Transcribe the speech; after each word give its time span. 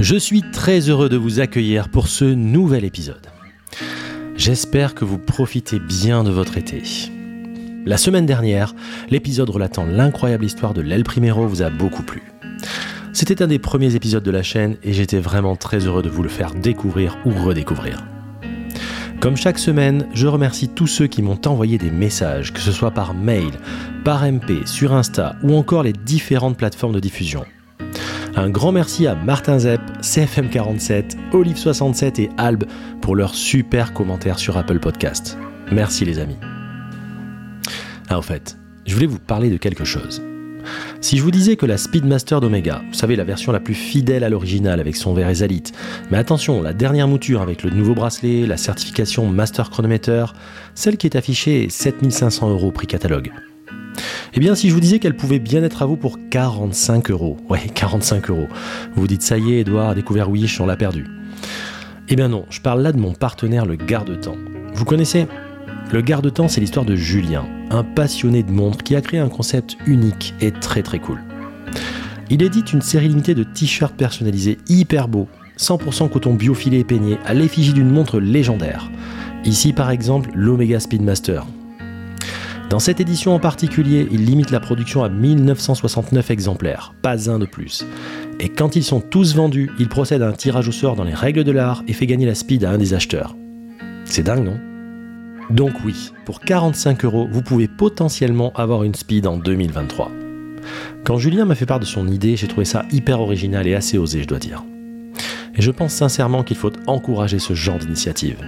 Je 0.00 0.14
suis 0.14 0.42
très 0.42 0.88
heureux 0.88 1.08
de 1.08 1.16
vous 1.16 1.40
accueillir 1.40 1.88
pour 1.88 2.06
ce 2.06 2.24
nouvel 2.24 2.84
épisode. 2.84 3.26
J'espère 4.36 4.94
que 4.94 5.04
vous 5.04 5.18
profitez 5.18 5.80
bien 5.80 6.22
de 6.22 6.30
votre 6.30 6.56
été. 6.56 6.84
La 7.84 7.96
semaine 7.96 8.24
dernière, 8.24 8.76
l'épisode 9.10 9.50
relatant 9.50 9.86
l'incroyable 9.86 10.44
histoire 10.44 10.72
de 10.72 10.82
l'El 10.82 11.02
Primero 11.02 11.48
vous 11.48 11.62
a 11.62 11.70
beaucoup 11.70 12.04
plu. 12.04 12.22
C'était 13.12 13.42
un 13.42 13.48
des 13.48 13.58
premiers 13.58 13.96
épisodes 13.96 14.22
de 14.22 14.30
la 14.30 14.44
chaîne 14.44 14.76
et 14.84 14.92
j'étais 14.92 15.18
vraiment 15.18 15.56
très 15.56 15.80
heureux 15.80 16.02
de 16.02 16.08
vous 16.08 16.22
le 16.22 16.28
faire 16.28 16.54
découvrir 16.54 17.18
ou 17.24 17.30
redécouvrir. 17.30 18.06
Comme 19.18 19.36
chaque 19.36 19.58
semaine, 19.58 20.06
je 20.14 20.28
remercie 20.28 20.68
tous 20.68 20.86
ceux 20.86 21.08
qui 21.08 21.22
m'ont 21.22 21.40
envoyé 21.44 21.76
des 21.76 21.90
messages, 21.90 22.52
que 22.52 22.60
ce 22.60 22.70
soit 22.70 22.92
par 22.92 23.14
mail, 23.14 23.50
par 24.04 24.22
MP, 24.22 24.64
sur 24.64 24.92
Insta 24.92 25.34
ou 25.42 25.56
encore 25.56 25.82
les 25.82 25.92
différentes 25.92 26.56
plateformes 26.56 26.94
de 26.94 27.00
diffusion. 27.00 27.44
Un 28.38 28.50
grand 28.50 28.70
merci 28.70 29.08
à 29.08 29.16
Martin 29.16 29.58
Zepp, 29.58 29.80
CFM47, 30.00 31.16
Olive67 31.32 32.20
et 32.20 32.30
Alb 32.36 32.66
pour 33.00 33.16
leurs 33.16 33.34
super 33.34 33.92
commentaires 33.92 34.38
sur 34.38 34.56
Apple 34.56 34.78
Podcast. 34.78 35.36
Merci 35.72 36.04
les 36.04 36.20
amis. 36.20 36.36
Ah, 38.08 38.16
au 38.16 38.22
fait, 38.22 38.56
je 38.86 38.94
voulais 38.94 39.08
vous 39.08 39.18
parler 39.18 39.50
de 39.50 39.56
quelque 39.56 39.84
chose. 39.84 40.22
Si 41.00 41.18
je 41.18 41.22
vous 41.24 41.32
disais 41.32 41.56
que 41.56 41.66
la 41.66 41.78
Speedmaster 41.78 42.40
d'Omega, 42.40 42.82
vous 42.86 42.94
savez 42.94 43.16
la 43.16 43.24
version 43.24 43.50
la 43.50 43.58
plus 43.58 43.74
fidèle 43.74 44.22
à 44.22 44.28
l'original 44.28 44.78
avec 44.78 44.94
son 44.94 45.14
verre 45.14 45.30
Esalit, 45.30 45.72
mais 46.12 46.18
attention, 46.18 46.62
la 46.62 46.72
dernière 46.72 47.08
mouture 47.08 47.42
avec 47.42 47.64
le 47.64 47.70
nouveau 47.70 47.96
bracelet, 47.96 48.46
la 48.46 48.56
certification 48.56 49.26
Master 49.26 49.68
Chronometer, 49.68 50.26
celle 50.76 50.96
qui 50.96 51.08
est 51.08 51.16
affichée 51.16 51.64
est 51.64 51.70
7500 51.70 52.50
euros 52.50 52.70
prix 52.70 52.86
catalogue. 52.86 53.32
Eh 54.34 54.40
bien, 54.40 54.54
si 54.54 54.68
je 54.68 54.74
vous 54.74 54.80
disais 54.80 54.98
qu'elle 54.98 55.16
pouvait 55.16 55.38
bien 55.38 55.62
être 55.62 55.82
à 55.82 55.86
vous 55.86 55.96
pour 55.96 56.18
45 56.30 57.10
euros, 57.10 57.36
ouais, 57.48 57.62
45 57.74 58.30
euros, 58.30 58.48
vous 58.94 59.06
dites 59.06 59.22
ça 59.22 59.38
y 59.38 59.54
est, 59.54 59.60
Edouard 59.60 59.90
a 59.90 59.94
découvert 59.94 60.30
Wish, 60.30 60.60
on 60.60 60.66
l'a 60.66 60.76
perdu. 60.76 61.06
Eh 62.08 62.16
bien 62.16 62.28
non, 62.28 62.46
je 62.50 62.60
parle 62.60 62.82
là 62.82 62.92
de 62.92 62.98
mon 62.98 63.12
partenaire, 63.12 63.66
le 63.66 63.76
garde-temps. 63.76 64.36
Vous 64.74 64.84
connaissez? 64.84 65.26
Le 65.92 66.02
garde-temps, 66.02 66.48
c'est 66.48 66.60
l'histoire 66.60 66.84
de 66.84 66.96
Julien, 66.96 67.46
un 67.70 67.82
passionné 67.82 68.42
de 68.42 68.52
montres 68.52 68.82
qui 68.82 68.94
a 68.94 69.00
créé 69.00 69.20
un 69.20 69.28
concept 69.28 69.76
unique 69.86 70.34
et 70.40 70.50
très 70.52 70.82
très 70.82 70.98
cool. 70.98 71.18
Il 72.30 72.42
édite 72.42 72.72
une 72.74 72.82
série 72.82 73.08
limitée 73.08 73.34
de 73.34 73.42
t-shirts 73.42 73.94
personnalisés 73.94 74.58
hyper 74.68 75.08
beaux, 75.08 75.28
100% 75.58 76.10
coton 76.10 76.34
biofilé 76.34 76.80
et 76.80 76.84
peigné 76.84 77.18
à 77.24 77.32
l'effigie 77.32 77.72
d'une 77.72 77.90
montre 77.90 78.20
légendaire. 78.20 78.90
Ici 79.44 79.72
par 79.72 79.90
exemple 79.90 80.30
l'Omega 80.34 80.78
Speedmaster, 80.78 81.46
dans 82.68 82.78
cette 82.78 83.00
édition 83.00 83.34
en 83.34 83.38
particulier, 83.38 84.06
il 84.10 84.26
limite 84.26 84.50
la 84.50 84.60
production 84.60 85.02
à 85.02 85.08
1969 85.08 86.30
exemplaires, 86.30 86.92
pas 87.00 87.30
un 87.30 87.38
de 87.38 87.46
plus. 87.46 87.86
Et 88.40 88.50
quand 88.50 88.76
ils 88.76 88.84
sont 88.84 89.00
tous 89.00 89.34
vendus, 89.34 89.70
il 89.78 89.88
procède 89.88 90.20
à 90.20 90.28
un 90.28 90.32
tirage 90.32 90.68
au 90.68 90.72
sort 90.72 90.94
dans 90.94 91.04
les 91.04 91.14
règles 91.14 91.44
de 91.44 91.52
l'art 91.52 91.82
et 91.88 91.94
fait 91.94 92.06
gagner 92.06 92.26
la 92.26 92.34
speed 92.34 92.64
à 92.64 92.70
un 92.70 92.78
des 92.78 92.92
acheteurs. 92.92 93.34
C'est 94.04 94.22
dingue, 94.22 94.44
non? 94.44 94.58
Donc 95.48 95.72
oui, 95.82 96.12
pour 96.26 96.40
45 96.40 97.06
euros, 97.06 97.26
vous 97.30 97.40
pouvez 97.40 97.68
potentiellement 97.68 98.52
avoir 98.54 98.84
une 98.84 98.94
speed 98.94 99.26
en 99.26 99.38
2023. 99.38 100.10
Quand 101.04 101.16
Julien 101.16 101.46
m'a 101.46 101.54
fait 101.54 101.64
part 101.64 101.80
de 101.80 101.86
son 101.86 102.06
idée, 102.06 102.36
j'ai 102.36 102.48
trouvé 102.48 102.66
ça 102.66 102.84
hyper 102.92 103.20
original 103.20 103.66
et 103.66 103.74
assez 103.74 103.96
osé, 103.96 104.20
je 104.20 104.28
dois 104.28 104.38
dire. 104.38 104.62
Et 105.54 105.62
je 105.62 105.70
pense 105.70 105.94
sincèrement 105.94 106.44
qu'il 106.44 106.58
faut 106.58 106.72
encourager 106.86 107.38
ce 107.38 107.54
genre 107.54 107.78
d'initiative. 107.78 108.44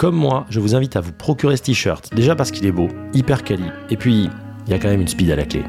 Comme 0.00 0.16
moi, 0.16 0.46
je 0.48 0.60
vous 0.60 0.74
invite 0.74 0.96
à 0.96 1.02
vous 1.02 1.12
procurer 1.12 1.58
ce 1.58 1.62
t-shirt, 1.64 2.14
déjà 2.14 2.34
parce 2.34 2.50
qu'il 2.50 2.64
est 2.64 2.72
beau, 2.72 2.88
hyper 3.12 3.44
quali, 3.44 3.66
et 3.90 3.98
puis 3.98 4.30
il 4.66 4.70
y 4.70 4.72
a 4.72 4.78
quand 4.78 4.88
même 4.88 5.02
une 5.02 5.08
speed 5.08 5.30
à 5.30 5.36
la 5.36 5.44
clé. 5.44 5.62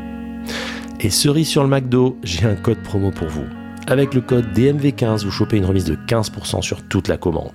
Et 1.02 1.09
cerise 1.09 1.50
sur 1.50 1.64
le 1.64 1.68
McDo, 1.68 2.18
j'ai 2.24 2.46
un 2.46 2.56
code 2.56 2.81
promo 2.81 3.12
pour 3.12 3.28
vous. 3.28 3.44
Avec 3.88 4.14
le 4.14 4.22
code 4.22 4.46
DMV15, 4.58 5.25
vous 5.25 5.31
chopez 5.31 5.58
une 5.58 5.66
remise 5.66 5.84
de 5.84 5.96
15% 5.96 6.62
sur 6.62 6.81
toute 6.84 7.09
la 7.09 7.18
commande. 7.18 7.52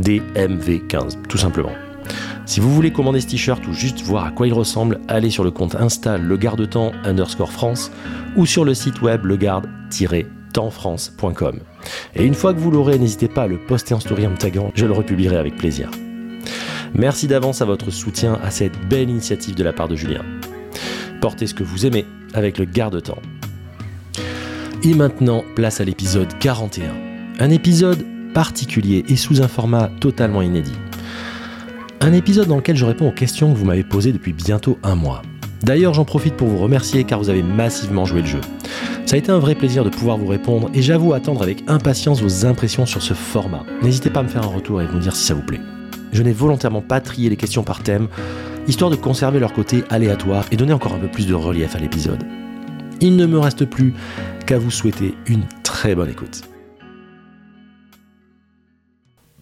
DMV15, 0.00 1.22
tout 1.28 1.38
simplement. 1.38 1.72
Si 2.44 2.60
vous 2.60 2.72
voulez 2.72 2.92
commander 2.92 3.20
ce 3.20 3.26
t-shirt 3.26 3.66
ou 3.66 3.72
juste 3.72 4.02
voir 4.02 4.26
à 4.26 4.30
quoi 4.30 4.46
il 4.46 4.52
ressemble, 4.52 5.00
allez 5.08 5.30
sur 5.30 5.42
le 5.42 5.50
compte 5.50 5.74
Insta 5.74 6.18
le 6.18 6.38
temps 6.68 6.92
underscore 7.02 7.50
France 7.50 7.90
ou 8.36 8.46
sur 8.46 8.64
le 8.64 8.74
site 8.74 9.02
web 9.02 9.26
Et 12.14 12.24
une 12.24 12.34
fois 12.34 12.54
que 12.54 12.58
vous 12.58 12.70
l'aurez, 12.70 12.98
n'hésitez 12.98 13.28
pas 13.28 13.42
à 13.42 13.46
le 13.46 13.58
poster 13.58 13.94
en 13.94 14.00
story 14.00 14.26
en 14.26 14.30
me 14.30 14.36
je 14.74 14.86
le 14.86 14.92
republierai 14.92 15.36
avec 15.36 15.56
plaisir. 15.56 15.90
Merci 16.94 17.26
d'avance 17.26 17.60
à 17.62 17.64
votre 17.64 17.90
soutien 17.90 18.38
à 18.42 18.50
cette 18.50 18.78
belle 18.88 19.10
initiative 19.10 19.54
de 19.54 19.64
la 19.64 19.72
part 19.72 19.88
de 19.88 19.96
Julien. 19.96 20.24
Portez 21.20 21.46
ce 21.46 21.54
que 21.54 21.64
vous 21.64 21.86
aimez 21.86 22.06
avec 22.34 22.58
le 22.58 22.64
garde-temps. 22.64 23.20
Et 24.82 24.94
maintenant, 24.94 25.44
place 25.54 25.80
à 25.80 25.84
l'épisode 25.84 26.28
41. 26.38 26.92
Un 27.38 27.50
épisode 27.50 28.04
particulier 28.32 29.04
et 29.08 29.16
sous 29.16 29.42
un 29.42 29.48
format 29.48 29.90
totalement 30.00 30.42
inédit. 30.42 30.76
Un 32.00 32.12
épisode 32.12 32.48
dans 32.48 32.56
lequel 32.56 32.76
je 32.76 32.84
réponds 32.84 33.08
aux 33.08 33.12
questions 33.12 33.52
que 33.52 33.58
vous 33.58 33.64
m'avez 33.64 33.84
posées 33.84 34.12
depuis 34.12 34.32
bientôt 34.32 34.78
un 34.82 34.94
mois. 34.94 35.22
D'ailleurs, 35.66 35.94
j'en 35.94 36.04
profite 36.04 36.36
pour 36.36 36.46
vous 36.46 36.58
remercier 36.58 37.02
car 37.02 37.18
vous 37.18 37.28
avez 37.28 37.42
massivement 37.42 38.04
joué 38.04 38.20
le 38.20 38.28
jeu. 38.28 38.40
Ça 39.04 39.16
a 39.16 39.18
été 39.18 39.32
un 39.32 39.40
vrai 39.40 39.56
plaisir 39.56 39.82
de 39.82 39.88
pouvoir 39.88 40.16
vous 40.16 40.28
répondre 40.28 40.70
et 40.74 40.80
j'avoue 40.80 41.12
attendre 41.12 41.42
avec 41.42 41.64
impatience 41.66 42.22
vos 42.22 42.46
impressions 42.46 42.86
sur 42.86 43.02
ce 43.02 43.14
format. 43.14 43.64
N'hésitez 43.82 44.08
pas 44.08 44.20
à 44.20 44.22
me 44.22 44.28
faire 44.28 44.44
un 44.44 44.54
retour 44.54 44.80
et 44.80 44.86
me 44.86 45.00
dire 45.00 45.16
si 45.16 45.26
ça 45.26 45.34
vous 45.34 45.42
plaît. 45.42 45.60
Je 46.12 46.22
n'ai 46.22 46.32
volontairement 46.32 46.82
pas 46.82 47.00
trié 47.00 47.28
les 47.28 47.36
questions 47.36 47.64
par 47.64 47.82
thème, 47.82 48.06
histoire 48.68 48.92
de 48.92 48.96
conserver 48.96 49.40
leur 49.40 49.52
côté 49.52 49.82
aléatoire 49.90 50.44
et 50.52 50.56
donner 50.56 50.72
encore 50.72 50.94
un 50.94 51.00
peu 51.00 51.08
plus 51.08 51.26
de 51.26 51.34
relief 51.34 51.74
à 51.74 51.80
l'épisode. 51.80 52.22
Il 53.00 53.16
ne 53.16 53.26
me 53.26 53.40
reste 53.40 53.64
plus 53.64 53.92
qu'à 54.46 54.58
vous 54.58 54.70
souhaiter 54.70 55.16
une 55.26 55.46
très 55.64 55.96
bonne 55.96 56.10
écoute. 56.10 56.42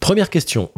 Première 0.01 0.31
question. 0.31 0.71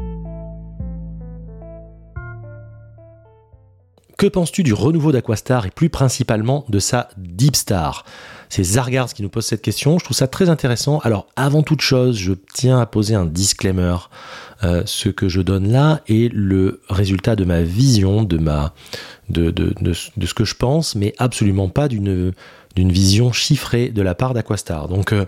Que 4.17 4.27
penses-tu 4.27 4.63
du 4.63 4.73
renouveau 4.73 5.13
d'Aquastar 5.13 5.67
et 5.67 5.71
plus 5.71 5.91
principalement 5.91 6.65
de 6.69 6.79
sa 6.79 7.09
Deepstar 7.19 8.05
c'est 8.49 8.63
Zargars 8.63 9.13
qui 9.13 9.23
nous 9.23 9.29
pose 9.29 9.45
cette 9.45 9.63
question. 9.63 9.99
Je 9.99 10.05
trouve 10.05 10.17
ça 10.17 10.29
très 10.29 10.49
intéressant. 10.49 11.01
Alors, 11.01 11.27
avant 11.37 11.63
toute 11.63 11.81
chose, 11.81 12.17
je 12.17 12.33
tiens 12.55 12.81
à 12.81 12.87
poser 12.87 13.15
un 13.15 13.27
disclaimer. 13.27 13.97
Euh, 14.65 14.83
ce 14.87 15.09
que 15.09 15.29
je 15.29 15.41
donne 15.43 15.71
là 15.71 16.01
est 16.09 16.33
le 16.33 16.81
résultat 16.89 17.37
de 17.37 17.45
ma 17.45 17.63
vision, 17.63 18.23
de, 18.23 18.39
ma, 18.39 18.73
de, 19.29 19.51
de, 19.51 19.75
de, 19.81 19.93
ce 19.93 20.35
que 20.35 20.45
je 20.45 20.55
pense, 20.55 20.95
mais 20.95 21.13
absolument 21.19 21.69
pas 21.69 21.89
d'une 21.89 22.33
d'une 22.75 22.93
vision 22.93 23.33
chiffrée 23.33 23.89
de 23.89 24.03
la 24.03 24.15
part 24.15 24.35
d'Aquastar. 24.35 24.89
Donc 24.89 25.15
euh, 25.15 25.25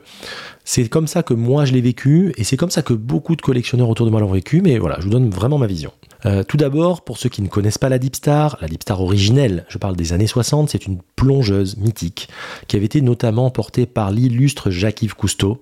c'est 0.66 0.86
comme 0.90 1.06
ça 1.06 1.22
que 1.22 1.32
moi 1.32 1.64
je 1.64 1.72
l'ai 1.72 1.80
vécu 1.80 2.34
et 2.36 2.44
c'est 2.44 2.58
comme 2.58 2.68
ça 2.68 2.82
que 2.82 2.92
beaucoup 2.92 3.36
de 3.36 3.40
collectionneurs 3.40 3.88
autour 3.88 4.04
de 4.04 4.10
moi 4.10 4.20
l'ont 4.20 4.30
vécu, 4.30 4.60
mais 4.60 4.76
voilà, 4.76 4.96
je 4.98 5.04
vous 5.04 5.10
donne 5.10 5.30
vraiment 5.30 5.56
ma 5.56 5.66
vision. 5.66 5.90
Euh, 6.26 6.42
tout 6.42 6.56
d'abord, 6.56 7.02
pour 7.02 7.18
ceux 7.18 7.28
qui 7.28 7.42
ne 7.42 7.48
connaissent 7.48 7.78
pas 7.78 7.88
la 7.88 7.98
Deep 7.98 8.16
Star, 8.16 8.58
la 8.60 8.68
Deep 8.68 8.82
Star 8.82 9.00
originelle, 9.00 9.64
je 9.68 9.78
parle 9.78 9.96
des 9.96 10.12
années 10.12 10.26
60, 10.26 10.70
c'est 10.70 10.86
une 10.86 11.00
plongeuse 11.16 11.76
mythique 11.76 12.28
qui 12.66 12.76
avait 12.76 12.86
été 12.86 13.00
notamment 13.00 13.50
portée 13.50 13.86
par 13.86 14.10
l'illustre 14.10 14.70
Jacques-Yves 14.70 15.14
Cousteau. 15.14 15.60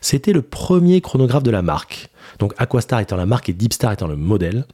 C'était 0.00 0.32
le 0.32 0.42
premier 0.42 1.00
chronographe 1.00 1.42
de 1.42 1.50
la 1.50 1.62
marque. 1.62 2.08
Donc 2.38 2.54
Aquastar 2.58 3.00
étant 3.00 3.16
la 3.16 3.26
marque 3.26 3.48
et 3.48 3.52
Deep 3.52 3.72
Star 3.72 3.92
étant 3.92 4.06
le 4.06 4.16
modèle. 4.16 4.64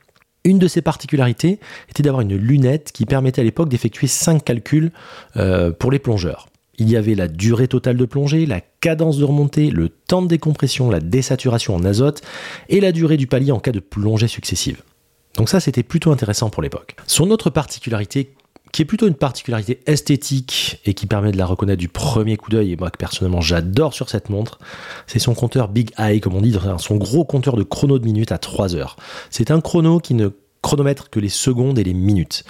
Une 0.45 0.59
de 0.59 0.69
ses 0.69 0.83
particularités 0.83 1.59
était 1.89 2.03
d'avoir 2.03 2.21
une 2.21 2.37
lunette 2.37 2.93
qui 2.93 3.07
permettait 3.07 3.41
à 3.41 3.45
l'époque 3.45 3.71
d'effectuer 3.71 4.07
5 4.07 4.45
calculs 4.45 4.93
euh, 5.37 5.73
pour 5.73 5.91
les 5.91 5.99
plongeurs. 5.99 6.49
Il 6.77 6.91
y 6.91 6.97
avait 6.97 7.15
la 7.15 7.29
durée 7.29 7.69
totale 7.69 7.97
de 7.97 8.05
plongée, 8.05 8.47
la 8.47 8.61
cadence 8.61 9.17
de 9.17 9.25
remontée, 9.25 9.71
le 9.71 9.89
temps 9.89 10.23
de 10.23 10.27
décompression, 10.27 10.91
la 10.91 11.01
désaturation 11.01 11.75
en 11.75 11.85
azote 11.85 12.21
et 12.69 12.81
la 12.81 12.93
durée 12.93 13.17
du 13.17 13.27
palier 13.27 13.53
en 13.53 13.61
cas 13.61 13.73
de 13.73 13.81
plongée 13.81 14.29
successive. 14.29 14.83
Donc 15.37 15.49
ça, 15.49 15.61
c'était 15.61 15.83
plutôt 15.83 16.13
intéressant 16.13 16.51
pour 16.51 16.63
l'époque. 16.63 16.97
Son 17.07 17.31
autre 17.31 17.51
particularité, 17.51 18.35
qui 18.73 18.83
est 18.83 18.85
plutôt 18.85 19.07
une 19.07 19.15
particularité 19.15 19.81
esthétique 19.87 20.81
et 20.85 20.95
qui 20.95 21.07
permet 21.07 21.33
de 21.33 21.39
la 21.39 21.47
reconnaître 21.47 21.79
du 21.79 21.89
premier 21.89 22.37
coup 22.37 22.51
d'œil, 22.51 22.73
et 22.73 22.77
moi 22.77 22.91
que 22.91 22.99
personnellement 22.99 23.41
j'adore 23.41 23.95
sur 23.95 24.11
cette 24.11 24.31
montre, 24.31 24.59
c'est 25.07 25.19
son 25.19 25.35
compteur 25.35 25.69
Big 25.69 25.91
Eye, 25.99 26.21
comme 26.21 26.35
on 26.35 26.41
dit, 26.41 26.57
son 26.79 26.97
gros 26.97 27.25
compteur 27.25 27.57
de 27.57 27.63
chrono 27.63 27.99
de 27.99 28.05
minutes 28.05 28.33
à 28.33 28.39
3 28.39 28.75
heures. 28.75 28.97
C'est 29.31 29.51
un 29.51 29.61
chrono 29.61 30.01
qui 30.01 30.15
ne 30.15 30.31
chronomètre 30.61 31.11
que 31.11 31.21
les 31.21 31.29
secondes 31.29 31.79
et 31.79 31.85
les 31.85 31.95
minutes. 31.95 32.43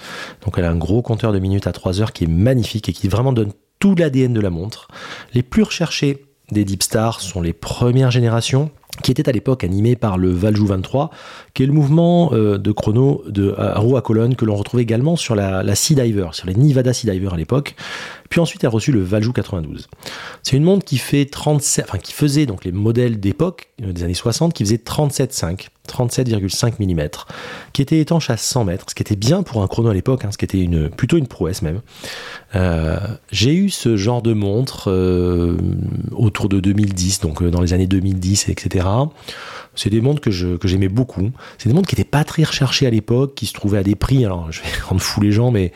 Donc 0.43 0.57
elle 0.57 0.65
a 0.65 0.71
un 0.71 0.77
gros 0.77 1.01
compteur 1.01 1.33
de 1.33 1.39
minutes 1.39 1.67
à 1.67 1.73
3 1.73 2.01
heures 2.01 2.13
qui 2.13 2.23
est 2.23 2.27
magnifique 2.27 2.89
et 2.89 2.93
qui 2.93 3.07
vraiment 3.07 3.33
donne 3.33 3.51
tout 3.77 3.93
l'ADN 3.93 4.33
de 4.33 4.39
la 4.39 4.49
montre. 4.49 4.87
Les 5.33 5.43
plus 5.43 5.63
recherchés 5.63 6.25
des 6.51 6.63
Deep 6.63 6.81
Stars 6.81 7.21
sont 7.21 7.41
les 7.41 7.53
premières 7.53 8.11
générations 8.11 8.71
qui 9.03 9.11
était 9.11 9.27
à 9.27 9.31
l'époque 9.31 9.63
animé 9.63 9.95
par 9.95 10.17
le 10.17 10.31
Valjoux 10.31 10.67
23, 10.67 11.09
qui 11.53 11.63
est 11.63 11.65
le 11.65 11.73
mouvement 11.73 12.31
euh, 12.33 12.57
de 12.57 12.71
chrono 12.71 13.23
de 13.27 13.53
roue 13.75 13.97
à 13.97 14.01
colonne 14.01 14.35
que 14.35 14.45
l'on 14.45 14.55
retrouve 14.55 14.79
également 14.79 15.15
sur 15.15 15.35
la, 15.35 15.75
Sea 15.75 15.95
Diver, 15.95 16.29
sur 16.31 16.47
les 16.47 16.55
Nevada 16.55 16.93
Sea 16.93 17.09
Diver 17.09 17.29
à 17.31 17.37
l'époque. 17.37 17.75
Puis 18.29 18.39
ensuite, 18.39 18.63
a 18.63 18.69
reçu 18.69 18.91
le 18.91 19.01
Valjoux 19.01 19.33
92. 19.33 19.87
C'est 20.43 20.57
une 20.57 20.63
montre 20.63 20.85
qui 20.85 20.97
fait 20.97 21.25
37, 21.25 21.85
enfin 21.87 21.97
qui 21.97 22.13
faisait 22.13 22.45
donc 22.45 22.65
les 22.65 22.71
modèles 22.71 23.19
d'époque 23.19 23.69
euh, 23.83 23.91
des 23.91 24.03
années 24.03 24.13
60, 24.13 24.53
qui 24.53 24.63
faisait 24.63 24.77
37,5, 24.77 25.67
37,5 25.87 26.73
mm, 26.79 27.09
qui 27.73 27.81
était 27.81 27.99
étanche 27.99 28.29
à 28.29 28.37
100 28.37 28.65
mètres, 28.65 28.85
ce 28.89 28.95
qui 28.95 29.03
était 29.03 29.15
bien 29.15 29.43
pour 29.43 29.63
un 29.63 29.67
chrono 29.67 29.89
à 29.89 29.93
l'époque, 29.93 30.25
hein, 30.25 30.29
ce 30.31 30.37
qui 30.37 30.45
était 30.45 30.67
plutôt 30.95 31.17
une 31.17 31.27
prouesse 31.27 31.61
même. 31.61 31.81
Euh, 32.55 32.97
j'ai 33.31 33.53
eu 33.53 33.69
ce 33.69 33.97
genre 33.97 34.21
de 34.21 34.33
montre 34.33 34.89
euh, 34.89 35.57
autour 36.11 36.49
de 36.49 36.59
2010, 36.59 37.21
donc 37.21 37.43
dans 37.43 37.61
les 37.61 37.73
années 37.73 37.87
2010, 37.87 38.49
etc. 38.49 38.85
C'est 39.75 39.89
des 39.89 39.99
montres 39.99 40.21
que, 40.21 40.31
j'aimais 40.31 40.87
beaucoup. 40.87 41.31
C'est 41.57 41.67
des 41.67 41.75
montres 41.75 41.89
qui 41.89 41.95
n'étaient 41.95 42.09
pas 42.09 42.23
très 42.23 42.43
recherchées 42.43 42.87
à 42.87 42.89
l'époque, 42.89 43.35
qui 43.35 43.45
se 43.45 43.53
trouvaient 43.53 43.79
à 43.79 43.83
des 43.83 43.95
prix, 43.95 44.23
alors 44.23 44.51
je 44.51 44.61
vais 44.61 44.69
rendre 44.87 45.01
fou 45.01 45.21
les 45.21 45.31
gens, 45.31 45.51
mais 45.51 45.73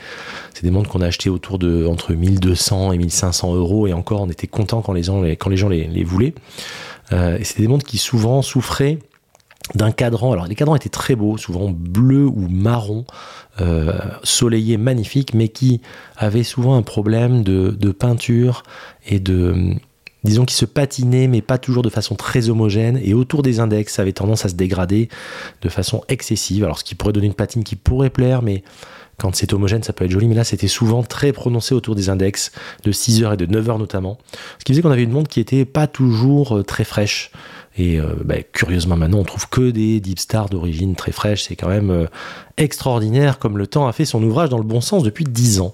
c'est 0.53 0.63
des 0.63 0.71
montres 0.71 0.89
qu'on 0.89 1.01
a 1.01 1.07
achetées 1.07 1.29
autour 1.29 1.59
de 1.59 1.85
entre 1.85 2.13
1200 2.13 2.93
et 2.93 2.97
1500 2.97 3.55
euros, 3.55 3.87
et 3.87 3.93
encore 3.93 4.21
on 4.21 4.29
était 4.29 4.47
content 4.47 4.81
quand 4.81 4.93
les 4.93 5.03
gens, 5.03 5.21
les 5.21 6.03
voulaient. 6.03 6.33
Euh, 7.11 7.37
et 7.37 7.43
c'est 7.43 7.59
des 7.59 7.67
montres 7.67 7.85
qui 7.85 7.97
souvent 7.97 8.41
souffraient 8.41 8.99
d'un 9.75 9.91
cadran. 9.91 10.31
Alors 10.31 10.47
les 10.47 10.55
cadrans 10.55 10.75
étaient 10.75 10.89
très 10.89 11.15
beaux, 11.15 11.37
souvent 11.37 11.69
bleu 11.69 12.25
ou 12.25 12.47
marron, 12.47 13.05
euh, 13.61 13.93
soleillé, 14.23 14.77
magnifique, 14.77 15.33
mais 15.33 15.49
qui 15.49 15.81
avaient 16.17 16.43
souvent 16.43 16.75
un 16.75 16.81
problème 16.81 17.43
de, 17.43 17.91
peinture 17.91 18.63
et 19.07 19.19
de 19.19 19.73
disons 20.23 20.45
qui 20.45 20.55
se 20.55 20.65
patinaient, 20.65 21.27
mais 21.27 21.41
pas 21.41 21.57
toujours 21.57 21.81
de 21.81 21.89
façon 21.89 22.15
très 22.15 22.49
homogène, 22.49 22.99
et 23.01 23.13
autour 23.13 23.41
des 23.41 23.59
index, 23.59 23.93
ça 23.93 24.01
avait 24.01 24.13
tendance 24.13 24.45
à 24.45 24.49
se 24.49 24.55
dégrader 24.55 25.07
de 25.61 25.69
façon 25.69 26.03
excessive, 26.09 26.65
alors 26.65 26.79
ce 26.79 26.83
qui 26.83 26.93
pourrait 26.93 27.13
donner 27.13 27.27
une 27.27 27.33
patine 27.33 27.63
qui 27.63 27.77
pourrait 27.77 28.09
plaire, 28.09 28.41
mais 28.41 28.63
quand 29.17 29.35
c'est 29.35 29.53
homogène, 29.53 29.83
ça 29.83 29.93
peut 29.93 30.05
être 30.05 30.11
joli, 30.11 30.27
mais 30.27 30.35
là, 30.35 30.43
c'était 30.43 30.67
souvent 30.67 31.03
très 31.03 31.31
prononcé 31.33 31.75
autour 31.75 31.95
des 31.95 32.09
index, 32.09 32.51
de 32.83 32.91
6h 32.91 33.33
et 33.33 33.37
de 33.37 33.45
9h 33.45 33.77
notamment, 33.77 34.17
ce 34.59 34.65
qui 34.65 34.73
faisait 34.73 34.81
qu'on 34.81 34.91
avait 34.91 35.03
une 35.03 35.11
montre 35.11 35.29
qui 35.29 35.39
était 35.39 35.65
pas 35.65 35.87
toujours 35.87 36.57
euh, 36.57 36.63
très 36.63 36.83
fraîche, 36.83 37.31
et 37.77 37.99
euh, 37.99 38.13
bah, 38.23 38.35
curieusement 38.51 38.97
maintenant, 38.97 39.19
on 39.19 39.23
trouve 39.23 39.47
que 39.49 39.69
des 39.69 39.99
Deep 39.99 40.19
Stars 40.19 40.49
d'origine 40.49 40.95
très 40.95 41.11
fraîche, 41.11 41.43
c'est 41.43 41.55
quand 41.55 41.69
même 41.69 41.91
euh, 41.91 42.07
extraordinaire 42.57 43.39
comme 43.39 43.57
le 43.57 43.67
temps 43.67 43.87
a 43.87 43.93
fait 43.93 44.05
son 44.05 44.23
ouvrage 44.23 44.49
dans 44.49 44.57
le 44.57 44.63
bon 44.63 44.81
sens 44.81 45.03
depuis 45.03 45.23
10 45.23 45.61
ans. 45.61 45.73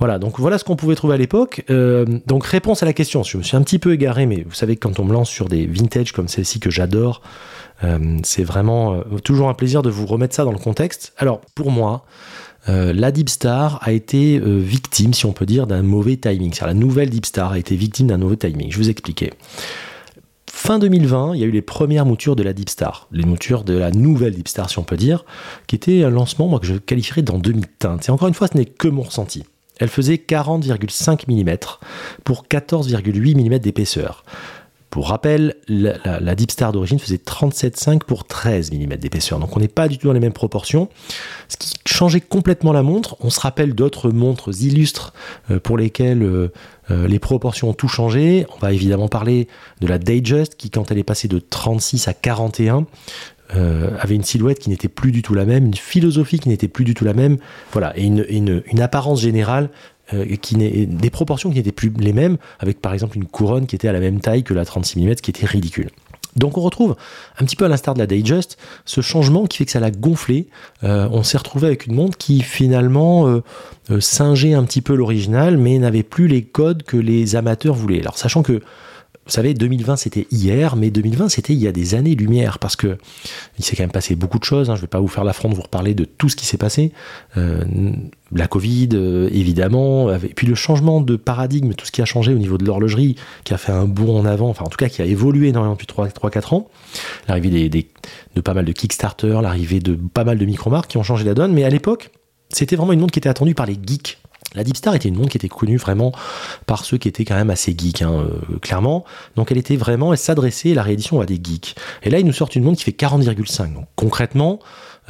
Voilà, 0.00 0.18
donc 0.18 0.40
voilà 0.40 0.58
ce 0.58 0.64
qu'on 0.64 0.74
pouvait 0.74 0.96
trouver 0.96 1.14
à 1.14 1.16
l'époque. 1.16 1.64
Euh, 1.70 2.04
donc 2.26 2.44
réponse 2.44 2.82
à 2.82 2.86
la 2.86 2.92
question, 2.92 3.22
je 3.22 3.38
me 3.38 3.42
suis 3.42 3.56
un 3.56 3.62
petit 3.62 3.78
peu 3.78 3.92
égaré, 3.92 4.26
mais 4.26 4.44
vous 4.46 4.54
savez 4.54 4.74
que 4.74 4.80
quand 4.80 4.98
on 4.98 5.04
me 5.04 5.12
lance 5.12 5.30
sur 5.30 5.48
des 5.48 5.66
vintage 5.66 6.12
comme 6.12 6.26
celle-ci 6.26 6.60
que 6.60 6.70
j'adore, 6.70 7.22
c'est 8.22 8.44
vraiment 8.44 9.02
toujours 9.24 9.50
un 9.50 9.54
plaisir 9.54 9.82
de 9.82 9.90
vous 9.90 10.06
remettre 10.06 10.34
ça 10.34 10.44
dans 10.44 10.52
le 10.52 10.58
contexte. 10.58 11.12
Alors 11.18 11.42
pour 11.54 11.70
moi, 11.70 12.06
la 12.66 13.12
Deep 13.12 13.28
Star 13.28 13.78
a 13.82 13.92
été 13.92 14.40
victime, 14.42 15.12
si 15.12 15.26
on 15.26 15.32
peut 15.32 15.44
dire, 15.44 15.66
d'un 15.66 15.82
mauvais 15.82 16.16
timing. 16.16 16.54
C'est-à-dire 16.54 16.68
la 16.68 16.80
nouvelle 16.80 17.10
Deep 17.10 17.26
Star 17.26 17.52
a 17.52 17.58
été 17.58 17.76
victime 17.76 18.06
d'un 18.06 18.16
mauvais 18.16 18.36
timing. 18.36 18.72
Je 18.72 18.78
vous 18.78 18.88
expliquer. 18.88 19.32
Fin 20.66 20.78
2020, 20.78 21.34
il 21.34 21.40
y 21.42 21.44
a 21.44 21.46
eu 21.46 21.50
les 21.50 21.60
premières 21.60 22.06
moutures 22.06 22.36
de 22.36 22.42
la 22.42 22.54
Deep 22.54 22.70
Star, 22.70 23.06
les 23.12 23.26
moutures 23.26 23.64
de 23.64 23.76
la 23.76 23.90
nouvelle 23.90 24.32
Deep 24.32 24.48
Star, 24.48 24.70
si 24.70 24.78
on 24.78 24.82
peut 24.82 24.96
dire, 24.96 25.26
qui 25.66 25.76
était 25.76 26.04
un 26.04 26.08
lancement 26.08 26.48
moi, 26.48 26.58
que 26.58 26.64
je 26.64 26.76
qualifierais 26.76 27.20
dans 27.20 27.36
demi-teinte. 27.38 28.08
Et 28.08 28.10
encore 28.10 28.28
une 28.28 28.34
fois, 28.34 28.48
ce 28.50 28.56
n'est 28.56 28.64
que 28.64 28.88
mon 28.88 29.02
ressenti. 29.02 29.44
Elle 29.78 29.90
faisait 29.90 30.14
40,5 30.14 31.24
mm 31.28 31.58
pour 32.24 32.46
14,8 32.50 33.36
mm 33.36 33.58
d'épaisseur. 33.58 34.24
Pour 34.88 35.08
rappel, 35.08 35.56
la, 35.68 36.20
la, 36.20 36.34
Deep 36.34 36.50
Star 36.50 36.72
d'origine 36.72 36.98
faisait 36.98 37.16
37,5 37.16 37.98
pour 37.98 38.24
13 38.24 38.72
mm 38.72 38.96
d'épaisseur. 38.96 39.38
Donc 39.40 39.54
on 39.54 39.60
n'est 39.60 39.68
pas 39.68 39.86
du 39.86 39.98
tout 39.98 40.06
dans 40.06 40.14
les 40.14 40.20
mêmes 40.20 40.32
proportions. 40.32 40.88
Ce 41.48 41.58
qui 41.58 41.74
changeait 41.84 42.22
complètement 42.22 42.72
la 42.72 42.82
montre. 42.82 43.16
On 43.20 43.28
se 43.28 43.40
rappelle 43.40 43.74
d'autres 43.74 44.10
montres 44.10 44.50
illustres 44.62 45.12
euh, 45.50 45.60
pour 45.60 45.76
lesquelles 45.76 46.22
euh, 46.90 47.06
les 47.06 47.18
proportions 47.18 47.70
ont 47.70 47.74
tout 47.74 47.88
changé. 47.88 48.46
On 48.54 48.58
va 48.58 48.72
évidemment 48.72 49.08
parler 49.08 49.48
de 49.80 49.86
la 49.86 49.98
Datejust 49.98 50.56
qui, 50.56 50.70
quand 50.70 50.90
elle 50.90 50.98
est 50.98 51.04
passée 51.04 51.28
de 51.28 51.38
36 51.38 52.08
à 52.08 52.14
41, 52.14 52.86
euh, 53.56 53.90
avait 54.00 54.14
une 54.14 54.24
silhouette 54.24 54.58
qui 54.58 54.70
n'était 54.70 54.88
plus 54.88 55.12
du 55.12 55.22
tout 55.22 55.34
la 55.34 55.44
même, 55.44 55.66
une 55.66 55.74
philosophie 55.74 56.38
qui 56.38 56.48
n'était 56.48 56.68
plus 56.68 56.84
du 56.84 56.94
tout 56.94 57.04
la 57.04 57.12
même, 57.12 57.36
voilà, 57.72 57.96
et 57.96 58.04
une, 58.04 58.24
une, 58.28 58.62
une 58.66 58.80
apparence 58.80 59.20
générale 59.20 59.68
euh, 60.12 60.36
qui 60.36 60.56
des 60.56 61.10
proportions 61.10 61.50
qui 61.50 61.56
n'étaient 61.56 61.72
plus 61.72 61.92
les 61.98 62.12
mêmes, 62.12 62.36
avec 62.58 62.80
par 62.80 62.92
exemple 62.92 63.16
une 63.16 63.26
couronne 63.26 63.66
qui 63.66 63.76
était 63.76 63.88
à 63.88 63.92
la 63.92 64.00
même 64.00 64.20
taille 64.20 64.44
que 64.44 64.54
la 64.54 64.64
36 64.64 64.98
mm, 65.00 65.14
qui 65.16 65.30
était 65.30 65.46
ridicule. 65.46 65.90
Donc 66.36 66.58
on 66.58 66.60
retrouve 66.60 66.96
un 67.38 67.44
petit 67.44 67.56
peu 67.56 67.64
à 67.64 67.68
l'instar 67.68 67.94
de 67.94 67.98
la 67.98 68.06
Datejust 68.06 68.58
ce 68.84 69.00
changement 69.00 69.46
qui 69.46 69.58
fait 69.58 69.64
que 69.64 69.70
ça 69.70 69.80
l'a 69.80 69.90
gonflé. 69.90 70.48
Euh, 70.82 71.08
on 71.10 71.22
s'est 71.22 71.38
retrouvé 71.38 71.66
avec 71.66 71.86
une 71.86 71.94
montre 71.94 72.18
qui 72.18 72.42
finalement 72.42 73.28
euh, 73.28 73.42
euh, 73.90 74.00
singeait 74.00 74.54
un 74.54 74.64
petit 74.64 74.82
peu 74.82 74.94
l'original, 74.94 75.56
mais 75.56 75.78
n'avait 75.78 76.02
plus 76.02 76.26
les 76.26 76.42
codes 76.42 76.82
que 76.82 76.96
les 76.96 77.36
amateurs 77.36 77.74
voulaient. 77.74 78.00
Alors 78.00 78.18
sachant 78.18 78.42
que 78.42 78.62
vous 79.26 79.32
savez, 79.32 79.54
2020 79.54 79.96
c'était 79.96 80.26
hier, 80.30 80.76
mais 80.76 80.90
2020 80.90 81.30
c'était 81.30 81.54
il 81.54 81.62
y 81.62 81.66
a 81.66 81.72
des 81.72 81.94
années-lumière, 81.94 82.58
parce 82.58 82.76
que 82.76 82.98
il 83.58 83.64
s'est 83.64 83.74
quand 83.74 83.82
même 83.82 83.90
passé 83.90 84.14
beaucoup 84.16 84.38
de 84.38 84.44
choses. 84.44 84.68
Hein. 84.68 84.74
je 84.74 84.80
ne 84.80 84.82
vais 84.82 84.88
pas 84.88 85.00
vous 85.00 85.08
faire 85.08 85.24
l'affront 85.24 85.48
de 85.48 85.54
vous 85.54 85.62
reparler 85.62 85.94
de 85.94 86.04
tout 86.04 86.28
ce 86.28 86.36
qui 86.36 86.44
s'est 86.44 86.58
passé. 86.58 86.92
Euh, 87.36 87.64
la 88.32 88.46
Covid, 88.46 88.90
euh, 88.92 89.30
évidemment, 89.32 90.12
et 90.14 90.18
puis 90.18 90.46
le 90.46 90.54
changement 90.54 91.00
de 91.00 91.16
paradigme, 91.16 91.72
tout 91.72 91.86
ce 91.86 91.92
qui 91.92 92.02
a 92.02 92.04
changé 92.04 92.34
au 92.34 92.38
niveau 92.38 92.58
de 92.58 92.64
l'horlogerie, 92.64 93.16
qui 93.44 93.54
a 93.54 93.58
fait 93.58 93.72
un 93.72 93.86
bond 93.86 94.18
en 94.18 94.26
avant, 94.26 94.48
enfin 94.48 94.64
en 94.64 94.68
tout 94.68 94.76
cas 94.76 94.88
qui 94.88 95.00
a 95.00 95.06
évolué 95.06 95.48
énormément 95.48 95.74
depuis 95.74 95.86
3-4 95.86 96.54
ans. 96.54 96.68
L'arrivée 97.28 97.68
de 97.68 98.40
pas 98.40 98.54
mal 98.54 98.64
de 98.64 98.72
Kickstarter, 98.72 99.38
l'arrivée 99.42 99.80
de 99.80 99.94
pas 99.94 100.24
mal 100.24 100.38
de 100.38 100.44
micro-marques 100.44 100.90
qui 100.90 100.98
ont 100.98 101.02
changé 101.02 101.24
la 101.24 101.34
donne, 101.34 101.52
mais 101.52 101.64
à 101.64 101.70
l'époque, 101.70 102.10
c'était 102.50 102.76
vraiment 102.76 102.92
une 102.92 103.00
montre 103.00 103.12
qui 103.12 103.18
était 103.18 103.28
attendue 103.28 103.54
par 103.54 103.66
les 103.66 103.74
geeks. 103.74 104.18
La 104.54 104.64
Deep 104.64 104.76
Star 104.76 104.94
était 104.94 105.08
une 105.08 105.16
montre 105.16 105.30
qui 105.30 105.36
était 105.36 105.48
connue 105.48 105.76
vraiment 105.76 106.12
par 106.66 106.84
ceux 106.84 106.96
qui 106.96 107.08
étaient 107.08 107.24
quand 107.24 107.34
même 107.34 107.50
assez 107.50 107.74
geeks, 107.76 108.02
hein, 108.02 108.12
euh, 108.12 108.58
clairement. 108.58 109.04
Donc 109.36 109.50
elle 109.50 109.58
était 109.58 109.76
vraiment, 109.76 110.12
elle 110.12 110.18
s'adressait, 110.18 110.74
la 110.74 110.82
réédition 110.82 111.20
à 111.20 111.26
des 111.26 111.40
geeks. 111.42 111.76
Et 112.02 112.10
là, 112.10 112.18
ils 112.18 112.26
nous 112.26 112.32
sortent 112.32 112.56
une 112.56 112.64
montre 112.64 112.78
qui 112.78 112.84
fait 112.84 112.92
40,5. 112.92 113.74
Donc 113.74 113.86
concrètement, 113.96 114.60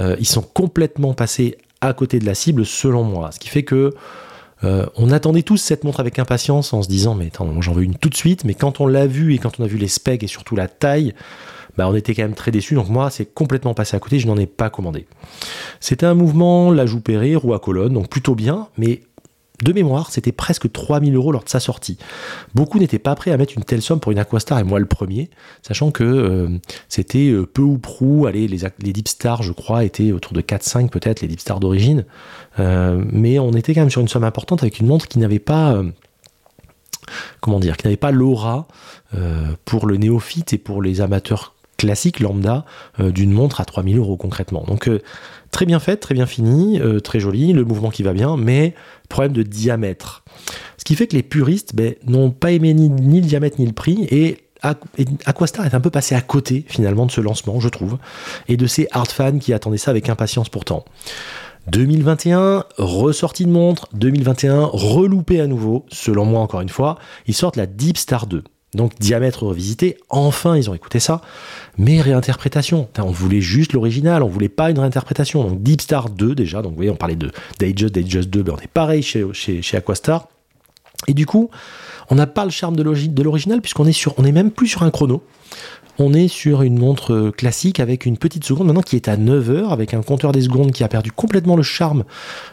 euh, 0.01 0.17
ils 0.19 0.27
sont 0.27 0.43
complètement 0.43 1.15
passés 1.15 1.59
à 1.81 1.93
côté 1.93 2.19
de 2.19 2.27
la 2.27 2.35
cible, 2.35 2.65
selon 2.65 3.05
moi. 3.05 3.31
Ce 3.33 3.39
qui 3.39 3.49
fait 3.49 3.65
que 3.65 3.95
euh, 4.63 4.87
on 4.97 5.11
attendait 5.11 5.43
tous 5.43 5.59
cette 5.59 5.85
montre 5.85 6.01
avec 6.01 6.19
impatience 6.19 6.73
en 6.73 6.83
se 6.83 6.89
disant 6.89 7.15
mais 7.15 7.27
attends, 7.27 7.61
j'en 7.61 7.73
veux 7.73 7.83
une 7.83 7.97
tout 7.97 8.09
de 8.09 8.17
suite. 8.17 8.45
Mais 8.45 8.55
quand 8.55 8.81
on 8.81 8.87
l'a 8.87 9.07
vue 9.07 9.35
et 9.35 9.39
quand 9.39 9.61
on 9.61 9.65
a 9.65 9.67
vu 9.67 9.77
les 9.77 9.89
specs 9.89 10.23
et 10.23 10.27
surtout 10.27 10.57
la 10.57 10.69
taille, 10.69 11.15
bah, 11.77 11.89
on 11.89 11.95
était 11.95 12.15
quand 12.15 12.23
même 12.23 12.35
très 12.35 12.51
déçus. 12.51 12.75
Donc 12.75 12.89
moi, 12.89 13.11
c'est 13.11 13.27
complètement 13.27 13.75
passé 13.75 13.97
à 13.97 14.01
côté. 14.01 14.19
Je 14.19 14.27
n'en 14.27 14.37
ai 14.37 14.47
pas 14.47 14.71
commandé. 14.71 15.07
C'était 15.81 16.07
un 16.07 16.15
mouvement, 16.15 16.71
la 16.71 16.87
joue 16.87 17.03
roue 17.37 17.55
à 17.55 17.59
colonne, 17.59 17.93
donc 17.93 18.09
plutôt 18.09 18.35
bien, 18.35 18.69
mais 18.79 19.03
de 19.63 19.73
mémoire, 19.73 20.11
c'était 20.11 20.33
presque 20.33 20.71
3000 20.71 21.15
euros 21.15 21.31
lors 21.31 21.45
de 21.45 21.49
sa 21.49 21.61
sortie. 21.61 21.97
Beaucoup 22.55 22.79
n'étaient 22.79 22.99
pas 22.99 23.15
prêts 23.15 23.31
à 23.31 23.37
mettre 23.37 23.55
une 23.57 23.63
telle 23.63 23.83
somme 23.83 24.01
pour 24.01 24.11
une 24.11 24.19
Aquastar, 24.19 24.59
et 24.59 24.65
moi 24.65 24.81
le 24.81 24.87
premier, 24.87 25.31
sachant 25.63 25.93
que 25.93 26.03
euh, 26.03 26.49
c'était 26.89 27.31
euh, 27.31 27.47
peu 27.47 27.63
ou 27.63 27.79
prou, 27.79 28.27
allez, 28.27 28.49
les, 28.49 28.59
les 28.81 28.93
Deep 28.93 29.07
Stars, 29.07 29.43
je 29.43 29.53
crois, 29.53 29.85
étaient 29.85 30.11
autour 30.11 30.33
de 30.33 30.41
4-5 30.41 30.89
peut-être, 30.89 31.21
les 31.21 31.29
Deep 31.29 31.41
Stars 31.41 31.61
d'origine, 31.61 32.05
euh, 32.59 33.03
mais 33.13 33.39
on 33.39 33.53
était 33.53 33.75
quand 33.75 33.83
même 33.83 33.91
sur 33.91 34.01
une 34.01 34.09
somme 34.09 34.25
importante 34.25 34.63
avec 34.63 34.81
une 34.81 34.89
montre 34.89 35.07
qui 35.07 35.21
n'avait 35.21 35.39
pas... 35.39 35.81
comment 37.41 37.61
dire, 37.61 37.77
qui 37.77 37.87
n'avait 37.87 37.97
pas 37.97 38.11
l'aura 38.11 38.67
pour 39.65 39.87
le 39.87 39.97
néophyte 39.97 40.53
et 40.53 40.59
pour 40.59 40.83
les 40.83 41.01
amateurs 41.01 41.54
classiques 41.77 42.21
lambda 42.21 42.65
d'une 42.99 43.33
montre 43.33 43.61
à 43.61 43.65
3000 43.65 43.99
euros 43.99 44.17
concrètement. 44.17 44.65
Donc 44.67 44.91
très 45.51 45.67
bien 45.67 45.79
faite, 45.79 46.01
très 46.01 46.15
bien 46.15 46.27
finie, 46.27 46.81
très 47.03 47.21
jolie, 47.21 47.53
le 47.53 47.65
mouvement 47.65 47.91
qui 47.91 48.03
va 48.03 48.13
bien, 48.13 48.37
mais 48.37 48.75
problème 49.09 49.33
de 49.33 49.43
diamètre. 49.43 50.25
Ce 50.79 50.85
qui 50.85 50.97
fait 50.97 51.07
que 51.07 51.17
les 51.17 51.23
puristes 51.23 51.75
ben, 51.75 51.95
n'ont 52.07 52.31
pas 52.31 52.53
aimé 52.53 52.75
ni, 52.75 53.21
le 53.21 53.27
diamètre 53.27 53.57
ni 53.59 53.67
le 53.67 53.73
prix 53.73 54.07
et 54.11 54.39
Aquastar 55.27 55.67
est 55.67 55.75
un 55.75 55.81
peu 55.81 55.91
passé 55.91 56.15
à 56.15 56.21
côté 56.21 56.65
finalement 56.67 57.07
de 57.07 57.11
ce 57.11 57.21
lancement, 57.21 57.61
je 57.61 57.69
trouve, 57.69 57.99
et 58.49 58.57
de 58.57 58.67
ces 58.67 58.89
hard 58.93 59.11
fans 59.11 59.39
qui 59.39 59.53
attendaient 59.53 59.79
ça 59.79 59.91
avec 59.91 60.09
impatience 60.09 60.49
pourtant. 60.49 60.85
2021, 61.67 62.65
ressortie 62.79 63.45
de 63.45 63.51
montre, 63.51 63.89
2021, 63.95 64.71
reloupé 64.73 65.41
à 65.41 65.47
nouveau, 65.47 65.87
selon 65.89 66.25
moi 66.25 66.41
encore 66.41 66.61
une 66.61 66.69
fois, 66.69 66.99
ils 67.27 67.35
sortent 67.35 67.57
la 67.57 67.67
Deep 67.67 67.97
Star 67.97 68.27
2. 68.27 68.45
Donc 68.75 68.93
diamètre 68.99 69.45
revisité, 69.45 69.97
enfin 70.09 70.57
ils 70.57 70.69
ont 70.69 70.75
écouté 70.75 71.01
ça, 71.01 71.21
mais 71.79 72.01
réinterprétation. 72.01 72.89
On 72.99 73.11
voulait 73.11 73.41
juste 73.41 73.73
l'original, 73.73 74.23
on 74.23 74.29
voulait 74.29 74.49
pas 74.49 74.71
une 74.71 74.79
réinterprétation. 74.79 75.45
Donc 75.45 75.63
Deep 75.63 75.81
Star 75.81 76.11
2 76.11 76.35
déjà, 76.35 76.63
donc 76.63 76.73
vous 76.73 76.77
voyez 76.77 76.91
on 76.91 76.97
parlait 76.97 77.17
de 77.17 77.31
Datejust, 77.59 77.95
Datejust 77.95 78.31
2, 78.31 78.43
ben 78.43 78.55
on 78.59 78.63
est 78.63 78.69
pareil 78.69 79.03
chez, 79.03 79.25
chez, 79.33 79.63
chez 79.63 79.77
Aquastar. 79.77 80.29
Et 81.07 81.15
du 81.15 81.27
coup, 81.27 81.51
on 82.11 82.15
n'a 82.15 82.27
pas 82.27 82.45
le 82.45 82.51
charme 82.51 82.77
de 82.77 82.83
l'original 83.23 83.61
puisqu'on 83.61 83.87
est 83.87 83.93
sur, 83.93 84.15
on 84.19 84.25
est 84.25 84.33
même 84.33 84.51
plus 84.51 84.69
sur 84.69 84.83
un 84.83 84.91
chrono. 84.91 85.23
On 85.99 86.13
est 86.13 86.29
sur 86.29 86.63
une 86.63 86.79
montre 86.79 87.13
euh, 87.13 87.31
classique 87.31 87.79
avec 87.79 88.05
une 88.05 88.17
petite 88.17 88.45
seconde 88.45 88.67
maintenant 88.67 88.83
qui 88.83 88.97
est 88.97 89.09
à 89.09 89.17
9 89.17 89.51
heures 89.51 89.73
avec 89.73 89.95
un 89.95 90.03
compteur 90.03 90.33
des 90.33 90.43
secondes 90.43 90.73
qui 90.73 90.83
a 90.83 90.89
perdu 90.89 91.13
complètement 91.13 91.57
le 91.57 91.63
charme 91.63 92.05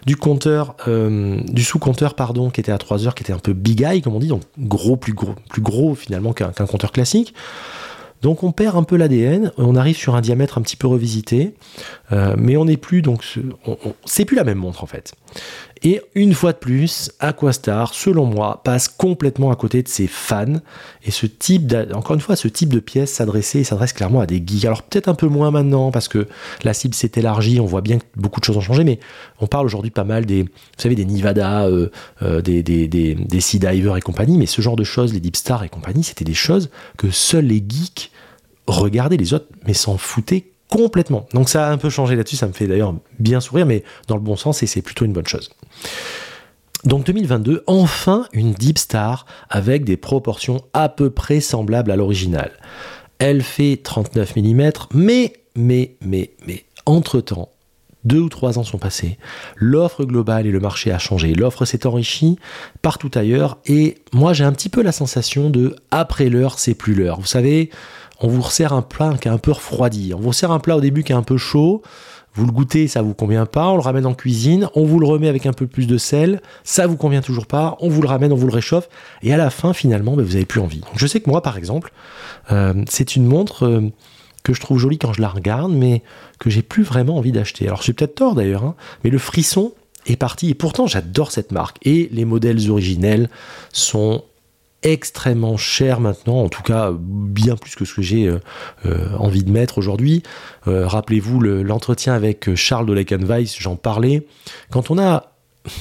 du 0.06 0.16
compteur, 0.16 0.76
euh, 0.88 1.42
du 1.48 1.64
sous-compteur 1.64 2.14
pardon, 2.14 2.50
qui 2.50 2.60
était 2.60 2.72
à 2.72 2.78
3 2.78 3.08
heures, 3.08 3.16
qui 3.16 3.24
était 3.24 3.34
un 3.34 3.40
peu 3.40 3.54
big 3.54 3.82
eye 3.82 4.02
comme 4.02 4.16
on 4.16 4.20
dit, 4.20 4.28
donc 4.28 4.44
gros, 4.60 4.96
plus 4.96 5.14
gros, 5.14 5.36
plus 5.50 5.62
gros 5.62 5.96
finalement 5.96 6.34
qu'un 6.34 6.52
compteur 6.52 6.92
classique. 6.92 7.34
Donc 8.22 8.44
on 8.44 8.52
perd 8.52 8.76
un 8.76 8.84
peu 8.84 8.98
l'ADN, 8.98 9.52
on 9.58 9.76
arrive 9.76 9.98
sur 9.98 10.16
un 10.16 10.22
diamètre 10.22 10.58
un 10.58 10.62
petit 10.62 10.76
peu 10.76 10.88
revisité, 10.88 11.56
euh, 12.12 12.36
mais 12.38 12.56
on 12.56 12.66
n'est 12.66 12.78
plus 12.78 13.02
donc 13.02 13.24
c'est 14.06 14.26
plus 14.26 14.36
la 14.36 14.44
même 14.44 14.60
montre 14.60 14.84
en 14.84 14.88
fait. 14.88 15.14
Et 15.84 16.00
une 16.14 16.36
fois 16.36 16.54
de 16.54 16.60
plus, 16.60 17.12
Aquastar, 17.20 17.96
selon 17.96 18.26
moi, 18.26 18.62
passe 18.64 18.88
complètement 18.88 19.50
à 19.50 19.56
côté 19.56 19.82
de 19.82 19.88
ses 19.88 20.06
fans. 20.06 20.60
Et 21.04 21.10
ce 21.10 21.26
type, 21.26 21.74
encore 21.94 22.14
une 22.14 22.22
fois, 22.22 22.36
ce 22.36 22.48
type 22.48 22.70
de 22.70 22.80
pièce 22.80 23.12
s'adressait, 23.12 23.64
s'adresse 23.64 23.92
clairement 23.92 24.20
à 24.20 24.28
des 24.28 24.44
geeks. 24.46 24.66
Alors 24.66 24.84
peut-être 24.84 25.08
un 25.08 25.16
peu 25.16 25.28
moins 25.28 25.50
maintenant 25.50 25.90
parce 25.90 26.08
que 26.08 26.28
la 26.64 26.76
cible 26.76 26.94
s'est 26.94 27.12
élargie, 27.16 27.60
on 27.60 27.66
voit 27.66 27.82
bien 27.82 27.98
que 27.98 28.04
beaucoup 28.16 28.40
de 28.40 28.46
choses 28.46 28.58
ont 28.58 28.62
changé, 28.62 28.84
mais 28.84 29.00
on 29.40 29.48
parle 29.48 29.66
aujourd'hui 29.66 29.90
pas 29.90 30.04
mal 30.04 30.28
des, 30.28 30.44
vous 30.44 30.50
savez, 30.78 30.94
des 30.94 31.06
Nivada, 31.06 31.64
euh, 31.64 31.90
euh, 32.22 32.42
des, 32.42 32.62
des, 32.62 32.88
des, 32.88 33.16
des 33.16 33.42
Sea 33.42 33.58
Diver 33.58 33.96
et 33.98 34.02
compagnie, 34.02 34.38
mais 34.38 34.46
ce 34.46 34.62
genre 34.62 34.76
de 34.76 34.84
choses, 34.84 35.14
les 35.14 35.20
Deep 35.20 35.36
Star 35.36 35.64
et 35.64 35.70
compagnie, 35.70 36.04
c'était 36.04 36.26
des 36.26 36.36
choses 36.36 36.70
que 36.98 37.10
seuls 37.10 37.46
les 37.46 37.64
geeks 37.68 38.12
regardaient, 38.68 39.18
les 39.18 39.34
autres, 39.34 39.48
mais 39.66 39.74
s'en 39.74 39.98
foutaient 39.98 40.51
complètement. 40.72 41.28
Donc 41.34 41.50
ça 41.50 41.68
a 41.68 41.72
un 41.72 41.78
peu 41.78 41.90
changé 41.90 42.16
là-dessus, 42.16 42.38
ça 42.38 42.48
me 42.48 42.54
fait 42.54 42.66
d'ailleurs 42.66 42.96
bien 43.20 43.42
sourire, 43.42 43.66
mais 43.68 43.84
dans 44.08 44.16
le 44.16 44.22
bon 44.22 44.38
sens, 44.38 44.64
et 44.64 44.68
c'est 44.68 44.82
plutôt 44.82 45.06
une 45.06 45.12
bonne 45.12 45.28
chose. 45.28 45.52
Donc 46.86 47.06
2022, 47.06 47.64
enfin 47.68 48.26
une 48.32 48.54
Deep 48.54 48.80
Star 48.80 49.26
avec 49.50 49.84
des 49.84 49.98
proportions 49.98 50.64
à 50.74 50.90
peu 50.90 51.12
près 51.12 51.42
semblables 51.42 51.92
à 51.92 51.98
l'original. 51.98 52.52
Elle 53.20 53.44
fait 53.44 53.82
39 53.84 54.38
mm, 54.38 54.72
mais, 54.94 55.34
mais, 55.56 55.96
mais, 56.02 56.32
mais, 56.48 56.64
entre-temps, 56.86 57.50
deux 58.06 58.20
ou 58.20 58.30
trois 58.30 58.58
ans 58.58 58.64
sont 58.64 58.78
passés, 58.78 59.18
l'offre 59.58 60.06
globale 60.06 60.48
et 60.48 60.52
le 60.52 60.60
marché 60.62 60.92
a 60.92 60.98
changé, 60.98 61.36
l'offre 61.36 61.66
s'est 61.66 61.86
enrichie 61.86 62.40
partout 62.82 63.12
ailleurs, 63.14 63.58
et 63.66 63.98
moi 64.14 64.34
j'ai 64.34 64.46
un 64.46 64.54
petit 64.54 64.70
peu 64.70 64.82
la 64.82 64.94
sensation 64.94 65.50
de 65.50 65.76
après 65.92 66.30
l'heure, 66.30 66.58
c'est 66.58 66.74
plus 66.74 66.96
l'heure. 66.96 67.20
Vous 67.20 67.28
savez, 67.28 67.70
on 68.22 68.28
vous 68.28 68.42
resserre 68.42 68.74
un 68.74 68.82
plat 68.82 69.16
qui 69.20 69.28
est 69.28 69.32
un 69.32 69.38
peu 69.38 69.52
refroidi, 69.52 70.14
on 70.14 70.20
vous 70.20 70.34
sert 70.34 70.52
un 70.52 70.60
plat 70.60 70.78
au 70.78 70.82
début 70.82 71.04
qui 71.04 71.12
est 71.12 71.16
un 71.16 71.24
peu 71.24 71.38
chaud, 71.38 71.82
vous 72.34 72.46
le 72.46 72.52
goûtez, 72.52 72.88
ça 72.88 73.02
vous 73.02 73.14
convient 73.14 73.46
pas, 73.46 73.68
on 73.68 73.76
le 73.76 73.82
ramène 73.82 74.06
en 74.06 74.14
cuisine, 74.14 74.70
on 74.76 74.86
vous 74.86 75.00
le 75.00 75.08
remet 75.08 75.28
avec 75.28 75.46
un 75.46 75.54
peu 75.54 75.68
plus 75.68 75.86
de 75.86 75.98
sel, 75.98 76.42
ça 76.64 76.88
vous 76.88 76.96
convient 76.96 77.22
toujours 77.22 77.46
pas, 77.46 77.78
on 77.82 77.90
vous 77.90 78.02
le 78.02 78.08
ramène, 78.08 78.32
on 78.32 78.36
vous 78.36 78.48
le 78.48 78.54
réchauffe, 78.54 78.88
et 79.22 79.34
à 79.34 79.38
la 79.38 79.50
fin, 79.50 79.74
finalement, 79.74 80.16
ben, 80.16 80.24
vous 80.24 80.36
avez 80.36 80.46
plus 80.46 80.62
envie. 80.62 80.82
Je 80.96 81.08
sais 81.08 81.20
que 81.20 81.30
moi, 81.30 81.42
par 81.42 81.58
exemple, 81.58 81.92
euh, 82.52 82.86
c'est 82.90 83.16
une 83.16 83.26
montre 83.26 83.66
euh, 83.66 83.82
que 84.44 84.54
je 84.54 84.62
trouve 84.62 84.78
jolie 84.78 84.98
quand 84.98 85.14
je 85.14 85.22
la 85.22 85.28
regarde, 85.28 85.74
mais 85.74 86.04
que 86.40 86.50
j'ai 86.50 86.62
plus 86.62 86.84
vraiment 86.84 87.18
envie 87.18 87.34
d'acheter. 87.34 87.68
Alors, 87.68 87.82
j'ai 87.82 87.94
peut-être 87.94 88.16
tort 88.16 88.36
d'ailleurs, 88.36 88.64
hein, 88.64 88.76
mais 89.04 89.10
le 89.10 89.18
frisson 89.18 89.74
est 90.06 90.16
parti, 90.16 90.50
et 90.50 90.54
pourtant, 90.54 90.88
j'adore 90.88 91.32
cette 91.32 91.52
marque, 91.52 91.78
et 91.84 92.08
les 92.14 92.24
modèles 92.24 92.70
originels 92.70 93.30
sont 93.74 94.24
extrêmement 94.84 95.58
cher 95.58 96.00
maintenant, 96.00 96.42
en 96.42 96.50
tout 96.50 96.64
cas 96.64 96.92
bien 96.98 97.56
plus 97.56 97.76
que 97.76 97.86
ce 97.86 97.94
que 97.94 98.02
j'ai 98.02 98.28
euh, 98.28 98.40
euh, 98.86 99.16
envie 99.18 99.44
de 99.44 99.52
mettre 99.52 99.78
aujourd'hui. 99.78 100.24
Euh, 100.68 100.88
rappelez-vous 100.88 101.40
l'entretien 101.40 102.14
avec 102.14 102.54
Charles 102.56 102.88
de 102.88 103.26
Weiss, 103.26 103.58
j'en 103.60 103.76
parlais. 103.76 104.26
Quand 104.70 104.92
on 104.92 104.98
a 104.98 105.28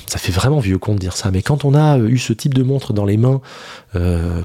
ça 0.07 0.19
fait 0.19 0.33
vraiment 0.33 0.61
vieux 0.61 0.77
con 0.77 0.93
de 0.93 0.99
dire 0.99 1.17
ça, 1.17 1.31
mais 1.31 1.41
quand 1.41 1.65
on 1.65 1.75
a 1.75 1.97
eu 1.97 2.19
ce 2.19 2.35
type 2.35 2.53
de 2.53 2.63
montre 2.63 2.93
dans 2.93 3.07
les 3.07 3.17
mains 3.17 3.41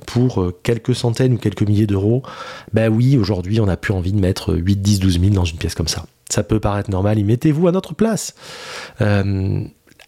pour 0.05 0.50
quelques 0.63 0.95
centaines 0.95 1.33
ou 1.33 1.38
quelques 1.38 1.63
milliers 1.63 1.88
d'euros, 1.88 2.24
ben 2.71 2.88
oui, 2.88 3.17
aujourd'hui, 3.17 3.59
on 3.59 3.65
n'a 3.65 3.75
plus 3.75 3.91
envie 3.91 4.13
de 4.13 4.19
mettre 4.21 4.53
8, 4.53 4.77
10, 4.77 5.00
12 5.00 5.19
000 5.19 5.33
dans 5.33 5.43
une 5.43 5.57
pièce 5.57 5.75
comme 5.75 5.89
ça. 5.89 6.05
Ça 6.29 6.43
peut 6.43 6.62
paraître 6.62 6.89
normal, 6.89 7.19
y 7.19 7.25
mettez-vous 7.25 7.67
à 7.67 7.74
notre 7.74 7.93
place. 7.95 8.33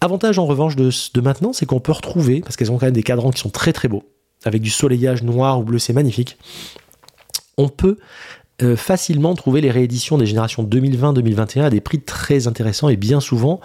avantage 0.00 0.38
en 0.38 0.46
revanche 0.46 0.76
de, 0.76 0.88
de 1.12 1.20
maintenant, 1.20 1.52
c'est 1.52 1.66
qu'on 1.66 1.80
peut 1.80 1.92
retrouver, 1.92 2.40
parce 2.40 2.56
qu'elles 2.56 2.72
ont 2.72 2.78
quand 2.78 2.86
même 2.86 2.94
des 2.94 3.02
cadrans 3.02 3.30
qui 3.30 3.40
sont 3.40 3.50
très 3.50 3.74
très 3.74 3.88
beaux, 3.88 4.04
avec 4.44 4.62
du 4.62 4.70
soleillage 4.70 5.22
noir 5.22 5.58
ou 5.58 5.62
bleu, 5.62 5.78
c'est 5.78 5.92
magnifique. 5.92 6.38
On 7.56 7.68
peut 7.68 7.98
euh, 8.62 8.76
facilement 8.76 9.34
trouver 9.34 9.60
les 9.60 9.70
rééditions 9.70 10.18
des 10.18 10.26
générations 10.26 10.64
2020-2021 10.64 11.62
à 11.62 11.70
des 11.70 11.80
prix 11.80 12.00
très 12.00 12.46
intéressants 12.46 12.88
et 12.88 12.96
bien 12.96 13.20
souvent, 13.20 13.60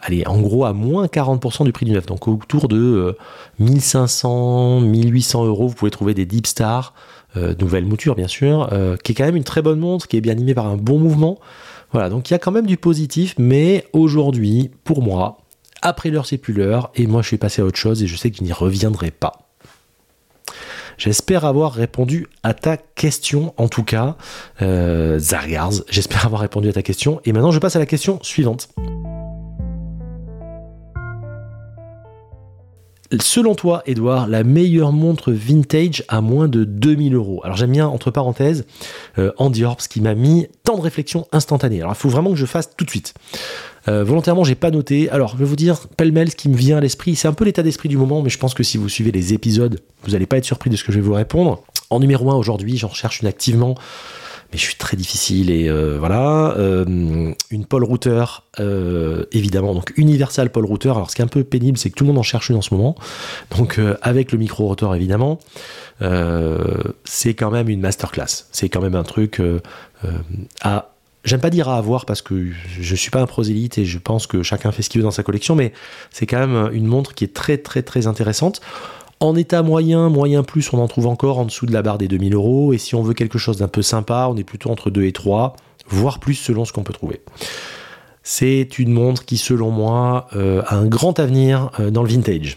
allez, 0.00 0.24
en 0.26 0.40
gros 0.40 0.64
à 0.64 0.72
moins 0.72 1.06
40% 1.06 1.64
du 1.64 1.72
prix 1.72 1.86
du 1.86 1.92
neuf. 1.92 2.06
Donc 2.06 2.28
autour 2.28 2.68
de 2.68 3.16
1500, 3.58 4.82
euh, 4.82 4.84
1800 4.84 5.44
euros, 5.44 5.68
vous 5.68 5.74
pouvez 5.74 5.90
trouver 5.90 6.14
des 6.14 6.24
Deep 6.24 6.46
Star, 6.46 6.94
euh, 7.36 7.54
nouvelle 7.58 7.84
mouture 7.84 8.14
bien 8.14 8.28
sûr, 8.28 8.70
qui 9.02 9.12
est 9.12 9.14
quand 9.14 9.24
même 9.24 9.36
une 9.36 9.44
très 9.44 9.62
bonne 9.62 9.80
montre, 9.80 10.06
qui 10.06 10.16
est 10.16 10.20
bien 10.20 10.32
animée 10.32 10.54
par 10.54 10.66
un 10.66 10.76
bon 10.76 10.98
mouvement. 10.98 11.38
Voilà, 11.92 12.10
donc 12.10 12.30
il 12.30 12.34
y 12.34 12.36
a 12.36 12.38
quand 12.38 12.52
même 12.52 12.66
du 12.66 12.76
positif, 12.76 13.34
mais 13.38 13.86
aujourd'hui, 13.92 14.70
pour 14.84 15.02
moi, 15.02 15.38
après 15.80 16.10
l'heure, 16.10 16.26
c'est 16.26 16.38
plus 16.38 16.52
l'heure, 16.52 16.90
et 16.94 17.06
moi 17.06 17.22
je 17.22 17.28
suis 17.28 17.38
passé 17.38 17.62
à 17.62 17.64
autre 17.64 17.78
chose 17.78 18.02
et 18.02 18.06
je 18.06 18.14
sais 18.14 18.30
que 18.30 18.36
je 18.36 18.44
n'y 18.44 18.52
reviendrai 18.52 19.10
pas. 19.10 19.47
J'espère 20.98 21.44
avoir 21.44 21.72
répondu 21.72 22.26
à 22.42 22.54
ta 22.54 22.76
question, 22.76 23.54
en 23.56 23.68
tout 23.68 23.84
cas, 23.84 24.16
euh. 24.62 25.20
J'espère 25.88 26.26
avoir 26.26 26.40
répondu 26.40 26.68
à 26.68 26.72
ta 26.72 26.82
question. 26.82 27.20
Et 27.24 27.32
maintenant, 27.32 27.52
je 27.52 27.60
passe 27.60 27.76
à 27.76 27.78
la 27.78 27.86
question 27.86 28.18
suivante. 28.22 28.68
Selon 33.20 33.54
toi, 33.54 33.82
Edouard, 33.86 34.26
la 34.26 34.44
meilleure 34.44 34.92
montre 34.92 35.32
vintage 35.32 36.04
à 36.08 36.20
moins 36.20 36.46
de 36.46 36.64
2000 36.64 37.14
euros? 37.14 37.40
Alors 37.42 37.56
j'aime 37.56 37.72
bien, 37.72 37.88
entre 37.88 38.10
parenthèses, 38.10 38.66
euh, 39.18 39.32
Andy 39.38 39.64
Orbs 39.64 39.86
qui 39.88 40.02
m'a 40.02 40.14
mis 40.14 40.48
tant 40.62 40.76
de 40.76 40.82
réflexion 40.82 41.26
instantanée. 41.32 41.80
Alors 41.80 41.92
il 41.92 41.98
faut 41.98 42.10
vraiment 42.10 42.30
que 42.30 42.36
je 42.36 42.44
fasse 42.44 42.76
tout 42.76 42.84
de 42.84 42.90
suite. 42.90 43.14
Euh, 43.88 44.04
volontairement, 44.04 44.44
j'ai 44.44 44.54
pas 44.54 44.70
noté. 44.70 45.08
Alors, 45.10 45.30
je 45.30 45.36
vais 45.36 45.44
vous 45.44 45.56
dire 45.56 45.88
pêle-mêle 45.96 46.30
ce 46.30 46.36
qui 46.36 46.48
me 46.48 46.56
vient 46.56 46.76
à 46.76 46.80
l'esprit. 46.80 47.16
C'est 47.16 47.28
un 47.28 47.32
peu 47.32 47.44
l'état 47.44 47.62
d'esprit 47.62 47.88
du 47.88 47.96
moment, 47.96 48.22
mais 48.22 48.30
je 48.30 48.38
pense 48.38 48.54
que 48.54 48.62
si 48.62 48.76
vous 48.76 48.88
suivez 48.88 49.12
les 49.12 49.32
épisodes, 49.32 49.80
vous 50.04 50.12
n'allez 50.12 50.26
pas 50.26 50.36
être 50.36 50.44
surpris 50.44 50.68
de 50.70 50.76
ce 50.76 50.84
que 50.84 50.92
je 50.92 50.98
vais 50.98 51.04
vous 51.04 51.14
répondre. 51.14 51.62
En 51.90 52.00
numéro 52.00 52.30
1 52.30 52.34
aujourd'hui, 52.34 52.76
j'en 52.76 52.88
recherche 52.88 53.22
une 53.22 53.28
activement, 53.28 53.74
mais 54.52 54.58
je 54.58 54.62
suis 54.62 54.74
très 54.74 54.96
difficile 54.96 55.50
et 55.50 55.70
euh, 55.70 55.96
voilà. 55.98 56.54
Euh, 56.58 57.32
une 57.50 57.64
Paul 57.64 57.82
Router, 57.82 58.24
évidemment, 59.32 59.72
donc 59.72 59.94
Universal 59.96 60.50
Paul 60.50 60.66
Router. 60.66 60.90
Alors, 60.90 61.10
ce 61.10 61.16
qui 61.16 61.22
est 61.22 61.24
un 61.24 61.28
peu 61.28 61.44
pénible, 61.44 61.78
c'est 61.78 61.88
que 61.88 61.94
tout 61.94 62.04
le 62.04 62.08
monde 62.08 62.18
en 62.18 62.22
cherche 62.22 62.50
une 62.50 62.56
en 62.56 62.62
ce 62.62 62.74
moment. 62.74 62.94
Donc, 63.56 63.80
avec 64.02 64.32
le 64.32 64.38
micro 64.38 64.66
rotor, 64.66 64.94
évidemment. 64.94 65.38
c'est 67.04 67.34
quand 67.34 67.50
même 67.50 67.70
une 67.70 67.80
masterclass. 67.80 68.44
C'est 68.52 68.68
quand 68.68 68.82
même 68.82 68.96
un 68.96 69.04
truc 69.04 69.40
à 70.60 70.90
J'aime 71.28 71.40
pas 71.42 71.50
dire 71.50 71.68
à 71.68 71.76
avoir 71.76 72.06
parce 72.06 72.22
que 72.22 72.46
je 72.80 72.94
suis 72.94 73.10
pas 73.10 73.20
un 73.20 73.26
prosélyte 73.26 73.76
et 73.76 73.84
je 73.84 73.98
pense 73.98 74.26
que 74.26 74.42
chacun 74.42 74.72
fait 74.72 74.80
ce 74.80 74.88
qu'il 74.88 75.02
veut 75.02 75.04
dans 75.04 75.10
sa 75.10 75.22
collection, 75.22 75.54
mais 75.54 75.74
c'est 76.10 76.24
quand 76.24 76.38
même 76.38 76.70
une 76.72 76.86
montre 76.86 77.14
qui 77.14 77.22
est 77.24 77.34
très 77.34 77.58
très 77.58 77.82
très 77.82 78.06
intéressante. 78.06 78.62
En 79.20 79.36
état 79.36 79.62
moyen, 79.62 80.08
moyen 80.08 80.42
plus, 80.42 80.72
on 80.72 80.78
en 80.78 80.88
trouve 80.88 81.06
encore 81.06 81.38
en 81.38 81.44
dessous 81.44 81.66
de 81.66 81.72
la 81.72 81.82
barre 81.82 81.98
des 81.98 82.08
2000 82.08 82.34
euros. 82.34 82.72
Et 82.72 82.78
si 82.78 82.94
on 82.94 83.02
veut 83.02 83.12
quelque 83.12 83.36
chose 83.36 83.58
d'un 83.58 83.68
peu 83.68 83.82
sympa, 83.82 84.26
on 84.30 84.38
est 84.38 84.44
plutôt 84.44 84.70
entre 84.70 84.88
2 84.88 85.04
et 85.04 85.12
3, 85.12 85.54
voire 85.88 86.18
plus 86.18 86.34
selon 86.34 86.64
ce 86.64 86.72
qu'on 86.72 86.82
peut 86.82 86.94
trouver. 86.94 87.20
C'est 88.22 88.78
une 88.78 88.92
montre 88.92 89.26
qui, 89.26 89.36
selon 89.36 89.70
moi, 89.70 90.28
euh, 90.34 90.62
a 90.66 90.76
un 90.76 90.86
grand 90.86 91.18
avenir 91.18 91.70
euh, 91.78 91.90
dans 91.90 92.02
le 92.02 92.08
vintage. 92.08 92.56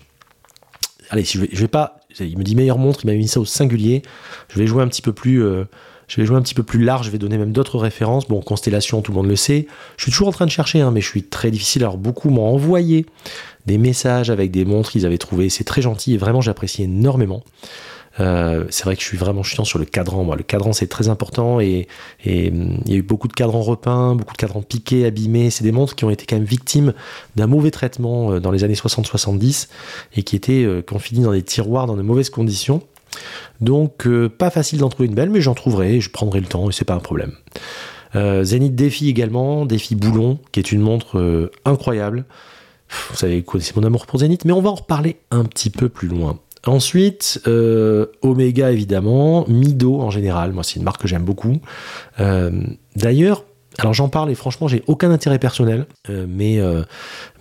Allez, 1.10 1.26
je 1.26 1.42
vais, 1.42 1.50
vais 1.52 1.68
pas. 1.68 2.00
Il 2.22 2.38
me 2.38 2.44
dit 2.44 2.56
meilleure 2.56 2.78
montre, 2.78 3.02
il 3.04 3.08
m'a 3.08 3.18
mis 3.18 3.28
ça 3.28 3.42
au 3.42 3.46
singulier. 3.46 4.02
Je 4.48 4.58
vais 4.58 4.68
jouer 4.68 4.82
un 4.82 4.88
petit 4.88 5.02
peu 5.02 5.12
plus. 5.12 5.44
Euh, 5.44 5.66
je 6.12 6.20
vais 6.20 6.28
jouer 6.28 6.36
un 6.36 6.42
petit 6.42 6.54
peu 6.54 6.64
plus 6.64 6.84
large, 6.84 7.06
je 7.06 7.12
vais 7.12 7.18
donner 7.18 7.38
même 7.38 7.54
d'autres 7.54 7.78
références. 7.78 8.28
Bon, 8.28 8.42
Constellation, 8.42 9.02
tout 9.02 9.14
le 9.14 9.16
monde 9.16 9.30
le 9.30 9.38
sait. 9.38 9.66
Je 9.96 10.04
suis 10.04 10.12
toujours 10.12 10.28
en 10.28 10.34
train 10.34 10.46
de 10.46 10.52
chercher, 10.52 10.82
hein, 10.82 10.92
mais 10.92 11.00
je 11.00 11.08
suis 11.08 11.24
très 11.24 11.52
difficile. 11.52 11.84
Alors, 11.84 11.96
beaucoup 11.96 12.30
m'ont 12.30 12.54
envoyé 12.54 13.06
des 13.66 13.78
messages 13.78 14.30
avec 14.30 14.52
des 14.52 14.66
montres 14.66 14.92
qu'ils 14.92 15.06
avaient 15.06 15.18
trouvées. 15.18 15.48
C'est 15.48 15.64
très 15.64 15.82
gentil 15.82 16.16
et 16.16 16.18
vraiment, 16.18 16.42
j'apprécie 16.42 16.84
énormément. 16.84 17.44
Euh, 18.20 18.66
c'est 18.72 18.84
vrai 18.84 18.98
que 18.98 19.02
je 19.02 19.08
suis 19.08 19.18
vraiment 19.18 19.42
chiant 19.42 19.64
sur 19.64 19.80
le 19.80 19.86
cadran. 19.86 20.26
Moi, 20.26 20.36
le 20.36 20.44
cadran 20.44 20.74
c'est 20.74 20.88
très 20.88 21.08
important 21.08 21.62
et, 21.62 21.88
hum, 22.28 22.82
il 22.86 22.92
y 22.92 22.96
a 22.96 22.98
eu 22.98 23.04
beaucoup 23.04 23.30
de 23.30 23.34
cadrans 23.34 23.62
repeints, 23.62 24.16
beaucoup 24.16 24.34
de 24.34 24.38
cadrans 24.38 24.62
piqués, 24.62 25.06
abîmés. 25.06 25.50
C'est 25.50 25.64
des 25.64 25.72
montres 25.72 25.96
qui 25.96 26.04
ont 26.04 26.10
été 26.10 26.26
quand 26.26 26.36
même 26.36 26.44
victimes 26.44 26.94
d'un 27.38 27.48
mauvais 27.48 27.72
traitement 27.72 28.34
euh, 28.34 28.40
dans 28.42 28.52
les 28.52 28.66
années 28.66 28.74
60-70 28.74 29.70
et 30.18 30.24
qui 30.24 30.36
étaient 30.36 30.66
euh, 30.66 30.82
confinées 30.82 31.24
dans 31.24 31.32
des 31.32 31.42
tiroirs 31.42 31.88
dans 31.88 31.96
de 31.96 32.02
mauvaises 32.02 32.30
conditions. 32.30 32.82
Donc 33.60 34.08
euh, 34.08 34.30
pas 34.30 34.50
facile 34.50 34.80
d'en 34.80 34.90
trouver 34.90 35.08
une 35.08 35.16
belle, 35.16 35.30
mais 35.30 35.42
j'en 35.42 35.54
trouverai, 35.54 36.02
je 36.02 36.10
prendrai 36.10 36.40
le 36.40 36.48
temps 36.48 36.70
et 36.70 36.74
c'est 36.74 36.86
pas 36.86 36.96
un 36.96 37.00
problème. 37.00 37.34
Euh, 38.16 38.44
Zenith 38.44 38.76
Défi 38.76 39.10
également, 39.10 39.66
Défi 39.66 39.96
Boulon, 39.96 40.40
qui 40.52 40.60
est 40.60 40.72
une 40.72 40.82
montre 40.82 41.18
euh, 41.18 41.52
incroyable. 41.66 42.26
Vous 43.10 43.16
savez, 43.16 43.46
c'est 43.60 43.76
mon 43.78 43.84
amour 43.84 44.06
pour 44.06 44.20
Zenith, 44.20 44.44
mais 44.44 44.52
on 44.52 44.62
va 44.62 44.70
en 44.70 44.76
reparler 44.76 45.18
un 45.32 45.46
petit 45.46 45.70
peu 45.70 45.88
plus 45.88 46.10
loin. 46.10 46.40
Ensuite, 46.68 47.42
Omega 48.22 48.72
évidemment, 48.72 49.46
Mido 49.48 50.00
en 50.00 50.12
général, 50.12 50.52
moi 50.52 50.64
c'est 50.64 50.76
une 50.76 50.84
marque 50.84 51.02
que 51.02 51.08
j'aime 51.08 51.24
beaucoup. 51.24 51.58
D'ailleurs, 52.96 53.46
alors 53.82 53.96
j'en 53.96 54.10
parle 54.10 54.30
et 54.30 54.36
franchement 54.36 54.68
j'ai 54.68 54.84
aucun 54.86 55.10
intérêt 55.10 55.40
personnel, 55.40 55.88
euh, 56.10 56.28
mais, 56.30 56.60
euh, 56.60 56.84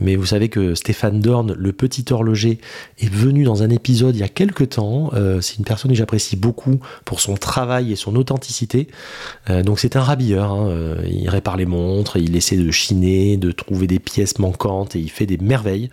mais 0.00 0.16
vous 0.16 0.25
savez 0.25 0.49
que 0.49 0.75
Stéphane 0.75 1.20
Dorn, 1.20 1.52
le 1.52 1.73
petit 1.73 2.06
horloger, 2.11 2.61
est 2.99 3.12
venu 3.12 3.44
dans 3.44 3.62
un 3.62 3.68
épisode 3.68 4.16
il 4.16 4.20
y 4.20 4.25
a 4.25 4.28
quelques 4.28 4.70
temps. 4.70 5.11
c'est 5.42 5.59
une 5.59 5.64
personne 5.64 5.90
que 5.90 5.97
j'apprécie 5.97 6.37
beaucoup 6.37 6.80
pour 7.04 7.20
son 7.20 7.35
travail 7.35 7.92
et 7.92 7.97
son 7.97 8.16
authenticité. 8.16 8.88
donc 9.64 9.78
c'est 9.78 9.97
un 9.97 10.00
rabilleur, 10.00 10.52
hein, 10.52 10.97
il 11.06 11.28
répare 11.28 11.59
les 11.59 11.66
montres, 11.66 12.16
il 12.16 12.35
essaie 12.37 12.56
de 12.56 12.70
chiner, 12.70 13.37
de 13.37 13.52
trouver 13.52 13.87
des 13.87 13.99
pièces 13.99 14.38
manquantes 14.38 14.97
et 14.97 14.99
il 14.99 15.11
fait 15.11 15.26
des 15.26 15.37
merveilles. 15.37 15.90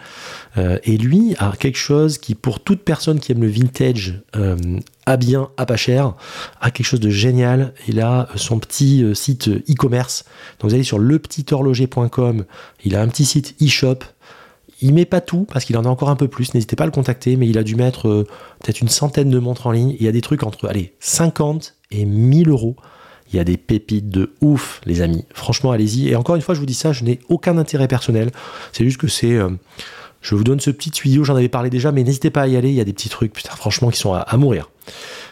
et 0.57 0.97
lui 0.97 1.35
a 1.39 1.53
quelque 1.59 1.77
chose 1.77 2.17
qui 2.17 2.35
pour 2.35 2.61
toute 2.61 2.81
personne 2.83 3.19
qui 3.19 3.33
aime 3.33 3.41
le 3.41 3.49
vintage 3.49 4.21
bien, 5.15 5.49
à 5.55 5.65
pas 5.65 5.77
cher, 5.77 6.13
à 6.59 6.71
quelque 6.71 6.85
chose 6.85 6.99
de 6.99 7.09
génial. 7.09 7.73
Il 7.87 8.01
a 8.01 8.27
son 8.35 8.59
petit 8.59 9.03
euh, 9.03 9.13
site 9.13 9.47
euh, 9.47 9.63
e-commerce. 9.69 10.25
Donc 10.59 10.69
vous 10.69 10.75
allez 10.75 10.83
sur 10.83 10.99
lepetithorloger.com. 10.99 12.43
Il 12.83 12.95
a 12.95 13.01
un 13.01 13.07
petit 13.07 13.23
site 13.23 13.55
e-shop. 13.61 13.99
Il 14.81 14.93
met 14.93 15.05
pas 15.05 15.21
tout 15.21 15.47
parce 15.51 15.63
qu'il 15.63 15.77
en 15.77 15.85
a 15.85 15.87
encore 15.87 16.09
un 16.09 16.17
peu 16.17 16.27
plus. 16.27 16.53
N'hésitez 16.53 16.75
pas 16.75 16.83
à 16.83 16.87
le 16.87 16.91
contacter, 16.91 17.37
mais 17.37 17.47
il 17.47 17.57
a 17.57 17.63
dû 17.63 17.75
mettre 17.75 18.09
euh, 18.09 18.27
peut-être 18.59 18.81
une 18.81 18.89
centaine 18.89 19.29
de 19.29 19.39
montres 19.39 19.67
en 19.67 19.71
ligne. 19.71 19.95
Il 19.97 20.05
y 20.05 20.09
a 20.09 20.11
des 20.11 20.21
trucs 20.21 20.43
entre 20.43 20.67
allez 20.67 20.93
50 20.99 21.75
et 21.91 22.03
1000 22.03 22.49
euros. 22.49 22.75
Il 23.31 23.37
y 23.37 23.39
a 23.39 23.43
des 23.43 23.57
pépites 23.57 24.09
de 24.09 24.33
ouf, 24.41 24.81
les 24.85 25.01
amis. 25.01 25.23
Franchement, 25.33 25.71
allez-y. 25.71 26.09
Et 26.09 26.15
encore 26.15 26.35
une 26.35 26.41
fois, 26.41 26.55
je 26.55 26.59
vous 26.59 26.65
dis 26.65 26.73
ça, 26.73 26.91
je 26.91 27.03
n'ai 27.03 27.19
aucun 27.29 27.57
intérêt 27.57 27.87
personnel. 27.87 28.31
C'est 28.71 28.85
juste 28.85 28.97
que 28.97 29.07
c'est 29.07 29.37
je 30.21 30.35
vous 30.35 30.43
donne 30.43 30.59
ce 30.59 30.71
petit 30.71 30.91
tuyau, 30.91 31.23
j'en 31.23 31.35
avais 31.35 31.49
parlé 31.49 31.69
déjà, 31.69 31.91
mais 31.91 32.03
n'hésitez 32.03 32.29
pas 32.29 32.41
à 32.41 32.47
y 32.47 32.57
aller, 32.57 32.69
il 32.69 32.75
y 32.75 32.81
a 32.81 32.83
des 32.83 32.93
petits 32.93 33.09
trucs, 33.09 33.33
putain, 33.33 33.55
franchement, 33.55 33.89
qui 33.89 33.99
sont 33.99 34.13
à, 34.13 34.37
mourir. 34.37 34.69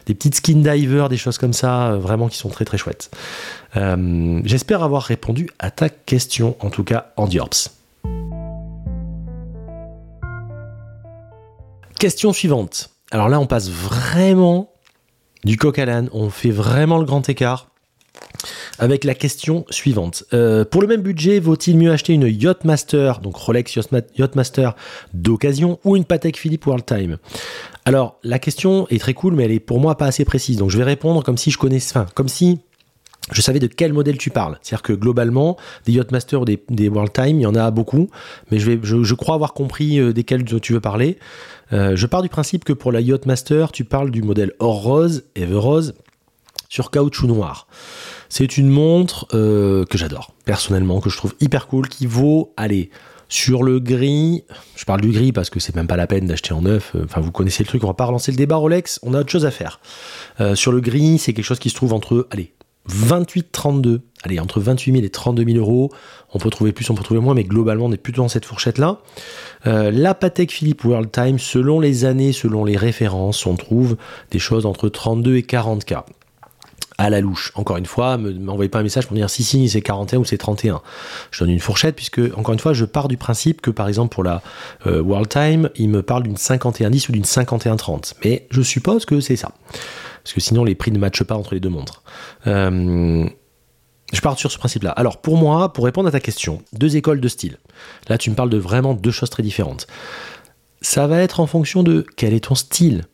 Des 0.05 0.13
petites 0.13 0.35
skin 0.35 0.57
divers, 0.57 1.09
des 1.09 1.17
choses 1.17 1.38
comme 1.38 1.53
ça, 1.53 1.91
euh, 1.91 1.97
vraiment 1.97 2.27
qui 2.27 2.38
sont 2.38 2.50
très 2.50 2.65
très 2.65 2.77
chouettes. 2.77 3.12
Euh, 3.75 4.41
j'espère 4.45 4.83
avoir 4.83 5.03
répondu 5.03 5.50
à 5.59 5.71
ta 5.71 5.89
question, 5.89 6.55
en 6.59 6.69
tout 6.69 6.83
cas 6.83 7.12
en 7.17 7.27
Diorps. 7.27 7.69
Question 12.00 12.33
suivante. 12.33 12.89
Alors 13.12 13.29
là, 13.29 13.39
on 13.39 13.47
passe 13.47 13.69
vraiment 13.69 14.71
du 15.43 15.57
coq 15.57 15.77
à 15.79 15.85
l'âne, 15.85 16.09
on 16.12 16.29
fait 16.29 16.51
vraiment 16.51 16.97
le 16.97 17.05
grand 17.05 17.27
écart 17.29 17.67
avec 18.79 19.03
la 19.03 19.13
question 19.13 19.65
suivante. 19.69 20.24
Euh, 20.33 20.65
pour 20.65 20.81
le 20.81 20.88
même 20.88 21.01
budget, 21.01 21.39
vaut-il 21.39 21.77
mieux 21.77 21.91
acheter 21.91 22.13
une 22.13 22.27
Yachtmaster, 22.27 23.19
donc 23.19 23.35
Rolex 23.38 23.75
Yachtmaster 23.75 24.75
d'occasion, 25.13 25.79
ou 25.83 25.95
une 25.95 26.05
Patek 26.05 26.38
Philippe 26.38 26.65
World 26.65 26.85
Time? 26.85 27.17
Alors, 27.85 28.17
la 28.23 28.39
question 28.39 28.87
est 28.89 28.99
très 28.99 29.13
cool, 29.13 29.35
mais 29.35 29.43
elle 29.45 29.51
est 29.51 29.59
pour 29.59 29.79
moi 29.79 29.95
pas 29.95 30.07
assez 30.07 30.25
précise. 30.25 30.57
Donc, 30.57 30.71
je 30.71 30.77
vais 30.77 30.83
répondre 30.83 31.23
comme 31.23 31.37
si 31.37 31.51
je 31.51 31.57
connaissais, 31.59 31.91
enfin, 31.91 32.07
comme 32.15 32.27
si 32.27 32.59
je 33.31 33.41
savais 33.41 33.59
de 33.59 33.67
quel 33.67 33.93
modèle 33.93 34.17
tu 34.17 34.29
parles. 34.29 34.57
C'est-à-dire 34.61 34.83
que 34.83 34.93
globalement, 34.93 35.57
des 35.85 35.93
Yachtmaster 35.93 36.41
ou 36.41 36.45
des, 36.45 36.89
World 36.89 37.13
Time, 37.13 37.39
il 37.39 37.43
y 37.43 37.45
en 37.45 37.55
a 37.55 37.71
beaucoup, 37.71 38.09
mais 38.51 38.59
je, 38.59 39.13
crois 39.13 39.35
avoir 39.35 39.53
compris 39.53 39.99
euh, 39.99 40.13
desquels 40.13 40.43
tu 40.43 40.73
veux 40.73 40.81
parler. 40.81 41.17
Euh, 41.73 41.95
je 41.95 42.05
pars 42.05 42.21
du 42.21 42.29
principe 42.29 42.63
que 42.63 42.73
pour 42.73 42.91
la 42.91 43.01
Yachtmaster, 43.01 43.71
tu 43.71 43.83
parles 43.83 44.11
du 44.11 44.21
modèle 44.21 44.51
or 44.59 44.83
rose, 44.83 45.23
ever 45.35 45.55
rose, 45.55 45.93
sur 46.69 46.91
caoutchouc 46.91 47.27
noir. 47.27 47.67
C'est 48.29 48.57
une 48.57 48.69
montre 48.69 49.27
euh, 49.33 49.85
que 49.85 49.97
j'adore, 49.97 50.33
personnellement, 50.45 50.99
que 51.01 51.09
je 51.09 51.17
trouve 51.17 51.35
hyper 51.39 51.67
cool, 51.67 51.87
qui 51.87 52.05
vaut, 52.05 52.53
allez, 52.57 52.89
sur 53.29 53.63
le 53.63 53.79
gris, 53.79 54.44
je 54.75 54.86
parle 54.86 55.01
du 55.01 55.12
gris 55.12 55.32
parce 55.32 55.50
que 55.50 55.60
c'est 55.60 55.75
même 55.75 55.88
pas 55.88 55.98
la 55.98 56.08
peine 56.08 56.27
d'acheter 56.27 56.53
en 56.53 56.62
neuf, 56.62 56.91
euh, 56.96 57.05
enfin 57.05 57.22
vous 57.22 57.32
connaissez 57.32 57.63
le 57.63 57.67
truc, 57.67 57.84
on 57.84 57.88
va 57.88 57.94
pas 57.94 58.05
relancer 58.05 58.32
le 58.32 58.38
débat 58.38 58.55
Rolex, 58.55 59.00
on 59.03 59.13
a 59.13 59.20
autre 59.20 59.32
chose 59.32 59.46
à 59.46 59.51
faire. 59.51 59.79
Euh, 60.39 60.55
sur 60.55 60.72
le 60.72 60.82
gris, 60.82 61.17
c'est 61.17 61.34
quelque 61.34 61.46
chose 61.46 61.60
qui 61.60 61.70
se 61.70 61.75
trouve 61.75 61.94
entre, 61.94 62.27
allez, 62.32 62.53
28, 62.88 63.51
32, 63.51 64.01
allez, 64.24 64.39
entre 64.39 64.60
28 64.60 64.91
000 64.91 65.03
et 65.03 65.10
32 65.10 65.44
000 65.44 65.58
euros. 65.58 65.91
On 66.34 66.38
peut 66.38 66.51
trouver 66.51 66.72
plus, 66.72 66.88
on 66.91 66.94
peut 66.94 67.03
trouver 67.03 67.20
moins, 67.20 67.34
mais 67.34 67.44
globalement, 67.44 67.86
on 67.86 67.91
est 67.91 67.98
plutôt 67.98 68.22
dans 68.22 68.27
cette 68.27 68.46
fourchette-là. 68.46 69.00
la 69.63 70.13
Patek 70.13 70.51
Philippe 70.51 70.86
World 70.86 71.12
Time, 71.12 71.39
selon 71.39 71.79
les 71.79 72.05
années, 72.05 72.32
selon 72.32 72.63
les 72.63 72.77
références, 72.77 73.48
on 73.48 73.55
trouve 73.55 73.98
des 74.29 74.38
choses 74.38 74.67
entre 74.67 74.88
32 74.89 75.38
et 75.38 75.41
40K 75.41 76.03
à 76.97 77.09
la 77.09 77.21
louche. 77.21 77.51
Encore 77.55 77.77
une 77.77 77.85
fois, 77.85 78.17
ne 78.17 78.31
m'envoyez 78.31 78.69
pas 78.69 78.79
un 78.79 78.83
message 78.83 79.07
pour 79.07 79.15
dire 79.15 79.29
si, 79.29 79.43
si, 79.43 79.67
c'est 79.69 79.81
41 79.81 80.20
ou 80.20 80.25
c'est 80.25 80.37
31. 80.37 80.81
Je 81.31 81.39
donne 81.43 81.51
une 81.51 81.59
fourchette 81.59 81.96
puisque, 81.96 82.22
encore 82.35 82.53
une 82.53 82.59
fois, 82.59 82.74
je 82.74 82.85
pars 82.85 83.07
du 83.07 83.17
principe 83.17 83.61
que, 83.61 83.72
par 83.72 83.87
exemple, 83.87 84.13
pour 84.13 84.24
la 84.24 84.41
euh, 84.87 85.01
World 85.01 85.29
Time, 85.29 85.70
il 85.75 85.89
me 85.89 86.01
parle 86.01 86.24
d'une 86.24 86.35
51-10 86.35 87.09
ou 87.09 87.11
d'une 87.11 87.24
51-30. 87.24 88.13
Mais 88.24 88.48
je 88.50 88.61
suppose 88.61 89.05
que 89.05 89.20
c'est 89.20 89.35
ça. 89.35 89.51
Parce 90.24 90.33
que 90.33 90.39
sinon, 90.39 90.63
les 90.63 90.75
prix 90.75 90.91
ne 90.91 90.98
matchent 90.98 91.24
pas 91.24 91.35
entre 91.35 91.53
les 91.53 91.59
deux 91.59 91.70
montres. 91.70 92.01
Euh, 92.48 93.27
je 94.13 94.22
pars 94.22 94.37
sur 94.37 94.51
ce 94.51 94.57
principe-là. 94.57 94.91
Alors, 94.91 95.22
pour 95.22 95.37
moi, 95.37 95.74
pour 95.74 95.85
répondre 95.85 96.07
à 96.07 96.11
ta 96.11 96.20
question, 96.20 96.61
deux 96.74 96.96
écoles 96.96 97.20
de 97.20 97.27
style. 97.27 97.57
Là, 98.07 98.17
tu 98.17 98.29
me 98.29 98.35
parles 98.35 98.50
de 98.50 98.57
vraiment 98.57 98.93
deux 98.93 99.11
choses 99.11 99.29
très 99.29 99.43
différentes. 99.43 99.87
Ça 100.81 101.07
va 101.07 101.22
être 101.22 101.39
en 101.39 101.48
fonction 101.48 101.83
de 101.83 102.05
quel 102.15 102.33
est 102.33 102.46
ton 102.46 102.55
style, 102.55 103.05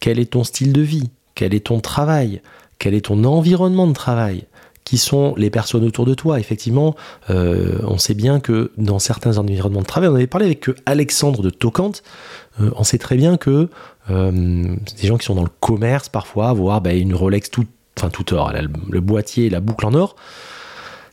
quel 0.00 0.18
est 0.18 0.32
ton 0.32 0.42
style 0.42 0.72
de 0.72 0.80
vie, 0.80 1.10
quel 1.34 1.54
est 1.54 1.66
ton 1.66 1.80
travail, 1.80 2.42
quel 2.80 2.94
est 2.94 3.02
ton 3.02 3.22
environnement 3.22 3.86
de 3.86 3.92
travail? 3.92 4.46
Qui 4.82 4.98
sont 4.98 5.34
les 5.36 5.50
personnes 5.50 5.84
autour 5.84 6.06
de 6.06 6.14
toi? 6.14 6.40
Effectivement, 6.40 6.96
euh, 7.28 7.78
on 7.86 7.98
sait 7.98 8.14
bien 8.14 8.40
que 8.40 8.72
dans 8.76 8.98
certains 8.98 9.38
environnements 9.38 9.82
de 9.82 9.86
travail, 9.86 10.08
on 10.08 10.16
avait 10.16 10.26
parlé 10.26 10.46
avec 10.46 10.68
Alexandre 10.86 11.42
de 11.42 11.50
Tocante, 11.50 12.02
euh, 12.60 12.70
on 12.74 12.82
sait 12.82 12.98
très 12.98 13.16
bien 13.16 13.36
que 13.36 13.68
euh, 14.10 14.32
des 14.32 15.06
gens 15.06 15.18
qui 15.18 15.26
sont 15.26 15.36
dans 15.36 15.44
le 15.44 15.50
commerce 15.60 16.08
parfois, 16.08 16.52
voir 16.54 16.80
bah, 16.80 16.94
une 16.94 17.14
Rolex 17.14 17.50
tout, 17.50 17.66
enfin 17.96 18.08
tout 18.08 18.34
or, 18.34 18.52
le 18.52 19.00
boîtier 19.00 19.46
et 19.46 19.50
la 19.50 19.60
boucle 19.60 19.86
en 19.86 19.94
or, 19.94 20.16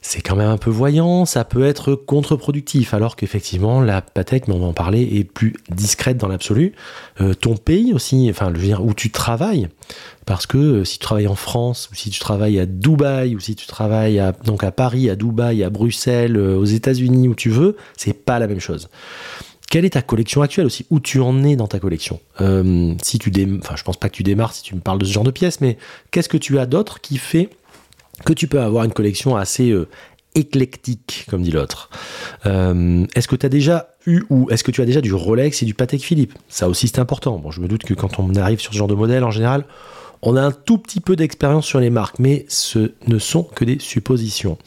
c'est 0.02 0.22
quand 0.22 0.36
même 0.36 0.50
un 0.50 0.58
peu 0.58 0.70
voyant, 0.70 1.26
ça 1.26 1.44
peut 1.44 1.66
être 1.66 1.96
contre-productif, 1.96 2.94
alors 2.94 3.16
qu'effectivement 3.16 3.82
la 3.82 4.02
Patek, 4.02 4.48
mais 4.48 4.54
on 4.54 4.60
va 4.60 4.68
en 4.68 4.74
parler, 4.74 5.02
est 5.02 5.24
plus 5.24 5.54
discrète 5.70 6.18
dans 6.18 6.28
l'absolu. 6.28 6.74
Euh, 7.22 7.34
ton 7.34 7.58
pays 7.58 7.94
aussi, 7.94 8.28
enfin, 8.30 8.52
je 8.54 8.60
veux 8.60 8.66
dire, 8.66 8.84
où 8.84 8.94
tu 8.94 9.12
travailles, 9.12 9.68
parce 10.26 10.46
que 10.46 10.58
euh, 10.58 10.84
si 10.86 11.00
tu 11.00 11.04
travailles 11.04 11.28
en 11.28 11.36
France, 11.36 11.90
ou 11.92 11.96
si 11.96 12.10
tu 12.10 12.20
travailles 12.20 12.60
à 12.60 12.66
Dubaï, 12.66 13.36
ou 13.36 13.40
si 13.40 13.56
tu 13.56 13.68
travailles 13.68 14.20
à, 14.20 14.32
donc 14.32 14.64
à 14.64 14.72
Paris, 14.72 15.10
à 15.10 15.16
Dubaï, 15.16 15.64
à 15.64 15.70
Bruxelles, 15.70 16.38
euh, 16.38 16.58
aux 16.58 16.66
États-Unis, 16.66 17.28
où 17.28 17.36
tu 17.36 17.50
veux, 17.50 17.76
c'est 17.98 18.14
pas 18.14 18.40
la 18.40 18.48
même 18.48 18.62
chose. 18.62 18.90
Quelle 19.70 19.84
est 19.84 19.92
ta 19.92 20.02
collection 20.02 20.42
actuelle 20.42 20.66
aussi? 20.66 20.86
Où 20.90 21.02
tu 21.02 21.20
en 21.20 21.44
es 21.44 21.58
dans 21.58 21.68
ta 21.68 21.80
collection? 21.80 22.22
Si 22.40 23.20
tu 23.20 23.60
enfin, 23.62 23.76
je 23.76 23.84
pense 23.84 23.98
pas 23.98 24.08
que 24.08 24.16
tu 24.16 24.24
démarres 24.24 24.54
si 24.54 24.64
tu 24.64 24.74
me 24.76 24.80
parles 24.80 24.98
de 24.98 25.04
ce 25.04 25.12
genre 25.12 25.26
de 25.26 25.32
pièces, 25.32 25.60
mais 25.60 25.78
qu'est-ce 26.10 26.30
que 26.30 26.38
tu 26.38 26.58
as 26.58 26.66
d'autre 26.66 27.02
qui 27.02 27.18
fait 27.18 27.50
que 28.26 28.34
tu 28.34 28.48
peux 28.48 28.62
avoir 28.62 28.84
une 28.84 28.94
collection 28.94 29.36
assez 29.36 29.70
euh, 29.70 29.88
éclectique, 30.36 31.26
comme 31.30 31.42
dit 31.42 31.52
l'autre. 31.52 31.90
Euh, 32.46 33.06
est-ce 33.16 33.28
que 33.28 33.36
tu 33.36 33.46
as 33.46 33.50
déjà 33.50 33.90
eu 34.06 34.24
ou 34.30 34.50
est-ce 34.52 34.64
que 34.64 34.72
tu 34.72 34.82
as 34.82 34.86
déjà 34.86 35.02
du 35.02 35.14
Rolex 35.14 35.62
et 35.64 35.66
du 35.66 35.74
Patek 35.74 36.02
Philippe? 36.02 36.34
Ça 36.48 36.70
aussi 36.70 36.88
c'est 36.88 37.00
important. 37.00 37.38
Bon, 37.38 37.52
je 37.52 37.62
me 37.62 37.68
doute 37.68 37.84
que 37.84 37.94
quand 37.94 38.20
on 38.20 38.34
arrive 38.36 38.60
sur 38.60 38.72
ce 38.74 38.78
genre 38.78 38.88
de 38.88 38.96
modèle, 38.96 39.24
en 39.24 39.32
général, 39.32 39.66
on 40.22 40.36
a 40.36 40.42
un 40.42 40.52
tout 40.52 40.78
petit 40.78 41.00
peu 41.00 41.16
d'expérience 41.16 41.66
sur 41.66 41.80
les 41.80 41.90
marques, 41.90 42.20
mais 42.20 42.46
ce 42.50 42.92
ne 43.08 43.20
sont 43.20 43.44
que 43.44 43.66
des 43.66 43.80
suppositions. 43.80 44.58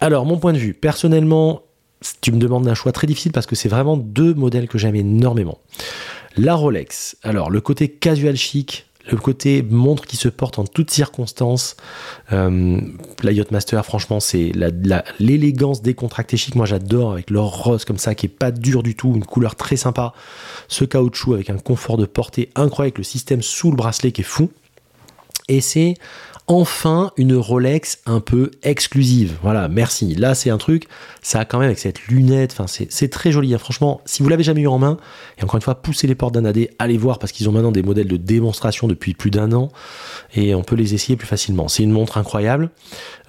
Alors, 0.00 0.24
mon 0.24 0.38
point 0.38 0.52
de 0.52 0.58
vue, 0.58 0.74
personnellement, 0.74 1.62
tu 2.20 2.32
me 2.32 2.38
demandes 2.38 2.68
un 2.68 2.74
choix 2.74 2.92
très 2.92 3.06
difficile 3.06 3.32
parce 3.32 3.46
que 3.46 3.56
c'est 3.56 3.68
vraiment 3.68 3.96
deux 3.96 4.34
modèles 4.34 4.68
que 4.68 4.78
j'aime 4.78 4.94
énormément. 4.94 5.58
La 6.36 6.54
Rolex, 6.54 7.16
alors 7.22 7.50
le 7.50 7.60
côté 7.60 7.88
casual 7.88 8.36
chic, 8.36 8.86
le 9.10 9.18
côté 9.18 9.62
montre 9.62 10.06
qui 10.06 10.16
se 10.16 10.28
porte 10.28 10.58
en 10.58 10.64
toutes 10.64 10.90
circonstances. 10.90 11.76
Euh, 12.32 12.80
la 13.22 13.32
Yachtmaster, 13.32 13.84
franchement, 13.84 14.20
c'est 14.20 14.52
l'élégance 15.18 15.82
décontractée 15.82 16.36
chic. 16.36 16.54
Moi, 16.54 16.66
j'adore 16.66 17.12
avec 17.12 17.30
l'or 17.30 17.64
rose 17.64 17.84
comme 17.84 17.98
ça, 17.98 18.14
qui 18.14 18.26
est 18.26 18.30
pas 18.30 18.50
dur 18.50 18.82
du 18.82 18.94
tout, 18.94 19.12
une 19.14 19.24
couleur 19.24 19.56
très 19.56 19.76
sympa. 19.76 20.12
Ce 20.68 20.84
caoutchouc 20.84 21.34
avec 21.34 21.50
un 21.50 21.58
confort 21.58 21.96
de 21.96 22.06
portée 22.06 22.50
incroyable, 22.54 22.88
avec 22.88 22.98
le 22.98 23.04
système 23.04 23.42
sous 23.42 23.70
le 23.70 23.76
bracelet 23.76 24.12
qui 24.12 24.20
est 24.20 24.24
fou. 24.24 24.50
Et 25.48 25.60
c'est 25.60 25.94
enfin 26.48 27.12
une 27.16 27.36
Rolex 27.36 28.00
un 28.06 28.20
peu 28.20 28.50
exclusive. 28.62 29.36
Voilà, 29.42 29.68
merci. 29.68 30.14
Là, 30.14 30.34
c'est 30.34 30.50
un 30.50 30.56
truc, 30.56 30.88
ça 31.22 31.40
a 31.40 31.44
quand 31.44 31.58
même 31.58 31.66
avec 31.66 31.78
cette 31.78 32.06
lunette, 32.08 32.52
enfin, 32.52 32.66
c'est 32.66 33.08
très 33.08 33.30
joli. 33.30 33.54
Hein. 33.54 33.58
Franchement, 33.58 34.00
si 34.06 34.22
vous 34.22 34.28
l'avez 34.28 34.42
jamais 34.42 34.62
eu 34.62 34.66
en 34.66 34.78
main, 34.78 34.96
et 35.38 35.44
encore 35.44 35.56
une 35.56 35.62
fois, 35.62 35.76
poussez 35.76 36.06
les 36.06 36.14
portes 36.14 36.34
d'un 36.34 36.46
AD, 36.46 36.68
allez 36.78 36.96
voir 36.96 37.18
parce 37.18 37.32
qu'ils 37.32 37.48
ont 37.48 37.52
maintenant 37.52 37.70
des 37.70 37.82
modèles 37.82 38.08
de 38.08 38.16
démonstration 38.16 38.88
depuis 38.88 39.14
plus 39.14 39.30
d'un 39.30 39.52
an 39.52 39.68
et 40.34 40.54
on 40.54 40.62
peut 40.62 40.74
les 40.74 40.94
essayer 40.94 41.16
plus 41.16 41.28
facilement. 41.28 41.68
C'est 41.68 41.82
une 41.82 41.92
montre 41.92 42.16
incroyable. 42.18 42.70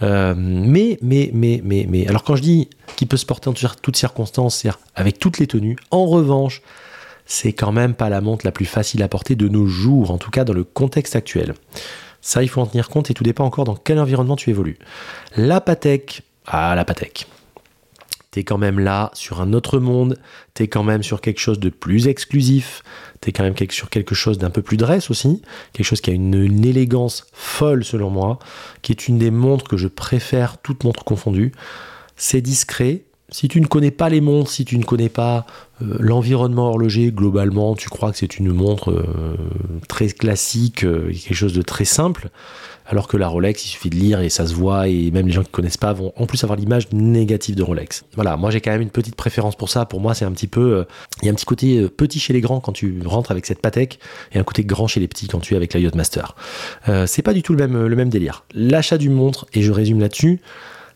Euh, 0.02 0.34
mais, 0.38 0.98
mais, 1.02 1.30
mais, 1.34 1.62
mais, 1.64 1.86
mais, 1.90 2.08
alors 2.08 2.24
quand 2.24 2.38
je 2.38 2.42
dis 2.42 2.70
qu'il 2.96 3.08
peut 3.08 3.18
se 3.18 3.26
porter 3.26 3.50
en 3.50 3.54
toutes 3.54 3.98
circonstances, 3.98 4.56
c'est 4.56 4.70
avec 4.96 5.20
toutes 5.20 5.40
les 5.40 5.48
tenues, 5.48 5.76
en 5.92 6.06
revanche, 6.06 6.62
c'est 7.26 7.54
quand 7.54 7.72
même 7.72 7.94
pas 7.94 8.10
la 8.10 8.22
montre 8.22 8.46
la 8.46 8.52
plus 8.52 8.66
facile 8.66 9.04
à 9.04 9.08
porter 9.08 9.36
de 9.36 9.48
nos 9.48 9.68
jours, 9.68 10.10
en 10.10 10.18
tout 10.18 10.32
cas 10.32 10.46
dans 10.46 10.54
le 10.54 10.64
contexte 10.64 11.16
actuel. 11.16 11.54
Ça, 12.22 12.44
il 12.44 12.50
faut 12.50 12.62
en 12.62 12.66
tenir 12.66 12.90
compte 12.90 13.10
et 13.10 13.14
tout 13.14 13.24
dépend 13.24 13.46
encore 13.46 13.66
dans 13.66 13.76
quel 13.76 14.00
environnement 14.00 14.36
tu 14.36 14.50
évolues. 14.50 14.78
La 15.36 15.62
Patek, 15.62 16.24
ah 16.46 16.76
la 16.76 16.86
Patek. 16.86 17.28
T'es 18.32 18.44
quand 18.44 18.60
même 18.60 18.80
là 18.80 19.10
sur 19.14 19.42
un 19.42 19.54
autre 19.54 19.80
monde, 19.80 20.20
t'es 20.54 20.68
quand 20.68 20.84
même 20.84 21.02
sur 21.02 21.20
quelque 21.20 21.40
chose 21.40 21.60
de 21.60 21.70
plus 21.70 22.08
exclusif, 22.08 22.84
t'es 23.22 23.32
quand 23.32 23.44
même 23.44 23.56
sur 23.72 23.90
quelque 23.90 24.14
chose 24.14 24.38
d'un 24.38 24.52
peu 24.52 24.62
plus 24.62 24.78
dresse 24.78 25.10
aussi, 25.10 25.42
quelque 25.74 25.86
chose 25.86 26.02
qui 26.02 26.12
a 26.12 26.14
une, 26.14 26.36
une, 26.36 26.64
élégance 26.64 27.26
folle 27.34 27.84
selon 27.84 28.12
moi, 28.12 28.38
qui 28.84 28.92
est 28.92 29.08
une 29.08 29.18
des 29.18 29.32
montres 29.32 29.68
que 29.68 29.78
je 29.78 29.88
préfère, 29.88 30.60
toutes 30.60 30.84
montres 30.84 31.06
confondues. 31.06 31.54
C'est 32.18 32.42
discret, 32.42 33.02
si 33.32 33.48
tu 33.48 33.62
ne 33.62 33.68
connais 33.68 33.92
pas 33.92 34.10
les 34.10 34.22
montres, 34.22 34.52
si 34.52 34.66
tu 34.66 34.78
ne 34.78 34.84
connais 34.84 35.10
pas 35.10 35.46
euh, 35.82 35.96
l'environnement 36.00 36.70
horloger, 36.70 37.12
globalement, 37.12 37.76
tu 37.76 37.90
crois 37.90 38.12
que 38.12 38.18
c'est 38.18 38.38
une 38.38 38.52
montre 38.52 38.92
euh, 38.92 39.36
très 39.88 40.08
classique, 40.08 40.84
euh, 40.84 41.12
quelque 41.12 41.36
chose 41.36 41.54
de 41.54 41.62
très 41.62 41.86
simple, 41.86 42.30
alors 42.86 43.08
que 43.08 43.18
la 43.18 43.28
Rolex, 43.28 43.64
il 43.66 43.68
suffit 43.68 43.90
de 43.90 43.96
lire 43.96 44.20
et 44.22 44.30
ça 44.30 44.48
se 44.48 44.54
voit, 44.54 44.88
et 44.88 45.12
même 45.12 45.28
les 45.28 45.32
gens 45.32 45.44
qui 45.44 45.50
ne 45.50 45.54
connaissent 45.54 45.78
pas 45.78 45.94
vont 45.94 46.12
en 46.16 46.26
plus 46.26 46.44
avoir 46.44 46.58
l'image 46.58 46.92
négative 46.92 47.56
de 47.56 47.62
Rolex. 47.64 48.04
Voilà, 48.16 48.36
moi 48.36 48.50
j'ai 48.50 48.62
quand 48.62 48.72
même 48.72 48.82
une 48.82 48.90
petite 48.90 49.16
préférence 49.16 49.56
pour 49.56 49.70
ça. 49.70 49.86
Pour 49.86 50.02
moi, 50.02 50.16
c'est 50.16 50.26
un 50.26 50.32
petit 50.32 50.48
peu. 50.48 50.86
Il 51.22 51.26
y 51.26 51.30
a 51.30 51.32
un 51.32 51.36
petit 51.36 51.46
côté 51.46 51.88
petit 51.88 52.20
chez 52.20 52.34
les 52.34 52.42
grands 52.42 52.60
quand 52.60 52.72
tu 52.72 53.02
rentres 53.06 53.32
avec 53.32 53.46
cette 53.46 53.62
Patek, 53.62 54.00
et 54.32 54.40
un 54.40 54.44
côté 54.44 54.64
grand 54.64 54.88
chez 54.88 55.00
les 55.00 55.08
petits 55.08 55.28
quand 55.28 55.40
tu 55.40 55.54
es 55.54 55.58
avec 55.58 55.74
la 55.74 55.80
Yacht 55.80 55.96
Master. 55.96 56.36
c'est 57.06 57.22
pas 57.22 57.34
du 57.34 57.44
tout 57.44 57.54
le 57.54 57.68
même, 57.68 57.86
le 57.86 57.96
même 57.96 58.10
délire. 58.10 58.44
L'achat 58.56 58.98
d'une 58.98 59.14
montre, 59.14 59.46
et 59.54 59.62
je 59.62 59.72
résume 59.72 60.00
là-dessus, 60.00 60.42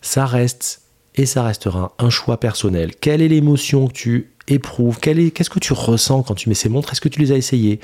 ça 0.01 0.25
reste 0.25 0.82
et 1.15 1.25
ça 1.25 1.43
restera 1.43 1.93
un 1.99 2.09
choix 2.09 2.39
personnel. 2.39 2.95
Quelle 2.95 3.21
est 3.21 3.27
l'émotion 3.27 3.87
que 3.87 3.93
tu 3.93 4.31
éprouves? 4.47 4.99
Qu'est-ce 4.99 5.49
que 5.49 5.59
tu 5.59 5.73
ressens 5.73 6.23
quand 6.23 6.35
tu 6.35 6.49
mets 6.49 6.55
ces 6.55 6.69
montres? 6.69 6.91
Est-ce 6.91 7.01
que 7.01 7.09
tu 7.09 7.19
les 7.19 7.31
as 7.31 7.37
essayées? 7.37 7.79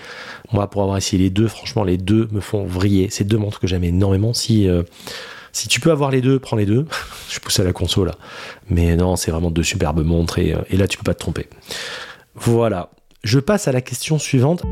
Moi, 0.52 0.70
pour 0.70 0.82
avoir 0.82 0.98
essayé 0.98 1.22
les 1.22 1.30
deux, 1.30 1.48
franchement, 1.48 1.84
les 1.84 1.98
deux 1.98 2.28
me 2.32 2.40
font 2.40 2.66
vriller. 2.66 3.10
Ces 3.10 3.24
deux 3.24 3.38
montres 3.38 3.60
que 3.60 3.68
j'aime 3.68 3.84
énormément. 3.84 4.34
Si, 4.34 4.68
euh, 4.68 4.84
si 5.52 5.68
tu 5.68 5.80
peux 5.80 5.92
avoir 5.92 6.12
les 6.12 6.22
deux, 6.22 6.40
prends 6.40 6.58
les 6.58 6.66
deux. 6.66 6.86
Je 7.30 7.40
pousse 7.40 7.60
à 7.60 7.64
la 7.64 7.74
console 7.74 8.08
là. 8.08 8.16
Mais 8.70 8.96
non, 8.96 9.16
c'est 9.16 9.32
vraiment 9.32 9.52
deux 9.52 9.64
superbes 9.64 10.04
montres 10.04 10.40
et, 10.40 10.54
euh, 10.54 10.62
et 10.70 10.78
là, 10.78 10.88
tu 10.88 10.98
peux 10.98 11.04
pas 11.04 11.14
te 11.14 11.20
tromper. 11.20 11.48
Voilà. 12.36 12.90
Je 13.24 13.40
passe 13.40 13.68
à 13.68 13.72
la 13.72 13.82
question 13.82 14.18
suivante. 14.18 14.64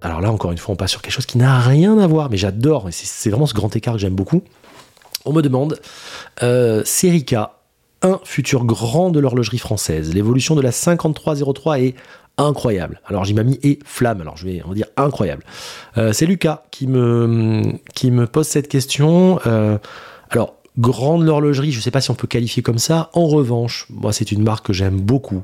Alors 0.00 0.20
là, 0.20 0.30
encore 0.30 0.52
une 0.52 0.58
fois, 0.58 0.74
on 0.74 0.76
passe 0.76 0.92
sur 0.92 1.02
quelque 1.02 1.12
chose 1.12 1.26
qui 1.26 1.38
n'a 1.38 1.58
rien 1.58 1.98
à 1.98 2.06
voir, 2.06 2.30
mais 2.30 2.36
j'adore, 2.36 2.88
c'est 2.90 3.30
vraiment 3.30 3.46
ce 3.46 3.54
grand 3.54 3.74
écart 3.74 3.94
que 3.94 4.00
j'aime 4.00 4.14
beaucoup. 4.14 4.42
On 5.28 5.34
me 5.34 5.42
demande, 5.42 5.78
euh, 6.42 6.80
Serica, 6.86 7.58
un 8.00 8.18
futur 8.24 8.64
grand 8.64 9.10
de 9.10 9.20
l'horlogerie 9.20 9.58
française. 9.58 10.14
L'évolution 10.14 10.54
de 10.54 10.62
la 10.62 10.72
5303 10.72 11.80
est 11.80 11.94
incroyable. 12.38 13.02
Alors 13.04 13.26
j'ai 13.26 13.34
mis 13.34 13.58
et 13.62 13.78
flamme, 13.84 14.22
alors 14.22 14.38
je 14.38 14.46
vais 14.46 14.62
dire 14.72 14.86
incroyable. 14.96 15.44
Euh, 15.98 16.14
c'est 16.14 16.24
Lucas 16.24 16.62
qui 16.70 16.86
me, 16.86 18.24
pose 18.24 18.46
cette 18.46 18.68
question. 18.68 19.38
Euh, 19.46 19.76
alors, 20.30 20.54
grande 20.78 21.26
l'horlogerie, 21.26 21.72
je 21.72 21.78
ne 21.78 21.82
sais 21.82 21.90
pas 21.90 22.00
si 22.00 22.10
on 22.10 22.14
peut 22.14 22.26
qualifier 22.26 22.62
comme 22.62 22.78
ça. 22.78 23.10
En 23.12 23.26
revanche, 23.26 23.84
moi 23.90 24.14
c'est 24.14 24.32
une 24.32 24.42
marque 24.42 24.68
que 24.68 24.72
j'aime 24.72 24.98
beaucoup. 24.98 25.42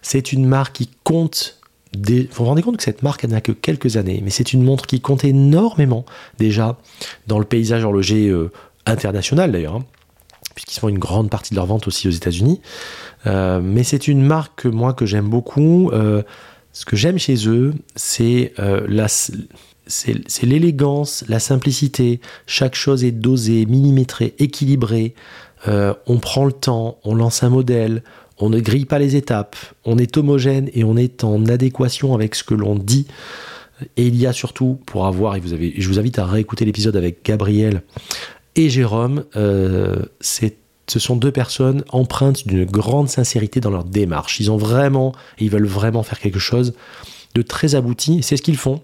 C'est 0.00 0.32
une 0.32 0.46
marque 0.46 0.76
qui 0.76 0.88
compte 1.04 1.56
vous 1.96 2.26
vous 2.30 2.44
rendez 2.44 2.60
compte 2.60 2.76
que 2.76 2.82
cette 2.82 3.02
marque 3.02 3.24
n'a 3.24 3.40
que 3.40 3.50
quelques 3.50 3.96
années, 3.96 4.20
mais 4.22 4.28
c'est 4.28 4.52
une 4.52 4.62
montre 4.62 4.86
qui 4.86 5.00
compte 5.00 5.24
énormément 5.24 6.04
déjà 6.38 6.76
dans 7.26 7.38
le 7.38 7.46
paysage 7.46 7.82
horloger 7.82 8.30
international 8.88 9.52
d'ailleurs, 9.52 9.76
hein, 9.76 9.84
puisqu'ils 10.54 10.80
font 10.80 10.88
une 10.88 10.98
grande 10.98 11.30
partie 11.30 11.50
de 11.50 11.56
leur 11.56 11.66
vente 11.66 11.86
aussi 11.86 12.08
aux 12.08 12.12
États-Unis. 12.12 12.60
Euh, 13.26 13.60
mais 13.62 13.84
c'est 13.84 14.08
une 14.08 14.22
marque 14.22 14.66
moi 14.66 14.92
que 14.92 15.06
j'aime 15.06 15.28
beaucoup. 15.28 15.90
Euh, 15.92 16.22
ce 16.72 16.84
que 16.84 16.96
j'aime 16.96 17.18
chez 17.18 17.48
eux, 17.48 17.74
c'est 17.96 18.52
c'est 19.86 20.46
l'élégance, 20.46 21.24
la 21.28 21.40
simplicité. 21.40 22.20
Chaque 22.46 22.74
chose 22.74 23.04
est 23.04 23.10
dosée, 23.10 23.64
millimétrée, 23.64 24.34
équilibrée. 24.38 25.14
on 25.66 26.18
prend 26.20 26.44
le 26.44 26.52
temps, 26.52 26.98
on 27.04 27.14
lance 27.14 27.42
un 27.42 27.48
modèle, 27.48 28.02
on 28.40 28.50
ne 28.50 28.60
grille 28.60 28.84
pas 28.84 28.98
les 28.98 29.16
étapes, 29.16 29.56
on 29.84 29.98
est 29.98 30.16
homogène 30.16 30.70
et 30.74 30.84
on 30.84 30.96
est 30.96 31.24
en 31.24 31.46
adéquation 31.46 32.14
avec 32.14 32.34
ce 32.34 32.44
que 32.44 32.54
l'on 32.54 32.76
dit. 32.76 33.06
Et 33.96 34.06
il 34.06 34.16
y 34.16 34.26
a 34.26 34.32
surtout, 34.32 34.78
pour 34.86 35.06
avoir, 35.06 35.36
et 35.36 35.40
vous 35.40 35.52
avez, 35.52 35.74
je 35.76 35.88
vous 35.88 35.98
invite 35.98 36.18
à 36.18 36.26
réécouter 36.26 36.64
l'épisode 36.64 36.96
avec 36.96 37.24
Gabriel 37.24 37.82
et 38.56 38.68
Jérôme, 38.68 39.24
euh, 39.36 40.02
ce 40.20 40.98
sont 40.98 41.16
deux 41.16 41.32
personnes 41.32 41.84
empreintes 41.90 42.46
d'une 42.46 42.64
grande 42.64 43.08
sincérité 43.08 43.60
dans 43.60 43.70
leur 43.70 43.84
démarche. 43.84 44.40
Ils 44.40 44.50
ont 44.50 44.56
vraiment, 44.56 45.12
ils 45.38 45.50
veulent 45.50 45.66
vraiment 45.66 46.02
faire 46.02 46.18
quelque 46.18 46.38
chose 46.38 46.74
de 47.34 47.42
très 47.42 47.74
abouti. 47.74 48.22
C'est 48.22 48.36
ce 48.36 48.42
qu'ils 48.42 48.56
font. 48.56 48.82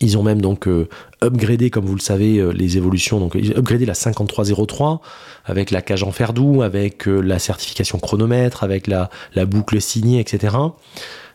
Ils 0.00 0.18
ont 0.18 0.22
même 0.22 0.42
donc 0.42 0.68
euh, 0.68 0.88
upgradé, 1.22 1.70
comme 1.70 1.86
vous 1.86 1.94
le 1.94 2.00
savez, 2.00 2.36
euh, 2.36 2.50
les 2.50 2.76
évolutions. 2.76 3.18
Donc, 3.18 3.34
ils 3.34 3.52
ont 3.52 3.56
upgradé 3.56 3.86
la 3.86 3.94
5303 3.94 5.00
avec 5.46 5.70
la 5.70 5.80
cage 5.80 6.02
en 6.02 6.12
fer 6.12 6.32
doux, 6.32 6.62
avec 6.62 7.06
la 7.06 7.38
certification 7.38 7.98
chronomètre, 7.98 8.62
avec 8.62 8.86
la, 8.86 9.08
boucle 9.46 9.80
signée, 9.80 10.20
etc. 10.20 10.56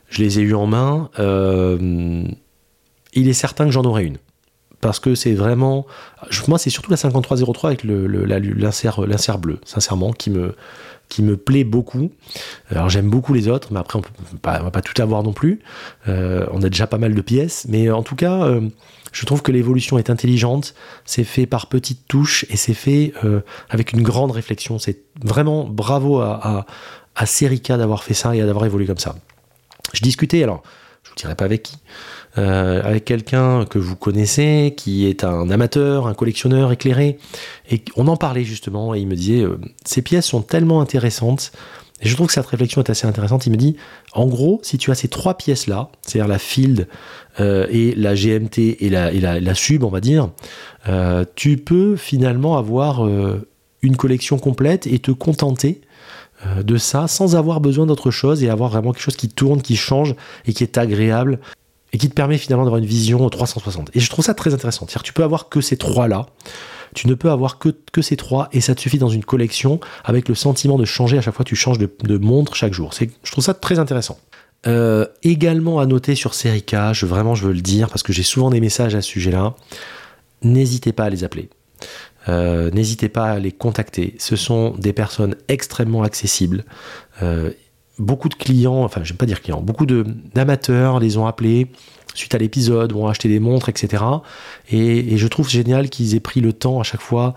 Je 0.10 0.22
les 0.22 0.40
ai 0.40 0.42
eu 0.44 0.54
en 0.54 0.68
main. 0.68 1.10
il 1.18 3.28
est 3.28 3.34
certain 3.34 3.66
que 3.66 3.72
j'en 3.72 3.84
aurai 3.84 4.06
une. 4.06 4.18
Parce 4.82 5.00
que 5.00 5.16
c'est 5.16 5.34
vraiment. 5.34 5.86
moi, 6.48 6.58
c'est 6.58 6.70
surtout 6.70 6.92
la 6.92 6.98
5303 6.98 7.70
avec 7.70 7.84
l'insert 7.84 9.38
bleu, 9.38 9.60
sincèrement, 9.64 10.12
qui 10.12 10.32
me, 10.32 10.56
qui 11.12 11.22
me 11.22 11.36
plaît 11.36 11.66
beaucoup. 11.66 12.10
Alors 12.70 12.90
j'aime 12.90 13.10
beaucoup 13.10 13.34
les 13.34 13.50
autres, 13.50 13.68
mais 13.72 13.80
après 13.80 14.00
on 14.00 14.02
ne 14.02 14.64
va 14.64 14.72
pas 14.72 14.82
tout 14.82 15.00
avoir 15.02 15.24
non 15.24 15.34
plus. 15.34 15.60
Euh, 16.08 16.48
on 16.52 16.64
a 16.64 16.70
déjà 16.70 16.88
pas 16.88 16.98
mal 16.98 17.14
de 17.14 17.22
pièces, 17.22 17.66
mais 17.68 17.92
en 17.92 18.02
tout 18.02 18.16
cas, 18.16 18.44
euh, 18.46 18.62
je 19.12 19.26
trouve 19.26 19.42
que 19.42 19.52
l'évolution 19.52 19.98
est 19.98 20.10
intelligente. 20.10 20.74
C'est 21.04 21.26
fait 21.26 21.46
par 21.46 21.68
petites 21.68 22.08
touches 22.08 22.46
et 22.50 22.56
c'est 22.56 22.74
fait 22.74 23.14
euh, 23.26 23.42
avec 23.70 23.92
une 23.92 24.04
grande 24.04 24.32
réflexion. 24.32 24.80
C'est 24.80 25.02
vraiment 25.22 25.66
bravo 25.66 26.22
à, 26.22 26.66
à, 27.16 27.26
Serica 27.26 27.76
d'avoir 27.76 28.06
fait 28.06 28.14
ça 28.14 28.34
et 28.34 28.42
d'avoir 28.42 28.66
évolué 28.66 28.88
comme 28.88 28.98
ça. 28.98 29.16
Je 29.94 30.02
discutais 30.02 30.42
alors, 30.42 30.64
je 31.04 31.10
vous 31.10 31.16
dirai 31.18 31.36
pas 31.36 31.44
avec 31.46 31.64
qui. 31.64 31.78
Euh, 32.38 32.82
avec 32.84 33.04
quelqu'un 33.04 33.66
que 33.66 33.78
vous 33.78 33.98
connaissez, 33.98 34.74
qui 34.78 35.06
est 35.06 35.26
un 35.26 35.50
amateur, 35.50 36.08
un 36.08 36.14
collectionneur 36.14 36.72
éclairé, 36.72 37.18
et 37.70 37.84
on 37.98 38.08
en 38.08 38.16
parlait 38.16 38.46
justement, 38.46 38.96
et 38.96 39.02
il 39.02 39.08
me 39.08 39.16
disait, 39.16 39.42
euh, 39.42 39.60
ces 39.84 40.02
pièces 40.02 40.28
sont 40.28 40.42
tellement 40.42 40.80
intéressantes, 40.80 41.52
et 42.02 42.08
je 42.08 42.16
trouve 42.16 42.28
que 42.28 42.34
cette 42.34 42.46
réflexion 42.46 42.82
est 42.82 42.90
assez 42.90 43.06
intéressante, 43.06 43.48
il 43.48 43.52
me 43.52 43.58
dit, 43.58 43.76
en 44.14 44.28
gros, 44.28 44.62
si 44.64 44.78
tu 44.78 44.92
as 44.92 44.96
ces 44.96 45.10
trois 45.10 45.34
pièces-là, 45.34 45.90
c'est-à-dire 46.04 46.30
la 46.30 46.40
Field 46.40 46.88
euh, 47.42 47.68
et 47.70 47.94
la 47.96 48.16
GMT 48.16 48.78
et 48.80 48.90
la, 48.90 49.12
et 49.12 49.20
la, 49.20 49.56
Sub, 49.56 49.84
on 49.84 49.90
va 49.90 50.00
dire, 50.00 50.30
tu 51.36 51.58
peux 51.58 51.98
finalement 51.98 52.58
avoir 52.58 53.06
une 53.82 53.98
collection 53.98 54.40
complète 54.40 54.88
et 54.88 54.98
te 55.00 55.12
contenter 55.12 55.82
de 56.64 56.78
ça 56.78 57.08
sans 57.08 57.36
avoir 57.36 57.62
besoin 57.62 57.86
d'autre 57.86 58.10
chose 58.10 58.42
et 58.44 58.50
avoir 58.50 58.72
vraiment 58.72 58.94
quelque 58.94 59.04
chose 59.04 59.16
qui 59.16 59.30
tourne, 59.30 59.62
qui 59.62 59.76
change 59.76 60.16
et 60.48 60.54
qui 60.54 60.64
est 60.64 60.80
agréable 60.80 61.40
et 61.94 61.98
qui 61.98 62.10
te 62.10 62.14
permet 62.14 62.38
finalement 62.38 62.64
d'avoir 62.64 62.80
une 62.80 62.88
vision 62.88 63.28
360. 63.30 63.92
Et 63.94 64.00
je 64.00 64.10
trouve 64.10 64.24
ça 64.24 64.34
très 64.34 64.54
intéressant. 64.54 64.86
Tu 65.04 65.14
peux 65.14 65.24
avoir 65.24 65.50
que 65.50 65.62
ces 65.62 65.78
trois-là, 65.78 66.28
tu 66.96 67.08
ne 67.08 67.14
peux 67.14 67.30
avoir 67.30 67.58
que, 67.60 68.02
ces 68.02 68.16
trois, 68.16 68.50
et 68.52 68.62
ça 68.62 68.76
te 68.76 68.82
suffit 68.82 68.98
dans 68.98 69.10
une 69.10 69.24
collection 69.24 69.80
avec 70.04 70.30
le 70.30 70.36
sentiment 70.36 70.78
de 70.78 70.86
changer 70.86 71.18
à 71.18 71.22
chaque 71.22 71.36
fois 71.36 71.46
tu 71.46 71.56
changes 71.56 71.78
de, 71.78 72.18
montre 72.18 72.56
chaque 72.56 72.74
jour. 72.74 72.92
Je 72.98 73.32
trouve 73.32 73.44
ça 73.44 73.54
très 73.54 73.80
intéressant. 73.80 74.20
Euh, 74.68 75.08
également 75.24 75.80
à 75.80 75.88
noter 75.88 76.14
sur 76.14 76.36
Serica, 76.36 76.94
je, 76.94 77.08
vraiment 77.08 77.34
je 77.34 77.48
veux 77.48 77.54
le 77.54 77.62
dire 77.62 77.90
parce 77.90 78.04
que 78.04 78.14
j'ai 78.14 78.24
souvent 78.24 78.52
des 78.52 78.62
messages 78.62 78.94
à 78.94 79.02
ce 79.02 79.10
sujet-là, 79.10 79.56
n'hésitez 80.44 80.92
pas 80.94 81.06
à 81.06 81.10
les 81.10 81.24
appeler. 81.24 81.50
Euh, 82.30 82.70
n'hésitez 82.72 83.10
pas 83.10 83.32
à 83.32 83.40
les 83.40 83.52
contacter. 83.52 84.16
Ce 84.20 84.36
sont 84.36 84.72
des 84.78 84.94
personnes 84.94 85.36
extrêmement 85.48 86.04
accessibles. 86.04 86.66
Euh, 87.24 87.52
beaucoup 88.00 88.30
de 88.30 88.36
clients, 88.36 88.84
enfin 88.84 89.02
j'aime 89.04 89.18
pas 89.18 89.26
dire 89.26 89.42
clients, 89.42 89.62
beaucoup 89.62 89.86
d'amateurs 89.86 91.00
les 91.00 91.18
ont 91.18 91.28
appelés 91.28 91.68
suite 92.14 92.36
à 92.36 92.38
l'épisode, 92.38 92.94
ont 92.94 93.08
acheté 93.08 93.30
des 93.30 93.40
montres, 93.40 93.70
etc. 93.70 94.04
Et, 94.70 95.18
je 95.18 95.28
trouve 95.28 95.50
génial 95.50 95.90
qu'ils 95.90 96.16
aient 96.16 96.20
pris 96.20 96.42
le 96.42 96.54
temps 96.54 96.80
à 96.80 96.84
chaque 96.84 97.02
fois, 97.02 97.36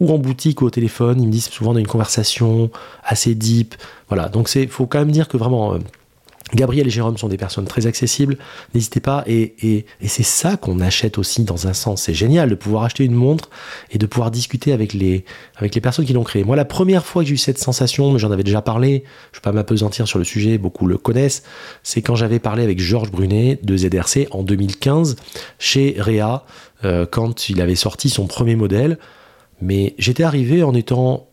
ou 0.00 0.12
en 0.12 0.18
boutique 0.18 0.62
ou 0.62 0.66
au 0.66 0.70
téléphone, 0.70 1.20
ils 1.20 1.26
me 1.26 1.32
disent 1.32 1.48
souvent 1.48 1.72
dans 1.72 1.78
une 1.78 1.86
conversation 1.86 2.70
assez 3.04 3.34
deep. 3.34 3.74
Voilà, 4.08 4.28
donc 4.28 4.52
il 4.54 4.68
faut 4.68 4.86
quand 4.86 4.98
même 4.98 5.12
dire 5.12 5.28
que 5.28 5.36
vraiment... 5.36 5.78
Gabriel 6.54 6.86
et 6.86 6.90
Jérôme 6.90 7.16
sont 7.16 7.28
des 7.28 7.36
personnes 7.36 7.64
très 7.64 7.86
accessibles, 7.86 8.36
n'hésitez 8.74 9.00
pas, 9.00 9.24
et, 9.26 9.86
c'est 10.06 10.22
ça 10.22 10.56
qu'on 10.56 10.80
achète 10.80 11.18
aussi 11.18 11.44
dans 11.44 11.66
un 11.66 11.72
sens. 11.72 12.02
C'est 12.02 12.14
génial 12.14 12.50
de 12.50 12.54
pouvoir 12.54 12.84
acheter 12.84 13.04
une 13.04 13.14
montre 13.14 13.48
et 13.90 13.98
de 13.98 14.06
pouvoir 14.06 14.30
discuter 14.30 14.72
avec 14.72 14.92
les, 14.92 15.24
avec 15.56 15.74
les 15.74 15.80
personnes 15.80 16.04
qui 16.04 16.12
l'ont 16.12 16.24
créée. 16.24 16.44
Moi, 16.44 16.56
la 16.56 16.64
première 16.64 17.06
fois 17.06 17.22
que 17.22 17.28
j'ai 17.28 17.34
eu 17.34 17.38
cette 17.38 17.58
sensation, 17.58 18.12
mais 18.12 18.18
j'en 18.18 18.30
avais 18.30 18.42
déjà 18.42 18.60
parlé, 18.60 19.04
je 19.32 19.38
ne 19.38 19.40
vais 19.40 19.42
pas 19.42 19.52
m'apesantir 19.52 20.06
sur 20.06 20.18
le 20.18 20.24
sujet, 20.24 20.58
beaucoup 20.58 20.86
le 20.86 20.98
connaissent, 20.98 21.42
c'est 21.82 22.02
quand 22.02 22.14
j'avais 22.14 22.38
parlé 22.38 22.62
avec 22.62 22.80
Georges 22.80 23.10
Brunet 23.10 23.58
de 23.62 23.76
ZRC 23.76 24.28
en 24.32 24.42
2015 24.42 25.16
chez 25.58 25.94
Réa, 25.98 26.44
euh, 26.84 27.06
quand 27.10 27.48
il 27.48 27.60
avait 27.60 27.76
sorti 27.76 28.10
son 28.10 28.26
premier 28.26 28.56
modèle. 28.56 28.98
Mais 29.60 29.94
j'étais 29.98 30.24
arrivé 30.24 30.62
en 30.64 30.74
étant 30.74 31.28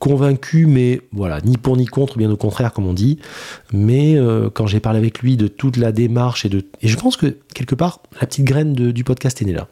convaincu, 0.00 0.66
mais 0.66 1.02
voilà, 1.12 1.40
ni 1.42 1.58
pour 1.58 1.76
ni 1.76 1.86
contre, 1.86 2.16
bien 2.16 2.30
au 2.30 2.36
contraire, 2.36 2.72
comme 2.72 2.86
on 2.86 2.94
dit. 2.94 3.18
Mais 3.70 4.16
euh, 4.16 4.48
quand 4.50 4.66
j'ai 4.66 4.80
parlé 4.80 4.98
avec 4.98 5.20
lui 5.20 5.36
de 5.36 5.46
toute 5.46 5.76
la 5.76 5.92
démarche 5.92 6.44
et 6.44 6.48
de. 6.48 6.64
Et 6.80 6.88
je 6.88 6.96
pense 6.96 7.16
que 7.16 7.36
quelque 7.54 7.74
part, 7.74 8.00
la 8.18 8.26
petite 8.26 8.46
graine 8.46 8.72
du 8.72 9.04
podcast 9.04 9.40
est 9.42 9.44
née 9.44 9.52
là. 9.52 9.68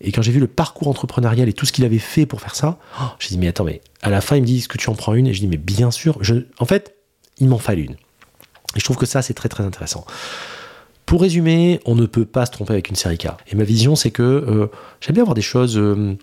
Et 0.00 0.12
quand 0.12 0.22
j'ai 0.22 0.30
vu 0.32 0.38
le 0.38 0.46
parcours 0.46 0.88
entrepreneurial 0.88 1.48
et 1.48 1.52
tout 1.52 1.66
ce 1.66 1.72
qu'il 1.72 1.84
avait 1.84 1.98
fait 1.98 2.26
pour 2.26 2.40
faire 2.40 2.54
ça, 2.54 2.78
oh, 3.00 3.04
j'ai 3.18 3.30
dit, 3.30 3.38
mais 3.38 3.48
attends, 3.48 3.64
mais 3.64 3.82
à 4.02 4.08
la 4.08 4.20
fin, 4.20 4.36
il 4.36 4.42
me 4.42 4.46
dit, 4.46 4.58
est-ce 4.58 4.68
que 4.68 4.78
tu 4.78 4.88
en 4.88 4.94
prends 4.94 5.14
une? 5.14 5.26
Et 5.26 5.34
je 5.34 5.40
dis, 5.40 5.48
mais 5.48 5.56
bien 5.56 5.90
sûr. 5.90 6.16
Je... 6.22 6.34
En 6.58 6.64
fait, 6.64 6.94
il 7.38 7.48
m'en 7.48 7.58
fallait 7.58 7.82
une. 7.82 7.96
Et 8.76 8.78
je 8.78 8.84
trouve 8.84 8.96
que 8.96 9.06
ça, 9.06 9.20
c'est 9.20 9.34
très 9.34 9.48
très 9.48 9.64
intéressant. 9.64 10.06
Pour 11.06 11.22
résumer, 11.22 11.80
on 11.86 11.96
ne 11.96 12.06
peut 12.06 12.24
pas 12.24 12.46
se 12.46 12.52
tromper 12.52 12.72
avec 12.72 12.88
une 12.88 12.96
série 12.96 13.18
K. 13.18 13.28
Et 13.50 13.56
ma 13.56 13.64
vision, 13.64 13.96
c'est 13.96 14.12
que 14.12 14.22
euh, 14.22 14.66
j'aime 15.00 15.14
bien 15.14 15.24
avoir 15.24 15.34
des 15.34 15.42
choses 15.42 15.76
euh, 15.76 16.16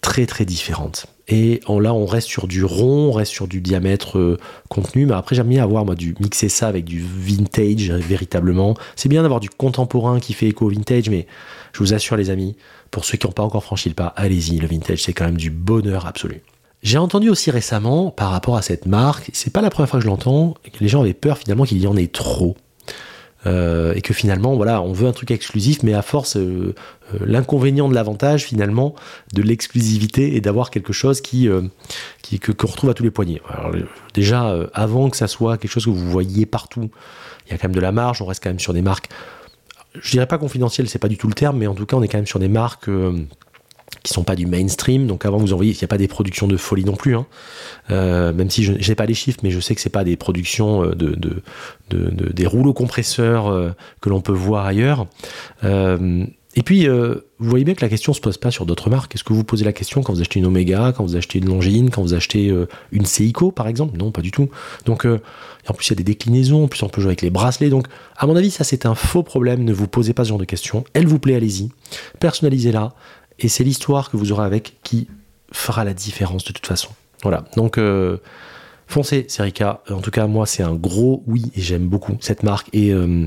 très 0.00 0.24
très 0.24 0.46
différentes. 0.46 1.06
Et 1.28 1.60
là, 1.68 1.92
on 1.92 2.06
reste 2.06 2.28
sur 2.28 2.46
du 2.46 2.64
rond, 2.64 3.08
on 3.08 3.12
reste 3.12 3.32
sur 3.32 3.48
du 3.48 3.60
diamètre 3.60 4.18
euh, 4.18 4.38
contenu. 4.68 5.06
Mais 5.06 5.14
après, 5.14 5.34
j'aime 5.34 5.48
bien 5.48 5.62
avoir, 5.62 5.84
moi, 5.84 5.96
du 5.96 6.14
mixer 6.20 6.48
ça 6.48 6.68
avec 6.68 6.84
du 6.84 7.02
vintage, 7.02 7.90
véritablement. 7.90 8.74
C'est 8.94 9.08
bien 9.08 9.22
d'avoir 9.22 9.40
du 9.40 9.50
contemporain 9.50 10.20
qui 10.20 10.34
fait 10.34 10.46
écho 10.46 10.66
au 10.66 10.68
vintage, 10.68 11.10
mais 11.10 11.26
je 11.72 11.80
vous 11.80 11.94
assure, 11.94 12.16
les 12.16 12.30
amis, 12.30 12.56
pour 12.90 13.04
ceux 13.04 13.18
qui 13.18 13.26
n'ont 13.26 13.32
pas 13.32 13.42
encore 13.42 13.64
franchi 13.64 13.88
le 13.88 13.94
pas, 13.94 14.12
allez-y, 14.16 14.58
le 14.58 14.68
vintage, 14.68 15.02
c'est 15.02 15.12
quand 15.12 15.24
même 15.24 15.36
du 15.36 15.50
bonheur 15.50 16.06
absolu. 16.06 16.42
J'ai 16.82 16.98
entendu 16.98 17.28
aussi 17.28 17.50
récemment, 17.50 18.10
par 18.10 18.30
rapport 18.30 18.56
à 18.56 18.62
cette 18.62 18.86
marque, 18.86 19.30
c'est 19.32 19.52
pas 19.52 19.62
la 19.62 19.70
première 19.70 19.88
fois 19.88 19.98
que 19.98 20.04
je 20.04 20.08
l'entends, 20.08 20.54
que 20.62 20.78
les 20.80 20.88
gens 20.88 21.00
avaient 21.00 21.14
peur 21.14 21.38
finalement 21.38 21.64
qu'il 21.64 21.78
y 21.78 21.86
en 21.88 21.96
ait 21.96 22.06
trop. 22.06 22.56
Euh, 23.46 23.94
et 23.94 24.02
que 24.02 24.12
finalement, 24.12 24.56
voilà, 24.56 24.82
on 24.82 24.92
veut 24.92 25.06
un 25.06 25.12
truc 25.12 25.30
exclusif, 25.30 25.82
mais 25.82 25.94
à 25.94 26.02
force, 26.02 26.36
euh, 26.36 26.74
euh, 27.14 27.18
l'inconvénient 27.24 27.88
de 27.88 27.94
l'avantage 27.94 28.44
finalement 28.44 28.94
de 29.34 29.42
l'exclusivité 29.42 30.36
et 30.36 30.40
d'avoir 30.40 30.70
quelque 30.70 30.92
chose 30.92 31.20
qui, 31.20 31.48
que 32.40 32.52
qu'on 32.52 32.66
retrouve 32.66 32.90
à 32.90 32.94
tous 32.94 33.04
les 33.04 33.10
poignets. 33.10 33.40
Alors, 33.48 33.72
déjà, 34.14 34.54
avant 34.74 35.10
que 35.10 35.16
ça 35.16 35.28
soit 35.28 35.58
quelque 35.58 35.70
chose 35.70 35.84
que 35.84 35.90
vous 35.90 36.10
voyez 36.10 36.46
partout, 36.46 36.90
il 37.46 37.52
y 37.52 37.54
a 37.54 37.58
quand 37.58 37.68
même 37.68 37.76
de 37.76 37.80
la 37.80 37.92
marge. 37.92 38.20
On 38.20 38.26
reste 38.26 38.42
quand 38.42 38.50
même 38.50 38.60
sur 38.60 38.72
des 38.72 38.82
marques. 38.82 39.08
Je 39.94 40.10
dirais 40.10 40.26
pas 40.26 40.38
confidentielles, 40.38 40.88
c'est 40.88 40.98
pas 40.98 41.08
du 41.08 41.16
tout 41.16 41.28
le 41.28 41.34
terme, 41.34 41.58
mais 41.58 41.66
en 41.66 41.74
tout 41.74 41.86
cas, 41.86 41.96
on 41.96 42.02
est 42.02 42.08
quand 42.08 42.18
même 42.18 42.26
sur 42.26 42.38
des 42.38 42.48
marques 42.48 42.90
qui 44.06 44.12
sont 44.12 44.24
pas 44.24 44.36
du 44.36 44.46
mainstream. 44.46 45.06
Donc 45.06 45.26
avant, 45.26 45.38
vous 45.38 45.52
envoyez, 45.52 45.72
il 45.72 45.76
n'y 45.76 45.84
a 45.84 45.88
pas 45.88 45.98
des 45.98 46.08
productions 46.08 46.46
de 46.46 46.56
folie 46.56 46.84
non 46.84 46.94
plus. 46.94 47.16
Hein. 47.16 47.26
Euh, 47.90 48.32
même 48.32 48.50
si 48.50 48.64
je 48.64 48.72
n'ai 48.72 48.94
pas 48.94 49.06
les 49.06 49.14
chiffres, 49.14 49.40
mais 49.42 49.50
je 49.50 49.60
sais 49.60 49.74
que 49.74 49.80
c'est 49.80 49.90
pas 49.90 50.04
des 50.04 50.16
productions 50.16 50.84
euh, 50.84 50.94
de, 50.94 51.14
de, 51.14 51.42
de, 51.90 52.32
des 52.32 52.46
rouleaux 52.46 52.72
compresseurs 52.72 53.48
euh, 53.48 53.70
que 54.00 54.08
l'on 54.08 54.20
peut 54.20 54.32
voir 54.32 54.64
ailleurs. 54.66 55.06
et 55.64 56.62
puis, 56.64 56.88
vous 56.88 57.50
voyez 57.50 57.64
bien 57.66 57.74
que 57.74 57.82
la 57.82 57.90
question 57.90 58.14
se 58.14 58.20
pose 58.20 58.38
pas 58.38 58.50
sur 58.50 58.64
d'autres 58.64 58.88
marques. 58.88 59.14
Est-ce 59.14 59.24
que 59.24 59.34
vous 59.34 59.44
posez 59.44 59.64
la 59.64 59.74
question 59.74 60.02
quand 60.02 60.14
vous 60.14 60.20
achetez 60.20 60.38
une 60.38 60.46
Omega, 60.46 60.92
quand 60.96 61.04
vous 61.04 61.16
achetez 61.16 61.38
une 61.38 61.46
Longines, 61.46 61.90
quand 61.90 62.00
vous 62.00 62.14
achetez 62.14 62.50
une 62.92 63.04
Seiko, 63.04 63.50
par 63.50 63.68
exemple? 63.68 63.98
Non, 63.98 64.10
pas 64.10 64.22
du 64.22 64.30
tout. 64.30 64.48
Donc, 64.86 65.06
en 65.68 65.74
plus, 65.74 65.88
il 65.88 65.90
y 65.90 65.92
a 65.92 65.96
des 65.96 66.04
déclinaisons. 66.04 66.64
En 66.64 66.68
plus, 66.68 66.82
on 66.82 66.88
peut 66.88 67.02
jouer 67.02 67.10
avec 67.10 67.20
les 67.20 67.30
bracelets. 67.30 67.68
Donc, 67.68 67.88
à 68.16 68.26
mon 68.26 68.36
avis, 68.36 68.50
ça, 68.50 68.64
c'est 68.64 68.86
un 68.86 68.94
faux 68.94 69.22
problème. 69.22 69.64
Ne 69.64 69.72
vous 69.74 69.86
posez 69.86 70.14
pas 70.14 70.24
ce 70.24 70.30
genre 70.30 70.38
de 70.38 70.46
questions. 70.46 70.84
Elle 70.94 71.06
vous 71.06 71.18
plaît, 71.18 71.34
allez-y. 71.34 71.68
Personnalisez-la. 72.20 72.94
Et 73.38 73.48
c'est 73.48 73.64
l'histoire 73.64 74.10
que 74.10 74.16
vous 74.16 74.32
aurez 74.32 74.44
avec 74.44 74.76
qui 74.82 75.08
fera 75.52 75.84
la 75.84 75.94
différence 75.94 76.44
de 76.44 76.52
toute 76.52 76.66
façon. 76.66 76.90
Voilà. 77.22 77.44
Donc, 77.56 77.78
euh, 77.78 78.18
foncez, 78.86 79.26
Serica. 79.28 79.82
En 79.90 80.00
tout 80.00 80.10
cas, 80.10 80.26
moi, 80.26 80.46
c'est 80.46 80.62
un 80.62 80.74
gros 80.74 81.22
oui 81.26 81.50
et 81.54 81.60
j'aime 81.60 81.86
beaucoup 81.86 82.16
cette 82.20 82.42
marque. 82.42 82.68
Et, 82.72 82.92
euh, 82.92 83.26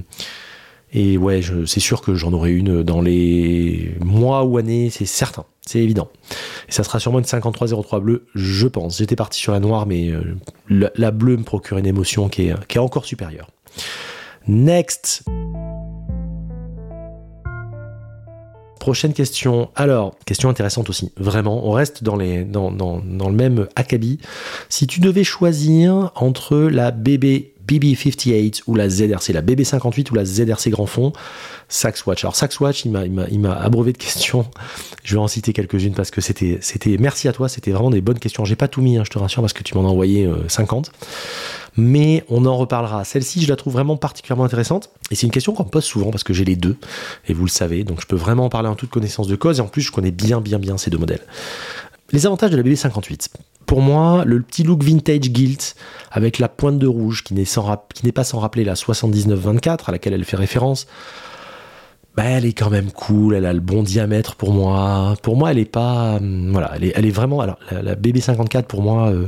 et 0.93 1.17
ouais, 1.17 1.41
c'est 1.65 1.79
sûr 1.79 2.01
que 2.01 2.15
j'en 2.15 2.33
aurai 2.33 2.51
une 2.51 2.83
dans 2.83 3.01
les 3.01 3.95
mois 3.99 4.43
ou 4.43 4.57
années, 4.57 4.89
c'est 4.89 5.05
certain. 5.05 5.45
C'est 5.65 5.79
évident. 5.79 6.09
Et 6.67 6.71
ça 6.71 6.83
sera 6.83 6.99
sûrement 6.99 7.19
une 7.19 7.25
5303 7.25 7.99
bleue, 7.99 8.25
je 8.33 8.67
pense. 8.67 8.97
J'étais 8.97 9.15
parti 9.15 9.39
sur 9.39 9.51
la 9.51 9.59
noire, 9.59 9.85
mais 9.85 10.09
euh, 10.09 10.35
la, 10.69 11.11
bleue 11.11 11.37
me 11.37 11.43
procure 11.43 11.77
une 11.77 11.85
émotion 11.85 12.27
qui 12.27 12.47
est, 12.47 12.67
qui 12.67 12.77
est 12.77 12.81
encore 12.81 13.05
supérieure. 13.05 13.51
Next. 14.47 15.23
Prochaine 18.79 19.13
question. 19.13 19.69
Alors, 19.75 20.15
question 20.25 20.49
intéressante 20.49 20.89
aussi. 20.89 21.11
Vraiment, 21.17 21.67
on 21.67 21.71
reste 21.71 22.03
dans, 22.03 22.15
les, 22.15 22.45
dans, 22.45 22.71
dans, 22.71 23.01
le 23.01 23.35
même 23.35 23.67
acabit. 23.75 24.19
Si 24.69 24.87
tu 24.87 25.01
devais 25.01 25.25
choisir 25.25 26.11
entre 26.15 26.57
la 26.57 26.91
BB 26.91 27.51
BB58 27.69 28.63
ou 28.67 28.75
la 28.75 28.89
ZRC, 28.89 29.33
la 29.33 29.41
BB58 29.41 30.11
ou 30.11 30.15
la 30.15 30.25
ZRC 30.25 30.69
Grand 30.69 30.87
Fond, 30.87 31.13
Saxwatch. 31.67 32.23
Alors 32.23 32.35
Saxwatch, 32.35 32.85
il 32.85 32.91
m'a, 32.91 33.05
il 33.05 33.39
m'a, 33.39 33.53
abreuvé 33.53 33.93
de 33.93 33.97
questions. 33.97 34.45
Je 35.03 35.15
vais 35.15 35.21
en 35.21 35.27
citer 35.27 35.53
quelques-unes 35.53 35.93
parce 35.93 36.11
que 36.11 36.21
c'était, 36.21 36.57
c'était, 36.61 36.97
merci 36.97 37.27
à 37.27 37.33
toi, 37.33 37.47
c'était 37.47 37.71
vraiment 37.71 37.91
des 37.91 38.01
bonnes 38.01 38.19
questions. 38.19 38.43
J'ai 38.45 38.55
pas 38.55 38.67
tout 38.67 38.81
mis, 38.81 38.97
hein, 38.97 39.03
je 39.05 39.11
te 39.11 39.19
rassure, 39.19 39.41
parce 39.41 39.53
que 39.53 39.63
tu 39.63 39.75
m'en 39.75 39.87
as 39.87 39.91
envoyé 39.91 40.29
50. 40.47 40.87
Euh, 40.87 40.91
Mais 41.77 42.23
on 42.29 42.45
en 42.45 42.57
reparlera. 42.57 43.03
Celle-ci, 43.03 43.41
je 43.43 43.49
la 43.49 43.55
trouve 43.55 43.73
vraiment 43.73 43.97
particulièrement 43.97 44.45
intéressante. 44.45 44.89
Et 45.11 45.15
c'est 45.15 45.27
une 45.27 45.31
question 45.31 45.53
qu'on 45.53 45.65
me 45.65 45.69
pose 45.69 45.85
souvent 45.85 46.11
parce 46.11 46.23
que 46.23 46.33
j'ai 46.33 46.45
les 46.45 46.55
deux, 46.55 46.77
et 47.27 47.33
vous 47.33 47.45
le 47.45 47.49
savez, 47.49 47.83
donc 47.83 48.01
je 48.01 48.07
peux 48.07 48.15
vraiment 48.15 48.45
en 48.45 48.49
parler 48.49 48.69
en 48.69 48.75
toute 48.75 48.89
connaissance 48.89 49.27
de 49.27 49.35
cause. 49.35 49.59
Et 49.59 49.61
en 49.61 49.67
plus, 49.67 49.81
je 49.81 49.91
connais 49.91 50.11
bien, 50.11 50.41
bien, 50.41 50.59
bien 50.59 50.77
ces 50.77 50.89
deux 50.89 50.97
modèles. 50.97 51.21
Les 52.11 52.25
avantages 52.25 52.51
de 52.51 52.57
la 52.57 52.63
BB58. 52.63 53.27
Pour 53.65 53.81
moi, 53.81 54.23
le 54.25 54.41
petit 54.41 54.63
look 54.63 54.83
vintage 54.83 55.25
gilt 55.31 55.75
avec 56.11 56.39
la 56.39 56.49
pointe 56.49 56.79
de 56.79 56.87
rouge 56.87 57.23
qui 57.23 57.35
n'est, 57.35 57.45
pas 58.11 58.23
sans 58.23 58.39
rappeler 58.39 58.63
la 58.63 58.75
7924 58.75 59.89
à 59.89 59.91
laquelle 59.91 60.13
elle 60.13 60.25
fait 60.25 60.37
référence, 60.37 60.87
bah, 62.15 62.23
elle 62.25 62.45
est 62.45 62.53
quand 62.53 62.71
même 62.71 62.91
cool, 62.91 63.35
elle 63.35 63.45
a 63.45 63.53
le 63.53 63.59
bon 63.59 63.83
diamètre 63.83 64.35
pour 64.35 64.51
moi. 64.51 65.15
Pour 65.21 65.37
moi, 65.37 65.51
elle 65.51 65.59
est 65.59 65.71
pas. 65.71 66.15
Hum, 66.15 66.51
voilà, 66.51 66.73
elle 66.75 67.05
est, 67.05 67.11
vraiment. 67.11 67.41
Alors, 67.41 67.59
la, 67.69 67.95
BB54 67.95 68.63
pour 68.63 68.81
moi 68.81 69.09
euh, 69.09 69.27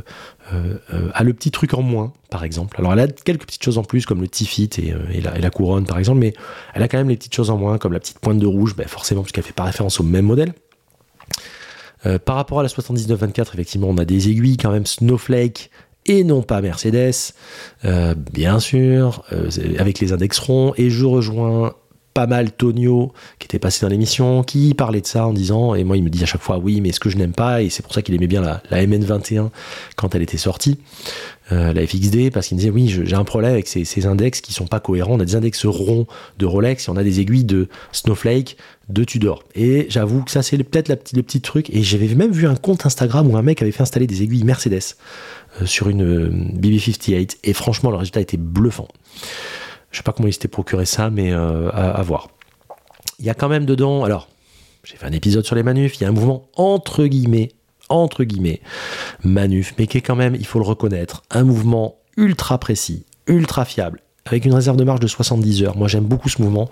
euh, 0.51 0.77
euh, 0.93 1.09
a 1.13 1.23
le 1.23 1.33
petit 1.33 1.51
truc 1.51 1.75
en 1.75 1.83
moins, 1.83 2.11
par 2.29 2.43
exemple. 2.43 2.75
Alors, 2.79 2.93
elle 2.93 2.99
a 2.99 3.07
quelques 3.07 3.45
petites 3.45 3.63
choses 3.63 3.77
en 3.77 3.83
plus, 3.83 4.05
comme 4.05 4.21
le 4.21 4.27
T-fit 4.27 4.71
et, 4.79 5.21
la, 5.21 5.49
couronne, 5.51 5.85
par 5.85 5.99
exemple, 5.99 6.19
mais 6.19 6.33
elle 6.73 6.81
a 6.81 6.87
quand 6.87 6.97
même 6.97 7.09
les 7.09 7.15
petites 7.15 7.35
choses 7.35 7.51
en 7.51 7.57
moins, 7.57 7.77
comme 7.77 7.93
la 7.93 7.99
petite 7.99 8.19
pointe 8.19 8.39
de 8.39 8.47
rouge, 8.47 8.75
bah, 8.75 8.85
forcément, 8.87 9.21
puisqu'elle 9.21 9.43
fait 9.43 9.53
pas 9.53 9.63
référence 9.63 9.99
au 9.99 10.03
même 10.03 10.25
modèle. 10.25 10.53
Euh, 12.05 12.19
par 12.19 12.35
rapport 12.35 12.59
à 12.59 12.63
la 12.63 12.69
7924, 12.69 13.53
effectivement, 13.53 13.87
on 13.89 13.97
a 13.97 14.05
des 14.05 14.29
aiguilles 14.29 14.57
quand 14.57 14.71
même 14.71 14.85
Snowflake 14.85 15.69
et 16.05 16.23
non 16.23 16.41
pas 16.41 16.61
Mercedes, 16.61 17.33
euh, 17.85 18.15
bien 18.15 18.59
sûr, 18.59 19.23
euh, 19.31 19.49
avec 19.77 19.99
les 19.99 20.13
index 20.13 20.39
ronds. 20.39 20.73
Et 20.77 20.89
je 20.89 21.05
rejoins 21.05 21.73
pas 22.13 22.27
mal 22.27 22.51
Tonio, 22.51 23.13
qui 23.39 23.45
était 23.45 23.59
passé 23.59 23.85
dans 23.85 23.89
l'émission, 23.89 24.43
qui 24.43 24.73
parlait 24.73 25.01
de 25.01 25.07
ça 25.07 25.27
en 25.27 25.33
disant, 25.33 25.75
et 25.75 25.83
moi 25.83 25.97
il 25.97 26.03
me 26.03 26.09
dit 26.09 26.21
à 26.23 26.25
chaque 26.25 26.41
fois 26.41 26.57
oui, 26.57 26.81
mais 26.81 26.91
ce 26.91 26.99
que 26.99 27.09
je 27.09 27.17
n'aime 27.17 27.33
pas, 27.33 27.61
et 27.61 27.69
c'est 27.69 27.83
pour 27.83 27.93
ça 27.93 28.01
qu'il 28.01 28.15
aimait 28.15 28.27
bien 28.27 28.41
la, 28.41 28.61
la, 28.69 28.85
MN21 28.85 29.49
quand 29.95 30.13
elle 30.13 30.21
était 30.21 30.37
sortie, 30.37 30.77
euh, 31.51 31.73
la 31.73 31.85
FXD, 31.85 32.31
parce 32.31 32.47
qu'il 32.47 32.55
me 32.55 32.59
disait 32.59 32.71
oui, 32.71 32.87
j'ai 32.87 33.15
un 33.15 33.23
problème 33.23 33.51
avec 33.51 33.67
ces, 33.67 33.85
ces, 33.85 34.05
index 34.05 34.41
qui 34.41 34.53
sont 34.53 34.67
pas 34.67 34.79
cohérents, 34.79 35.13
on 35.13 35.19
a 35.19 35.25
des 35.25 35.35
index 35.35 35.65
ronds 35.65 36.05
de 36.37 36.45
Rolex, 36.45 36.87
et 36.87 36.91
on 36.91 36.97
a 36.97 37.03
des 37.03 37.21
aiguilles 37.21 37.45
de 37.45 37.69
Snowflake, 37.91 38.57
de 38.89 39.03
Tudor. 39.03 39.43
Et 39.55 39.87
j'avoue 39.89 40.23
que 40.23 40.31
ça 40.31 40.43
c'est 40.43 40.57
peut-être 40.63 40.89
le 40.89 41.23
petit 41.23 41.41
truc, 41.41 41.69
et 41.69 41.81
j'avais 41.81 42.13
même 42.13 42.31
vu 42.31 42.45
un 42.45 42.55
compte 42.55 42.85
Instagram 42.85 43.29
où 43.29 43.37
un 43.37 43.41
mec 43.41 43.61
avait 43.61 43.71
fait 43.71 43.83
installer 43.83 44.07
des 44.07 44.23
aiguilles 44.23 44.43
Mercedes 44.43 44.95
euh, 45.61 45.65
sur 45.65 45.89
une 45.89 46.03
euh, 46.03 46.29
BB58, 46.29 47.37
et 47.43 47.53
franchement 47.53 47.89
le 47.89 47.97
résultat 47.97 48.19
était 48.21 48.37
bluffant. 48.37 48.87
Je 49.91 49.97
sais 49.97 50.03
pas 50.03 50.13
comment 50.13 50.27
il 50.27 50.33
s'était 50.33 50.47
procuré 50.47 50.85
ça, 50.85 51.09
mais 51.09 51.31
euh, 51.31 51.69
à, 51.71 52.01
voir. 52.01 52.29
Il 53.19 53.25
y 53.25 53.29
a 53.29 53.33
quand 53.33 53.49
même 53.49 53.65
dedans, 53.65 54.03
alors, 54.03 54.29
j'ai 54.83 54.95
fait 54.95 55.05
un 55.05 55.11
épisode 55.11 55.45
sur 55.45 55.55
les 55.55 55.63
manufs, 55.63 55.97
il 55.97 56.01
y 56.01 56.05
a 56.05 56.09
un 56.09 56.13
mouvement 56.13 56.47
entre 56.55 57.05
guillemets, 57.05 57.51
entre 57.89 58.23
guillemets, 58.23 58.61
manuf, 59.23 59.73
mais 59.77 59.87
qui 59.87 59.97
est 59.97 60.01
quand 60.01 60.15
même, 60.15 60.35
il 60.35 60.45
faut 60.45 60.59
le 60.59 60.65
reconnaître, 60.65 61.23
un 61.29 61.43
mouvement 61.43 61.97
ultra 62.17 62.57
précis, 62.57 63.05
ultra 63.27 63.65
fiable, 63.65 63.99
avec 64.25 64.45
une 64.45 64.53
réserve 64.53 64.77
de 64.77 64.83
marge 64.83 64.99
de 64.99 65.07
70 65.07 65.63
heures. 65.63 65.77
Moi, 65.77 65.87
j'aime 65.87 66.05
beaucoup 66.05 66.29
ce 66.29 66.41
mouvement. 66.41 66.69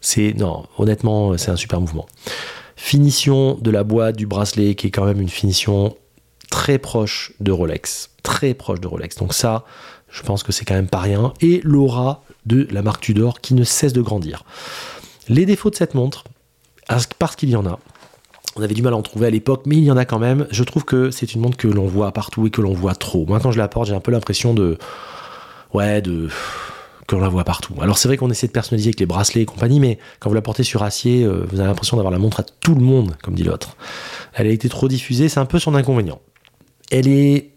C'est, 0.00 0.34
non, 0.36 0.64
honnêtement, 0.78 1.36
c'est 1.36 1.50
un 1.50 1.56
super 1.56 1.80
mouvement. 1.80 2.06
Finition 2.76 3.58
de 3.60 3.70
la 3.70 3.84
boîte, 3.84 4.16
du 4.16 4.26
bracelet, 4.26 4.74
qui 4.74 4.88
est 4.88 4.90
quand 4.90 5.04
même 5.04 5.20
une 5.20 5.28
finition 5.28 5.94
très 6.50 6.78
proche 6.78 7.32
de 7.40 7.52
Rolex. 7.52 8.10
Très 8.22 8.54
proche 8.54 8.80
de 8.80 8.86
Rolex. 8.86 9.16
Donc 9.16 9.34
ça, 9.34 9.64
je 10.08 10.22
pense 10.22 10.42
que 10.42 10.52
c'est 10.52 10.64
quand 10.64 10.74
même 10.74 10.88
pas 10.88 11.00
rien. 11.00 11.32
Et 11.40 11.60
l'aura 11.64 12.22
de 12.46 12.66
la 12.70 12.82
marque 12.82 13.02
Tudor 13.02 13.40
qui 13.40 13.54
ne 13.54 13.64
cesse 13.64 13.92
de 13.92 14.02
grandir. 14.02 14.44
Les 15.28 15.46
défauts 15.46 15.70
de 15.70 15.76
cette 15.76 15.94
montre, 15.94 16.24
parce 17.18 17.36
qu'il 17.36 17.50
y 17.50 17.56
en 17.56 17.66
a, 17.66 17.78
on 18.56 18.62
avait 18.62 18.74
du 18.74 18.82
mal 18.82 18.92
à 18.92 18.96
en 18.96 19.02
trouver 19.02 19.26
à 19.26 19.30
l'époque, 19.30 19.62
mais 19.66 19.76
il 19.76 19.84
y 19.84 19.90
en 19.90 19.96
a 19.96 20.04
quand 20.04 20.18
même. 20.18 20.46
Je 20.50 20.62
trouve 20.62 20.84
que 20.84 21.10
c'est 21.10 21.34
une 21.34 21.40
montre 21.40 21.56
que 21.56 21.68
l'on 21.68 21.86
voit 21.86 22.12
partout 22.12 22.46
et 22.46 22.50
que 22.50 22.60
l'on 22.60 22.74
voit 22.74 22.94
trop. 22.94 23.24
Moi, 23.26 23.40
quand 23.40 23.50
je 23.50 23.58
la 23.58 23.68
porte, 23.68 23.88
j'ai 23.88 23.94
un 23.94 24.00
peu 24.00 24.12
l'impression 24.12 24.52
de. 24.52 24.78
Ouais, 25.72 26.02
de. 26.02 26.28
que 27.06 27.14
l'on 27.14 27.22
la 27.22 27.28
voit 27.28 27.44
partout. 27.44 27.74
Alors, 27.80 27.96
c'est 27.96 28.08
vrai 28.08 28.18
qu'on 28.18 28.30
essaie 28.30 28.46
de 28.46 28.52
personnaliser 28.52 28.88
avec 28.88 29.00
les 29.00 29.06
bracelets 29.06 29.42
et 29.42 29.46
compagnie, 29.46 29.80
mais 29.80 29.98
quand 30.20 30.28
vous 30.28 30.34
la 30.34 30.42
portez 30.42 30.64
sur 30.64 30.82
acier, 30.82 31.24
euh, 31.24 31.46
vous 31.50 31.60
avez 31.60 31.68
l'impression 31.68 31.96
d'avoir 31.96 32.12
la 32.12 32.18
montre 32.18 32.40
à 32.40 32.42
tout 32.42 32.74
le 32.74 32.82
monde, 32.82 33.16
comme 33.22 33.34
dit 33.34 33.44
l'autre. 33.44 33.76
Elle 34.34 34.48
a 34.48 34.50
été 34.50 34.68
trop 34.68 34.88
diffusée, 34.88 35.30
c'est 35.30 35.40
un 35.40 35.46
peu 35.46 35.58
son 35.58 35.74
inconvénient. 35.74 36.20
Elle 36.90 37.08
est 37.08 37.52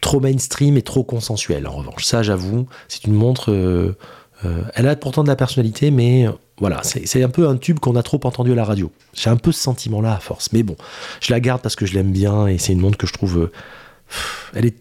trop 0.00 0.20
mainstream 0.20 0.78
et 0.78 0.82
trop 0.82 1.04
consensuelle, 1.04 1.66
en 1.66 1.72
revanche. 1.72 2.04
Ça, 2.04 2.22
j'avoue, 2.22 2.66
c'est 2.88 3.04
une 3.04 3.14
montre. 3.14 3.52
Euh, 3.52 3.96
euh, 4.44 4.62
elle 4.74 4.88
a 4.88 4.94
pourtant 4.96 5.22
de 5.22 5.28
la 5.28 5.36
personnalité, 5.36 5.90
mais 5.90 6.26
euh, 6.26 6.32
voilà, 6.58 6.80
c'est 6.82 7.22
un 7.22 7.28
peu 7.28 7.48
un 7.48 7.56
tube 7.56 7.78
qu'on 7.78 7.96
a 7.96 8.02
trop 8.02 8.20
entendu 8.24 8.52
à 8.52 8.54
la 8.54 8.64
radio. 8.64 8.90
J'ai 9.14 9.30
un 9.30 9.36
peu 9.36 9.52
ce 9.52 9.60
sentiment-là 9.60 10.14
à 10.14 10.20
force. 10.20 10.52
Mais 10.52 10.62
bon, 10.62 10.76
je 11.20 11.32
la 11.32 11.40
garde 11.40 11.60
parce 11.60 11.76
que 11.76 11.86
je 11.86 11.94
l'aime 11.94 12.12
bien 12.12 12.46
et 12.46 12.58
c'est 12.58 12.72
une 12.72 12.80
montre 12.80 12.98
que 12.98 13.06
je 13.06 13.12
trouve 13.12 13.38
euh, 13.38 13.52
elle 14.54 14.66
est 14.66 14.76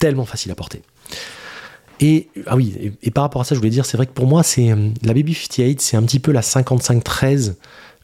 tellement 0.00 0.24
facile 0.24 0.52
à 0.52 0.54
porter. 0.54 0.82
Et 2.00 2.28
ah 2.46 2.54
oui, 2.54 2.94
et, 3.02 3.10
par 3.10 3.24
rapport 3.24 3.40
à 3.40 3.44
ça, 3.44 3.54
je 3.54 3.60
voulais 3.60 3.70
dire, 3.70 3.84
c'est 3.84 3.96
vrai 3.96 4.06
que 4.06 4.12
pour 4.12 4.26
moi, 4.26 4.44
c'est 4.44 4.68
la 5.02 5.14
Baby 5.14 5.34
58, 5.34 5.80
c'est 5.80 5.96
un 5.96 6.02
petit 6.04 6.20
peu 6.20 6.30
la 6.30 6.42
5513 6.42 7.56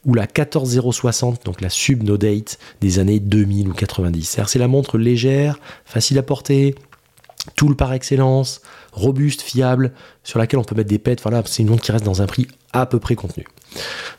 ou 0.05 0.13
la 0.13 0.27
14060, 0.27 1.45
donc 1.45 1.61
la 1.61 1.69
sub 1.69 2.03
no 2.03 2.17
date 2.17 2.59
des 2.81 2.99
années 2.99 3.19
2000 3.19 3.69
ou 3.69 3.73
90. 3.73 4.41
C'est 4.47 4.59
la 4.59 4.67
montre 4.67 4.97
légère, 4.97 5.59
facile 5.85 6.19
à 6.19 6.23
porter, 6.23 6.75
tool 7.55 7.75
par 7.75 7.93
excellence, 7.93 8.61
robuste, 8.91 9.41
fiable, 9.41 9.93
sur 10.23 10.39
laquelle 10.39 10.59
on 10.59 10.63
peut 10.63 10.75
mettre 10.75 10.89
des 10.89 10.99
pets. 10.99 11.21
Voilà, 11.21 11.43
c'est 11.45 11.63
une 11.63 11.69
montre 11.69 11.81
qui 11.83 11.91
reste 11.91 12.05
dans 12.05 12.21
un 12.21 12.25
prix 12.25 12.47
à 12.73 12.85
peu 12.85 12.99
près 12.99 13.15
contenu. 13.15 13.45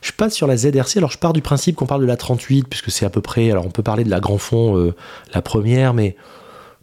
Je 0.00 0.12
passe 0.12 0.34
sur 0.34 0.46
la 0.46 0.56
ZRC. 0.56 0.98
Alors, 0.98 1.10
je 1.10 1.18
pars 1.18 1.32
du 1.32 1.42
principe 1.42 1.76
qu'on 1.76 1.86
parle 1.86 2.02
de 2.02 2.06
la 2.06 2.16
38, 2.16 2.68
puisque 2.68 2.90
c'est 2.90 3.06
à 3.06 3.10
peu 3.10 3.20
près. 3.20 3.50
Alors, 3.50 3.66
on 3.66 3.70
peut 3.70 3.82
parler 3.82 4.04
de 4.04 4.10
la 4.10 4.20
grand 4.20 4.38
fond, 4.38 4.76
euh, 4.76 4.94
la 5.34 5.42
première, 5.42 5.94
mais 5.94 6.16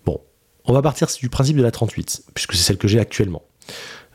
bon, 0.05 0.19
on 0.65 0.73
va 0.73 0.81
partir 0.81 1.07
du 1.19 1.29
principe 1.29 1.57
de 1.57 1.63
la 1.63 1.71
38, 1.71 2.23
puisque 2.33 2.53
c'est 2.53 2.63
celle 2.63 2.77
que 2.77 2.87
j'ai 2.87 2.99
actuellement, 2.99 3.43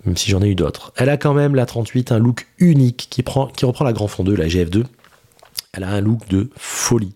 même 0.05 0.17
si 0.17 0.31
j'en 0.31 0.43
ai 0.43 0.49
eu 0.49 0.55
d'autres. 0.55 0.93
Elle 0.97 1.09
a 1.09 1.17
quand 1.17 1.35
même 1.35 1.55
la 1.55 1.67
38 1.67 2.13
un 2.13 2.19
look 2.19 2.47
unique 2.59 3.09
qui, 3.11 3.23
qui 3.23 3.65
reprend 3.65 3.85
la 3.85 3.93
grand 3.93 4.09
fond 4.09 4.25
2, 4.25 4.35
la 4.35 4.47
GF2. 4.47 4.85
Elle 5.75 5.85
a 5.85 5.91
un 5.91 6.01
look 6.01 6.27
de 6.29 6.49
folie. 6.57 7.13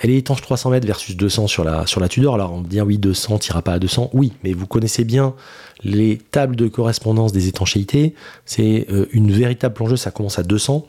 Elle 0.00 0.10
est 0.10 0.18
étanche 0.18 0.42
300 0.42 0.70
mètres 0.70 0.86
versus 0.86 1.16
200 1.16 1.46
sur 1.46 1.64
la, 1.64 1.86
sur 1.86 2.00
la 2.00 2.08
Tudor. 2.08 2.34
Alors 2.34 2.52
on 2.52 2.60
dit 2.60 2.80
oui, 2.80 2.98
200 2.98 3.38
tira 3.38 3.62
pas 3.62 3.72
à 3.72 3.78
200. 3.78 4.10
Oui, 4.12 4.32
mais 4.44 4.52
vous 4.52 4.66
connaissez 4.66 5.04
bien 5.04 5.34
les 5.82 6.18
tables 6.18 6.54
de 6.54 6.68
correspondance 6.68 7.32
des 7.32 7.48
étanchéités. 7.48 8.14
C'est 8.44 8.86
euh, 8.90 9.06
une 9.12 9.32
véritable 9.32 9.74
plongeuse, 9.74 10.00
ça 10.00 10.10
commence 10.10 10.38
à 10.38 10.42
200. 10.42 10.86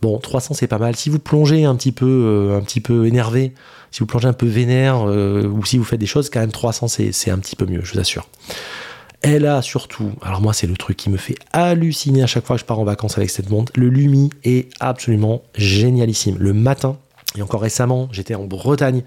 Bon, 0.00 0.18
300 0.18 0.54
c'est 0.54 0.66
pas 0.66 0.78
mal. 0.78 0.96
Si 0.96 1.10
vous 1.10 1.18
plongez 1.18 1.64
un 1.64 1.76
petit 1.76 1.92
peu, 1.92 2.06
euh, 2.06 2.58
un 2.58 2.62
petit 2.62 2.80
peu 2.80 3.06
énervé, 3.06 3.52
si 3.90 4.00
vous 4.00 4.06
plongez 4.06 4.26
un 4.26 4.32
peu 4.32 4.46
vénère, 4.46 5.06
euh, 5.06 5.46
ou 5.46 5.64
si 5.64 5.78
vous 5.78 5.84
faites 5.84 6.00
des 6.00 6.06
choses, 6.06 6.30
quand 6.30 6.40
même 6.40 6.50
300 6.50 6.88
c'est 6.88 7.30
un 7.30 7.38
petit 7.38 7.56
peu 7.56 7.66
mieux, 7.66 7.82
je 7.84 7.92
vous 7.92 8.00
assure. 8.00 8.26
Elle 9.22 9.46
a 9.46 9.62
surtout, 9.62 10.12
alors 10.20 10.40
moi 10.40 10.52
c'est 10.52 10.66
le 10.66 10.76
truc 10.76 10.96
qui 10.96 11.08
me 11.08 11.16
fait 11.16 11.36
halluciner 11.52 12.24
à 12.24 12.26
chaque 12.26 12.44
fois 12.44 12.56
que 12.56 12.60
je 12.60 12.66
pars 12.66 12.80
en 12.80 12.84
vacances 12.84 13.16
avec 13.18 13.30
cette 13.30 13.50
montre, 13.50 13.72
le 13.76 13.88
Lumi 13.88 14.30
est 14.42 14.68
absolument 14.80 15.42
génialissime. 15.54 16.36
Le 16.40 16.52
matin, 16.52 16.96
et 17.36 17.42
encore 17.42 17.62
récemment, 17.62 18.08
j'étais 18.10 18.34
en 18.34 18.44
Bretagne 18.44 19.04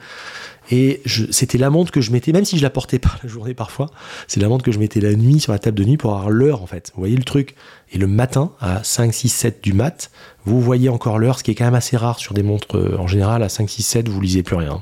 et 0.71 1.01
c'était 1.06 1.58
la 1.58 1.69
montre 1.69 1.91
que 1.91 2.01
je 2.01 2.12
mettais, 2.12 2.32
même 2.32 2.45
si 2.45 2.58
je 2.58 2.63
la 2.63 2.69
portais 2.69 2.97
pas 2.97 3.12
la 3.23 3.30
journée 3.30 3.54
parfois, 3.54 3.91
c'est 4.28 4.39
la 4.39 4.47
montre 4.47 4.63
que 4.63 4.71
je 4.71 4.80
mettais 4.80 4.99
la 4.99 5.13
nuit 5.13 5.39
sur 5.39 5.51
la 5.51 5.60
table 5.60 5.78
de 5.78 5.84
nuit 5.84 5.97
pour 5.97 6.12
avoir 6.12 6.30
l'heure 6.30 6.62
en 6.62 6.67
fait. 6.67 6.91
Vous 6.95 7.01
voyez 7.01 7.17
le 7.17 7.23
truc? 7.23 7.56
Et 7.91 7.97
le 7.97 8.08
matin, 8.08 8.51
à 8.60 8.84
5, 8.84 9.13
6, 9.13 9.30
7 9.30 9.63
du 9.63 9.73
mat, 9.73 10.12
vous 10.45 10.60
voyez 10.60 10.89
encore 10.89 11.19
l'heure, 11.19 11.39
ce 11.39 11.43
qui 11.43 11.51
est 11.51 11.56
quand 11.56 11.65
même 11.65 11.75
assez 11.75 11.97
rare 11.97 12.19
sur 12.19 12.34
des 12.34 12.41
montres 12.41 12.78
euh, 12.78 12.97
en 12.97 13.08
général. 13.08 13.43
À 13.43 13.49
5, 13.49 13.69
6, 13.69 13.84
7, 13.84 14.10
vous 14.10 14.19
lisez 14.19 14.43
plus 14.43 14.56
rien. 14.56 14.82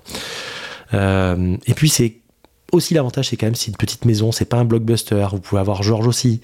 Euh, 0.93 1.57
et 1.65 1.73
puis 1.73 1.89
c'est 1.89 2.17
aussi 2.73 2.93
l'avantage, 2.93 3.29
c'est 3.29 3.37
quand 3.37 3.47
même 3.47 3.55
c'est 3.55 3.71
une 3.71 3.77
petite 3.77 4.05
maison, 4.05 4.31
c'est 4.31 4.45
pas 4.45 4.57
un 4.57 4.65
blockbuster. 4.65 5.27
Vous 5.31 5.39
pouvez 5.39 5.61
avoir 5.61 5.83
Georges 5.83 6.07
aussi. 6.07 6.41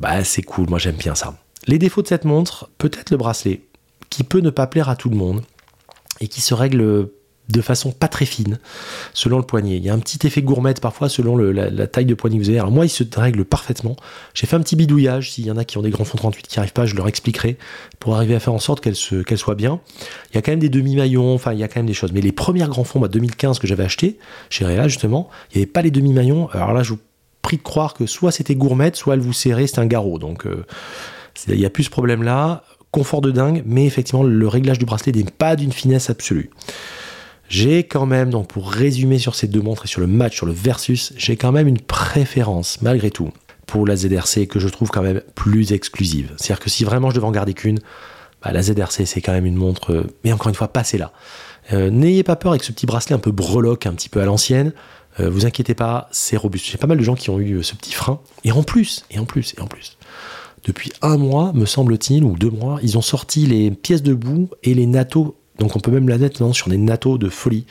Bah 0.00 0.24
c'est 0.24 0.42
cool, 0.42 0.68
moi 0.68 0.78
j'aime 0.78 0.96
bien 0.96 1.14
ça. 1.14 1.34
Les 1.66 1.78
défauts 1.78 2.02
de 2.02 2.08
cette 2.08 2.24
montre, 2.24 2.70
peut-être 2.78 3.10
le 3.10 3.16
bracelet, 3.16 3.62
qui 4.08 4.24
peut 4.24 4.40
ne 4.40 4.50
pas 4.50 4.66
plaire 4.66 4.88
à 4.88 4.96
tout 4.96 5.10
le 5.10 5.16
monde 5.16 5.42
et 6.20 6.28
qui 6.28 6.40
se 6.40 6.54
règle 6.54 7.08
de 7.52 7.60
façon 7.60 7.92
pas 7.92 8.08
très 8.08 8.24
fine 8.24 8.58
selon 9.14 9.38
le 9.38 9.44
poignet. 9.44 9.76
Il 9.76 9.84
y 9.84 9.90
a 9.90 9.94
un 9.94 9.98
petit 9.98 10.26
effet 10.26 10.42
gourmette 10.42 10.80
parfois 10.80 11.08
selon 11.08 11.36
la, 11.36 11.86
taille 11.86 12.06
de 12.06 12.14
poignet 12.14 12.38
que 12.38 12.42
vous 12.42 12.48
avez. 12.48 12.58
Alors 12.58 12.70
moi, 12.70 12.86
il 12.86 12.90
se 12.90 13.04
règle 13.16 13.44
parfaitement. 13.44 13.96
J'ai 14.34 14.46
fait 14.46 14.56
un 14.56 14.60
petit 14.60 14.76
bidouillage. 14.76 15.32
S'il 15.32 15.46
y 15.46 15.50
en 15.50 15.56
a 15.56 15.64
qui 15.64 15.78
ont 15.78 15.82
des 15.82 15.90
grands 15.90 16.04
fonds 16.04 16.18
38 16.18 16.46
qui 16.46 16.58
n'arrivent 16.58 16.72
pas, 16.72 16.86
je 16.86 16.94
leur 16.94 17.08
expliquerai 17.08 17.56
pour 17.98 18.16
arriver 18.16 18.34
à 18.34 18.40
faire 18.40 18.54
en 18.54 18.58
sorte 18.58 18.80
qu'elle 18.80 18.94
qu 18.94 19.36
soit 19.36 19.54
bien. 19.54 19.80
Il 20.30 20.36
y 20.36 20.38
a 20.38 20.42
quand 20.42 20.52
même 20.52 20.60
des 20.60 20.68
demi-maillons, 20.68 21.34
enfin 21.34 21.52
il 21.52 21.58
y 21.58 21.62
a 21.62 21.68
quand 21.68 21.80
même 21.80 21.86
des 21.86 21.94
choses. 21.94 22.12
Mais 22.12 22.20
les 22.20 22.32
premières 22.32 22.68
grands 22.68 22.84
fonds, 22.84 23.00
2015 23.00 23.58
que 23.58 23.66
j'avais 23.66 23.84
acheté 23.84 24.18
chez 24.48 24.64
Réa 24.64 24.88
justement, 24.88 25.28
il 25.52 25.58
n'y 25.58 25.62
avait 25.62 25.70
pas 25.70 25.82
les 25.82 25.90
demi-maillons. 25.90 26.48
Alors 26.50 26.72
là, 26.72 26.82
je 26.82 26.90
vous 26.90 26.98
prie 27.42 27.56
de 27.56 27.62
croire 27.62 27.94
que 27.94 28.06
soit 28.06 28.32
c'était 28.32 28.54
gourmette, 28.54 28.96
soit 28.96 29.14
elle 29.14 29.20
vous 29.20 29.32
serrait, 29.32 29.66
c'était 29.66 29.80
un 29.80 29.86
garrot. 29.86 30.18
Donc 30.18 30.46
euh, 30.46 30.64
il 31.48 31.56
n'y 31.56 31.64
a 31.64 31.70
plus 31.70 31.84
ce 31.84 31.90
problème-là 31.90 32.64
confort 32.90 33.20
de 33.20 33.30
dingue, 33.30 33.62
mais 33.66 33.86
effectivement, 33.86 34.22
le 34.22 34.48
réglage 34.48 34.78
du 34.78 34.84
bracelet 34.84 35.12
n'est 35.12 35.24
pas 35.24 35.56
d'une 35.56 35.72
finesse 35.72 36.10
absolue. 36.10 36.50
J'ai 37.50 37.82
quand 37.82 38.06
même, 38.06 38.30
donc 38.30 38.46
pour 38.46 38.70
résumer 38.70 39.18
sur 39.18 39.34
ces 39.34 39.48
deux 39.48 39.60
montres 39.60 39.84
et 39.84 39.88
sur 39.88 40.00
le 40.00 40.06
match, 40.06 40.36
sur 40.36 40.46
le 40.46 40.52
versus, 40.52 41.12
j'ai 41.16 41.36
quand 41.36 41.50
même 41.50 41.66
une 41.66 41.80
préférence, 41.80 42.80
malgré 42.80 43.10
tout, 43.10 43.30
pour 43.66 43.88
la 43.88 43.96
ZRC 43.96 44.46
que 44.46 44.60
je 44.60 44.68
trouve 44.68 44.90
quand 44.90 45.02
même 45.02 45.20
plus 45.34 45.72
exclusive. 45.72 46.32
C'est-à-dire 46.36 46.60
que 46.60 46.70
si 46.70 46.84
vraiment 46.84 47.10
je 47.10 47.16
devais 47.16 47.26
en 47.26 47.32
garder 47.32 47.52
qu'une, 47.52 47.80
bah, 48.40 48.52
la 48.52 48.62
ZRC 48.62 49.04
c'est 49.04 49.20
quand 49.20 49.32
même 49.32 49.46
une 49.46 49.56
montre, 49.56 49.92
euh, 49.92 50.06
mais 50.22 50.32
encore 50.32 50.48
une 50.48 50.54
fois, 50.54 50.68
passez 50.68 50.96
là. 50.96 51.10
Euh, 51.72 51.90
n'ayez 51.90 52.22
pas 52.22 52.36
peur 52.36 52.52
avec 52.52 52.62
ce 52.62 52.70
petit 52.70 52.86
bracelet 52.86 53.16
un 53.16 53.18
peu 53.18 53.32
breloque, 53.32 53.84
un 53.84 53.94
petit 53.94 54.08
peu 54.08 54.20
à 54.20 54.24
l'ancienne. 54.26 54.72
Euh, 55.18 55.28
vous 55.28 55.44
inquiétez 55.44 55.74
pas, 55.74 56.08
c'est 56.12 56.36
robuste. 56.36 56.66
J'ai 56.70 56.78
pas 56.78 56.86
mal 56.86 56.98
de 56.98 57.02
gens 57.02 57.16
qui 57.16 57.30
ont 57.30 57.40
eu 57.40 57.64
ce 57.64 57.74
petit 57.74 57.92
frein. 57.92 58.20
Et 58.44 58.52
en 58.52 58.62
plus, 58.62 59.04
et 59.10 59.18
en 59.18 59.24
plus, 59.24 59.54
et 59.58 59.60
en 59.60 59.66
plus, 59.66 59.98
depuis 60.64 60.92
un 61.02 61.16
mois, 61.16 61.52
me 61.52 61.66
semble-t-il, 61.66 62.22
ou 62.22 62.36
deux 62.36 62.50
mois, 62.50 62.78
ils 62.84 62.96
ont 62.96 63.02
sorti 63.02 63.44
les 63.46 63.72
pièces 63.72 64.04
de 64.04 64.14
boue 64.14 64.50
et 64.62 64.72
les 64.72 64.86
nattos. 64.86 65.36
Donc 65.60 65.76
on 65.76 65.80
peut 65.80 65.90
même 65.90 66.08
la 66.08 66.18
mettre 66.18 66.52
sur 66.52 66.68
des 66.68 66.78
nattos 66.78 67.18
de 67.18 67.28
folie. 67.28 67.66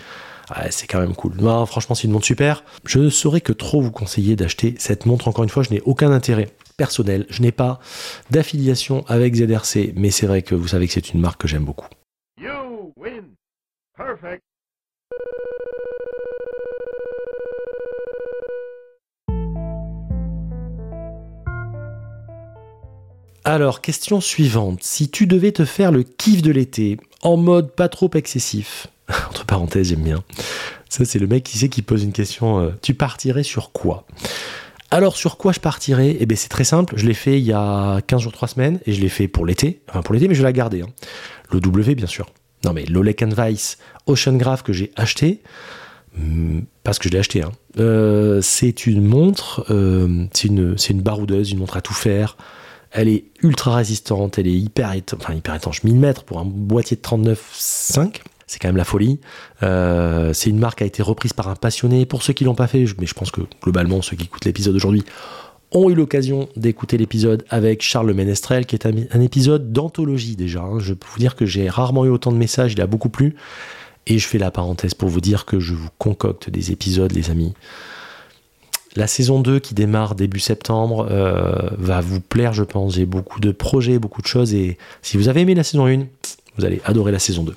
c'est 0.70 0.88
quand 0.88 1.02
même 1.02 1.16
cool. 1.16 1.34
franchement, 1.66 1.96
c'est 1.96 2.06
une 2.06 2.12
montre 2.12 2.26
super. 2.26 2.64
Je 2.86 3.00
ne 3.00 3.10
saurais 3.10 3.42
que 3.42 3.52
trop 3.52 3.82
vous 3.82 3.92
conseiller 3.92 4.36
d'acheter 4.36 4.76
cette 4.78 5.06
montre. 5.06 5.28
Encore 5.28 5.44
une 5.44 5.50
fois, 5.50 5.64
je 5.64 5.72
n'ai 5.72 5.82
aucun 5.82 6.12
intérêt 6.12 6.50
personnel. 6.78 7.26
Je 7.30 7.42
n'ai 7.42 7.52
pas 7.52 7.80
d'affiliation 8.30 9.04
avec 9.08 9.36
ZRC, 9.36 9.94
mais 9.96 10.12
c'est 10.12 10.28
vrai 10.28 10.44
que 10.44 10.56
vous 10.56 10.70
savez 10.70 10.88
que 10.88 10.94
c'est 10.94 11.14
une 11.14 11.20
marque 11.20 11.42
que 11.42 11.48
j'aime 11.48 11.66
beaucoup. 11.66 11.88
You 12.40 12.94
win. 12.96 13.36
Perfect. 13.98 14.49
Alors, 23.50 23.82
question 23.82 24.22
suivante. 24.22 24.84
Si 24.84 25.10
tu 25.10 25.26
devais 25.26 25.52
te 25.52 25.66
faire 25.66 25.92
le 25.92 26.04
kiff 26.04 26.44
de 26.44 26.52
l'été, 26.52 27.00
en 27.24 27.36
mode 27.36 27.72
pas 27.72 27.90
trop 27.90 28.12
excessif, 28.14 28.86
entre 29.28 29.44
parenthèses, 29.44 29.90
j'aime 29.90 30.04
bien. 30.04 30.24
Ça, 30.88 31.04
c'est 31.04 31.18
le 31.18 31.26
mec 31.26 31.46
qui 31.46 31.58
sait 31.58 31.68
qui 31.68 31.82
pose 31.82 32.04
une 32.04 32.12
question. 32.12 32.60
Euh, 32.60 32.70
tu 32.84 32.94
partirais 32.94 33.42
sur 33.42 33.72
quoi? 33.72 34.06
Alors 34.92 35.18
sur 35.18 35.38
quoi 35.38 35.52
je 35.52 35.60
partirais? 35.60 36.16
Eh 36.20 36.28
bien 36.28 36.38
c'est 36.38 36.50
très 36.50 36.64
simple, 36.64 36.94
je 36.98 37.08
l'ai 37.08 37.16
fait 37.16 37.40
il 37.40 37.46
y 37.46 37.54
a 37.54 38.02
15 38.02 38.22
jours, 38.22 38.32
3 38.32 38.50
semaines, 38.50 38.80
et 38.86 38.94
je 38.94 39.02
l'ai 39.02 39.10
fait 39.10 39.28
pour 39.28 39.48
l'été, 39.48 39.82
enfin 39.90 40.02
pour 40.04 40.14
l'été, 40.14 40.28
mais 40.28 40.36
je 40.36 40.46
l'ai 40.46 40.54
gardé. 40.54 40.82
Hein. 40.82 40.90
Le 41.52 41.60
W 41.60 41.94
bien 41.94 42.08
sûr. 42.08 42.28
Non 42.66 42.74
mais 42.74 42.86
l'Olek 42.86 43.24
Weiss 43.36 43.78
Ocean 44.08 44.36
Graph 44.36 44.64
que 44.64 44.74
j'ai 44.74 44.92
acheté, 44.96 45.42
hmm, 46.18 46.62
parce 46.84 46.98
que 46.98 47.08
je 47.08 47.14
l'ai 47.14 47.20
acheté, 47.20 47.44
hein. 47.44 47.52
euh, 47.80 48.42
c'est 48.42 48.88
une 48.88 49.04
montre, 49.04 49.64
euh, 49.70 50.26
c'est 50.34 50.48
une 50.48 51.02
baroudeuse, 51.02 51.52
une 51.52 51.60
montre 51.60 51.78
à 51.78 51.82
tout 51.82 51.94
faire, 51.94 52.36
elle 52.92 53.08
est 53.08 53.26
ultra 53.42 53.76
résistante, 53.76 54.40
elle 54.40 54.48
est 54.48 54.58
hyper, 54.58 54.94
enfin, 55.16 55.34
hyper 55.34 55.56
étanche, 55.56 55.84
1000 55.84 55.96
mètres 55.96 56.24
pour 56.24 56.40
un 56.40 56.46
boîtier 56.46 56.98
de 56.98 57.02
39,5. 57.02 58.22
C'est 58.48 58.58
quand 58.58 58.68
même 58.68 58.78
la 58.78 58.86
folie. 58.86 59.20
Euh, 59.62 60.34
c'est 60.34 60.50
une 60.50 60.58
marque 60.58 60.80
qui 60.80 60.84
a 60.84 60.88
été 60.88 61.04
reprise 61.04 61.34
par 61.34 61.50
un 61.50 61.56
passionné. 61.56 62.08
Pour 62.08 62.24
ceux 62.24 62.34
qui 62.34 62.46
l'ont 62.46 62.56
pas 62.56 62.66
fait, 62.66 62.84
mais 63.00 63.06
je 63.06 63.14
pense 63.14 63.30
que 63.30 63.42
globalement, 63.62 64.02
ceux 64.02 64.16
qui 64.16 64.26
écoutent 64.26 64.46
l'épisode 64.46 64.76
aujourd'hui 64.76 65.04
ont 65.72 65.90
eu 65.92 65.94
l'occasion 65.94 66.50
d'écouter 66.56 66.98
l'épisode 66.98 67.46
avec 67.50 67.84
Charles 67.84 68.12
Ménestrel, 68.12 68.66
qui 68.66 68.76
est 68.76 68.88
un, 68.88 69.22
épisode 69.22 69.72
d'anthologie 69.72 70.36
déjà. 70.36 70.62
Hein. 70.62 70.80
Je 70.80 70.96
peux 70.96 71.06
vous 71.12 71.20
dire 71.20 71.36
que 71.36 71.46
j'ai 71.46 71.70
rarement 71.70 72.06
eu 72.06 72.10
autant 72.10 72.32
de 72.32 72.38
messages, 72.38 72.74
il 72.74 72.82
a 72.82 72.88
beaucoup 72.88 73.10
plu. 73.10 73.36
Et 74.08 74.18
je 74.18 74.26
fais 74.26 74.40
la 74.40 74.50
parenthèse 74.50 74.96
pour 74.96 75.10
vous 75.10 75.22
dire 75.22 75.46
que 75.46 75.60
je 75.60 75.76
vous 75.76 75.90
concocte 76.00 76.50
des 76.50 76.72
épisodes, 76.72 77.12
les 77.12 77.30
amis. 77.30 77.54
La 79.00 79.08
saison 79.08 79.40
2 79.40 79.60
qui 79.60 79.76
démarre 79.76 80.14
début 80.14 80.42
septembre 80.42 81.08
euh, 81.10 81.70
va 81.78 82.02
vous 82.02 82.20
plaire, 82.20 82.52
je 82.52 82.66
pense. 82.66 82.96
J'ai 82.96 83.06
beaucoup 83.06 83.40
de 83.40 83.54
projets, 83.54 83.98
beaucoup 83.98 84.22
de 84.22 84.28
choses. 84.28 84.54
Et 84.54 84.78
si 85.02 85.16
vous 85.16 85.30
avez 85.30 85.40
aimé 85.40 85.56
la 85.56 85.64
saison 85.64 85.88
1, 85.88 86.00
vous 86.58 86.66
allez 86.66 86.82
adorer 86.84 87.14
la 87.14 87.20
saison 87.20 87.44
2. 87.44 87.56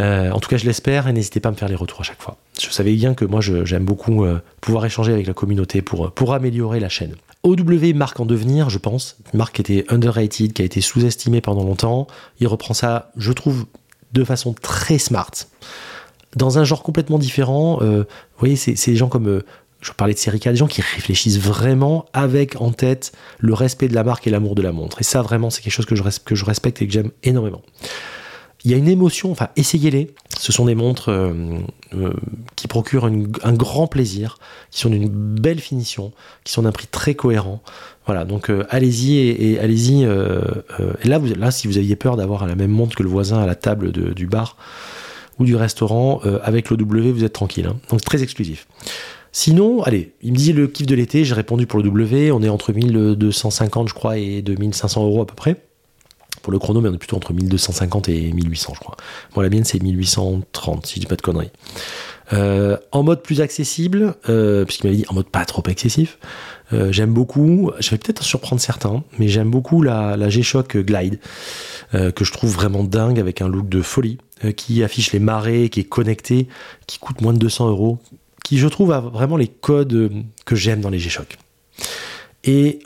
Euh, 0.00 0.32
en 0.32 0.40
tout 0.40 0.48
cas, 0.48 0.56
je 0.56 0.66
l'espère 0.66 1.06
et 1.06 1.12
n'hésitez 1.12 1.38
pas 1.38 1.50
à 1.50 1.52
me 1.52 1.56
faire 1.56 1.68
les 1.68 1.76
retours 1.76 2.00
à 2.00 2.02
chaque 2.02 2.20
fois. 2.20 2.36
Je 2.60 2.68
savais 2.68 2.92
bien 2.94 3.14
que 3.14 3.24
moi, 3.24 3.40
j'aime 3.40 3.84
beaucoup 3.84 4.24
euh, 4.24 4.40
pouvoir 4.60 4.84
échanger 4.84 5.12
avec 5.12 5.28
la 5.28 5.34
communauté 5.34 5.82
pour, 5.82 6.10
pour 6.10 6.34
améliorer 6.34 6.80
la 6.80 6.88
chaîne. 6.88 7.14
OW 7.44 7.94
marque 7.94 8.18
en 8.18 8.26
devenir, 8.26 8.70
je 8.70 8.78
pense. 8.78 9.18
Une 9.32 9.38
marque 9.38 9.54
qui 9.54 9.60
était 9.60 9.84
underrated, 9.88 10.52
qui 10.52 10.62
a 10.62 10.64
été 10.64 10.80
sous-estimée 10.80 11.40
pendant 11.40 11.62
longtemps. 11.62 12.08
Il 12.40 12.48
reprend 12.48 12.74
ça, 12.74 13.12
je 13.16 13.30
trouve, 13.30 13.66
de 14.14 14.24
façon 14.24 14.52
très 14.60 14.98
smart. 14.98 15.30
Dans 16.34 16.58
un 16.58 16.64
genre 16.64 16.82
complètement 16.82 17.18
différent. 17.18 17.78
vous 17.80 18.04
voyez, 18.38 18.56
c'est 18.56 18.74
des 18.86 18.96
gens 18.96 19.08
comme 19.08 19.42
je 19.80 19.92
parlais 19.92 20.14
de 20.14 20.18
Serica, 20.18 20.50
des 20.50 20.56
gens 20.56 20.66
qui 20.66 20.82
réfléchissent 20.82 21.38
vraiment 21.38 22.06
avec 22.12 22.60
en 22.60 22.70
tête 22.70 23.12
le 23.38 23.54
respect 23.54 23.88
de 23.88 23.94
la 23.94 24.04
marque 24.04 24.26
et 24.26 24.30
l'amour 24.30 24.54
de 24.54 24.62
la 24.62 24.72
montre. 24.72 25.00
Et 25.00 25.04
ça, 25.04 25.22
vraiment, 25.22 25.50
c'est 25.50 25.62
quelque 25.62 25.72
chose 25.72 25.86
que 25.86 25.94
je, 25.94 26.44
respecte 26.44 26.82
et 26.82 26.86
que 26.86 26.92
j'aime 26.92 27.10
énormément. 27.22 27.62
Il 28.64 28.70
y 28.70 28.74
a 28.74 28.76
une 28.76 28.88
émotion, 28.88 29.32
enfin, 29.32 29.48
essayez-les. 29.56 30.14
Ce 30.38 30.52
sont 30.52 30.66
des 30.66 30.74
montres 30.74 31.08
euh, 31.08 31.32
euh, 31.94 32.12
qui 32.56 32.68
procurent 32.68 33.06
un 33.06 33.52
grand 33.54 33.86
plaisir, 33.86 34.36
qui 34.70 34.80
sont 34.80 34.90
d'une 34.90 35.08
belle 35.08 35.60
finition, 35.60 36.12
qui 36.44 36.52
sont 36.52 36.62
d'un 36.62 36.72
prix 36.72 36.86
très 36.86 37.14
cohérent. 37.14 37.62
Voilà, 38.04 38.26
donc 38.26 38.50
euh, 38.50 38.66
allez-y 38.68 39.16
et, 39.16 39.58
allez-y. 39.58 40.02
et 40.02 41.08
là, 41.08 41.50
si 41.50 41.68
vous 41.68 41.78
aviez 41.78 41.96
peur 41.96 42.18
d'avoir 42.18 42.46
la 42.46 42.54
même 42.54 42.70
montre 42.70 42.96
que 42.96 43.02
le 43.02 43.08
voisin 43.08 43.38
à 43.38 43.46
la 43.46 43.54
table 43.54 43.92
du 43.92 44.26
bar, 44.26 44.58
ou 45.38 45.46
du 45.46 45.56
restaurant, 45.56 46.20
avec 46.42 46.68
l'OW, 46.68 47.14
vous 47.14 47.24
êtes 47.24 47.32
tranquille. 47.32 47.66
Hein. 47.66 47.78
Donc 47.88 48.02
très 48.02 48.22
exclusif. 48.22 48.66
Sinon, 49.32 49.82
allez, 49.82 50.12
il 50.22 50.32
me 50.32 50.36
dit 50.36 50.52
le 50.52 50.66
kiff 50.66 50.86
de 50.86 50.94
l'été, 50.94 51.24
j'ai 51.24 51.34
répondu 51.34 51.66
pour 51.66 51.78
le 51.78 51.84
W, 51.84 52.32
on 52.32 52.42
est 52.42 52.48
entre 52.48 52.72
1250 52.72 53.88
je 53.88 53.94
crois 53.94 54.18
et 54.18 54.42
2500 54.42 55.04
euros 55.04 55.22
à 55.22 55.26
peu 55.26 55.34
près. 55.34 55.56
Pour 56.42 56.52
le 56.52 56.58
chrono, 56.58 56.80
mais 56.80 56.88
on 56.88 56.94
est 56.94 56.98
plutôt 56.98 57.16
entre 57.16 57.34
1250 57.34 58.08
et 58.08 58.32
1800 58.32 58.72
je 58.74 58.80
crois. 58.80 58.96
Moi 59.34 59.44
la 59.44 59.50
mienne 59.50 59.64
c'est 59.64 59.80
1830 59.80 60.86
si 60.86 60.94
je 60.96 61.00
dis 61.00 61.06
pas 61.06 61.16
de 61.16 61.22
conneries. 61.22 61.50
Euh, 62.32 62.76
en 62.92 63.02
mode 63.02 63.22
plus 63.22 63.40
accessible, 63.40 64.14
euh, 64.28 64.64
puisqu'il 64.64 64.86
m'avait 64.86 64.96
dit 64.98 65.04
en 65.08 65.14
mode 65.14 65.28
pas 65.28 65.44
trop 65.44 65.62
excessif, 65.68 66.18
euh, 66.72 66.92
j'aime 66.92 67.12
beaucoup, 67.12 67.72
je 67.80 67.90
vais 67.90 67.98
peut-être 67.98 68.22
surprendre 68.22 68.62
certains, 68.62 69.02
mais 69.18 69.28
j'aime 69.28 69.50
beaucoup 69.50 69.82
la, 69.82 70.28
G-Shock 70.28 70.76
Glide, 70.78 71.18
que 71.92 72.24
je 72.24 72.32
trouve 72.32 72.52
vraiment 72.52 72.84
dingue 72.84 73.18
avec 73.18 73.42
un 73.42 73.48
look 73.48 73.68
de 73.68 73.82
folie, 73.82 74.18
qui 74.56 74.84
affiche 74.84 75.12
les 75.12 75.18
marées, 75.18 75.68
qui 75.68 75.80
est 75.80 75.84
connecté, 75.84 76.46
qui 76.86 76.98
coûte 77.00 77.20
moins 77.20 77.32
de 77.32 77.38
200 77.38 77.68
euros, 77.68 77.98
je 78.58 78.68
trouve 78.68 78.92
a 78.92 79.00
vraiment 79.00 79.36
les 79.36 79.48
codes 79.48 80.10
que 80.44 80.56
j'aime 80.56 80.80
dans 80.80 80.90
les 80.90 80.98
G-Shock. 80.98 81.38
Et 82.44 82.80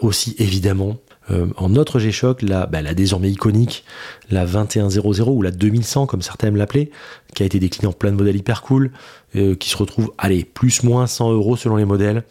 aussi 0.00 0.36
évidemment 0.38 0.98
euh, 1.30 1.46
en 1.56 1.74
autre 1.76 1.98
G-Shock, 1.98 2.42
la, 2.42 2.66
bah, 2.66 2.82
la, 2.82 2.94
désormais 2.94 3.30
iconique, 3.30 3.84
la 4.30 4.44
2100 4.44 5.28
ou 5.28 5.42
la 5.42 5.50
2100 5.50 6.06
comme 6.06 6.22
certains 6.22 6.48
aiment 6.48 6.56
l'appeler, 6.56 6.90
qui 7.34 7.42
a 7.42 7.46
été 7.46 7.58
déclinée 7.58 7.88
en 7.88 7.92
plein 7.92 8.10
de 8.10 8.16
modèles 8.16 8.36
hyper 8.36 8.62
cool, 8.62 8.92
euh, 9.36 9.54
qui 9.54 9.70
se 9.70 9.76
retrouve, 9.76 10.12
allez, 10.18 10.44
plus 10.44 10.82
moins 10.82 11.06
100 11.06 11.32
euros 11.32 11.56
selon 11.56 11.76
les 11.76 11.84
modèles. 11.84 12.24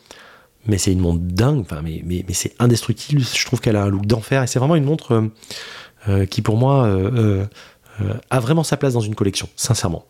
Mais 0.65 0.77
c'est 0.77 0.93
une 0.93 0.99
montre 0.99 1.21
dingue, 1.21 1.59
enfin, 1.61 1.81
mais, 1.83 2.03
mais, 2.05 2.23
c'est 2.31 2.53
indestructible. 2.59 3.21
Je 3.21 3.45
trouve 3.45 3.59
qu'elle 3.59 3.75
a 3.75 3.83
un 3.83 3.89
look 3.89 4.05
d'enfer 4.05 4.43
et 4.43 4.47
c'est 4.47 4.59
vraiment 4.59 4.75
une 4.75 4.85
montre 4.85 5.29
euh, 6.07 6.25
qui, 6.25 6.41
pour 6.41 6.55
moi, 6.55 6.87
a 8.29 8.39
vraiment 8.39 8.63
sa 8.63 8.77
place 8.77 8.93
dans 8.93 9.01
une 9.01 9.15
collection, 9.15 9.49
sincèrement. 9.57 10.05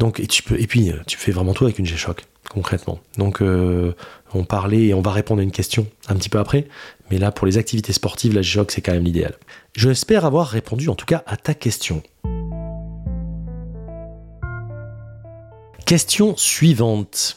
Donc, 0.00 0.18
et, 0.18 0.26
tu 0.26 0.42
peux, 0.42 0.58
et 0.58 0.66
puis, 0.66 0.90
tu 1.06 1.18
fais 1.18 1.30
vraiment 1.30 1.52
tout 1.52 1.64
avec 1.64 1.78
une 1.78 1.84
G-Shock, 1.84 2.24
concrètement. 2.48 2.98
Donc, 3.18 3.42
on 3.42 4.44
parlait 4.44 4.86
et 4.86 4.94
on 4.94 5.02
va 5.02 5.12
répondre 5.12 5.40
à 5.40 5.44
une 5.44 5.52
question 5.52 5.86
un 6.08 6.16
petit 6.16 6.30
peu 6.30 6.38
après. 6.38 6.66
Mais 7.10 7.18
là, 7.18 7.30
pour 7.30 7.46
les 7.46 7.58
activités 7.58 7.92
sportives, 7.92 8.34
la 8.34 8.40
G-Shock, 8.40 8.72
c'est 8.72 8.80
quand 8.80 8.92
même 8.92 9.04
l'idéal. 9.04 9.34
J'espère 9.76 10.24
avoir 10.24 10.48
répondu 10.48 10.88
en 10.88 10.94
tout 10.94 11.04
cas 11.04 11.22
à 11.26 11.36
ta 11.36 11.52
question. 11.52 12.02
Question 15.84 16.34
suivante. 16.38 17.36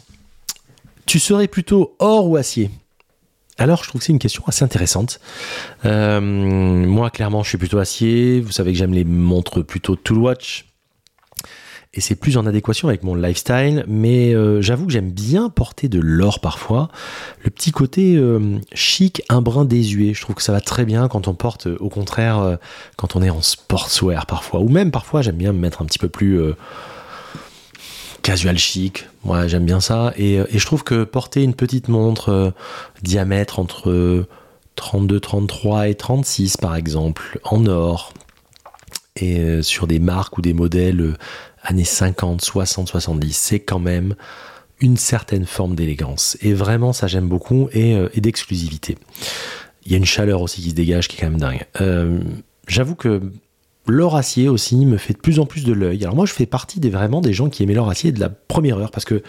Tu 1.05 1.19
serais 1.19 1.49
plutôt 1.49 1.97
or 1.99 2.29
ou 2.29 2.37
acier? 2.37 2.71
Alors, 3.57 3.83
je 3.83 3.89
trouve 3.89 3.99
que 3.99 4.05
c'est 4.05 4.13
une 4.13 4.19
question 4.19 4.41
assez 4.47 4.63
intéressante. 4.63 5.19
Euh, 5.83 6.21
moi, 6.21 7.09
clairement, 7.09 7.43
je 7.43 7.49
suis 7.49 7.57
plutôt 7.57 7.79
acier. 7.79 8.39
Vous 8.39 8.53
savez 8.53 8.71
que 8.71 8.77
j'aime 8.77 8.93
les 8.93 9.03
montres 9.03 9.65
plutôt 9.65 9.97
tool 9.97 10.19
watch 10.19 10.72
et 11.95 12.01
c'est 12.01 12.15
plus 12.15 12.37
en 12.37 12.45
adéquation 12.47 12.87
avec 12.87 13.03
mon 13.03 13.13
lifestyle, 13.13 13.85
mais 13.87 14.33
euh, 14.33 14.61
j'avoue 14.61 14.87
que 14.87 14.91
j'aime 14.91 15.11
bien 15.11 15.49
porter 15.49 15.89
de 15.89 15.99
l'or 15.99 16.39
parfois. 16.39 16.89
Le 17.43 17.51
petit 17.51 17.71
côté 17.71 18.15
euh, 18.15 18.57
chic, 18.73 19.21
un 19.29 19.41
brin 19.41 19.63
désuet, 19.63 20.15
je 20.15 20.21
trouve 20.21 20.35
que 20.35 20.41
ça 20.41 20.51
va 20.51 20.61
très 20.61 20.85
bien 20.85 21.07
quand 21.07 21.27
on 21.27 21.35
porte, 21.35 21.67
au 21.67 21.89
contraire, 21.89 22.39
euh, 22.39 22.55
quand 22.95 23.15
on 23.15 23.21
est 23.21 23.29
en 23.29 23.43
sportswear 23.43 24.25
parfois, 24.25 24.61
ou 24.61 24.69
même 24.69 24.89
parfois 24.89 25.21
j'aime 25.21 25.35
bien 25.35 25.53
me 25.53 25.59
mettre 25.59 25.83
un 25.83 25.85
petit 25.85 25.99
peu 25.99 26.09
plus 26.09 26.41
casual 28.23 28.57
chic, 28.57 29.07
moi 29.23 29.47
j'aime 29.47 29.65
bien 29.65 29.79
ça, 29.79 30.13
et, 30.17 30.39
je 30.51 30.65
trouve 30.65 30.83
que 30.83 31.03
porter 31.03 31.43
une 31.43 31.53
petite 31.53 31.89
montre 31.89 32.53
diamètre 33.03 33.59
entre 33.59 34.25
32, 34.75 35.19
33 35.19 35.89
et 35.89 35.95
36 35.95 36.57
par 36.57 36.75
exemple, 36.75 37.39
en 37.43 37.67
or, 37.67 38.13
et 39.15 39.61
sur 39.61 39.85
des 39.85 39.99
marques 39.99 40.39
ou 40.39 40.41
des 40.41 40.53
modèles 40.53 41.15
années 41.63 41.83
50, 41.83 42.41
60, 42.41 42.89
70, 42.89 43.35
c'est 43.35 43.59
quand 43.59 43.79
même 43.79 44.15
une 44.83 44.97
certaine 44.97 45.45
forme 45.45 45.75
d'élégance. 45.75 46.37
Et 46.41 46.53
vraiment, 46.53 46.93
ça 46.93 47.07
j'aime 47.07 47.27
beaucoup, 47.27 47.69
euh, 47.75 48.09
et, 48.13 48.21
d'exclusivité. 48.21 48.97
Il 49.85 49.91
y 49.91 49.95
a 49.95 49.97
une 49.97 50.05
chaleur 50.05 50.41
aussi 50.41 50.61
qui 50.61 50.71
se 50.71 50.75
dégage 50.75 51.07
qui 51.07 51.17
est 51.17 51.21
quand 51.21 51.29
même 51.29 51.39
dingue. 51.39 51.65
Euh, 51.81 52.19
j'avoue 52.67 52.95
que 52.95 53.21
l'or 53.87 54.15
acier 54.15 54.49
aussi 54.49 54.85
me 54.85 54.97
fait 54.97 55.13
de 55.13 55.19
plus 55.19 55.39
en 55.39 55.45
plus 55.45 55.63
de 55.63 55.73
l'œil. 55.73 56.03
Alors 56.03 56.15
moi, 56.15 56.25
je 56.25 56.33
fais 56.33 56.45
partie 56.45 56.79
des, 56.79 56.89
vraiment 56.89 57.21
des 57.21 57.33
gens 57.33 57.49
qui 57.49 57.63
aimaient 57.63 57.73
l'or 57.73 57.89
acier 57.89 58.11
de 58.11 58.19
la 58.19 58.29
première 58.29 58.77
heure, 58.77 58.91
parce 58.91 59.05
que 59.05 59.23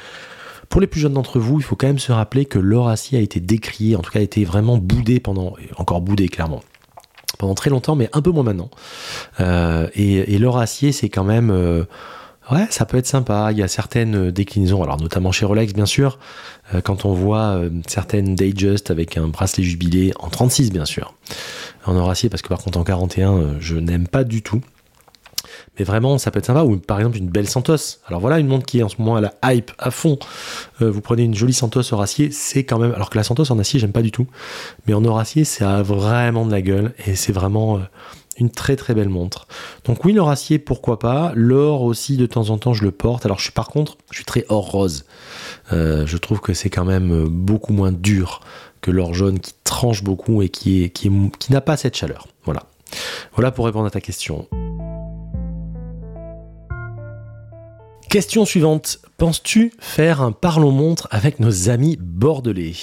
pour 0.68 0.80
les 0.80 0.86
plus 0.88 1.00
jeunes 1.00 1.12
d'entre 1.12 1.38
vous, 1.38 1.60
il 1.60 1.62
faut 1.62 1.76
quand 1.76 1.86
même 1.86 1.98
se 1.98 2.10
rappeler 2.10 2.46
que 2.46 2.58
l'or 2.58 2.88
acier 2.88 3.18
a 3.18 3.20
été 3.20 3.38
décrié, 3.38 3.94
en 3.94 4.00
tout 4.00 4.10
cas 4.10 4.18
a 4.18 4.22
été 4.22 4.44
vraiment 4.44 4.76
boudé 4.76 5.20
pendant, 5.20 5.54
encore 5.76 6.00
boudé 6.00 6.28
clairement, 6.28 6.62
pendant 7.38 7.54
très 7.54 7.70
longtemps, 7.70 7.94
mais 7.94 8.08
un 8.12 8.22
peu 8.22 8.30
moins 8.30 8.42
maintenant. 8.42 8.70
Euh, 9.40 9.88
et, 9.94 10.38
l'or 10.38 10.58
acier, 10.58 10.90
c'est 10.90 11.08
quand 11.08 11.24
même... 11.24 11.86
Ouais, 12.50 12.66
ça 12.70 12.84
peut 12.84 12.98
être 12.98 13.06
sympa. 13.06 13.48
Il 13.52 13.58
y 13.58 13.62
a 13.62 13.68
certaines 13.68 14.30
déclinaisons, 14.30 14.82
alors 14.82 15.00
notamment 15.00 15.32
chez 15.32 15.46
Rolex, 15.46 15.72
bien 15.72 15.86
sûr, 15.86 16.18
euh, 16.74 16.80
quand 16.82 17.06
on 17.06 17.12
voit 17.12 17.56
euh, 17.56 17.70
certaines 17.86 18.34
Datejust 18.34 18.90
avec 18.90 19.16
un 19.16 19.28
bracelet 19.28 19.64
jubilé 19.64 20.12
en 20.18 20.28
36, 20.28 20.70
bien 20.70 20.84
sûr, 20.84 21.14
en 21.86 21.96
or 21.96 22.10
acier, 22.10 22.28
parce 22.28 22.42
que 22.42 22.48
par 22.48 22.58
contre 22.58 22.78
en 22.78 22.84
41, 22.84 23.32
euh, 23.32 23.56
je 23.60 23.76
n'aime 23.76 24.08
pas 24.08 24.24
du 24.24 24.42
tout. 24.42 24.60
Mais 25.78 25.84
vraiment, 25.84 26.18
ça 26.18 26.30
peut 26.30 26.38
être 26.38 26.46
sympa. 26.46 26.64
Ou 26.64 26.76
par 26.76 26.98
exemple 26.98 27.16
une 27.16 27.28
belle 27.28 27.48
Santos. 27.48 27.98
Alors 28.06 28.20
voilà 28.20 28.38
une 28.38 28.46
montre 28.46 28.66
qui 28.66 28.78
est 28.78 28.82
en 28.82 28.88
ce 28.88 28.96
moment 28.98 29.16
à 29.16 29.20
la 29.20 29.34
hype 29.44 29.72
à 29.78 29.90
fond. 29.90 30.18
vous 30.80 31.00
prenez 31.00 31.24
une 31.24 31.34
jolie 31.34 31.52
Santos 31.52 31.92
or 31.92 32.02
acier, 32.02 32.30
c'est 32.30 32.64
quand 32.64 32.78
même. 32.78 32.92
Alors 32.92 33.10
que 33.10 33.16
la 33.16 33.24
Santos 33.24 33.50
en 33.50 33.58
acier, 33.58 33.80
j'aime 33.80 33.92
pas 33.92 34.02
du 34.02 34.12
tout. 34.12 34.26
Mais 34.86 34.94
en 34.94 35.04
or 35.04 35.18
acier, 35.18 35.44
ça 35.44 35.76
a 35.76 35.82
vraiment 35.82 36.46
de 36.46 36.52
la 36.52 36.62
gueule 36.62 36.92
et 37.06 37.14
c'est 37.14 37.32
vraiment 37.32 37.80
une 38.38 38.50
très 38.50 38.76
très 38.76 38.94
belle 38.94 39.08
montre. 39.08 39.46
Donc 39.84 40.04
oui, 40.04 40.12
l'or 40.12 40.30
acier, 40.30 40.58
pourquoi 40.58 40.98
pas. 40.98 41.32
L'or 41.34 41.82
aussi, 41.82 42.16
de 42.16 42.26
temps 42.26 42.50
en 42.50 42.58
temps, 42.58 42.74
je 42.74 42.84
le 42.84 42.90
porte. 42.90 43.24
Alors 43.24 43.38
je 43.38 43.44
suis 43.44 43.52
par 43.52 43.68
contre, 43.68 43.96
je 44.10 44.16
suis 44.16 44.24
très 44.24 44.44
or 44.48 44.70
rose. 44.70 45.04
Euh, 45.72 46.06
je 46.06 46.16
trouve 46.16 46.40
que 46.40 46.54
c'est 46.54 46.70
quand 46.70 46.84
même 46.84 47.24
beaucoup 47.28 47.72
moins 47.72 47.92
dur 47.92 48.40
que 48.80 48.90
l'or 48.90 49.14
jaune 49.14 49.40
qui 49.40 49.54
tranche 49.64 50.02
beaucoup 50.02 50.42
et 50.42 50.48
qui 50.48 50.90
n'a 51.50 51.60
pas 51.60 51.76
cette 51.76 51.96
chaleur. 51.96 52.28
Voilà. 52.44 52.64
Voilà 53.34 53.50
pour 53.50 53.64
répondre 53.66 53.86
à 53.86 53.90
ta 53.90 54.00
question. 54.00 54.46
Question 58.14 58.44
suivante. 58.44 59.00
Penses-tu 59.16 59.72
faire 59.80 60.22
un 60.22 60.30
parlons-montre 60.30 61.08
avec 61.10 61.40
nos 61.40 61.68
amis 61.68 61.98
bordelais 62.00 62.74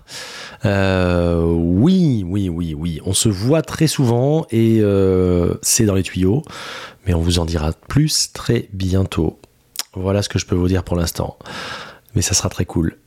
euh, 0.64 1.42
Oui, 1.42 2.24
oui, 2.24 2.48
oui, 2.48 2.74
oui. 2.74 3.00
On 3.04 3.12
se 3.12 3.28
voit 3.28 3.62
très 3.62 3.88
souvent 3.88 4.46
et 4.52 4.78
euh, 4.80 5.54
c'est 5.62 5.84
dans 5.84 5.96
les 5.96 6.04
tuyaux. 6.04 6.44
Mais 7.04 7.12
on 7.12 7.20
vous 7.20 7.40
en 7.40 7.44
dira 7.44 7.72
plus 7.88 8.32
très 8.32 8.68
bientôt. 8.72 9.40
Voilà 9.94 10.22
ce 10.22 10.28
que 10.28 10.38
je 10.38 10.46
peux 10.46 10.54
vous 10.54 10.68
dire 10.68 10.84
pour 10.84 10.94
l'instant. 10.94 11.36
Mais 12.14 12.22
ça 12.22 12.34
sera 12.34 12.48
très 12.48 12.64
cool. 12.64 12.98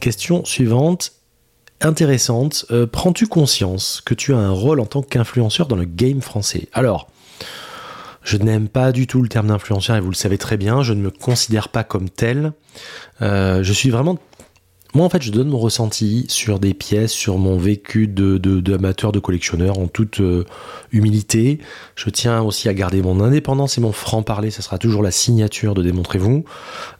Question 0.00 0.46
suivante 0.46 1.12
intéressante. 1.82 2.64
Euh, 2.70 2.86
prends-tu 2.86 3.26
conscience 3.26 4.00
que 4.00 4.14
tu 4.14 4.32
as 4.32 4.38
un 4.38 4.50
rôle 4.50 4.80
en 4.80 4.86
tant 4.86 5.02
qu'influenceur 5.02 5.66
dans 5.66 5.76
le 5.76 5.84
game 5.84 6.22
français? 6.22 6.70
Alors, 6.72 7.10
je 8.28 8.36
n'aime 8.36 8.68
pas 8.68 8.92
du 8.92 9.06
tout 9.06 9.22
le 9.22 9.28
terme 9.28 9.46
d'influenceur 9.46 9.96
et 9.96 10.00
vous 10.00 10.10
le 10.10 10.14
savez 10.14 10.36
très 10.36 10.58
bien, 10.58 10.82
je 10.82 10.92
ne 10.92 11.00
me 11.00 11.10
considère 11.10 11.70
pas 11.70 11.82
comme 11.82 12.10
tel. 12.10 12.52
Euh, 13.22 13.62
je 13.62 13.72
suis 13.72 13.88
vraiment 13.88 14.18
moi, 14.94 15.04
en 15.04 15.10
fait, 15.10 15.22
je 15.22 15.30
donne 15.30 15.48
mon 15.48 15.58
ressenti 15.58 16.24
sur 16.28 16.58
des 16.58 16.72
pièces, 16.72 17.12
sur 17.12 17.36
mon 17.36 17.58
vécu 17.58 18.08
de, 18.08 18.38
de, 18.38 18.60
de 18.60 19.18
collectionneur 19.18 19.78
en 19.78 19.86
toute 19.86 20.20
euh, 20.20 20.44
humilité. 20.92 21.58
Je 21.94 22.08
tiens 22.08 22.40
aussi 22.40 22.70
à 22.70 22.74
garder 22.74 23.02
mon 23.02 23.20
indépendance 23.20 23.76
et 23.76 23.82
mon 23.82 23.92
franc-parler, 23.92 24.50
ça 24.50 24.62
sera 24.62 24.78
toujours 24.78 25.02
la 25.02 25.10
signature 25.10 25.74
de 25.74 25.82
Démontrez-vous. 25.82 26.44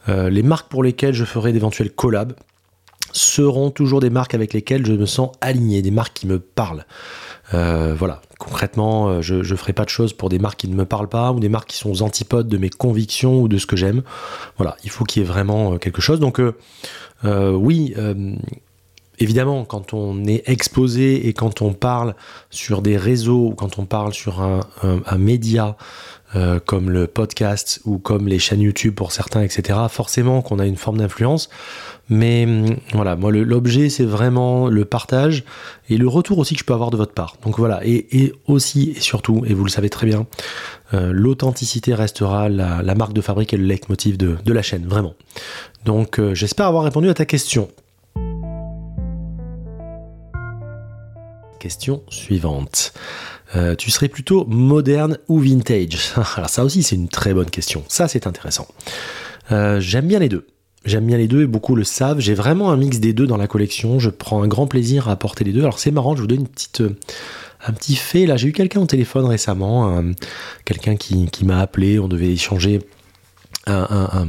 Euh, 0.07 0.29
les 0.29 0.43
marques 0.43 0.69
pour 0.69 0.83
lesquelles 0.83 1.15
je 1.15 1.25
ferai 1.25 1.51
d'éventuels 1.51 1.91
collabs 1.91 2.33
seront 3.11 3.71
toujours 3.71 3.99
des 3.99 4.09
marques 4.09 4.33
avec 4.33 4.53
lesquelles 4.53 4.85
je 4.85 4.93
me 4.93 5.05
sens 5.05 5.31
aligné, 5.41 5.81
des 5.81 5.91
marques 5.91 6.13
qui 6.13 6.27
me 6.27 6.39
parlent. 6.39 6.85
Euh, 7.53 7.95
voilà, 7.97 8.21
concrètement, 8.37 9.09
euh, 9.09 9.21
je 9.21 9.35
ne 9.35 9.55
ferai 9.55 9.73
pas 9.73 9.85
de 9.85 9.89
choses 9.89 10.13
pour 10.13 10.29
des 10.29 10.39
marques 10.39 10.59
qui 10.59 10.67
ne 10.67 10.75
me 10.75 10.85
parlent 10.85 11.09
pas 11.09 11.31
ou 11.31 11.39
des 11.39 11.49
marques 11.49 11.69
qui 11.69 11.77
sont 11.77 11.89
aux 11.89 12.01
antipodes 12.01 12.47
de 12.47 12.57
mes 12.57 12.69
convictions 12.69 13.41
ou 13.41 13.47
de 13.47 13.57
ce 13.57 13.65
que 13.65 13.75
j'aime. 13.75 14.03
Voilà, 14.57 14.77
il 14.83 14.89
faut 14.89 15.03
qu'il 15.03 15.21
y 15.21 15.25
ait 15.25 15.27
vraiment 15.27 15.73
euh, 15.73 15.77
quelque 15.77 16.01
chose. 16.01 16.19
Donc 16.19 16.41
oui, 17.23 17.93
évidemment, 19.17 19.65
quand 19.65 19.93
on 19.93 20.23
est 20.25 20.47
exposé 20.47 21.27
et 21.27 21.33
quand 21.33 21.61
on 21.61 21.73
parle 21.73 22.15
sur 22.49 22.81
des 22.81 22.95
réseaux 22.95 23.47
ou 23.47 23.55
quand 23.55 23.77
on 23.77 23.85
parle 23.85 24.13
sur 24.13 24.41
un, 24.41 24.61
un 24.83 25.17
média 25.17 25.75
comme 26.65 26.89
le 26.89 27.07
podcast 27.07 27.81
ou 27.85 27.97
comme 27.97 28.27
les 28.27 28.39
chaînes 28.39 28.61
YouTube 28.61 28.93
pour 28.93 29.11
certains, 29.11 29.41
etc., 29.41 29.79
forcément 29.89 30.41
qu'on 30.41 30.59
a 30.59 30.65
une 30.65 30.77
forme 30.77 30.97
d'influence. 30.97 31.49
Mais 32.09 32.45
hum, 32.45 32.77
voilà, 32.93 33.15
moi 33.15 33.31
l'objet 33.31 33.89
c'est 33.89 34.03
vraiment 34.03 34.67
le 34.67 34.83
partage 34.83 35.43
et 35.89 35.97
le 35.97 36.07
retour 36.07 36.39
aussi 36.39 36.55
que 36.55 36.59
je 36.59 36.65
peux 36.65 36.73
avoir 36.73 36.89
de 36.89 36.97
votre 36.97 37.13
part. 37.13 37.37
Donc 37.43 37.57
voilà, 37.57 37.81
et, 37.85 38.33
aussi 38.47 38.93
et 38.97 38.99
surtout, 38.99 39.43
et 39.45 39.53
vous 39.53 39.63
le 39.63 39.69
savez 39.69 39.89
très 39.89 40.07
bien, 40.07 40.25
euh, 40.93 41.11
l'authenticité 41.13 41.93
restera 41.93 42.49
la, 42.49 42.95
marque 42.95 43.13
de 43.13 43.21
fabrique 43.21 43.53
et 43.53 43.57
le 43.57 43.65
leitmotiv 43.65 44.17
de, 44.17 44.37
de 44.43 44.53
la 44.53 44.61
chaîne, 44.61 44.87
vraiment. 44.87 45.13
Donc 45.85 46.19
euh, 46.19 46.33
j'espère 46.33 46.65
avoir 46.65 46.83
répondu 46.83 47.09
à 47.09 47.13
ta 47.13 47.25
question. 47.25 47.69
Question 51.59 52.03
suivante. 52.09 52.93
Euh, 53.55 53.75
tu 53.75 53.89
serais 53.89 54.09
plutôt 54.09 54.45
moderne 54.45 55.17
ou 55.27 55.39
vintage? 55.39 56.13
Alors 56.35 56.49
ça 56.49 56.63
aussi 56.63 56.83
c'est 56.83 56.95
une 56.95 57.09
très 57.09 57.33
bonne 57.33 57.49
question. 57.49 57.83
Ça 57.87 58.07
c'est 58.07 58.27
intéressant. 58.27 58.67
Euh, 59.51 59.79
j'aime 59.79 60.07
bien 60.07 60.19
les 60.19 60.29
deux. 60.29 60.47
J'aime 60.85 61.05
bien 61.05 61.17
les 61.17 61.27
deux 61.27 61.43
et 61.43 61.47
beaucoup 61.47 61.75
le 61.75 61.83
savent. 61.83 62.19
J'ai 62.19 62.33
vraiment 62.33 62.71
un 62.71 62.77
mix 62.77 62.99
des 62.99 63.11
deux 63.11 63.27
dans 63.27 63.37
la 63.37 63.47
collection. 63.47 63.99
Je 63.99 64.09
prends 64.09 64.43
un 64.43 64.47
grand 64.47 64.67
plaisir 64.67 65.09
à 65.09 65.15
porter 65.15 65.43
les 65.43 65.51
deux. 65.51 65.61
Alors 65.61 65.79
c'est 65.79 65.91
marrant, 65.91 66.15
je 66.15 66.21
vous 66.21 66.27
donne 66.27 66.41
une 66.41 66.47
petite, 66.47 66.81
euh, 66.81 66.95
un 67.65 67.73
petit 67.73 67.95
fait. 67.95 68.25
Là, 68.25 68.37
j'ai 68.37 68.47
eu 68.47 68.53
quelqu'un 68.53 68.79
au 68.81 68.85
téléphone 68.85 69.25
récemment, 69.25 70.01
quelqu'un 70.63 70.95
qui, 70.95 71.27
qui 71.27 71.43
m'a 71.43 71.59
appelé. 71.59 71.99
On 71.99 72.07
devait 72.07 72.31
échanger 72.31 72.79
un, 73.67 74.25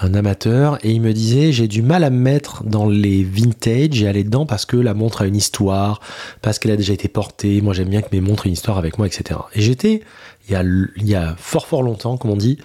amateur 0.00 0.78
et 0.84 0.90
il 0.90 1.00
me 1.00 1.12
disait 1.12 1.52
j'ai 1.52 1.68
du 1.68 1.82
mal 1.82 2.04
à 2.04 2.10
me 2.10 2.18
mettre 2.18 2.64
dans 2.64 2.88
les 2.88 3.24
vintage 3.24 4.02
et 4.02 4.08
aller 4.08 4.24
dedans 4.24 4.46
parce 4.46 4.66
que 4.66 4.76
la 4.76 4.94
montre 4.94 5.22
a 5.22 5.26
une 5.26 5.36
histoire, 5.36 6.00
parce 6.42 6.58
qu'elle 6.58 6.72
a 6.72 6.76
déjà 6.76 6.92
été 6.92 7.08
portée. 7.08 7.60
Moi 7.60 7.74
j'aime 7.74 7.88
bien 7.88 8.02
que 8.02 8.08
mes 8.12 8.20
montres 8.20 8.46
aient 8.46 8.50
une 8.50 8.54
histoire 8.54 8.78
avec 8.78 8.98
moi, 8.98 9.06
etc. 9.06 9.40
Et 9.54 9.60
j'étais 9.60 10.02
il 10.48 10.52
y 10.52 10.56
a, 10.56 10.64
y 10.96 11.14
a 11.14 11.34
fort 11.36 11.66
fort 11.66 11.82
longtemps, 11.82 12.16
comme 12.16 12.30
on 12.30 12.36
dit, 12.36 12.58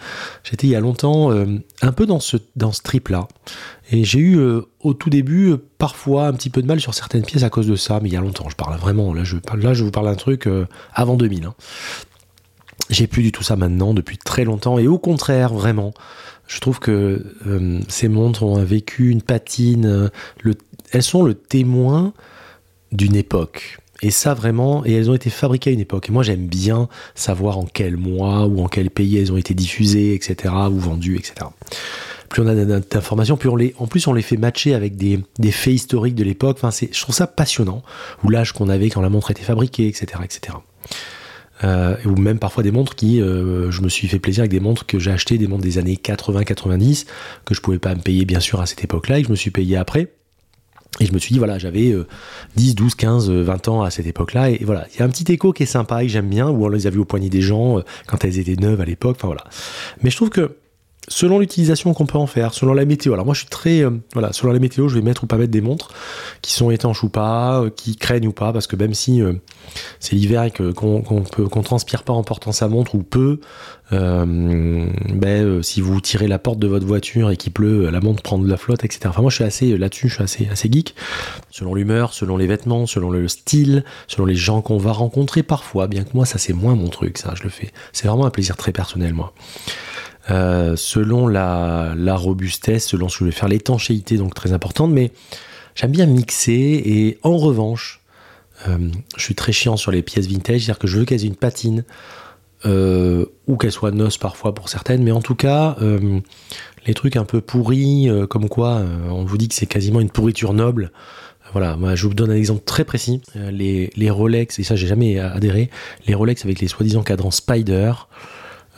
j'étais 0.43 0.67
il 0.67 0.69
y 0.69 0.75
a 0.75 0.79
longtemps 0.79 1.31
euh, 1.31 1.45
un 1.81 1.91
peu 1.91 2.05
dans 2.05 2.19
ce 2.19 2.37
dans 2.55 2.71
ce 2.71 2.81
trip 2.81 3.09
là. 3.09 3.27
Et 3.91 4.05
j'ai 4.05 4.19
eu 4.19 4.37
euh, 4.37 4.61
au 4.79 4.93
tout 4.93 5.09
début 5.09 5.51
euh, 5.51 5.57
parfois 5.77 6.27
un 6.27 6.33
petit 6.33 6.49
peu 6.49 6.61
de 6.61 6.67
mal 6.67 6.79
sur 6.79 6.93
certaines 6.93 7.23
pièces 7.23 7.43
à 7.43 7.49
cause 7.49 7.67
de 7.67 7.75
ça, 7.75 7.99
mais 8.01 8.09
il 8.09 8.13
y 8.13 8.17
a 8.17 8.21
longtemps. 8.21 8.49
Je 8.49 8.55
parle 8.55 8.77
vraiment 8.77 9.13
là 9.13 9.23
je 9.23 9.37
là 9.57 9.73
je 9.73 9.83
vous 9.83 9.91
parle 9.91 10.05
d'un 10.05 10.15
truc 10.15 10.47
avant 10.93 11.15
2000. 11.15 11.49
J'ai 12.89 13.07
plus 13.07 13.23
du 13.23 13.31
tout 13.31 13.43
ça 13.43 13.55
maintenant 13.55 13.93
depuis 13.93 14.17
très 14.17 14.43
longtemps 14.43 14.77
et 14.77 14.87
au 14.87 14.97
contraire 14.97 15.53
vraiment, 15.53 15.93
je 16.47 16.59
trouve 16.59 16.79
que 16.79 17.25
euh, 17.47 17.79
ces 17.87 18.07
montres 18.07 18.43
ont 18.43 18.61
vécu 18.63 19.09
une 19.09 19.21
patine, 19.21 19.85
euh, 19.85 20.09
le, 20.41 20.55
elles 20.91 21.03
sont 21.03 21.23
le 21.23 21.33
témoin 21.33 22.13
d'une 22.91 23.15
époque. 23.15 23.79
Et 24.01 24.11
ça 24.11 24.33
vraiment, 24.33 24.85
et 24.85 24.93
elles 24.93 25.09
ont 25.09 25.13
été 25.13 25.29
fabriquées 25.29 25.69
à 25.69 25.73
une 25.73 25.79
époque. 25.79 26.09
Et 26.09 26.11
moi 26.11 26.23
j'aime 26.23 26.47
bien 26.47 26.89
savoir 27.15 27.57
en 27.57 27.65
quel 27.65 27.95
mois 27.95 28.45
ou 28.47 28.61
en 28.61 28.67
quel 28.67 28.89
pays 28.89 29.17
elles 29.17 29.31
ont 29.31 29.37
été 29.37 29.53
diffusées, 29.53 30.13
etc., 30.13 30.53
ou 30.69 30.77
vendues, 30.77 31.17
etc. 31.17 31.47
Plus 32.27 32.41
on 32.41 32.47
a 32.47 32.79
d'informations, 32.79 33.37
plus 33.37 33.47
on 33.47 33.55
les, 33.55 33.75
en 33.77 33.87
plus 33.87 34.07
on 34.07 34.13
les 34.13 34.21
fait 34.21 34.37
matcher 34.37 34.73
avec 34.73 34.97
des, 34.97 35.23
faits 35.51 35.73
historiques 35.73 36.15
de 36.15 36.23
l'époque. 36.23 36.57
Enfin, 36.61 36.71
je 36.71 36.99
trouve 36.99 37.15
ça 37.15 37.27
passionnant. 37.27 37.83
Ou 38.23 38.29
l'âge 38.29 38.51
qu'on 38.53 38.69
avait 38.69 38.89
quand 38.89 39.01
la 39.01 39.09
montre 39.09 39.31
était 39.31 39.43
fabriquée, 39.43 39.87
etc., 39.87 40.07
etc. 40.23 40.57
Euh, 41.63 41.95
ou 42.05 42.15
même 42.15 42.39
parfois 42.39 42.63
des 42.63 42.71
montres 42.71 42.95
qui, 42.95 43.21
euh, 43.21 43.71
je 43.71 43.81
me 43.81 43.89
suis 43.89 44.07
fait 44.07 44.19
plaisir 44.19 44.41
avec 44.41 44.51
des 44.51 44.59
montres 44.59 44.85
que 44.85 44.99
j'ai 44.99 45.11
achetées, 45.11 45.37
des 45.37 45.47
montres 45.47 45.63
des 45.63 45.77
années 45.77 45.99
80-90, 46.01 47.05
que 47.45 47.53
je 47.53 47.61
pouvais 47.61 47.79
pas 47.79 47.95
me 47.95 48.01
payer 48.01 48.25
bien 48.25 48.39
sûr 48.39 48.61
à 48.61 48.65
cette 48.65 48.83
époque-là, 48.83 49.19
et 49.19 49.21
que 49.21 49.27
je 49.27 49.31
me 49.31 49.37
suis 49.37 49.51
payé 49.51 49.77
après. 49.77 50.09
Et 50.99 51.05
je 51.05 51.13
me 51.13 51.17
suis 51.17 51.33
dit, 51.33 51.39
voilà, 51.39 51.57
j'avais 51.57 51.95
10, 52.55 52.75
12, 52.75 52.95
15, 52.95 53.31
20 53.31 53.67
ans 53.67 53.81
à 53.81 53.89
cette 53.89 54.05
époque-là. 54.05 54.51
Et, 54.51 54.59
voilà, 54.63 54.85
il 54.93 54.99
y 54.99 55.01
a 55.01 55.05
un 55.05 55.09
petit 55.09 55.31
écho 55.31 55.51
qui 55.51 55.63
est 55.63 55.67
sympa 55.67 56.03
et 56.03 56.09
j'aime 56.09 56.29
bien, 56.29 56.49
où 56.49 56.65
on 56.65 56.69
les 56.69 56.85
a 56.85 56.91
vus 56.91 56.99
au 56.99 57.05
poignet 57.05 57.29
des 57.29 57.41
gens 57.41 57.79
euh, 57.79 57.81
quand 58.05 58.23
elles 58.23 58.37
étaient 58.37 58.61
neuves 58.61 58.79
à 58.79 58.85
l'époque. 58.85 59.15
Enfin 59.17 59.27
voilà. 59.27 59.43
Mais 60.03 60.11
je 60.11 60.15
trouve 60.15 60.29
que 60.29 60.57
selon 61.07 61.39
l'utilisation 61.39 61.93
qu'on 61.93 62.05
peut 62.05 62.17
en 62.17 62.27
faire, 62.27 62.53
selon 62.53 62.73
la 62.73 62.85
météo. 62.85 63.13
Alors 63.13 63.25
moi 63.25 63.33
je 63.33 63.39
suis 63.39 63.49
très 63.49 63.83
euh, 63.83 63.91
voilà, 64.13 64.33
selon 64.33 64.53
la 64.53 64.59
météo, 64.59 64.87
je 64.87 64.95
vais 64.95 65.01
mettre 65.01 65.23
ou 65.23 65.27
pas 65.27 65.37
mettre 65.37 65.51
des 65.51 65.61
montres 65.61 65.91
qui 66.41 66.53
sont 66.53 66.71
étanches 66.71 67.03
ou 67.03 67.09
pas, 67.09 67.61
euh, 67.61 67.69
qui 67.69 67.95
craignent 67.95 68.27
ou 68.27 68.31
pas, 68.31 68.53
parce 68.53 68.67
que 68.67 68.75
même 68.75 68.93
si 68.93 69.21
euh, 69.21 69.33
c'est 69.99 70.15
l'hiver 70.15 70.43
et 70.43 70.51
qu'on 70.51 71.01
qu'on 71.01 71.61
transpire 71.61 72.03
pas 72.03 72.13
en 72.13 72.23
portant 72.23 72.51
sa 72.51 72.67
montre 72.67 72.95
ou 72.95 73.03
peu, 73.03 73.39
ben, 73.91 75.61
si 75.61 75.79
vous 75.79 76.01
tirez 76.01 76.27
la 76.27 76.39
porte 76.39 76.57
de 76.57 76.65
votre 76.65 76.85
voiture 76.85 77.29
et 77.29 77.37
qu'il 77.37 77.53
pleut, 77.53 77.91
la 77.91 77.99
montre 77.99 78.23
prend 78.23 78.39
de 78.39 78.49
la 78.49 78.57
flotte, 78.57 78.83
etc. 78.83 79.01
Enfin 79.09 79.21
moi 79.21 79.29
je 79.29 79.35
suis 79.35 79.43
assez 79.43 79.77
là-dessus, 79.77 80.09
je 80.09 80.15
suis 80.15 80.23
assez 80.23 80.47
assez 80.51 80.71
geek. 80.71 80.95
Selon 81.51 81.75
l'humeur, 81.75 82.13
selon 82.13 82.35
les 82.35 82.47
vêtements, 82.47 82.87
selon 82.87 83.11
le 83.11 83.27
style, 83.27 83.83
selon 84.07 84.25
les 84.25 84.35
gens 84.35 84.61
qu'on 84.61 84.79
va 84.79 84.93
rencontrer 84.93 85.43
parfois, 85.43 85.85
bien 85.87 86.03
que 86.05 86.09
moi 86.15 86.25
ça 86.25 86.39
c'est 86.39 86.53
moins 86.53 86.75
mon 86.75 86.89
truc, 86.89 87.19
ça 87.19 87.33
je 87.35 87.43
le 87.43 87.49
fais. 87.49 87.71
C'est 87.91 88.07
vraiment 88.07 88.25
un 88.25 88.31
plaisir 88.31 88.57
très 88.57 88.71
personnel 88.71 89.13
moi. 89.13 89.33
Euh, 90.31 90.77
selon 90.77 91.27
la, 91.27 91.93
robustesse, 92.15 92.87
selon 92.87 93.09
ce 93.09 93.19
que 93.19 93.25
je 93.25 93.29
vais 93.29 93.35
faire, 93.35 93.49
l'étanchéité, 93.49 94.17
donc 94.17 94.33
très 94.33 94.53
importante, 94.53 94.91
mais 94.91 95.11
j'aime 95.75 95.91
bien 95.91 96.05
mixer 96.05 96.53
et 96.85 97.17
en 97.23 97.37
revanche, 97.37 98.01
euh, 98.67 98.77
je 99.17 99.21
suis 99.21 99.35
très 99.35 99.51
chiant 99.51 99.75
sur 99.75 99.91
les 99.91 100.01
pièces 100.01 100.27
vintage, 100.27 100.61
c'est-à-dire 100.61 100.79
que 100.79 100.87
je 100.87 100.99
veux 100.99 101.05
qu'elles 101.05 101.25
aient 101.25 101.27
une 101.27 101.35
patine 101.35 101.83
euh, 102.65 103.25
ou 103.47 103.57
qu'elles 103.57 103.73
soient 103.73 103.91
noces 103.91 104.17
parfois 104.17 104.55
pour 104.55 104.69
certaines, 104.69 105.03
mais 105.03 105.11
en 105.11 105.21
tout 105.21 105.35
cas, 105.35 105.75
les 106.85 106.93
trucs 106.93 107.17
un 107.17 107.25
peu 107.25 107.41
pourris, 107.41 108.07
comme 108.29 108.47
quoi 108.47 108.81
on 109.09 109.25
vous 109.25 109.37
dit 109.37 109.49
que 109.49 109.55
c'est 109.55 109.65
quasiment 109.65 109.99
une 109.99 110.09
pourriture 110.09 110.53
noble. 110.53 110.91
Voilà, 111.51 111.75
moi 111.75 111.95
je 111.95 112.07
vous 112.07 112.13
donne 112.13 112.31
un 112.31 112.35
exemple 112.35 112.63
très 112.65 112.85
précis. 112.85 113.21
Les, 113.35 113.91
les 113.97 114.09
Rolex, 114.09 114.57
et 114.57 114.63
ça 114.63 114.77
j'ai 114.77 114.87
jamais 114.87 115.19
adhéré, 115.19 115.69
les 116.07 116.13
Rolex 116.13 116.45
avec 116.45 116.61
les 116.61 116.67
soi-disant 116.69 117.03
cadrans 117.03 117.31
Spider, 117.31 117.91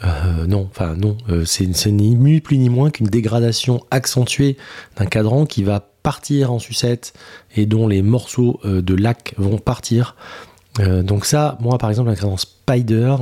euh, 0.05 0.45
non, 0.47 0.67
enfin 0.69 0.95
non, 0.95 1.17
euh, 1.29 1.45
c'est 1.45 1.67
ni 1.91 2.39
plus 2.39 2.57
ni 2.57 2.69
moins 2.69 2.89
qu'une 2.89 3.07
dégradation 3.07 3.83
accentuée 3.91 4.57
d'un 4.97 5.05
cadran 5.05 5.45
qui 5.45 5.63
va 5.63 5.79
partir 5.79 6.51
en 6.51 6.59
sucette 6.59 7.13
et 7.55 7.65
dont 7.65 7.87
les 7.87 8.01
morceaux 8.01 8.59
euh, 8.65 8.81
de 8.81 8.93
lac 8.93 9.33
vont 9.37 9.57
partir. 9.57 10.15
donc 10.77 11.25
ça, 11.25 11.57
moi 11.61 11.77
par 11.77 11.89
exemple, 11.89 12.09
un 12.09 12.15
cadran 12.15 12.35
Spider, 12.35 13.15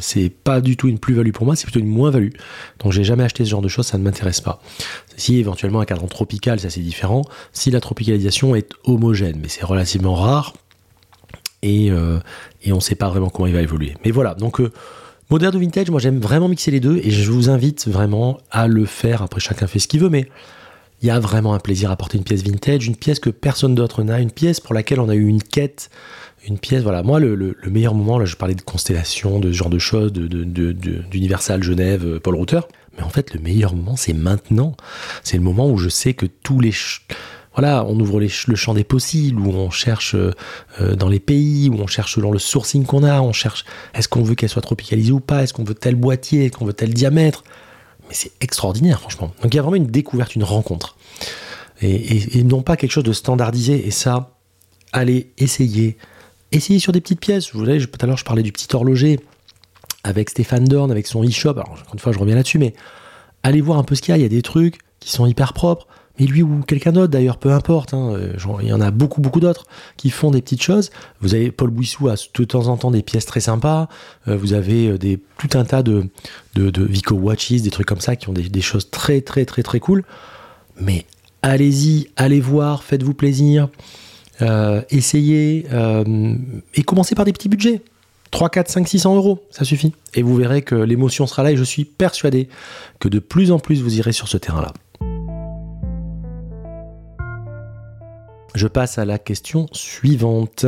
c'est 0.00 0.28
pas 0.28 0.60
du 0.60 0.76
tout 0.76 0.88
une 0.88 0.98
plus-value 0.98 1.30
pour 1.30 1.46
moi, 1.46 1.54
c'est 1.54 1.64
plutôt 1.64 1.78
une 1.78 1.86
moins-value. 1.86 2.32
Donc 2.80 2.92
j'ai 2.92 3.04
jamais 3.04 3.22
acheté 3.22 3.44
ce 3.44 3.50
genre 3.50 3.62
de 3.62 3.68
choses, 3.68 3.86
ça 3.86 3.96
ne 3.96 4.02
m'intéresse 4.02 4.40
pas. 4.40 4.60
Si 5.16 5.38
éventuellement 5.38 5.80
un 5.80 5.84
cadran 5.84 6.08
tropical, 6.08 6.58
ça 6.58 6.68
c'est 6.68 6.80
différent. 6.80 7.22
Si 7.52 7.70
la 7.70 7.80
tropicalisation 7.80 8.56
est 8.56 8.72
homogène, 8.84 9.38
mais 9.40 9.48
c'est 9.48 9.64
relativement 9.64 10.14
rare 10.14 10.54
et, 11.62 11.92
et 12.64 12.72
on 12.72 12.76
ne 12.76 12.80
sait 12.80 12.96
pas 12.96 13.08
vraiment 13.08 13.28
comment 13.28 13.46
il 13.46 13.54
va 13.54 13.62
évoluer. 13.62 13.94
Mais 14.04 14.10
voilà, 14.10 14.34
donc 14.34 14.60
Moderne 15.30 15.54
ou 15.54 15.60
vintage, 15.60 15.90
moi 15.90 16.00
j'aime 16.00 16.18
vraiment 16.18 16.48
mixer 16.48 16.72
les 16.72 16.80
deux 16.80 16.96
et 16.96 17.10
je 17.12 17.30
vous 17.30 17.50
invite 17.50 17.86
vraiment 17.86 18.38
à 18.50 18.66
le 18.66 18.84
faire. 18.84 19.22
Après, 19.22 19.40
chacun 19.40 19.68
fait 19.68 19.78
ce 19.78 19.86
qu'il 19.86 20.00
veut, 20.00 20.08
mais 20.08 20.28
il 21.02 21.06
y 21.06 21.10
a 21.10 21.20
vraiment 21.20 21.54
un 21.54 21.60
plaisir 21.60 21.92
à 21.92 21.96
porter 21.96 22.18
une 22.18 22.24
pièce 22.24 22.42
vintage, 22.42 22.88
une 22.88 22.96
pièce 22.96 23.20
que 23.20 23.30
personne 23.30 23.76
d'autre 23.76 24.02
n'a, 24.02 24.18
une 24.18 24.32
pièce 24.32 24.58
pour 24.58 24.74
laquelle 24.74 24.98
on 24.98 25.08
a 25.08 25.14
eu 25.14 25.26
une 25.26 25.40
quête, 25.40 25.88
une 26.48 26.58
pièce. 26.58 26.82
Voilà, 26.82 27.04
moi 27.04 27.20
le, 27.20 27.56
meilleur 27.70 27.94
moment, 27.94 28.18
là 28.18 28.24
je 28.24 28.34
parlais 28.34 28.56
de 28.56 28.62
constellation, 28.62 29.38
de 29.38 29.52
ce 29.52 29.56
genre 29.56 29.70
de 29.70 29.78
choses, 29.78 30.12
d'Universal, 30.12 31.62
Genève, 31.62 32.04
euh, 32.04 32.18
Paul 32.18 32.34
Router. 32.34 32.60
Mais 32.96 33.04
en 33.04 33.08
fait, 33.08 33.32
le 33.32 33.38
meilleur 33.38 33.72
moment, 33.72 33.94
c'est 33.94 34.12
maintenant. 34.12 34.76
C'est 35.22 35.36
le 35.36 35.44
moment 35.44 35.70
où 35.70 35.76
je 35.76 35.88
sais 35.88 36.12
que 36.12 36.26
tous 36.26 36.58
les 36.58 36.72
voilà, 37.54 37.84
on 37.84 37.98
ouvre 37.98 38.20
le 38.20 38.54
champ 38.54 38.74
des 38.74 38.84
possibles, 38.84 39.40
où 39.40 39.50
on 39.50 39.70
cherche 39.70 40.14
euh, 40.14 40.32
euh, 40.80 40.94
dans 40.94 41.08
les 41.08 41.18
pays, 41.18 41.68
où 41.68 41.74
on 41.74 41.88
cherche 41.88 42.14
selon 42.14 42.30
le 42.30 42.38
sourcing 42.38 42.84
qu'on 42.84 43.02
a, 43.02 43.20
on 43.20 43.32
cherche 43.32 43.64
est-ce 43.94 44.08
qu'on 44.08 44.22
veut 44.22 44.36
qu'elle 44.36 44.48
soit 44.48 44.62
tropicalisée 44.62 45.12
ou 45.12 45.20
pas, 45.20 45.42
est-ce 45.42 45.52
qu'on 45.52 45.64
veut 45.64 45.74
tel 45.74 45.96
boîtier, 45.96 46.46
est-ce 46.46 46.56
qu'on 46.56 46.64
veut 46.64 46.72
tel 46.72 46.94
diamètre? 46.94 47.42
Mais 48.08 48.14
c'est 48.14 48.32
extraordinaire, 48.40 49.00
franchement. 49.00 49.32
Donc 49.42 49.52
il 49.52 49.56
y 49.56 49.58
a 49.58 49.62
vraiment 49.62 49.76
une 49.76 49.86
découverte, 49.86 50.36
une 50.36 50.44
rencontre. 50.44 50.96
Et, 51.82 52.42
non 52.44 52.62
pas 52.62 52.76
quelque 52.76 52.90
chose 52.90 53.04
de 53.04 53.12
standardisé. 53.12 53.86
Et 53.86 53.90
ça, 53.90 54.36
allez 54.92 55.32
essayer. 55.38 55.96
Essayez 56.52 56.78
sur 56.78 56.92
des 56.92 57.00
petites 57.00 57.20
pièces. 57.20 57.54
Vous 57.54 57.64
savez, 57.64 57.80
tout 57.86 57.98
à 58.02 58.06
l'heure, 58.06 58.18
je 58.18 58.24
parlais 58.24 58.42
du 58.42 58.52
petit 58.52 58.68
horloger 58.74 59.18
avec 60.04 60.30
Stéphane 60.30 60.64
Dorn, 60.64 60.90
avec 60.90 61.06
son 61.06 61.24
e-shop. 61.24 61.52
Alors, 61.52 61.70
encore 61.70 61.94
une 61.94 61.98
fois, 61.98 62.12
je 62.12 62.18
reviens 62.18 62.34
là-dessus, 62.34 62.58
mais 62.58 62.74
allez 63.42 63.60
voir 63.60 63.78
un 63.78 63.84
peu 63.84 63.94
ce 63.94 64.02
qu'il 64.02 64.12
y 64.12 64.14
a. 64.14 64.18
Il 64.18 64.22
y 64.22 64.26
a 64.26 64.28
des 64.28 64.42
trucs 64.42 64.78
qui 64.98 65.10
sont 65.10 65.26
hyper 65.26 65.52
propres. 65.52 65.86
Et 66.20 66.26
lui 66.26 66.42
ou 66.42 66.60
quelqu'un 66.60 66.92
d'autre 66.92 67.10
d'ailleurs, 67.10 67.38
peu 67.38 67.50
importe, 67.50 67.94
hein, 67.94 68.12
euh, 68.12 68.36
il 68.60 68.68
y 68.68 68.72
en 68.74 68.80
a 68.82 68.90
beaucoup 68.90 69.22
beaucoup 69.22 69.40
d'autres 69.40 69.64
qui 69.96 70.10
font 70.10 70.30
des 70.30 70.42
petites 70.42 70.62
choses. 70.62 70.90
Vous 71.22 71.34
avez 71.34 71.50
Paul 71.50 71.70
Bouissou 71.70 72.08
a 72.08 72.14
de 72.14 72.44
temps 72.44 72.66
en 72.66 72.76
temps 72.76 72.90
des 72.90 73.02
pièces 73.02 73.24
très 73.24 73.40
sympas, 73.40 73.88
euh, 74.28 74.36
vous 74.36 74.52
avez 74.52 74.88
euh, 74.88 75.16
tout 75.38 75.58
un 75.58 75.64
tas 75.64 75.82
de, 75.82 76.08
de, 76.56 76.84
Vico 76.84 77.14
Watches, 77.14 77.62
des 77.62 77.70
trucs 77.70 77.86
comme 77.86 78.02
ça 78.02 78.16
qui 78.16 78.28
ont 78.28 78.34
des, 78.34 78.60
choses 78.60 78.90
très 78.90 79.22
très 79.22 79.46
très 79.46 79.62
très 79.62 79.80
cool. 79.80 80.04
Mais 80.78 81.06
allez-y, 81.40 82.08
allez 82.16 82.40
voir, 82.40 82.82
faites-vous 82.82 83.14
plaisir, 83.14 83.70
essayez 84.90 85.64
et 86.74 86.82
commencez 86.82 87.14
par 87.14 87.24
des 87.24 87.32
petits 87.32 87.48
budgets. 87.48 87.80
3, 88.30 88.48
4, 88.50 88.68
5, 88.68 88.88
600 88.88 89.16
euros, 89.16 89.42
ça 89.50 89.64
suffit. 89.64 89.92
Et 90.14 90.22
vous 90.22 90.36
verrez 90.36 90.62
que 90.62 90.74
l'émotion 90.74 91.26
sera 91.26 91.42
là 91.42 91.50
et 91.50 91.56
je 91.56 91.64
suis 91.64 91.84
persuadé 91.84 92.48
que 93.00 93.08
de 93.08 93.18
plus 93.18 93.50
en 93.50 93.58
plus 93.58 93.82
vous 93.82 93.96
irez 93.96 94.12
sur 94.12 94.28
ce 94.28 94.36
terrain-là. 94.36 94.72
Je 98.54 98.66
passe 98.66 98.98
à 98.98 99.04
la 99.04 99.18
question 99.18 99.66
suivante. 99.72 100.66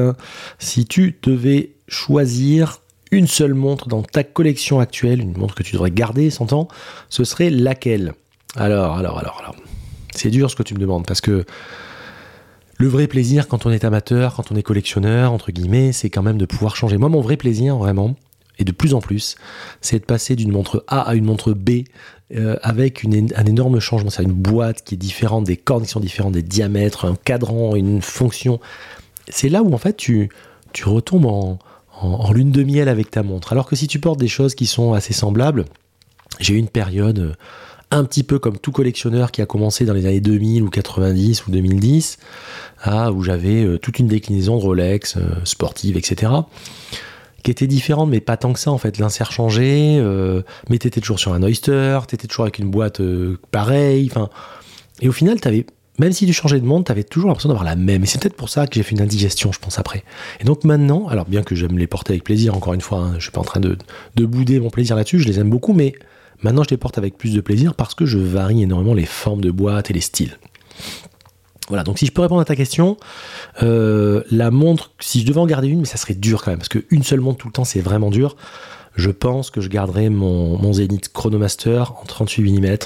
Si 0.59 0.87
tu 0.87 1.19
devais 1.23 1.73
choisir 1.89 2.81
une 3.11 3.27
seule 3.27 3.55
montre 3.55 3.89
dans 3.89 4.03
ta 4.03 4.25
collection 4.25 4.81
actuelle, 4.81 5.21
une 5.21 5.37
montre 5.37 5.55
que 5.55 5.63
tu 5.63 5.73
devrais 5.73 5.91
garder 5.91 6.31
100 6.31 6.53
ans, 6.53 6.69
ce 7.09 7.25
serait 7.25 7.51
laquelle? 7.51 8.15
Alors, 8.57 8.97
alors, 8.97 9.19
alors, 9.19 9.39
alors. 9.41 9.57
C'est 10.15 10.31
dur 10.31 10.51
ce 10.51 10.57
que 10.57 10.63
tu 10.63 10.75
me 10.75 10.79
demandes 10.79 11.07
parce 11.07 11.21
que 11.21 11.45
le 12.77 12.89
vrai 12.89 13.07
plaisir 13.07 13.49
quand 13.49 13.67
on 13.67 13.71
est 13.71 13.85
amateur, 13.85 14.35
quand 14.35 14.51
on 14.51 14.57
est 14.57 14.63
collectionneur, 14.63 15.33
entre 15.33 15.53
guillemets, 15.53 15.93
c'est 15.93 16.11
quand 16.11 16.23
même 16.23 16.39
de 16.39 16.47
pouvoir 16.47 16.77
changer. 16.77 16.99
Moi, 16.99 17.09
mon 17.09 17.21
vrai 17.21 17.37
plaisir, 17.37 17.77
vraiment, 17.77 18.17
et 18.59 18.65
de 18.65 18.73
plus 18.73 18.95
en 18.95 19.01
plus, 19.01 19.37
c'est 19.81 19.99
de 19.99 20.05
passer 20.05 20.37
d'une 20.37 20.53
montre 20.53 20.85
A 20.87 21.01
à 21.01 21.15
une 21.15 21.25
montre 21.25 21.53
B 21.53 21.85
euh, 22.35 22.57
avec 22.63 23.05
un 23.05 23.47
énorme 23.47 23.81
changement. 23.81 24.11
C'est 24.11 24.23
une 24.23 24.33
boîte 24.33 24.85
qui 24.85 24.95
est 24.95 24.99
différente, 24.99 25.45
des 25.45 25.57
cordes 25.57 25.85
qui 25.85 25.91
sont 25.91 26.01
différentes, 26.01 26.33
des 26.33 26.43
diamètres, 26.43 27.07
un 27.07 27.15
cadran, 27.15 27.77
une 27.77 28.03
fonction. 28.03 28.61
C'est 29.29 29.49
là 29.49 29.63
où 29.63 29.73
en 29.75 29.79
fait 29.79 29.97
tu, 29.97 30.29
retombes 30.85 31.27
en, 31.27 31.59
lune 32.33 32.53
de 32.53 32.63
miel 32.63 32.89
avec 32.89 33.11
ta 33.11 33.23
montre. 33.23 33.53
Alors 33.53 33.67
que 33.67 33.77
si 33.77 33.87
tu 33.87 33.99
portes 33.99 34.19
des 34.19 34.29
choses 34.29 34.55
qui 34.55 34.67
sont 34.67 34.93
assez 34.93 35.13
semblables, 35.13 35.65
j'ai 36.41 36.55
eu 36.55 36.59
une 36.59 36.69
période 36.69 37.19
euh, 37.19 37.35
un 37.91 38.05
petit 38.05 38.23
peu 38.23 38.39
comme 38.39 38.59
tout 38.59 38.73
collectionneur 38.73 39.31
qui 39.31 39.43
a 39.43 39.47
commencé 39.47 39.85
dans 39.85 39.93
les 39.93 40.07
années 40.07 40.21
2000 40.21 40.63
ou 40.63 40.71
90 40.71 41.47
ou 41.47 41.51
2010, 41.51 42.19
ah, 42.83 43.13
où 43.13 43.23
j'avais 43.23 43.65
euh, 43.65 43.79
toute 43.79 43.99
une 43.99 44.09
déclinaison 44.09 44.57
de 44.57 44.63
Rolex, 44.63 45.19
sportive, 45.45 45.97
etc., 45.97 46.33
qui 47.43 47.51
était 47.51 47.67
différente, 47.67 48.09
mais 48.09 48.21
pas 48.21 48.37
tant 48.37 48.53
que 48.53 48.59
ça 48.59 48.71
en 48.71 48.79
fait. 48.79 48.99
L'insert 48.99 49.33
changeait, 49.33 50.03
mais 50.71 50.79
t'étais 50.79 51.01
toujours 51.01 51.19
sur 51.19 51.33
un 51.33 51.43
Oyster, 51.43 52.01
t'étais 52.07 52.29
toujours 52.29 52.45
avec 52.45 52.59
une 52.59 52.71
boîte 52.71 53.01
pareille, 53.51 54.09
enfin. 54.11 54.31
Et 55.01 55.09
au 55.09 55.13
final, 55.13 55.41
t'avais 55.41 55.67
même 55.99 56.13
si 56.13 56.27
tu 56.27 56.33
changeais 56.33 56.61
de 56.61 56.65
monde, 56.65 56.87
tu 56.87 56.93
avais 56.93 57.05
toujours 57.05 57.29
l'impression 57.29 57.49
d'avoir 57.49 57.65
la 57.65 57.77
même. 57.77 58.03
Et 58.03 58.07
c'est 58.07 58.21
peut-être 58.21 58.37
pour 58.37 58.49
ça 58.49 58.67
que 58.67 58.75
j'ai 58.75 58.83
fait 58.83 58.93
une 58.93 59.03
indigestion, 59.03 59.53
je 59.53 59.59
pense, 59.59 59.79
après. 59.79 60.05
Et 60.41 60.45
donc 60.45 60.65
maintenant, 60.65 61.07
alors 61.09 61.27
bien 61.27 61.43
que 61.43 61.55
j'aime 61.55 61.79
les 61.79 61.87
porter 61.87 62.15
avec 62.15 62.25
plaisir, 62.25 62.57
encore 62.57 62.75
une 62.75 62.81
fois, 62.81 62.99
hein, 62.99 63.15
je 63.19 63.23
suis 63.23 63.31
pas 63.31 63.41
en 63.41 63.45
train 63.45 63.61
de, 63.61 63.77
bouder 64.17 64.59
mon 64.59 64.71
plaisir 64.71 64.97
là-dessus, 64.97 65.19
je 65.19 65.29
les 65.29 65.39
aime 65.39 65.51
beaucoup, 65.51 65.75
mais 65.75 65.93
maintenant 66.43 66.63
je 66.65 66.71
les 66.71 66.77
porte 66.77 66.99
avec 66.99 67.19
plus 67.19 67.35
de 67.35 67.41
plaisir 67.41 67.75
parce 67.75 67.95
que 67.95 68.07
je 68.07 68.19
varie 68.19 68.63
énormément 68.63 68.95
les 68.95 69.05
formes 69.05 69.43
de 69.43 69.51
boîte 69.51 69.91
et 69.91 69.93
les 69.93 70.01
styles. 70.01 70.39
Voilà, 71.73 71.85
donc 71.85 71.99
si 71.99 72.05
je 72.05 72.13
peux 72.13 72.21
répondre 72.21 72.43
à 72.43 72.45
ta 72.45 72.55
question, 72.55 72.99
euh, 73.63 74.23
la 74.31 74.51
montre, 74.51 74.91
si 75.01 75.23
je 75.23 75.27
devais 75.27 75.41
en 75.41 75.47
garder 75.47 75.69
une, 75.69 75.81
mais 75.81 75.87
ça 75.87 75.97
serait 75.97 76.13
dur 76.13 76.43
quand 76.45 76.51
même, 76.51 76.59
parce 76.59 76.69
qu'une 76.69 77.03
seule 77.03 77.21
montre 77.21 77.39
tout 77.39 77.49
le 77.49 77.53
temps, 77.55 77.65
c'est 77.65 77.81
vraiment 77.81 78.11
dur. 78.11 78.37
Je 78.95 79.11
pense 79.11 79.49
que 79.49 79.63
je 79.63 79.71
garderais 79.71 80.11
mon, 80.11 80.71
Zenith 80.75 81.11
Chronomaster 81.11 81.95
en 81.99 82.05
38 82.05 82.61
mm 82.61 82.77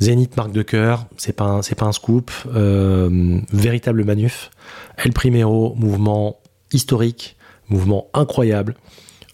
Zénith 0.00 0.36
marque 0.36 0.50
de 0.50 0.62
cœur, 0.62 1.06
c'est 1.16 1.34
pas 1.34 1.44
un, 1.44 1.60
pas 1.60 1.86
un 1.86 1.92
scoop, 1.92 2.32
euh, 2.52 3.38
véritable 3.52 4.02
manuf. 4.02 4.50
El 4.96 5.12
Primero, 5.12 5.76
mouvement 5.76 6.40
historique, 6.72 7.36
mouvement 7.68 8.08
incroyable, 8.12 8.74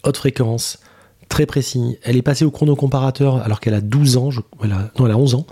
haute 0.03 0.17
fréquence, 0.17 0.77
très 1.29 1.47
précis. 1.47 1.97
Elle 2.03 2.15
est 2.15 2.21
passée 2.21 2.45
au 2.45 2.51
chronocomparateur 2.51 3.37
alors 3.37 3.59
qu'elle 3.59 3.73
a 3.73 3.81
12 3.81 4.17
ans, 4.17 4.29
non 4.63 5.05
elle 5.07 5.11
a 5.11 5.17
11 5.17 5.33
ans. 5.33 5.47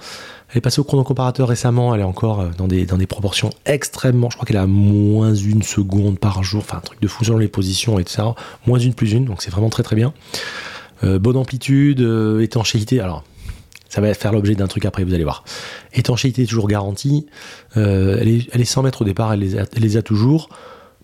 Elle 0.50 0.60
est 0.60 0.62
passée 0.62 0.80
au 0.80 0.84
chronocomparateur 0.84 1.48
récemment, 1.48 1.94
elle 1.94 2.02
est 2.02 2.06
encore 2.06 2.42
euh, 2.42 2.50
dans 2.58 2.68
des, 2.68 3.08
proportions 3.08 3.50
extrêmement, 3.66 4.30
je 4.30 4.38
crois 4.38 4.46
qu'elle 4.46 4.58
a 4.58 4.68
moins 4.68 5.34
une 5.34 5.64
seconde 5.64 6.20
par 6.20 6.44
jour, 6.44 6.62
enfin 6.62 6.78
un 6.78 6.82
truc 6.82 7.02
de 7.02 7.08
fou 7.08 7.26
selon 7.26 7.38
les 7.38 7.48
positions 7.48 8.00
et 8.00 8.04
tout 8.04 8.14
ça, 8.14 8.34
moins 8.66 8.80
une 8.80 8.94
plus 8.94 9.12
une, 9.12 9.26
donc 9.26 9.42
c'est 9.42 9.52
vraiment 9.52 9.70
très 9.70 9.84
très 9.84 9.96
bien. 9.96 10.14
Euh, 11.04 11.20
bonne 11.20 11.38
amplitude, 11.38 12.00
étanchéité, 12.42 13.00
alors 13.02 13.24
ça 13.90 14.02
va 14.02 14.14
faire 14.14 14.32
l'objet 14.32 14.56
d'un 14.56 14.68
truc 14.68 14.86
après, 14.86 15.04
vous 15.04 15.14
allez 15.14 15.24
voir. 15.24 15.44
Étanchéité 15.94 16.46
toujours 16.46 16.68
garantie. 16.68 17.26
Euh, 17.78 18.18
elle, 18.20 18.28
est, 18.28 18.48
elle, 18.52 18.62
est, 18.62 18.66
100 18.66 18.84
mètres 18.84 19.02
au 19.02 19.06
départ, 19.06 19.34
elle 19.34 19.68
les 19.76 19.98
a 19.98 20.02
toujours. 20.02 20.50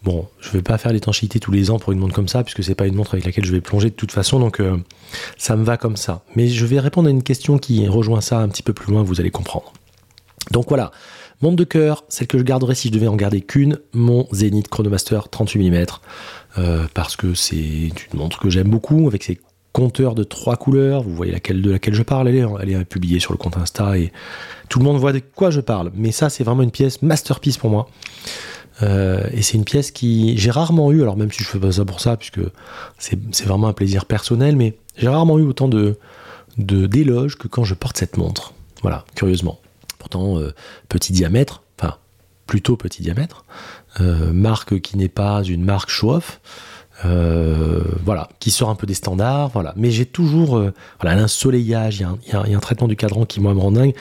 Bon, 0.03 0.27
je 0.41 0.49
vais 0.51 0.61
pas 0.61 0.77
faire 0.77 0.91
l'étanchéité 0.91 1.39
tous 1.39 1.51
les 1.51 1.71
ans 1.71 1.79
pour 1.79 1.93
une 1.93 1.99
montre 1.99 2.13
comme 2.13 2.27
ça, 2.27 2.43
puisque 2.43 2.63
c'est 2.63 2.75
pas 2.75 2.87
une 2.87 2.95
montre 2.95 3.13
avec 3.13 3.25
laquelle 3.25 3.45
je 3.45 3.53
vais 3.53 3.61
plonger 3.61 3.89
de 3.89 3.95
toute 3.95 4.11
façon, 4.11 4.39
donc 4.39 4.59
euh, 4.59 4.77
ça 5.37 5.55
me 5.55 5.63
va 5.63 5.77
comme 5.77 5.95
ça. 5.95 6.23
Mais 6.35 6.47
je 6.47 6.65
vais 6.65 6.79
répondre 6.79 7.07
à 7.07 7.11
une 7.11 7.23
question 7.23 7.57
qui 7.57 7.87
rejoint 7.87 8.19
ça 8.19 8.39
un 8.39 8.49
petit 8.49 8.63
peu 8.63 8.73
plus 8.73 8.91
loin, 8.91 9.01
vous 9.01 9.21
allez 9.21 9.31
comprendre. 9.31 9.71
Donc 10.51 10.67
voilà, 10.67 10.91
montre 11.41 11.55
de 11.55 11.63
cœur, 11.63 12.03
celle 12.09 12.27
que 12.27 12.37
je 12.37 12.43
garderai 12.43 12.75
si 12.75 12.89
je 12.89 12.93
devais 12.93 13.07
en 13.07 13.15
garder 13.15 13.39
qu'une, 13.39 13.79
mon 13.93 14.27
Zenith 14.33 14.67
Chronomaster 14.67 15.29
38 15.29 15.69
mm, 15.69 15.85
euh, 16.57 16.85
parce 16.93 17.15
que 17.15 17.33
c'est 17.33 17.55
une 17.55 17.91
montre 18.19 18.39
que 18.39 18.49
j'aime 18.49 18.67
beaucoup, 18.67 19.07
avec 19.07 19.23
ses 19.23 19.39
compteur 19.73 20.13
de 20.13 20.23
trois 20.23 20.55
couleurs, 20.55 21.01
vous 21.01 21.15
voyez 21.15 21.31
laquelle 21.31 21.61
de 21.61 21.71
laquelle 21.71 21.95
je 21.95 22.03
parle, 22.03 22.29
elle 22.29 22.69
est 22.69 22.85
publiée 22.85 23.19
sur 23.19 23.33
le 23.33 23.37
compte 23.37 23.57
Insta 23.57 23.97
et 23.97 24.13
tout 24.69 24.77
le 24.79 24.85
monde 24.85 24.97
voit 24.97 25.11
de 25.11 25.19
quoi 25.19 25.49
je 25.49 25.59
parle. 25.59 25.91
Mais 25.95 26.11
ça, 26.11 26.29
c'est 26.29 26.43
vraiment 26.43 26.61
une 26.61 26.71
pièce 26.71 27.01
masterpiece 27.01 27.57
pour 27.57 27.71
moi. 27.71 27.89
Euh, 28.82 29.24
et 29.32 29.41
c'est 29.41 29.57
une 29.57 29.65
pièce 29.65 29.91
qui 29.91 30.38
j'ai 30.38 30.51
rarement 30.51 30.91
eu, 30.91 31.01
alors 31.01 31.17
même 31.17 31.32
si 31.32 31.43
je 31.43 31.47
fais 31.47 31.59
pas 31.59 31.74
ça 31.74 31.86
pour 31.86 31.99
ça, 31.99 32.17
puisque 32.17 32.41
c'est 32.97 33.45
vraiment 33.45 33.67
un 33.67 33.74
plaisir 33.74 34.05
personnel, 34.05 34.55
mais 34.55 34.78
j'ai 34.97 35.07
rarement 35.07 35.38
eu 35.39 35.43
autant 35.43 35.67
de 35.67 35.97
d'éloges 36.57 37.36
que 37.36 37.47
quand 37.47 37.63
je 37.63 37.74
porte 37.74 37.97
cette 37.97 38.15
montre. 38.15 38.53
Voilà, 38.84 39.05
curieusement. 39.15 39.59
Pourtant, 39.97 40.38
euh, 40.38 40.53
petit 40.88 41.11
diamètre, 41.11 41.63
enfin 41.80 41.95
plutôt 42.45 42.78
petit 42.78 43.01
diamètre, 43.01 43.43
euh, 44.01 44.32
marque 44.32 44.80
qui 44.82 44.97
n'est 44.97 45.09
pas 45.09 45.43
une 45.43 45.63
marque 45.63 45.89
show-off. 45.89 46.39
Voilà, 48.05 48.30
qui 48.39 48.49
sort 48.49 48.69
un 48.69 48.76
peu 48.76 48.88
des 48.88 48.93
standards, 48.93 49.49
voilà. 49.49 49.74
Mais 49.76 49.91
j'ai 49.91 50.05
toujours, 50.05 50.63
voilà, 51.01 51.19
l'ensoleillage, 51.19 51.99
il 51.99 52.32
y, 52.32 52.34
a 52.34 52.57
un 52.57 52.59
traitement 52.59 52.88
du 52.88 52.95
cadran 52.95 53.26
qui 53.26 53.41
moi 53.41 53.53
me 53.53 53.59
rend 53.59 53.74
dingue, 53.74 53.93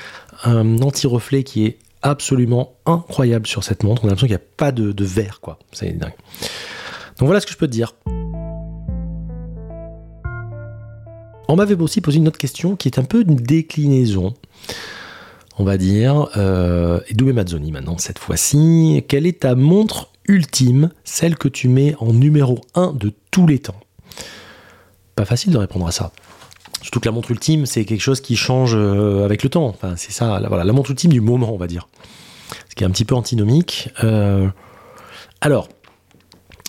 un 0.45 0.79
anti-reflet 0.79 1.43
qui 1.43 1.65
est 1.65 1.79
absolument 2.03 2.75
incroyable 2.87 3.47
sur 3.47 3.65
cette 3.65 3.83
montre. 3.85 4.03
On 4.03 4.07
a 4.07 4.11
l'impression 4.11 4.27
qu'il 4.27 4.37
n'y 4.37 4.43
a 4.43 4.47
pas 4.57 4.73
de, 4.73 5.05
verre, 5.05 5.41
quoi. 5.41 5.59
C'est 5.73 5.97
dingue. 5.97 6.15
Donc 7.19 7.27
voilà 7.27 7.41
ce 7.41 7.47
que 7.47 7.53
je 7.53 7.59
peux 7.59 7.67
te 7.67 7.73
dire. 7.73 7.95
On 11.49 11.57
m'avait 11.57 11.75
aussi 11.81 12.01
posé 12.01 12.19
une 12.19 12.29
autre 12.29 12.39
question 12.39 12.77
qui 12.77 12.89
est 12.89 12.99
un 12.99 13.05
peu 13.05 13.23
une 13.23 13.37
déclinaison, 13.37 14.35
on 15.59 15.65
va 15.65 15.77
dire, 15.77 16.29
euh, 16.37 17.01
et 17.09 17.15
Doubé 17.15 17.33
Mazzoni 17.33 17.73
maintenant 17.73 17.99
cette 17.99 18.19
fois-ci. 18.19 19.05
Quelle 19.09 19.27
est 19.27 19.41
ta 19.41 19.55
montre 19.55 20.09
ultime, 20.27 20.91
celle 21.05 21.37
que 21.37 21.49
tu 21.49 21.69
mets 21.69 21.95
en 21.99 22.13
numéro 22.13 22.61
1 22.75 22.93
de 22.93 23.13
tous 23.31 23.47
les 23.47 23.59
temps? 23.59 23.79
Pas 25.15 25.27
facile 25.27 25.53
de 25.53 25.59
répondre 25.59 25.87
à 25.87 25.93
ça. 25.93 26.13
Surtout 26.83 27.01
que 27.01 27.07
la 27.07 27.13
montre 27.13 27.31
ultime, 27.31 27.65
c'est 27.65 27.85
quelque 27.85 28.01
chose 28.01 28.21
qui 28.21 28.37
change 28.37 28.75
euh, 28.75 29.25
avec 29.25 29.43
le 29.43 29.49
temps. 29.49 29.67
Enfin, 29.67 29.95
c'est 29.97 30.13
ça, 30.13 30.41
la, 30.41 30.49
voilà, 30.49 30.65
la 30.65 30.73
montre 30.73 30.91
ultime 30.91 31.13
du 31.13 31.21
moment, 31.21 31.55
on 31.55 31.57
va 31.57 31.67
dire. 31.67 31.89
Ce 32.69 32.75
qui 32.75 32.85
est 32.85 32.87
un 32.87 32.91
petit 32.91 33.05
peu 33.05 33.15
antinomique. 33.15 33.91
Euh, 34.03 34.49
alors, 35.41 35.69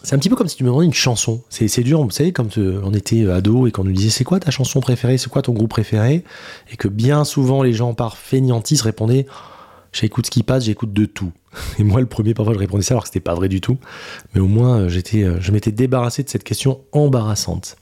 c'est 0.03 0.16
un 0.16 0.20
petit 0.20 0.30
peu 0.30 0.36
comme 0.36 0.47
si 0.47 0.55
tu 0.55 0.64
me 0.64 0.70
demandais 0.70 0.86
une 0.86 0.93
chanson. 0.93 1.41
C'est 1.49 1.84
dur, 1.84 2.03
vous 2.03 2.11
savez, 2.11 2.32
quand 2.32 2.57
on 2.57 2.93
était 2.93 3.26
ado 3.30 3.68
et 3.68 3.72
qu'on 3.72 3.84
nous 3.84 3.91
disait 3.91 4.09
c'est 4.09 4.24
quoi 4.24 4.39
ta 4.39 4.51
chanson 4.51 4.82
préférée, 4.82 5.18
c'est 5.18 5.30
quoi 5.30 5.41
ton 5.41 5.53
groupe 5.53 5.70
préféré, 5.70 6.24
et 6.72 6.78
que 6.78 6.88
bien 6.88 7.24
souvent 7.24 7.64
les 7.64 7.74
gens 7.74 7.93
par 7.93 8.18
fainéantis 8.18 8.82
répondaient 8.82 9.26
j'écoute 9.93 10.26
ce 10.26 10.32
qui 10.32 10.43
passe, 10.43 10.66
j'écoute 10.66 10.91
de 10.91 11.05
tout. 11.05 11.32
Et 11.80 11.84
moi, 11.84 12.01
le 12.01 12.07
premier, 12.07 12.34
parfois, 12.34 12.53
je 12.53 12.59
répondais 12.59 12.84
ça 12.84 12.95
alors 12.95 13.03
que 13.03 13.09
c'était 13.09 13.20
pas 13.20 13.36
vrai 13.36 13.47
du 13.47 13.61
tout. 13.61 13.78
Mais 14.34 14.41
au 14.41 14.47
moins, 14.47 14.82
euh, 14.82 14.89
je 14.89 15.51
m'étais 15.51 15.72
débarrassé 15.72 16.24
de 16.24 16.30
cette 16.30 16.43
question 16.43 16.82
embarrassante. 16.91 17.78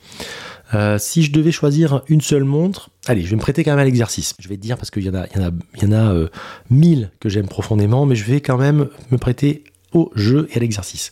Euh, 0.73 0.97
si 0.97 1.23
je 1.23 1.31
devais 1.31 1.51
choisir 1.51 2.01
une 2.07 2.21
seule 2.21 2.43
montre, 2.43 2.89
allez, 3.07 3.21
je 3.23 3.29
vais 3.29 3.35
me 3.35 3.41
prêter 3.41 3.63
quand 3.63 3.71
même 3.71 3.79
à 3.79 3.85
l'exercice. 3.85 4.33
Je 4.39 4.47
vais 4.47 4.55
te 4.55 4.61
dire 4.61 4.77
parce 4.77 4.89
qu'il 4.89 5.03
y 5.03 5.09
en 5.09 5.15
a, 5.15 5.25
a 5.25 6.27
mille 6.69 7.11
que 7.19 7.29
j'aime 7.29 7.47
profondément, 7.47 8.05
mais 8.05 8.15
je 8.15 8.23
vais 8.23 8.41
quand 8.41 8.57
même 8.57 8.87
me 9.11 9.17
prêter 9.17 9.63
au 9.93 10.11
jeu 10.15 10.47
et 10.51 10.57
à 10.57 10.59
l'exercice. 10.59 11.09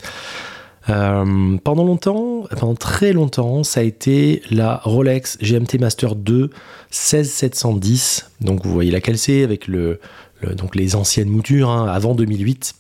pendant 0.86 1.84
longtemps, 1.84 2.46
pendant 2.58 2.76
très 2.76 3.12
longtemps, 3.12 3.64
ça 3.64 3.82
a 3.82 3.84
été 3.84 4.42
la 4.50 4.78
Rolex 4.84 5.38
GMT 5.42 5.80
Master 5.80 6.16
2 6.16 6.50
16710. 6.92 8.32
Donc 8.42 8.66
vous 8.66 8.72
voyez 8.72 8.92
laquelle 8.92 9.18
c'est 9.18 9.44
avec 9.44 9.68
les 9.68 10.96
anciennes 10.96 11.30
moutures, 11.30 11.70
hein, 11.70 11.88
avant 11.88 12.16
2008. 12.16 12.76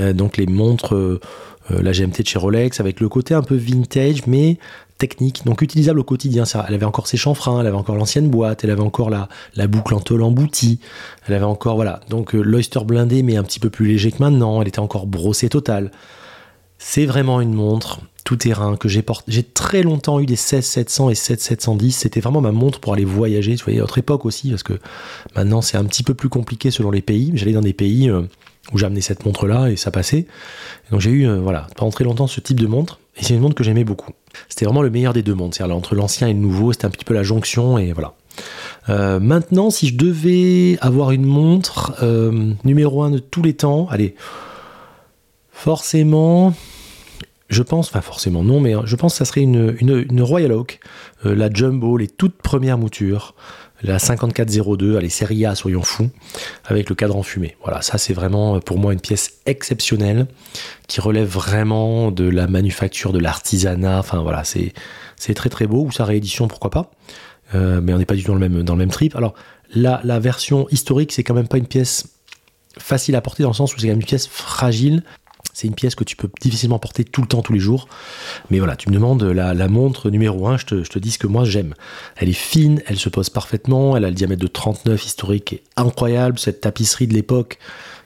Euh, 0.00 0.12
donc 0.12 0.36
les 0.36 0.46
montres, 0.46 0.94
euh, 0.94 1.20
euh, 1.20 1.57
la 1.70 1.92
GMT 1.92 2.22
de 2.22 2.26
chez 2.26 2.38
Rolex, 2.38 2.80
avec 2.80 3.00
le 3.00 3.08
côté 3.08 3.34
un 3.34 3.42
peu 3.42 3.54
vintage, 3.54 4.26
mais 4.26 4.58
technique, 4.98 5.44
donc 5.44 5.62
utilisable 5.62 6.00
au 6.00 6.04
quotidien. 6.04 6.44
Elle 6.66 6.74
avait 6.74 6.84
encore 6.84 7.06
ses 7.06 7.16
chanfreins, 7.16 7.60
elle 7.60 7.66
avait 7.66 7.76
encore 7.76 7.94
l'ancienne 7.94 8.28
boîte, 8.28 8.64
elle 8.64 8.70
avait 8.70 8.82
encore 8.82 9.10
la, 9.10 9.28
la 9.54 9.66
boucle 9.66 9.94
en 9.94 10.00
tôle 10.00 10.22
emboutie, 10.22 10.80
elle 11.26 11.34
avait 11.34 11.44
encore, 11.44 11.76
voilà, 11.76 12.00
donc 12.10 12.32
l'Oyster 12.32 12.80
blindé, 12.84 13.22
mais 13.22 13.36
un 13.36 13.44
petit 13.44 13.60
peu 13.60 13.70
plus 13.70 13.86
léger 13.86 14.10
que 14.10 14.18
maintenant, 14.18 14.60
elle 14.60 14.68
était 14.68 14.80
encore 14.80 15.06
brossée 15.06 15.48
totale. 15.48 15.90
C'est 16.78 17.06
vraiment 17.06 17.40
une 17.40 17.54
montre 17.54 18.00
tout 18.28 18.36
terrain 18.36 18.76
que 18.76 18.88
j'ai 18.88 19.00
porté. 19.00 19.32
J'ai 19.32 19.42
très 19.42 19.82
longtemps 19.82 20.20
eu 20.20 20.26
des 20.26 20.36
16700 20.36 21.10
et 21.10 21.14
16710. 21.14 21.92
C'était 21.92 22.20
vraiment 22.20 22.42
ma 22.42 22.52
montre 22.52 22.78
pour 22.78 22.92
aller 22.92 23.06
voyager. 23.06 23.54
Vous 23.56 23.64
voyez, 23.64 23.80
à 23.80 23.84
autre 23.84 23.96
époque 23.96 24.26
aussi, 24.26 24.50
parce 24.50 24.62
que 24.62 24.74
maintenant 25.34 25.62
c'est 25.62 25.78
un 25.78 25.84
petit 25.84 26.02
peu 26.02 26.12
plus 26.12 26.28
compliqué 26.28 26.70
selon 26.70 26.90
les 26.90 27.00
pays. 27.00 27.32
J'allais 27.34 27.54
dans 27.54 27.62
des 27.62 27.72
pays 27.72 28.10
euh, 28.10 28.22
où 28.72 28.78
j'amenais 28.78 29.00
cette 29.00 29.24
montre-là 29.24 29.70
et 29.70 29.76
ça 29.76 29.90
passait. 29.90 30.26
donc 30.90 31.00
j'ai 31.00 31.10
eu, 31.10 31.26
euh, 31.26 31.40
voilà, 31.40 31.66
pendant 31.76 31.90
très 31.90 32.04
longtemps 32.04 32.26
ce 32.26 32.40
type 32.40 32.60
de 32.60 32.66
montre. 32.66 32.98
Et 33.16 33.24
c'est 33.24 33.34
une 33.34 33.40
montre 33.40 33.54
que 33.54 33.64
j'aimais 33.64 33.84
beaucoup. 33.84 34.12
C'était 34.48 34.64
vraiment 34.64 34.82
le 34.82 34.90
meilleur 34.90 35.12
des 35.12 35.22
deux 35.22 35.34
mondes. 35.34 35.54
C'est-à-dire 35.54 35.74
entre 35.76 35.94
l'ancien 35.94 36.28
et 36.28 36.32
le 36.32 36.38
nouveau, 36.38 36.72
c'était 36.72 36.86
un 36.86 36.90
petit 36.90 37.04
peu 37.04 37.14
la 37.14 37.22
jonction 37.22 37.78
et 37.78 37.92
voilà. 37.92 38.14
Euh, 38.88 39.18
maintenant, 39.18 39.70
si 39.70 39.88
je 39.88 39.96
devais 39.96 40.78
avoir 40.80 41.10
une 41.10 41.24
montre 41.24 41.96
numéro 42.64 43.02
un 43.02 43.10
de 43.10 43.18
tous 43.18 43.42
les 43.42 43.54
temps, 43.54 43.88
allez, 43.90 44.14
Forcément, 45.58 46.54
je 47.48 47.64
pense, 47.64 47.88
enfin 47.88 48.00
forcément 48.00 48.44
non, 48.44 48.60
mais 48.60 48.74
je 48.84 48.94
pense 48.94 49.14
que 49.14 49.18
ça 49.18 49.24
serait 49.24 49.40
une, 49.40 50.22
Royal 50.22 50.52
Oak, 50.52 50.78
euh, 51.26 51.34
la 51.34 51.52
Jumbo, 51.52 51.96
les 51.96 52.06
toutes 52.06 52.36
premières 52.36 52.78
moutures, 52.78 53.34
la 53.82 53.98
5402, 53.98 54.96
allez, 54.96 55.08
série 55.08 55.46
A, 55.46 55.54
soyons 55.54 55.82
fous, 55.82 56.10
avec 56.64 56.88
le 56.88 56.94
cadran 56.94 57.22
fumé. 57.22 57.56
Voilà, 57.62 57.80
ça 57.82 57.98
c'est 57.98 58.12
vraiment 58.12 58.60
pour 58.60 58.78
moi 58.78 58.92
une 58.92 59.00
pièce 59.00 59.38
exceptionnelle 59.46 60.26
qui 60.88 61.00
relève 61.00 61.28
vraiment 61.28 62.10
de 62.10 62.28
la 62.28 62.46
manufacture, 62.48 63.12
de 63.12 63.18
l'artisanat. 63.18 63.98
Enfin 63.98 64.20
voilà, 64.20 64.42
c'est, 64.44 64.72
très 65.34 65.48
très 65.48 65.66
beau, 65.66 65.84
ou 65.84 65.92
sa 65.92 66.04
réédition, 66.04 66.48
pourquoi 66.48 66.70
pas. 66.70 66.90
Euh, 67.54 67.80
mais 67.80 67.92
on 67.92 67.98
n'est 67.98 68.04
pas 68.04 68.14
du 68.14 68.22
tout 68.22 68.32
dans 68.32 68.38
le 68.38 68.48
même, 68.48 68.62
dans 68.62 68.88
trip. 68.88 69.14
Alors, 69.16 69.34
la, 69.74 70.00
la 70.02 70.18
version 70.18 70.66
historique, 70.70 71.12
c'est 71.12 71.22
quand 71.22 71.34
même 71.34 71.48
pas 71.48 71.58
une 71.58 71.66
pièce 71.66 72.08
facile 72.78 73.16
à 73.16 73.20
porter 73.20 73.42
dans 73.42 73.50
le 73.50 73.54
sens 73.54 73.74
où 73.74 73.78
c'est 73.78 73.86
quand 73.86 73.92
même 73.92 74.00
une 74.00 74.06
pièce 74.06 74.26
fragile 74.26 75.02
C'est 75.58 75.66
une 75.66 75.74
pièce 75.74 75.96
que 75.96 76.04
tu 76.04 76.14
peux 76.14 76.30
difficilement 76.40 76.78
porter 76.78 77.02
tout 77.02 77.20
le 77.20 77.26
temps, 77.26 77.42
tous 77.42 77.52
les 77.52 77.58
jours. 77.58 77.88
Mais 78.48 78.60
voilà, 78.60 78.76
tu 78.76 78.90
me 78.90 78.94
demandes 78.94 79.24
la, 79.24 79.66
montre 79.66 80.08
numéro 80.08 80.46
1, 80.46 80.56
je 80.56 80.66
te, 80.66 80.98
dis 81.00 81.10
ce 81.10 81.18
que 81.18 81.26
moi 81.26 81.42
j'aime. 81.42 81.74
Elle 82.14 82.28
est 82.28 82.32
fine, 82.32 82.80
elle 82.86 82.96
se 82.96 83.08
pose 83.08 83.28
parfaitement, 83.28 83.96
elle 83.96 84.04
a 84.04 84.08
le 84.08 84.14
diamètre 84.14 84.40
de 84.40 84.46
39 84.46 85.04
historique 85.04 85.54
et 85.54 85.64
incroyable. 85.74 86.38
Cette 86.38 86.60
tapisserie 86.60 87.08
de 87.08 87.14
l'époque 87.14 87.58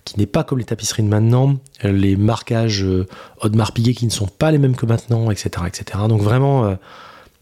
qui 0.06 0.18
n'est 0.18 0.24
pas 0.24 0.44
comme 0.44 0.60
les 0.60 0.64
tapisseries 0.64 1.02
de 1.02 1.08
maintenant, 1.08 1.58
les 1.82 2.16
marquages 2.16 2.84
euh, 2.84 3.06
Audemars 3.42 3.72
Piguet 3.72 3.92
qui 3.92 4.06
ne 4.06 4.10
sont 4.10 4.28
pas 4.28 4.50
les 4.50 4.56
mêmes 4.56 4.74
que 4.74 4.86
maintenant, 4.86 5.30
etc. 5.30 5.50
etc. 5.66 5.98
Donc 6.08 6.22
vraiment 6.22 6.64
euh, 6.64 6.76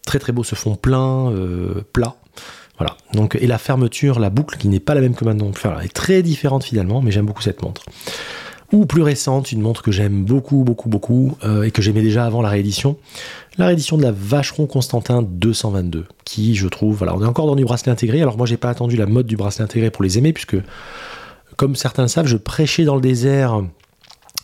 très 0.04 0.18
très 0.18 0.32
beau 0.32 0.42
ce 0.42 0.56
fond 0.56 0.74
plein, 0.74 1.30
euh, 1.30 1.82
plat. 1.92 2.16
Voilà. 2.78 2.96
Donc, 3.14 3.38
et 3.40 3.46
la 3.46 3.58
fermeture, 3.58 4.18
la 4.18 4.30
boucle 4.30 4.58
qui 4.58 4.66
n'est 4.66 4.80
pas 4.80 4.94
la 4.94 5.02
même 5.02 5.14
que 5.14 5.24
maintenant. 5.24 5.52
elle 5.62 5.84
est 5.84 5.94
très 5.94 6.22
différente 6.22 6.64
finalement, 6.64 7.00
mais 7.00 7.12
j'aime 7.12 7.26
beaucoup 7.26 7.42
cette 7.42 7.62
montre. 7.62 7.84
Ou 8.72 8.86
plus 8.86 9.02
récente, 9.02 9.50
une 9.52 9.60
montre 9.60 9.82
que 9.82 9.90
j'aime 9.90 10.24
beaucoup, 10.24 10.62
beaucoup, 10.62 10.88
beaucoup, 10.88 11.36
et 11.64 11.72
que 11.72 11.82
j'aimais 11.82 12.02
déjà 12.02 12.24
avant 12.24 12.40
la 12.40 12.48
réédition. 12.48 12.96
La 13.58 13.66
réédition 13.66 13.98
de 13.98 14.02
la 14.02 14.12
Vacheron 14.12 14.66
Constantin 14.66 15.22
222, 15.22 16.06
qui 16.24 16.54
je 16.54 16.68
trouve, 16.68 16.96
voilà, 16.96 17.16
on 17.16 17.22
est 17.22 17.26
encore 17.26 17.46
dans 17.46 17.56
du 17.56 17.64
bracelet 17.64 17.90
intégré. 17.90 18.22
Alors 18.22 18.36
moi, 18.36 18.46
j'ai 18.46 18.56
pas 18.56 18.70
attendu 18.70 18.96
la 18.96 19.06
mode 19.06 19.26
du 19.26 19.36
bracelet 19.36 19.64
intégré 19.64 19.90
pour 19.90 20.04
les 20.04 20.18
aimer, 20.18 20.32
puisque 20.32 20.56
comme 21.56 21.74
certains 21.74 22.06
savent, 22.08 22.26
je 22.26 22.36
prêchais 22.36 22.84
dans 22.84 22.94
le 22.94 23.00
désert 23.00 23.62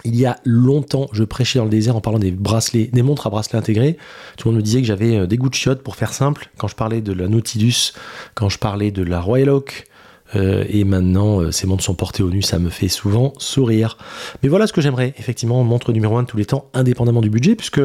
il 0.05 0.15
y 0.17 0.27
a 0.27 0.39
longtemps, 0.45 1.09
je 1.13 1.25
prêchais 1.25 1.59
dans 1.59 1.65
le 1.65 1.71
désert 1.71 1.97
en 1.97 2.01
parlant 2.01 2.19
des 2.19 2.31
bracelets, 2.31 2.91
des 2.93 3.03
montres 3.03 3.27
à 3.27 3.31
bracelets 3.31 3.59
intégrés. 3.59 3.97
Tout 4.37 4.49
le 4.49 4.53
monde 4.53 4.61
me 4.61 4.65
disait 4.65 4.81
que 4.81 4.87
j'avais 4.87 5.17
euh, 5.17 5.27
des 5.27 5.37
goûts 5.37 5.49
de 5.49 5.55
chiottes, 5.55 5.83
pour 5.83 5.97
faire 5.97 6.13
simple, 6.13 6.51
quand 6.59 6.69
je 6.69 6.77
parlais 6.77 7.01
de 7.01 7.13
la 7.13 7.29
Nautilus, 7.29 7.93
quand 8.35 8.49
je 8.49 8.59
parlais 8.59 8.91
de 8.91 9.03
la 9.03 9.21
Royal 9.21 9.51
Oak. 9.51 9.87
Euh, 10.35 10.65
et 10.69 10.85
maintenant, 10.85 11.41
euh, 11.41 11.53
ces 11.53 11.67
montres 11.67 11.85
sont 11.85 11.95
portées 11.95 12.23
au 12.23 12.31
nu, 12.31 12.43
ça 12.43 12.59
me 12.59 12.69
fait 12.69 12.89
souvent 12.89 13.33
sourire. 13.39 13.97
Mais 14.43 14.49
voilà 14.49 14.67
ce 14.67 14.73
que 14.73 14.81
j'aimerais, 14.81 15.15
effectivement, 15.19 15.63
montre 15.63 15.93
numéro 15.93 16.17
1 16.17 16.25
de 16.25 16.27
tous 16.27 16.37
les 16.37 16.47
temps, 16.47 16.69
indépendamment 16.75 17.21
du 17.21 17.31
budget, 17.31 17.55
puisque 17.55 17.81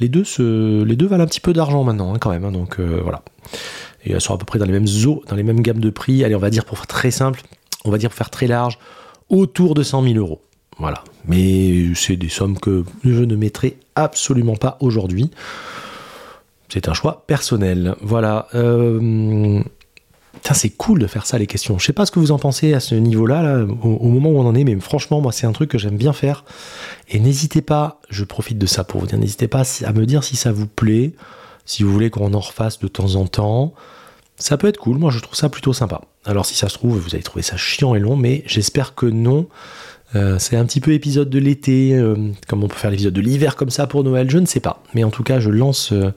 les 0.00 0.08
deux, 0.08 0.24
valent 0.24 1.22
un 1.22 1.26
petit 1.26 1.40
peu 1.40 1.52
d'argent 1.52 1.84
maintenant, 1.84 2.14
hein, 2.14 2.18
quand 2.18 2.30
même. 2.30 2.44
Hein, 2.44 2.52
donc 2.52 2.80
voilà. 2.80 3.22
Et 4.04 4.12
elles 4.12 4.20
sont 4.20 4.34
à 4.34 4.38
peu 4.38 4.44
près 4.44 4.58
dans 4.58 4.66
les 4.66 4.72
mêmes 4.72 4.88
eaux, 5.06 5.22
dans 5.28 5.36
les 5.36 5.42
mêmes 5.42 5.60
gammes 5.60 5.80
de 5.80 5.90
prix. 5.90 6.24
Allez, 6.24 6.34
on 6.34 6.40
va 6.40 6.50
dire 6.50 6.64
pour 6.64 6.78
faire 6.78 6.86
très 6.86 7.10
simple, 7.10 7.42
on 7.84 7.90
va 7.90 7.98
dire 7.98 8.10
pour 8.10 8.18
faire 8.18 8.30
très 8.30 8.46
large, 8.46 8.78
autour 9.28 9.74
de 9.74 9.82
100 9.82 10.02
000 10.02 10.14
euros. 10.16 10.40
Voilà. 10.78 11.02
Mais 11.26 11.94
c'est 11.94 12.16
des 12.16 12.28
sommes 12.28 12.58
que 12.58 12.84
je 13.04 13.22
ne 13.22 13.36
mettrai 13.36 13.76
absolument 13.94 14.56
pas 14.56 14.78
aujourd'hui. 14.80 15.30
C'est 16.68 16.88
un 16.88 16.94
choix 16.94 17.24
personnel. 17.26 17.96
Voilà. 18.00 18.46
Euh, 18.54 19.62
c'est 20.52 20.70
cool 20.70 20.98
de 20.98 21.06
faire 21.06 21.26
ça, 21.26 21.38
les 21.38 21.46
questions. 21.46 21.78
Je 21.78 21.86
sais 21.86 21.92
pas 21.92 22.06
ce 22.06 22.12
que 22.12 22.18
vous 22.18 22.32
en 22.32 22.38
pensez 22.38 22.74
à 22.74 22.80
ce 22.80 22.94
niveau-là, 22.94 23.64
au, 23.82 24.08
moment 24.08 24.30
où 24.30 24.38
on 24.38 24.46
en 24.46 24.54
est, 24.54 24.64
mais 24.64 24.78
franchement, 24.80 25.20
moi, 25.20 25.32
c'est 25.32 25.46
un 25.46 25.52
truc 25.52 25.70
que 25.70 25.78
j'aime 25.78 25.96
bien 25.96 26.12
faire. 26.12 26.44
Et 27.08 27.18
n'hésitez 27.20 27.62
pas, 27.62 28.00
je 28.08 28.24
profite 28.24 28.58
de 28.58 28.66
ça 28.66 28.84
pour 28.84 29.00
vous 29.00 29.06
dire, 29.06 29.18
n'hésitez 29.18 29.48
pas 29.48 29.62
à 29.84 29.92
me 29.92 30.06
dire 30.06 30.24
si 30.24 30.36
ça 30.36 30.52
vous 30.52 30.66
plaît, 30.66 31.12
si 31.64 31.82
vous 31.82 31.92
voulez 31.92 32.10
qu'on 32.10 32.32
en 32.34 32.40
refasse 32.40 32.78
de 32.78 32.88
temps 32.88 33.16
en 33.16 33.26
temps. 33.26 33.74
Ça 34.36 34.56
peut 34.56 34.68
être 34.68 34.78
cool, 34.78 34.98
moi 34.98 35.10
je 35.10 35.18
trouve 35.18 35.34
ça 35.34 35.48
plutôt 35.48 35.72
sympa. 35.72 36.00
Alors 36.24 36.46
si 36.46 36.54
ça 36.54 36.68
se 36.68 36.74
trouve, 36.74 36.98
vous 36.98 37.14
allez 37.14 37.24
trouver 37.24 37.42
ça 37.42 37.56
chiant 37.56 37.94
et 37.94 37.98
long, 37.98 38.16
mais 38.16 38.44
j'espère 38.46 38.94
que 38.94 39.06
non. 39.06 39.48
Euh, 40.14 40.38
c'est 40.38 40.56
un 40.56 40.64
petit 40.64 40.80
peu 40.80 40.92
épisode 40.92 41.28
de 41.28 41.38
l'été, 41.38 41.94
euh, 41.94 42.14
comme 42.46 42.64
on 42.64 42.68
peut 42.68 42.76
faire 42.76 42.90
l'épisode 42.90 43.12
de 43.12 43.20
l'hiver 43.20 43.56
comme 43.56 43.70
ça 43.70 43.86
pour 43.86 44.04
Noël, 44.04 44.30
je 44.30 44.38
ne 44.38 44.46
sais 44.46 44.60
pas. 44.60 44.82
Mais 44.94 45.04
en 45.04 45.10
tout 45.10 45.22
cas, 45.22 45.40
je 45.40 45.50
lance, 45.50 45.92
euh, 45.92 46.12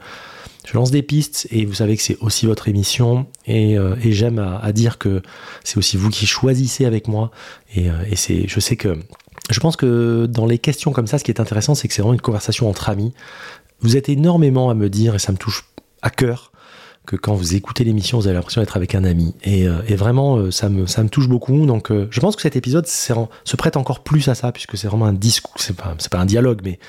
je 0.65 0.73
lance 0.73 0.91
des 0.91 1.01
pistes 1.01 1.47
et 1.51 1.65
vous 1.65 1.73
savez 1.73 1.97
que 1.97 2.03
c'est 2.03 2.17
aussi 2.21 2.45
votre 2.45 2.67
émission 2.67 3.25
et, 3.47 3.77
j'aime 4.11 4.39
à, 4.39 4.71
dire 4.71 4.97
que 4.97 5.21
c'est 5.63 5.77
aussi 5.77 5.97
vous 5.97 6.09
qui 6.09 6.27
choisissez 6.27 6.85
avec 6.85 7.07
moi 7.07 7.31
et, 7.75 7.87
et 8.09 8.15
c'est, 8.15 8.47
je 8.47 8.59
sais 8.59 8.75
que 8.75 8.97
je 9.49 9.59
pense 9.59 9.75
que 9.75 10.27
dans 10.27 10.45
les 10.45 10.57
questions 10.57 10.91
comme 10.91 11.07
ça, 11.07 11.17
ce 11.17 11.23
qui 11.23 11.31
est 11.31 11.41
intéressant, 11.41 11.75
c'est 11.75 11.87
que 11.87 11.93
c'est 11.93 12.01
vraiment 12.01 12.13
une 12.13 12.21
conversation 12.21 12.69
entre 12.69 12.89
amis. 12.89 13.13
Vous 13.81 13.97
êtes 13.97 14.09
énormément 14.09 14.69
à 14.69 14.75
me 14.75 14.89
dire 14.89 15.15
et 15.15 15.19
ça 15.19 15.31
me 15.31 15.37
touche 15.37 15.65
à 16.01 16.09
cœur 16.09 16.51
que 17.05 17.15
quand 17.15 17.33
vous 17.33 17.55
écoutez 17.55 17.83
l'émission, 17.83 18.19
vous 18.19 18.27
avez 18.27 18.35
l'impression 18.35 18.61
d'être 18.61 18.77
avec 18.77 18.93
un 18.93 19.03
ami. 19.03 19.33
Et, 19.43 19.67
euh, 19.67 19.81
vraiment, 19.89 20.37
euh, 20.37 20.51
ça, 20.51 20.69
me, 20.69 21.09
touche 21.09 21.27
beaucoup. 21.27 21.65
Donc, 21.65 21.91
euh, 21.91 22.07
je 22.11 22.19
pense 22.19 22.35
que 22.35 22.43
cet 22.43 22.55
épisode 22.55 22.85
se 22.87 23.55
prête 23.57 23.75
encore 23.75 24.01
plus 24.01 24.27
à 24.27 24.35
ça, 24.35 24.51
puisque 24.51 24.77
c'est 24.77 24.87
vraiment 24.87 25.05
un 25.05 25.13
discours. 25.13 25.55
C'est 25.57 25.75
pas 25.75 26.19
un 26.19 26.25
dialogue, 26.25 26.61
mais 26.63 26.79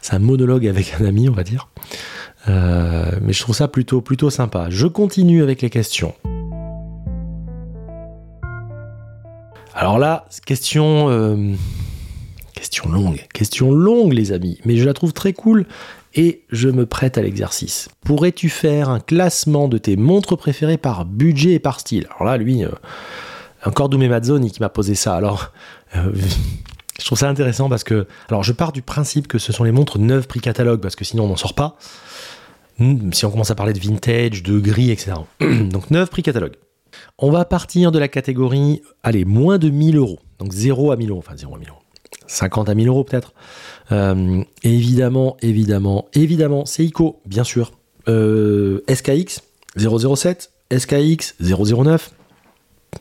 c'est 0.00 0.14
un 0.14 0.18
monologue 0.18 0.66
avec 0.66 0.94
un 1.00 1.04
ami, 1.04 1.28
on 1.28 1.32
va 1.32 1.44
dire. 1.44 1.68
Mais 2.46 3.32
je 3.32 3.40
trouve 3.40 3.54
ça 3.54 3.68
plutôt, 3.68 4.00
plutôt 4.00 4.30
sympa. 4.30 4.66
Je 4.68 4.86
continue 4.86 5.42
avec 5.42 5.62
les 5.62 5.70
questions. 5.70 6.14
Alors 9.74 9.98
là, 9.98 10.26
question, 10.46 11.56
question 12.54 12.88
longue, 12.88 13.24
question 13.32 13.72
longue, 13.72 14.12
les 14.12 14.32
amis. 14.32 14.58
Mais 14.64 14.76
je 14.76 14.84
la 14.84 14.94
trouve 14.94 15.12
très 15.12 15.32
cool 15.32 15.66
et 16.14 16.44
je 16.50 16.68
me 16.68 16.86
prête 16.86 17.18
à 17.18 17.22
l'exercice. 17.22 17.88
Pourrais-tu 18.04 18.48
faire 18.48 18.88
un 18.88 19.00
classement 19.00 19.68
de 19.68 19.78
tes 19.78 19.96
montres 19.96 20.36
préférées 20.36 20.76
par 20.76 21.04
budget 21.04 21.52
et 21.52 21.58
par 21.58 21.80
style? 21.80 22.06
Alors 22.14 22.24
là, 22.24 22.36
lui, 22.36 22.64
euh, 22.64 22.68
encore 23.64 23.88
Doumé 23.88 24.08
Mazzoni 24.08 24.50
qui 24.50 24.60
m'a 24.60 24.68
posé 24.68 24.94
ça. 24.94 25.16
Alors, 25.16 25.52
euh, 25.96 26.12
je 27.00 27.04
trouve 27.04 27.18
ça 27.18 27.28
intéressant 27.28 27.68
parce 27.68 27.84
que, 27.84 28.06
alors 28.28 28.44
je 28.44 28.52
pars 28.52 28.72
du 28.72 28.82
principe 28.82 29.26
que 29.26 29.38
ce 29.38 29.52
sont 29.52 29.64
les 29.64 29.72
montres 29.72 29.98
neuves 29.98 30.26
prix 30.28 30.40
catalogue 30.40 30.80
parce 30.80 30.96
que 30.96 31.04
sinon 31.04 31.24
on 31.24 31.28
n'en 31.28 31.36
sort 31.36 31.54
pas. 31.54 31.76
Hmm, 32.78 33.12
si 33.12 33.24
on 33.24 33.30
commence 33.30 33.50
à 33.50 33.54
parler 33.54 33.72
de 33.72 33.78
vintage, 33.78 34.42
de 34.42 34.58
gris, 34.58 34.90
etc. 34.90 35.12
Donc 35.40 35.90
neuves 35.90 36.08
prix 36.08 36.22
catalogue. 36.22 36.54
On 37.18 37.30
va 37.30 37.44
partir 37.44 37.92
de 37.92 37.98
la 37.98 38.08
catégorie, 38.08 38.82
allez, 39.02 39.24
moins 39.24 39.58
de 39.58 39.68
1000 39.68 39.96
euros. 39.96 40.18
Donc 40.38 40.52
0 40.52 40.92
à 40.92 40.96
1000 40.96 41.10
euros, 41.10 41.18
enfin 41.18 41.36
0 41.36 41.54
à 41.54 41.58
1000 41.58 41.68
euros. 41.68 41.80
50 42.26 42.68
à 42.68 42.74
1000 42.74 42.88
euros 42.88 43.04
peut-être. 43.04 43.34
Euh, 43.92 44.42
évidemment, 44.62 45.36
évidemment, 45.42 46.06
évidemment, 46.14 46.66
Seiko, 46.66 47.20
bien 47.26 47.44
sûr. 47.44 47.72
SKX 48.06 49.42
007, 49.76 50.52
SKX 50.76 51.34
009. 51.40 52.12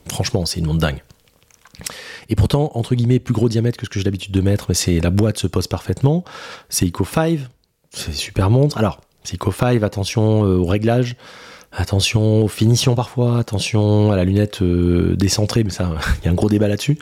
Franchement, 0.08 0.46
c'est 0.46 0.60
une 0.60 0.66
montre 0.66 0.80
dingue. 0.80 1.04
Et 2.30 2.36
pourtant, 2.36 2.72
entre 2.76 2.96
guillemets, 2.96 3.20
plus 3.20 3.34
gros 3.34 3.50
diamètre 3.50 3.78
que 3.78 3.86
ce 3.86 3.90
que 3.90 4.00
j'ai 4.00 4.06
l'habitude 4.06 4.34
de 4.34 4.42
mettre, 4.42 4.66
mais 4.70 4.76
c'est 4.76 5.00
la 5.00 5.10
boîte 5.10 5.38
se 5.38 5.48
pose 5.48 5.68
parfaitement. 5.68 6.24
Seiko 6.70 7.06
5, 7.06 7.40
c'est 7.92 8.14
super 8.14 8.50
montre. 8.50 8.78
Alors, 8.78 9.02
Psycho 9.24 9.52
5, 9.52 9.84
attention 9.84 10.46
euh, 10.46 10.58
aux 10.58 10.66
réglages, 10.66 11.16
attention 11.72 12.44
aux 12.44 12.48
finitions 12.48 12.96
parfois, 12.96 13.40
attention 13.40 14.12
à 14.12 14.16
la 14.16 14.26
lunette 14.26 14.62
euh, 14.62 15.16
décentrée, 15.16 15.64
mais 15.64 15.70
ça, 15.70 15.92
il 16.22 16.26
y 16.26 16.28
a 16.28 16.32
un 16.32 16.36
gros 16.36 16.50
débat 16.50 16.68
là-dessus. 16.68 16.98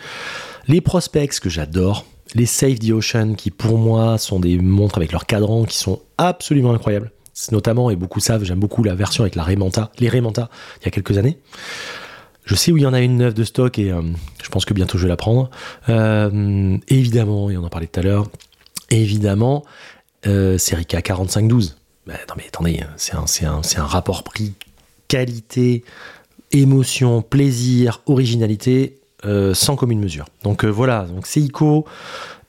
Les 0.68 0.82
prospects 0.82 1.40
que 1.40 1.50
j'adore, 1.50 2.06
les 2.36 2.46
Save 2.46 2.80
the 2.80 2.92
Ocean 2.92 3.34
qui 3.36 3.52
pour 3.52 3.78
moi 3.78 4.18
sont 4.18 4.40
des 4.40 4.58
montres 4.58 4.98
avec 4.98 5.12
leurs 5.12 5.26
cadrans 5.26 5.66
qui 5.66 5.78
sont 5.78 6.00
absolument 6.18 6.74
incroyables. 6.74 7.12
Notamment, 7.52 7.90
et 7.90 7.96
beaucoup 7.96 8.20
savent, 8.20 8.44
j'aime 8.44 8.60
beaucoup 8.60 8.84
la 8.84 8.94
version 8.94 9.24
avec 9.24 9.36
la 9.36 9.44
Remanta, 9.44 9.92
les 10.00 10.10
Remanta, 10.10 10.50
il 10.82 10.86
y 10.86 10.88
a 10.90 10.92
quelques 10.92 11.18
années. 11.18 11.40
Je 12.46 12.56
sais 12.56 12.72
où 12.72 12.78
il 12.78 12.84
y 12.84 12.86
en 12.86 12.94
a 12.94 13.00
une 13.00 13.18
neuve 13.18 13.34
de 13.34 13.44
stock 13.44 13.80
et 13.80 13.92
euh, 13.92 14.02
je 14.44 14.50
pense 14.50 14.66
que 14.66 14.74
bientôt 14.74 14.98
je 14.98 15.04
vais 15.04 15.10
la 15.10 15.18
prendre. 15.18 15.50
Évidemment, 16.88 17.50
et 17.50 17.58
on 17.58 17.64
en 17.64 17.70
parlait 17.70 17.88
tout 17.88 18.00
à 18.00 18.04
l'heure, 18.04 18.28
évidemment, 18.92 19.64
euh, 20.28 20.58
Serica 20.58 21.02
4512. 21.02 21.78
Bah, 22.12 22.18
non 22.28 22.36
mais 22.38 22.46
attendez, 22.48 22.84
c'est 22.98 23.46
un, 23.46 23.86
rapport 23.86 24.24
prix 24.24 24.54
qualité, 25.08 25.84
émotion, 26.52 27.22
plaisir, 27.22 28.02
originalité, 28.06 29.00
euh, 29.26 29.54
sans 29.54 29.78
commune 29.78 30.00
mesure. 30.00 30.26
Donc 30.44 30.66
euh, 30.66 30.68
voilà, 30.68 31.06
donc 31.06 31.26
c'est 31.26 31.40
ICO, 31.40 31.86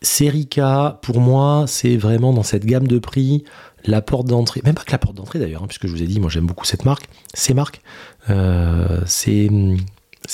c'est 0.01 0.29
Rika, 0.29 0.99
pour 1.03 1.21
moi 1.21 1.67
c'est 1.69 1.97
vraiment 1.97 2.33
dans 2.33 2.43
cette 2.43 2.65
gamme 2.67 2.89
de 2.89 2.99
prix, 2.99 3.45
la 3.85 4.03
porte 4.03 4.27
d'entrée, 4.27 4.63
même 4.65 4.75
pas 4.75 4.83
que 4.83 4.91
la 4.91 4.99
porte 4.99 5.15
d'entrée 5.15 5.39
d'ailleurs, 5.39 5.63
hein, 5.63 5.69
puisque 5.69 5.87
je 5.87 5.93
vous 5.93 6.03
ai 6.03 6.07
dit, 6.07 6.19
moi 6.19 6.29
j'aime 6.29 6.47
beaucoup 6.47 6.65
cette 6.65 6.85
marque, 6.85 7.09
ces 7.33 7.55
marques, 7.55 7.83
euh, 8.31 9.01
c'est... 9.07 9.49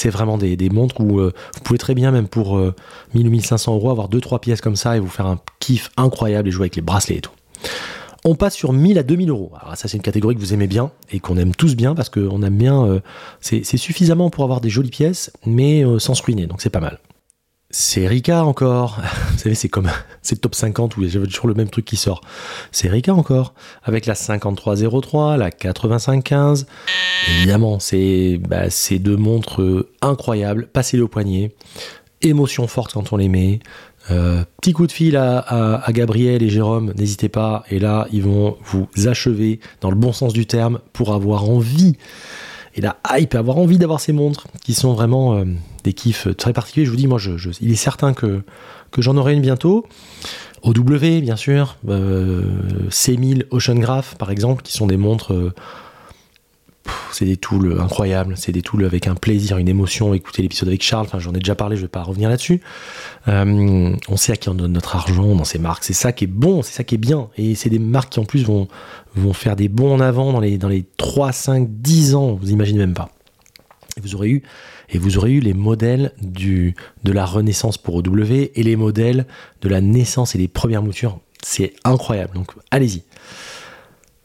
Vraiment 0.05 0.39
des, 0.39 0.57
montres 0.71 1.01
où 1.01 1.19
vous 1.19 1.61
pouvez 1.65 1.79
très 1.79 1.95
bien, 1.95 2.13
même 2.13 2.29
pour 2.29 2.57
euh, 2.57 2.75
1000 3.15 3.27
ou 3.27 3.31
1500 3.31 3.75
euros, 3.75 3.91
avoir 3.91 4.09
2-3 4.09 4.39
pièces 4.39 4.61
comme 4.61 4.77
ça 4.77 4.97
et 4.97 5.01
vous 5.01 5.09
faire 5.09 5.27
un 5.27 5.41
kiff 5.59 5.91
incroyable 5.97 6.49
et 6.49 6.53
jouer 6.53 6.65
avec 6.65 6.77
les 6.77 6.83
bracelets 6.83 7.17
et 7.17 7.21
tout. 7.21 7.33
On 8.25 8.35
passe 8.35 8.55
sur 8.55 8.73
1000 8.73 8.99
à 8.99 9.03
2000 9.03 9.31
euros. 9.31 9.53
Alors 9.61 9.77
ça, 9.77 9.89
c'est 9.89 9.97
une 9.97 10.03
catégorie 10.03 10.35
que 10.35 10.41
vous 10.41 10.53
aimez 10.53 10.67
bien 10.67 10.91
et 11.11 11.21
qu'on 11.21 11.37
aime 11.37 11.55
tous 11.55 11.77
bien 11.77 11.95
parce 11.95 12.09
qu'on 12.09 12.43
aime 12.43 12.57
bien. 12.57 12.85
Euh, 12.85 13.01
c'est 13.41 13.63
suffisamment 13.77 14.31
pour 14.31 14.45
avoir 14.45 14.61
des 14.61 14.71
jolies 14.71 14.91
pièces, 14.91 15.33
mais 15.47 15.85
euh, 15.85 15.99
sans 15.99 16.15
se 16.15 16.23
ruiner, 16.23 16.47
donc 16.47 16.61
c'est 16.61 16.71
pas 16.71 16.81
mal. 16.81 16.99
C'est 17.71 18.07
Rika 18.07 18.45
encore. 18.45 18.99
Vous 19.33 19.39
savez, 19.39 19.55
c'est 19.55 19.69
comme 19.69 19.91
c'est 20.23 20.41
top 20.41 20.55
50 20.55 20.97
où 20.97 21.07
j'avais 21.07 21.27
toujours 21.27 21.49
le 21.49 21.55
même 21.55 21.69
truc 21.69 21.85
qui 21.85 21.97
sort. 21.97 22.23
C'est 22.73 22.89
Rika 22.89 23.15
encore 23.15 23.55
avec 23.83 24.07
la 24.07 24.15
5303, 24.15 25.37
la 25.37 25.51
8515. 25.51 26.67
Évidemment, 27.37 27.79
c'est 27.79 28.39
bah, 28.39 28.69
deux 29.01 29.17
montres 29.17 29.63
euh, 29.63 29.93
incroyables, 30.01 30.67
passez-les 30.73 31.03
au 31.03 31.09
poignet. 31.09 31.55
Émotion 32.23 32.67
forte 32.67 32.95
quand 32.95 33.13
on 33.13 33.17
les 33.17 33.29
met. 33.29 33.61
Euh, 34.11 34.45
petit 34.61 34.73
coup 34.73 34.87
de 34.87 34.93
fil 34.93 35.17
à, 35.17 35.85
Gabriel 35.91 36.43
et 36.43 36.49
Jérôme, 36.49 36.93
n'hésitez 36.97 37.29
pas. 37.29 37.65
Et 37.71 37.79
là, 37.79 38.07
ils 38.13 38.23
vont 38.23 38.57
vous 38.65 38.89
achever 39.07 39.61
dans 39.81 39.91
le 39.91 39.97
bon 39.97 40.13
sens 40.13 40.33
du 40.33 40.47
terme 40.47 40.81
pour 40.93 41.13
avoir 41.15 41.49
envie 41.49 41.97
et 42.75 42.81
la 42.81 42.97
hype, 43.11 43.35
avoir 43.35 43.59
envie 43.59 43.79
d'avoir 43.79 44.01
ces 44.01 44.13
montres 44.13 44.47
qui 44.63 44.73
sont 44.73 44.93
vraiment 44.93 45.43
des 45.85 45.93
kiffs 45.93 46.29
très 46.37 46.53
particuliers. 46.53 46.87
Je 46.87 46.91
vous 46.91 46.97
dis, 46.97 47.07
moi, 47.09 47.19
je, 47.19 47.33
il 47.61 47.73
est 47.73 47.77
certain 47.77 48.15
que, 48.15 48.43
que 48.93 49.03
j'en 49.03 49.17
aurai 49.17 49.35
une 49.35 49.41
bientôt. 49.41 49.85
OW, 50.63 51.21
bien 51.21 51.37
sûr, 51.37 51.77
C1000 51.87 53.45
Ocean 53.51 53.79
Graph, 53.79 54.15
par 54.17 54.31
exemple, 54.31 54.63
qui 54.63 54.73
sont 54.73 54.87
des 54.87 54.97
montres 54.97 55.33
c'est 57.13 57.25
des 57.25 57.37
tools 57.37 57.79
incroyables, 57.81 58.35
c'est 58.37 58.53
des 58.53 58.63
tools 58.63 58.85
avec 58.85 59.07
un 59.07 59.15
plaisir, 59.15 59.59
une 59.59 59.69
émotion. 59.69 60.15
Écoutez 60.15 60.43
l'épisode 60.43 60.69
avec 60.69 60.83
Charles, 60.83 61.09
j'en 61.19 61.33
ai 61.33 61.39
déjà 61.39 61.55
parlé, 61.55 61.77
je 61.77 61.83
vais 61.83 61.89
pas 61.89 62.03
revenir 62.03 62.29
là-dessus. 62.29 62.61
Euh, 63.29 63.97
on 64.09 64.17
sait 64.17 64.33
à 64.33 64.37
qui 64.37 64.49
on 64.49 64.55
donne 64.55 64.73
notre 64.73 64.97
argent 64.97 65.35
dans 65.35 65.45
ces 65.45 65.59
marques, 65.59 65.85
c'est 65.85 65.93
ça 65.93 66.13
qui 66.13 66.25
est 66.25 66.29
bon, 66.29 66.63
c'est 66.63 66.73
ça 66.73 66.85
qui 66.85 66.95
est 66.95 66.99
bien. 66.99 67.29
Et 67.37 67.55
c'est 67.55 67.71
des 67.71 67.79
marques 67.79 68.13
qui 68.13 68.21
en 68.21 68.25
plus 68.25 68.45
vont, 68.45 68.69
faire 69.33 69.57
des 69.57 69.69
bons 69.69 69.95
en 69.95 70.01
avant 70.01 70.33
dans 70.33 70.41
les, 70.41 70.59
dans 70.59 70.69
les 70.69 70.85
3, 70.97 71.33
5, 71.33 71.69
10 71.69 72.15
ans, 72.15 72.35
vous 72.35 72.51
imaginez 72.51 72.79
même 72.79 72.95
pas. 72.95 73.11
Et 73.97 74.01
vous 74.01 74.15
aurez 74.15 74.31
eu, 74.31 74.43
et 74.91 74.99
vous 74.99 75.19
aurez 75.19 75.33
eu 75.33 75.41
les 75.41 75.55
modèles 75.55 76.13
de 76.23 76.73
la 77.13 77.27
renaissance 77.27 77.79
pour 77.79 77.97
OW 77.97 78.25
et 78.31 78.63
les 78.63 78.77
modèles 78.77 79.27
de 79.61 79.69
la 79.69 79.81
naissance 79.81 80.35
et 80.35 80.39
les 80.39 80.49
premières 80.49 80.83
moutures. 80.83 81.21
C'est 81.43 81.75
incroyable, 81.85 82.35
donc 82.35 82.53
allez-y. 82.71 83.03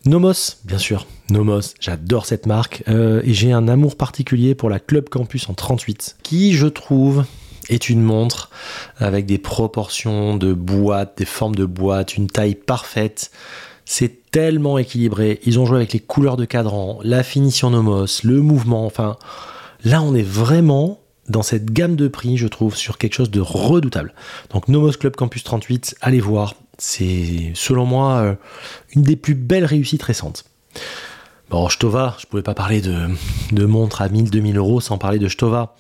Nomos, 0.06 0.58
bien 0.66 0.78
sûr. 0.78 1.08
Nomos, 1.30 1.76
j'adore 1.80 2.26
cette 2.26 2.46
marque. 2.46 2.84
Euh, 2.90 3.22
et 3.24 3.34
j'ai 3.34 3.54
un 3.54 3.70
amour 3.70 3.96
particulier 3.96 4.54
pour 4.54 4.70
la 4.70 4.80
Club 4.80 5.08
Campus 5.08 5.48
en 5.50 5.54
38, 5.54 6.18
qui, 6.24 6.54
je 6.54 6.68
trouve, 6.68 7.24
est 7.70 7.90
une 7.90 8.02
montre 8.02 8.50
avec 8.98 9.26
des 9.26 9.38
proportions 9.38 10.36
de 10.36 10.52
boîte, 10.54 11.18
des 11.20 11.26
formes 11.26 11.56
de 11.56 11.66
boîte, 11.66 12.18
une 12.18 12.28
taille 12.28 12.56
parfaite. 12.56 13.32
C'est 13.86 14.30
tellement 14.30 14.78
équilibré. 14.78 15.40
Ils 15.46 15.58
ont 15.58 15.66
joué 15.66 15.78
avec 15.78 15.94
les 15.94 16.02
couleurs 16.02 16.36
de 16.36 16.46
cadran, 16.46 17.00
la 17.04 17.24
finition 17.24 17.70
Nomos, 17.70 18.24
le 18.26 18.42
mouvement. 18.42 18.86
Enfin, 18.86 19.16
là, 19.86 20.02
on 20.02 20.14
est 20.16 20.22
vraiment 20.22 21.00
dans 21.30 21.44
cette 21.44 21.72
gamme 21.72 21.96
de 21.96 22.10
prix, 22.10 22.36
je 22.36 22.48
trouve, 22.48 22.76
sur 22.76 22.98
quelque 22.98 23.14
chose 23.14 23.32
de 23.32 23.40
redoutable. 23.40 24.14
Donc 24.52 24.68
Nomos 24.68 24.92
Club 24.92 25.16
Campus 25.16 25.46
38, 25.46 25.96
allez 26.02 26.20
voir. 26.20 26.56
C'est, 26.78 27.52
selon 27.54 27.86
moi, 27.86 28.18
euh, 28.18 28.36
une 28.96 29.04
des 29.04 29.16
plus 29.16 29.36
belles 29.36 29.66
réussites 29.66 30.04
récentes. 30.04 30.46
Bon, 31.50 31.70
Stova, 31.70 32.16
je 32.20 32.26
pouvais 32.26 32.42
pas 32.42 32.56
parler 32.56 32.82
de, 32.82 33.10
de 33.52 33.66
montres 33.66 34.02
à 34.02 34.10
1000, 34.10 34.32
2000 34.32 34.58
euros 34.58 34.82
sans 34.82 34.98
parler 34.98 35.20
de 35.20 35.28
Stova. 35.28 35.76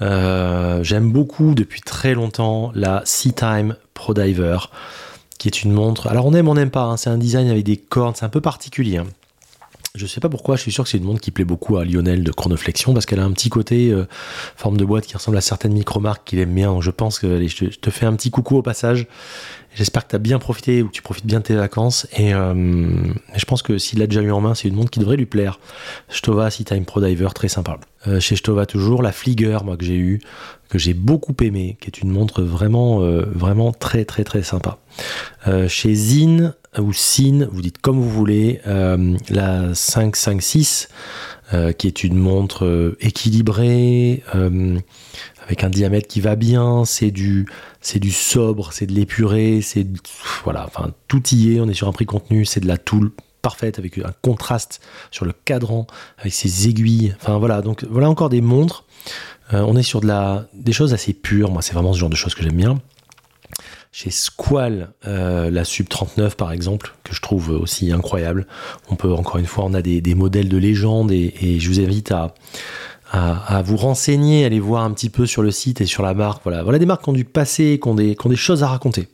Euh, 0.00 0.82
j'aime 0.84 1.10
beaucoup 1.10 1.54
depuis 1.54 1.80
très 1.80 2.14
longtemps 2.14 2.70
la 2.74 3.02
Seatime 3.04 3.74
Pro 3.94 4.14
Diver, 4.14 4.58
qui 5.38 5.48
est 5.48 5.62
une 5.64 5.72
montre. 5.72 6.06
Alors 6.06 6.26
on 6.26 6.34
aime, 6.34 6.46
on 6.46 6.54
n'aime 6.54 6.70
pas. 6.70 6.84
Hein. 6.84 6.96
c'est 6.96 7.10
un 7.10 7.18
design 7.18 7.50
avec 7.50 7.64
des 7.64 7.76
cornes, 7.76 8.14
c'est 8.14 8.26
un 8.26 8.28
peu 8.28 8.40
particulier. 8.40 8.98
Hein. 8.98 9.06
Je 9.94 10.06
sais 10.06 10.20
pas 10.20 10.28
pourquoi, 10.28 10.56
je 10.56 10.62
suis 10.62 10.72
sûr 10.72 10.84
que 10.84 10.90
c'est 10.90 10.98
une 10.98 11.04
montre 11.04 11.20
qui 11.20 11.30
plaît 11.30 11.46
beaucoup 11.46 11.78
à 11.78 11.84
Lionel 11.84 12.22
de 12.22 12.30
Chronoflexion 12.30 12.92
parce 12.92 13.06
qu'elle 13.06 13.20
a 13.20 13.24
un 13.24 13.32
petit 13.32 13.48
côté 13.48 13.90
euh, 13.90 14.06
forme 14.54 14.76
de 14.76 14.84
boîte 14.84 15.06
qui 15.06 15.16
ressemble 15.16 15.36
à 15.38 15.40
certaines 15.40 15.72
micro-marques 15.72 16.24
qu'il 16.26 16.38
aime 16.40 16.54
bien. 16.54 16.78
je 16.80 16.90
pense 16.90 17.18
que 17.18 17.46
je 17.46 17.64
te 17.64 17.90
fais 17.90 18.04
un 18.04 18.14
petit 18.14 18.30
coucou 18.30 18.56
au 18.56 18.62
passage. 18.62 19.06
J'espère 19.74 20.04
que 20.04 20.10
tu 20.10 20.16
as 20.16 20.18
bien 20.18 20.38
profité 20.38 20.82
ou 20.82 20.88
que 20.88 20.92
tu 20.92 21.02
profites 21.02 21.26
bien 21.26 21.38
de 21.38 21.44
tes 21.44 21.54
vacances. 21.54 22.06
Et 22.16 22.34
euh, 22.34 22.54
je 23.34 23.44
pense 23.46 23.62
que 23.62 23.78
s'il 23.78 23.98
l'a 23.98 24.06
déjà 24.06 24.20
eu 24.20 24.30
en 24.30 24.40
main, 24.40 24.54
c'est 24.54 24.68
une 24.68 24.74
montre 24.74 24.90
qui 24.90 24.98
devrait 24.98 25.16
lui 25.16 25.26
plaire. 25.26 25.58
Stova 26.08 26.50
Sea 26.50 26.64
Time 26.64 26.84
Pro 26.84 27.00
Diver, 27.00 27.28
très 27.34 27.48
sympa. 27.48 27.78
Euh, 28.06 28.20
chez 28.20 28.36
Stova 28.36 28.66
toujours, 28.66 29.02
la 29.02 29.12
Flieger, 29.12 29.58
moi 29.64 29.76
que 29.76 29.84
j'ai 29.84 29.96
eu, 29.96 30.20
que 30.68 30.78
j'ai 30.78 30.94
beaucoup 30.94 31.34
aimé, 31.40 31.78
qui 31.80 31.88
est 31.88 31.98
une 31.98 32.10
montre 32.10 32.42
vraiment, 32.42 33.00
vraiment 33.00 33.72
très 33.72 34.04
très 34.04 34.24
très 34.24 34.42
sympa. 34.42 34.78
Chez 35.68 35.94
Zin, 35.94 36.54
ou 36.76 36.92
SIN, 36.92 37.48
vous 37.50 37.62
dites 37.62 37.78
comme 37.78 37.98
vous 37.98 38.10
voulez, 38.10 38.60
euh, 38.66 39.16
la 39.30 39.74
556, 39.74 40.88
euh, 41.54 41.72
qui 41.72 41.86
est 41.86 42.04
une 42.04 42.16
montre 42.16 42.64
euh, 42.64 42.96
équilibrée, 43.00 44.22
avec 45.44 45.64
un 45.64 45.70
diamètre 45.70 46.06
qui 46.06 46.20
va 46.20 46.36
bien, 46.36 46.84
c'est 46.84 47.10
du, 47.10 47.46
du 47.94 48.10
sobre, 48.10 48.72
c'est 48.72 48.86
de 48.86 48.92
l'épuré, 48.92 49.60
c'est 49.62 49.86
voilà, 50.44 50.66
enfin 50.66 50.92
tout 51.08 51.22
y 51.32 51.54
est, 51.54 51.60
on 51.60 51.68
est 51.68 51.74
sur 51.74 51.88
un 51.88 51.92
prix 51.92 52.04
contenu, 52.04 52.44
c'est 52.44 52.60
de 52.60 52.68
la 52.68 52.76
toule 52.76 53.12
parfaite 53.40 53.78
avec 53.78 53.96
un 53.96 54.12
contraste 54.20 54.82
sur 55.10 55.24
le 55.24 55.32
cadran, 55.32 55.86
avec 56.18 56.34
ses 56.34 56.68
aiguilles, 56.68 57.14
voilà, 57.26 57.62
donc 57.62 57.84
voilà 57.88 58.10
encore 58.10 58.28
des 58.28 58.42
montres. 58.42 58.84
on 59.52 59.74
est 59.76 59.82
sur 59.82 60.02
de 60.02 60.06
la, 60.06 60.48
des 60.52 60.72
choses 60.72 60.92
assez 60.92 61.14
pures, 61.14 61.50
moi 61.50 61.62
c'est 61.62 61.72
vraiment 61.72 61.94
ce 61.94 61.98
genre 61.98 62.10
de 62.10 62.16
choses 62.16 62.34
que 62.34 62.42
j'aime 62.42 62.56
bien. 62.56 62.78
Chez 63.90 64.10
Squall, 64.10 64.90
euh, 65.06 65.50
la 65.50 65.64
Sub 65.64 65.88
39 65.88 66.36
par 66.36 66.52
exemple, 66.52 66.94
que 67.04 67.14
je 67.14 67.20
trouve 67.20 67.50
aussi 67.50 67.90
incroyable. 67.92 68.46
On 68.90 68.96
peut 68.96 69.12
encore 69.12 69.38
une 69.38 69.46
fois, 69.46 69.64
on 69.64 69.74
a 69.74 69.82
des, 69.82 70.14
modèles 70.14 70.48
de 70.48 70.58
légende 70.58 71.10
et, 71.10 71.58
je 71.58 71.68
vous 71.68 71.80
invite 71.80 72.12
à, 72.12 72.34
vous 73.62 73.76
renseigner, 73.76 74.44
aller 74.44 74.60
voir 74.60 74.84
un 74.84 74.92
petit 74.92 75.10
peu 75.10 75.26
sur 75.26 75.42
le 75.42 75.50
site 75.50 75.80
et 75.80 75.86
sur 75.86 76.02
la 76.02 76.14
marque. 76.14 76.42
Voilà, 76.44 76.78
des 76.78 76.86
marques 76.86 77.04
qui 77.04 77.08
ont 77.08 77.14
du 77.14 77.24
passé, 77.24 77.80
qui 77.82 77.88
ont 77.88 77.94
des, 77.94 78.36
choses 78.36 78.62
à 78.62 78.68
raconter. 78.68 79.08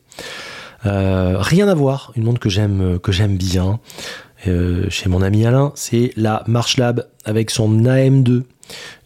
Euh, 0.85 1.37
rien 1.39 1.67
à 1.67 1.73
voir, 1.73 2.11
une 2.15 2.23
montre 2.23 2.39
que 2.39 2.49
j'aime 2.49 3.37
bien 3.37 3.79
euh, 4.47 4.89
chez 4.89 5.09
mon 5.09 5.21
ami 5.21 5.45
Alain, 5.45 5.71
c'est 5.75 6.11
la 6.15 6.43
March 6.47 6.77
Lab 6.77 7.07
avec 7.25 7.51
son 7.51 7.83
AM2 7.83 8.43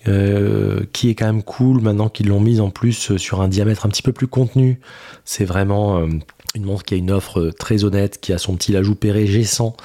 euh, 0.07 0.81
qui 0.93 1.09
est 1.09 1.15
quand 1.15 1.25
même 1.25 1.43
cool 1.43 1.81
maintenant 1.81 2.09
qu'ils 2.09 2.27
l'ont 2.27 2.39
mise 2.39 2.61
en 2.61 2.69
plus 2.69 3.11
euh, 3.11 3.17
sur 3.17 3.41
un 3.41 3.47
diamètre 3.47 3.85
un 3.85 3.89
petit 3.89 4.01
peu 4.01 4.11
plus 4.11 4.27
contenu. 4.27 4.79
C'est 5.25 5.45
vraiment 5.45 6.07
une 6.55 6.63
montre 6.63 6.83
qui 6.83 6.93
a 6.93 6.97
une 6.97 7.11
offre 7.11 7.51
très 7.57 7.83
honnête, 7.83 8.19
qui 8.19 8.33
a 8.33 8.37
son 8.37 8.55
petit 8.55 8.75
ajout 8.75 8.95
Perret 8.95 9.25
G100 9.25 9.75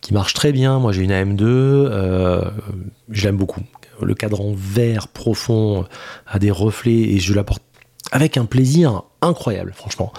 qui 0.00 0.14
marche 0.14 0.34
très 0.34 0.52
bien. 0.52 0.78
Moi 0.78 0.92
j'ai 0.92 1.02
une 1.02 1.12
AM2, 1.12 2.50
je 3.08 3.24
l'aime 3.24 3.36
beaucoup. 3.36 3.62
Le 4.02 4.14
cadran 4.14 4.54
vert 4.56 5.08
profond 5.08 5.84
a 6.26 6.38
des 6.38 6.50
reflets 6.50 6.92
et 6.92 7.18
je 7.18 7.34
la 7.34 7.44
porte 7.44 7.62
avec 8.12 8.36
un 8.36 8.44
plaisir 8.44 9.02
incroyable, 9.22 9.72
franchement 9.74 10.12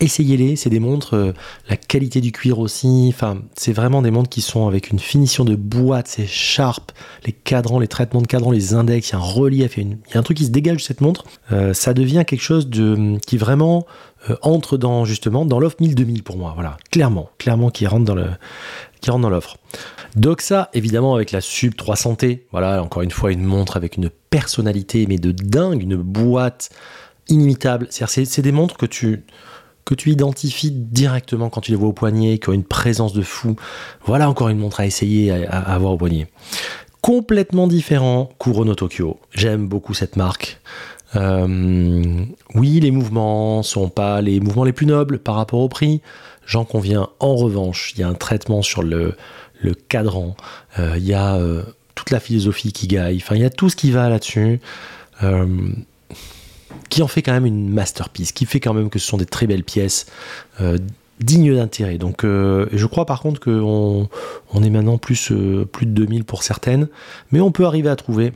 essayez-les, 0.00 0.56
c'est 0.56 0.70
des 0.70 0.80
montres, 0.80 1.14
euh, 1.14 1.32
la 1.68 1.76
qualité 1.76 2.20
du 2.20 2.32
cuir 2.32 2.58
aussi, 2.58 3.06
enfin, 3.08 3.38
c'est 3.56 3.72
vraiment 3.72 4.02
des 4.02 4.10
montres 4.10 4.28
qui 4.28 4.40
sont 4.40 4.66
avec 4.66 4.90
une 4.90 4.98
finition 4.98 5.44
de 5.44 5.54
boîte, 5.54 6.08
c'est 6.08 6.26
sharp, 6.26 6.92
les 7.24 7.32
cadrans, 7.32 7.78
les 7.78 7.88
traitements 7.88 8.22
de 8.22 8.26
cadrans, 8.26 8.50
les 8.50 8.74
index, 8.74 9.08
il 9.08 9.12
y 9.12 9.14
a 9.14 9.18
un 9.18 9.22
relief, 9.22 9.76
il 9.76 9.88
y 9.88 10.16
a, 10.16 10.18
un 10.18 10.22
truc 10.22 10.38
qui 10.38 10.44
se 10.44 10.50
dégage 10.50 10.78
de 10.78 10.82
cette 10.82 11.00
montre, 11.00 11.24
euh, 11.52 11.74
ça 11.74 11.94
devient 11.94 12.24
quelque 12.26 12.42
chose 12.42 12.68
de, 12.68 13.18
qui 13.26 13.36
vraiment 13.36 13.86
euh, 14.30 14.36
entre 14.42 14.76
dans, 14.76 15.04
justement, 15.04 15.44
dans 15.44 15.60
l'offre 15.60 15.76
1000-2000 15.80 16.22
pour 16.22 16.36
moi, 16.36 16.52
voilà, 16.54 16.76
clairement, 16.90 17.30
clairement 17.38 17.70
qui 17.70 17.86
rentre 17.86 18.04
dans 18.04 18.14
le, 18.14 18.28
qui 19.00 19.10
rentre 19.10 19.22
dans 19.22 19.30
l'offre. 19.30 19.58
Doxa, 20.16 20.70
évidemment, 20.72 21.14
avec 21.14 21.32
la 21.32 21.40
Sub 21.40 21.74
300T, 21.74 22.40
voilà, 22.52 22.82
encore 22.82 23.02
une 23.02 23.10
fois, 23.10 23.32
une 23.32 23.44
montre 23.44 23.76
avec 23.76 23.96
une 23.96 24.10
personnalité, 24.30 25.06
mais 25.08 25.18
de 25.18 25.32
dingue, 25.32 25.82
une 25.82 25.96
boîte 25.96 26.70
inimitable. 27.28 27.88
C'est 27.90 28.40
des 28.40 28.52
montres 28.52 28.76
que 28.76 28.86
tu, 28.86 29.24
que 29.84 29.94
tu 29.94 30.10
identifies 30.10 30.70
directement 30.70 31.50
quand 31.50 31.60
tu 31.60 31.70
les 31.70 31.76
vois 31.76 31.88
au 31.88 31.92
poignet, 31.92 32.38
qui 32.38 32.48
ont 32.48 32.52
une 32.52 32.64
présence 32.64 33.12
de 33.12 33.22
fou. 33.22 33.56
Voilà 34.04 34.28
encore 34.28 34.48
une 34.48 34.58
montre 34.58 34.80
à 34.80 34.86
essayer 34.86 35.30
à, 35.30 35.58
avoir 35.60 35.92
au 35.92 35.96
poignet. 35.96 36.26
Complètement 37.00 37.66
différent, 37.66 38.30
Kurono 38.38 38.74
Tokyo. 38.74 39.18
J'aime 39.32 39.68
beaucoup 39.68 39.92
cette 39.92 40.16
marque. 40.16 40.60
Euh, 41.16 42.24
oui, 42.54 42.80
les 42.80 42.90
mouvements 42.90 43.62
sont 43.62 43.88
pas 43.88 44.20
les 44.20 44.40
mouvements 44.40 44.64
les 44.64 44.72
plus 44.72 44.86
nobles 44.86 45.18
par 45.18 45.34
rapport 45.34 45.60
au 45.60 45.68
prix. 45.68 46.00
J'en 46.46 46.64
conviens. 46.64 47.08
En 47.20 47.36
revanche, 47.36 47.92
il 47.94 48.00
y 48.00 48.02
a 48.02 48.08
un 48.08 48.14
traitement 48.14 48.62
sur 48.62 48.82
le, 48.82 49.16
cadran. 49.88 50.34
Euh, 50.78 50.94
il 50.96 51.04
y 51.04 51.14
a 51.14 51.36
euh, 51.36 51.62
toute 51.94 52.10
la 52.10 52.20
philosophie 52.20 52.72
qui 52.72 52.86
gaille. 52.86 53.18
Enfin, 53.22 53.36
il 53.36 53.42
y 53.42 53.46
a 53.46 53.50
tout 53.50 53.68
ce 53.68 53.76
qui 53.76 53.90
va 53.90 54.08
là-dessus 54.08 54.60
qui 56.88 57.02
en 57.02 57.08
fait 57.08 57.22
quand 57.22 57.32
même 57.32 57.46
une 57.46 57.68
masterpiece, 57.68 58.32
qui 58.32 58.46
fait 58.46 58.60
quand 58.60 58.74
même 58.74 58.90
que 58.90 58.98
ce 58.98 59.06
sont 59.06 59.16
des 59.16 59.26
très 59.26 59.46
belles 59.46 59.64
pièces. 59.64 60.06
Euh, 60.60 60.78
dignes 61.20 61.54
d'intérêt. 61.54 61.96
Donc, 61.96 62.24
euh, 62.24 62.66
je 62.72 62.86
crois 62.86 63.06
par 63.06 63.20
contre 63.20 63.40
qu'on 63.40 64.08
on 64.52 64.62
est 64.64 64.68
maintenant 64.70 64.98
plus, 64.98 65.30
euh, 65.30 65.64
plus 65.64 65.86
de 65.86 65.92
2000 65.92 66.24
pour 66.24 66.42
certaines, 66.42 66.88
mais 67.30 67.40
on 67.40 67.52
peut 67.52 67.66
arriver 67.66 67.88
à 67.88 67.94
trouver. 67.94 68.32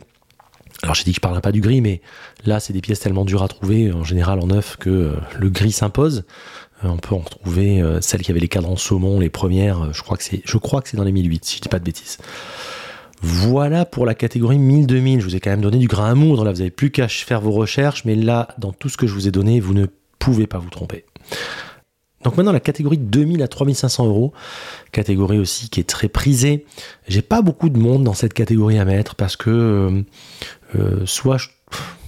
Alors, 0.85 0.95
j'ai 0.95 1.03
dit 1.03 1.11
que 1.11 1.17
je 1.17 1.21
parlerai 1.21 1.41
pas 1.41 1.51
du 1.51 1.61
gris, 1.61 1.81
mais 1.81 2.01
là, 2.45 2.61
c'est 2.61 2.73
des 2.73 2.81
pièces 2.81 3.01
tellement 3.01 3.25
dures 3.25 3.43
à 3.43 3.49
trouver, 3.49 3.93
en 3.93 4.05
général 4.05 4.39
en 4.39 4.47
neuf, 4.47 4.77
que 4.77 5.17
le 5.37 5.51
gris 5.51 5.73
s'impose. 5.73 6.25
on 6.85 6.99
peut 6.99 7.17
en 7.17 7.19
retrouver 7.19 7.83
celles 8.01 8.23
qui 8.23 8.31
avaient 8.31 8.39
les 8.39 8.47
cadrans 8.47 8.77
saumon, 8.77 9.19
les 9.19 9.29
premières, 9.29 9.93
je 9.93 10.03
crois 10.03 10.17
que 10.17 10.23
c'est, 10.23 10.41
je 10.45 10.57
crois 10.57 10.81
que 10.81 10.89
c'est 10.89 10.97
dans 10.97 11.03
les 11.03 11.11
1008, 11.11 11.45
si 11.45 11.57
je 11.57 11.63
dis 11.63 11.69
pas 11.69 11.81
de 11.81 11.85
bêtises. 11.85 12.19
Voilà 13.23 13.85
pour 13.85 14.07
la 14.07 14.15
catégorie 14.15 14.59
1000-2000. 14.59 15.21
Je 15.21 15.25
vous 15.25 15.37
ai 15.37 15.41
quand 15.41 15.51
même 15.51 15.61
donné 15.61 15.79
du 15.79 15.89
grain 15.89 16.11
à 16.11 16.15
moudre. 16.15 16.45
Là, 16.45 16.53
vous 16.53 16.59
n'avez 16.59 16.71
plus 16.71 16.91
qu'à 16.91 17.09
faire 17.09 17.41
vos 17.41 17.53
recherches, 17.53 18.05
mais 18.05 18.15
là, 18.15 18.49
dans 18.59 18.73
tout 18.73 18.89
ce 18.89 18.97
que 18.97 19.07
je 19.07 19.15
vous 19.15 19.27
ai 19.27 19.31
donné, 19.31 19.61
vous 19.61 19.75
ne 19.75 19.87
pouvez 20.19 20.47
pas 20.47 20.59
vous 20.59 20.71
tromper. 20.71 21.05
Donc 22.25 22.37
maintenant 22.37 22.53
la 22.53 22.61
catégorie 22.61 22.99
2000 22.99 23.43
à 23.43 23.49
3500 23.49 24.07
euros, 24.07 24.33
catégorie 24.91 25.39
aussi 25.39 25.71
qui 25.71 25.81
est 25.81 25.89
très 25.89 26.09
prisée. 26.09 26.67
J'ai 27.07 27.23
pas 27.23 27.43
beaucoup 27.43 27.69
de 27.69 27.79
monde 27.79 28.03
dans 28.03 28.15
cette 28.15 28.35
catégorie 28.35 28.79
à 28.79 28.85
mettre 28.85 29.15
parce 29.15 29.37
que 29.37 29.51
euh, 29.51 30.03
euh, 30.77 31.07
soit 31.07 31.37
je, 31.39 31.49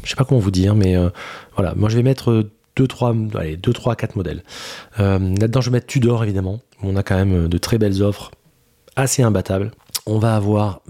ne 0.02 0.08
sais 0.08 0.16
pas 0.16 0.24
comment 0.24 0.40
vous 0.40 0.50
dire, 0.50 0.74
mais 0.74 0.96
euh, 0.96 1.10
voilà, 1.54 1.74
moi 1.76 1.88
je 1.88 1.96
vais 1.96 2.02
mettre 2.02 2.50
2 2.74 2.86
3 2.86 3.14
allez 3.36 3.56
2 3.56 3.72
3 3.72 3.94
4 3.94 4.16
modèles. 4.16 4.42
Là-dedans 4.98 5.60
je 5.60 5.70
vais 5.70 5.76
mettre 5.76 5.86
Tudor 5.86 6.24
évidemment. 6.24 6.60
On 6.82 6.96
a 6.96 7.04
quand 7.04 7.16
même 7.16 7.46
de 7.46 7.58
très 7.58 7.78
belles 7.78 8.02
offres 8.02 8.32
assez 8.96 9.22
imbattables. 9.22 9.70
On 10.06 10.18
va 10.18 10.34
avoir 10.34 10.80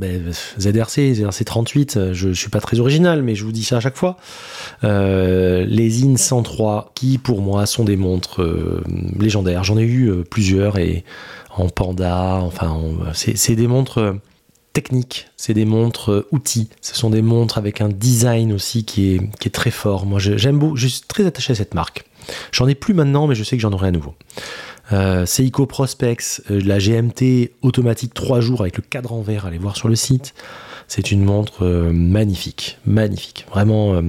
ZRC, 0.59 1.15
ZRC 1.15 1.45
38, 1.45 2.13
je, 2.13 2.29
ne 2.29 2.33
suis 2.33 2.49
pas 2.49 2.61
très 2.61 2.81
original, 2.81 3.23
mais 3.23 3.35
je 3.35 3.45
vous 3.45 3.53
dis 3.53 3.65
ça 3.65 3.79
à 3.79 3.81
chaque 3.81 3.97
fois. 3.97 4.17
Euh, 4.85 5.65
les 5.67 6.05
IN 6.05 6.17
103, 6.17 6.93
qui 6.95 7.19
pour 7.19 7.41
moi 7.43 7.67
sont 7.67 7.85
des 7.85 7.97
montres 7.97 8.43
euh, 8.43 8.83
légendaires. 9.19 9.65
J'en 9.65 9.79
ai 9.79 9.83
eu 9.83 10.11
euh, 10.11 10.25
plusieurs 10.29 10.79
et 10.79 11.05
en 11.57 11.69
panda, 11.69 12.39
enfin, 12.43 12.81
c'est 13.13 13.57
des 13.57 13.67
montres 13.67 14.15
techniques, 14.73 15.29
c'est 15.37 15.53
des 15.53 15.65
montres 15.65 16.27
outils. 16.31 16.69
Ce 16.81 16.95
sont 16.95 17.11
des 17.11 17.23
montres 17.23 17.59
avec 17.59 17.81
un 17.81 17.89
design 17.89 18.53
aussi 18.53 18.85
qui 18.85 19.15
est, 19.15 19.31
qui 19.41 19.49
est 19.49 19.53
très 19.53 19.73
fort. 19.73 20.07
Moi, 20.07 20.21
j'aime 20.21 20.59
beaucoup, 20.59 20.77
je 20.77 20.87
suis 20.87 21.03
très 21.09 21.27
attaché 21.27 21.53
à 21.53 21.57
cette 21.57 21.75
marque. 21.75 22.05
J'en 22.53 22.69
ai 22.69 22.77
plus 22.77 22.95
maintenant, 22.95 23.27
mais 23.27 23.35
je 23.35 23.43
sais 23.43 23.57
que 23.57 23.63
j'en 23.63 23.73
aurai 23.73 23.89
à 23.89 23.91
nouveau. 23.91 24.15
Euh, 24.93 25.25
Seiko 25.25 25.67
Prospex, 25.67 26.43
euh, 26.51 26.61
la 26.65 26.79
GMT 26.79 27.53
automatique 27.63 28.13
3 28.15 28.41
jours 28.41 28.63
avec 28.63 28.77
le 28.77 28.83
cadran 28.83 29.21
vert, 29.23 29.47
allez 29.47 29.59
voir 29.59 29.77
sur 29.77 29.89
le 29.89 29.95
site. 29.95 30.35
C'est 30.89 31.13
une 31.13 31.23
montre 31.23 31.65
euh, 31.65 31.93
magnifique, 31.93 32.79
magnifique. 32.85 33.47
Vraiment, 33.51 34.03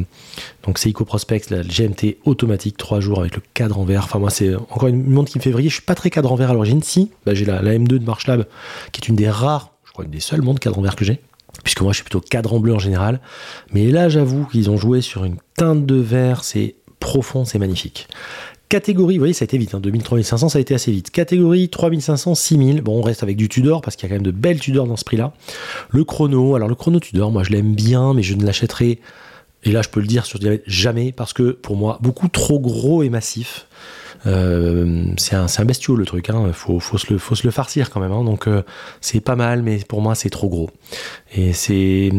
donc 0.63 0.79
Seiko 0.79 1.05
Prospex, 1.05 1.51
la 1.51 1.61
GMT 1.61 2.17
automatique 2.25 2.77
3 2.77 2.99
jours 2.99 3.19
avec 3.19 3.35
le 3.35 3.41
cadran 3.53 3.83
vert. 3.83 4.03
Enfin, 4.05 4.17
moi, 4.17 4.31
c'est 4.31 4.55
encore 4.55 4.87
une 4.87 5.07
montre 5.07 5.31
qui 5.31 5.37
me 5.37 5.43
fait 5.43 5.51
vriller. 5.51 5.69
Je 5.69 5.75
suis 5.75 5.83
pas 5.83 5.95
très 5.95 6.09
cadran 6.09 6.35
vert 6.35 6.49
à 6.49 6.53
l'origine. 6.53 6.81
Si, 6.81 7.11
bah, 7.25 7.35
j'ai 7.35 7.45
la, 7.45 7.61
M2 7.61 7.85
de 7.85 8.05
Marchlab, 8.05 8.47
qui 8.91 9.01
est 9.01 9.07
une 9.07 9.15
des 9.15 9.29
rares, 9.29 9.73
je 9.85 9.91
crois, 9.91 10.05
une 10.05 10.11
des 10.11 10.19
seules 10.19 10.41
montres 10.41 10.59
cadran 10.59 10.81
vert 10.81 10.95
que 10.95 11.05
j'ai 11.05 11.19
puisque 11.63 11.81
moi 11.81 11.91
je 11.91 11.97
suis 11.97 12.03
plutôt 12.03 12.21
cadran 12.21 12.59
bleu 12.59 12.73
en 12.73 12.79
général. 12.79 13.19
Mais 13.73 13.91
là, 13.91 14.09
j'avoue 14.09 14.45
qu'ils 14.45 14.69
ont 14.69 14.77
joué 14.77 15.01
sur 15.01 15.25
une 15.25 15.35
teinte 15.57 15.85
de 15.85 15.95
vert, 15.95 16.43
c'est 16.43 16.75
profond, 16.99 17.45
c'est 17.45 17.59
magnifique. 17.59 18.07
Catégorie, 18.71 19.17
vous 19.17 19.23
voyez, 19.23 19.33
ça 19.33 19.43
a 19.43 19.47
été 19.47 19.57
vite, 19.57 19.75
hein, 19.75 19.81
2000, 19.81 20.01
3500, 20.01 20.47
ça 20.47 20.57
a 20.57 20.61
été 20.61 20.73
assez 20.73 20.93
vite. 20.93 21.11
Catégorie 21.11 21.67
3500, 21.67 22.35
6000. 22.35 22.79
Bon, 22.79 22.99
on 22.99 23.01
reste 23.01 23.21
avec 23.21 23.35
du 23.35 23.49
Tudor 23.49 23.81
parce 23.81 23.97
qu'il 23.97 24.07
y 24.07 24.09
a 24.09 24.15
quand 24.15 24.23
même 24.23 24.25
de 24.25 24.31
belles 24.31 24.61
Tudor 24.61 24.87
dans 24.87 24.95
ce 24.95 25.03
prix-là. 25.03 25.33
Le 25.89 26.05
chrono, 26.05 26.55
alors 26.55 26.69
le 26.69 26.75
chrono 26.75 27.01
Tudor, 27.01 27.33
moi 27.33 27.43
je 27.43 27.49
l'aime 27.49 27.75
bien, 27.75 28.13
mais 28.13 28.23
je 28.23 28.33
ne 28.33 28.45
l'achèterai, 28.45 29.01
et 29.65 29.71
là 29.73 29.81
je 29.81 29.89
peux 29.89 29.99
le 29.99 30.07
dire 30.07 30.25
sur 30.25 30.39
jamais, 30.67 31.11
parce 31.11 31.33
que 31.33 31.51
pour 31.51 31.75
moi, 31.75 31.99
beaucoup 32.01 32.29
trop 32.29 32.61
gros 32.61 33.03
et 33.03 33.09
massif. 33.09 33.67
Euh, 34.27 35.05
c'est 35.17 35.35
un, 35.35 35.47
un, 35.55 35.65
bestiau 35.65 35.95
le 35.95 36.05
truc, 36.05 36.29
hein. 36.29 36.51
faut, 36.53 36.79
se 36.79 37.11
le, 37.11 37.51
farcir 37.51 37.89
quand 37.89 37.99
même. 37.99 38.11
Hein. 38.11 38.23
Donc 38.23 38.47
euh, 38.47 38.63
c'est 39.01 39.19
pas 39.19 39.35
mal, 39.35 39.63
mais 39.63 39.79
pour 39.79 40.01
moi 40.01 40.15
c'est 40.15 40.29
trop 40.29 40.49
gros. 40.49 40.69
Et 41.33 41.53
c'est 41.53 42.11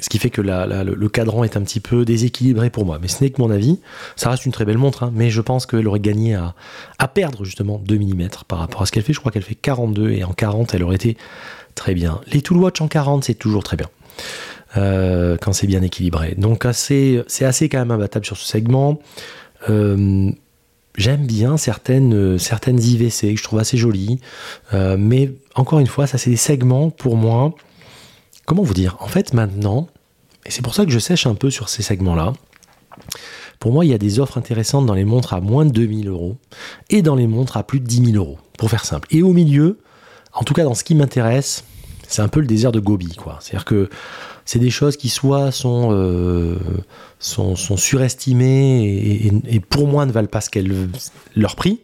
ce 0.00 0.08
qui 0.08 0.18
fait 0.18 0.30
que 0.30 0.40
le, 0.40 1.08
cadran 1.08 1.44
est 1.44 1.56
un 1.56 1.62
petit 1.62 1.80
peu 1.80 2.04
déséquilibré 2.04 2.70
pour 2.70 2.86
moi. 2.86 2.98
Mais 3.00 3.08
ce 3.08 3.22
n'est 3.22 3.30
que 3.30 3.40
mon 3.42 3.50
avis. 3.50 3.78
Ça 4.16 4.30
reste 4.30 4.46
une 4.46 4.52
très 4.52 4.64
belle 4.64 4.78
montre, 4.78 5.02
hein, 5.02 5.12
mais 5.14 5.30
je 5.30 5.40
pense 5.40 5.66
qu'elle 5.66 5.86
aurait 5.86 6.00
gagné 6.00 6.34
à, 6.34 7.08
perdre 7.08 7.44
justement 7.44 7.78
2 7.78 7.98
mm 7.98 8.28
par 8.48 8.58
rapport 8.58 8.82
à 8.82 8.86
ce 8.86 8.92
qu'elle 8.92 9.02
fait. 9.02 9.12
Je 9.12 9.20
crois 9.20 9.32
qu'elle 9.32 9.42
fait 9.42 9.54
42 9.54 10.12
et 10.12 10.24
en 10.24 10.32
40 10.32 10.74
elle 10.74 10.82
aurait 10.82 10.96
été 10.96 11.16
très 11.74 11.94
bien. 11.94 12.20
Les 12.32 12.40
Toolwatch 12.40 12.80
en 12.80 12.88
40 12.88 13.24
c'est 13.24 13.34
toujours 13.34 13.62
très 13.62 13.76
bien. 13.76 13.88
Euh, 14.78 15.36
quand 15.38 15.52
c'est 15.52 15.66
bien 15.66 15.82
équilibré. 15.82 16.34
Donc 16.38 16.66
c'est 16.72 17.22
assez 17.42 17.68
quand 17.68 17.78
même 17.78 17.90
imbattable 17.90 18.24
sur 18.24 18.38
ce 18.38 18.46
segment. 18.46 18.98
J'aime 20.96 21.26
bien 21.26 21.56
certaines, 21.56 22.14
euh, 22.14 22.38
certaines 22.38 22.82
IVC 22.82 23.32
que 23.32 23.38
je 23.38 23.42
trouve 23.42 23.58
assez 23.58 23.76
jolies, 23.76 24.20
euh, 24.74 24.96
mais 24.98 25.32
encore 25.54 25.78
une 25.78 25.86
fois, 25.86 26.06
ça 26.06 26.18
c'est 26.18 26.30
des 26.30 26.36
segments 26.36 26.90
pour 26.90 27.16
moi. 27.16 27.54
Comment 28.44 28.62
vous 28.62 28.74
dire? 28.74 28.96
En 29.00 29.08
fait, 29.08 29.32
maintenant, 29.32 29.88
et 30.44 30.50
c'est 30.50 30.62
pour 30.62 30.74
ça 30.74 30.84
que 30.84 30.90
je 30.90 30.98
sèche 30.98 31.26
un 31.26 31.34
peu 31.34 31.50
sur 31.50 31.68
ces 31.68 31.82
segments-là, 31.82 32.34
pour 33.58 33.72
moi, 33.72 33.84
il 33.84 33.92
y 33.92 33.94
a 33.94 33.98
des 33.98 34.18
offres 34.18 34.38
intéressantes 34.38 34.86
dans 34.86 34.94
les 34.94 35.04
montres 35.04 35.34
à 35.34 35.40
moins 35.40 35.64
de 35.64 35.70
2000 35.70 36.08
euros 36.08 36.36
et 36.90 37.00
dans 37.00 37.14
les 37.14 37.28
montres 37.28 37.56
à 37.56 37.62
plus 37.62 37.80
de 37.80 37.86
10 37.86 38.12
000 38.12 38.16
euros, 38.16 38.38
pour 38.58 38.68
faire 38.68 38.84
simple. 38.84 39.06
Et 39.12 39.22
au 39.22 39.32
milieu, 39.32 39.78
en 40.32 40.42
tout 40.42 40.52
cas 40.52 40.64
dans 40.64 40.74
ce 40.74 40.84
qui 40.84 40.94
m'intéresse, 40.94 41.64
c'est 42.08 42.22
un 42.22 42.28
peu 42.28 42.40
le 42.40 42.46
désert 42.46 42.72
de 42.72 42.80
Gobi, 42.80 43.14
quoi. 43.14 43.38
C'est-à-dire 43.40 43.64
que 43.64 43.88
c'est 44.44 44.58
des 44.58 44.70
choses 44.70 44.96
qui 44.96 45.08
soit 45.08 45.52
sont, 45.52 45.90
euh, 45.92 46.56
sont, 47.18 47.56
surestimées 47.76 49.30
et, 49.48 49.60
pour 49.60 49.86
moi 49.86 50.06
ne 50.06 50.12
valent 50.12 50.28
pas 50.28 50.40
ce 50.40 50.50
qu'elles 50.50 50.88
leur 51.36 51.56
prix, 51.56 51.80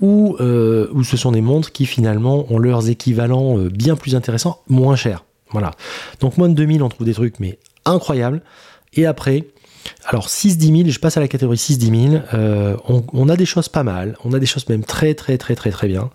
ou, 0.00 0.36
euh, 0.40 0.88
ou 0.92 1.02
ce 1.02 1.16
sont 1.16 1.32
des 1.32 1.40
montres 1.40 1.72
qui 1.72 1.86
finalement 1.86 2.46
ont 2.52 2.58
leurs 2.58 2.88
équivalents 2.88 3.58
euh, 3.58 3.68
bien 3.68 3.96
plus 3.96 4.14
intéressants, 4.14 4.62
moins 4.68 4.96
chers. 4.96 5.24
Voilà. 5.50 5.72
Donc 6.20 6.36
moins 6.38 6.48
de 6.48 6.54
2000, 6.54 6.82
on 6.82 6.88
trouve 6.88 7.06
des 7.06 7.14
trucs 7.14 7.40
mais 7.40 7.58
incroyables. 7.84 8.42
Et 8.94 9.06
après, 9.06 9.44
alors 10.06 10.28
6-10 10.28 10.78
000, 10.78 10.90
je 10.90 10.98
passe 10.98 11.16
à 11.16 11.20
la 11.20 11.28
catégorie 11.28 11.56
6-10 11.56 12.10
000, 12.10 12.22
on, 12.88 13.04
on, 13.12 13.28
a 13.28 13.36
des 13.36 13.46
choses 13.46 13.68
pas 13.68 13.82
mal, 13.82 14.16
on 14.24 14.32
a 14.32 14.38
des 14.38 14.46
choses 14.46 14.68
même 14.68 14.84
très 14.84 15.14
très 15.14 15.38
très 15.38 15.54
très 15.54 15.70
très 15.70 15.88
bien. 15.88 16.10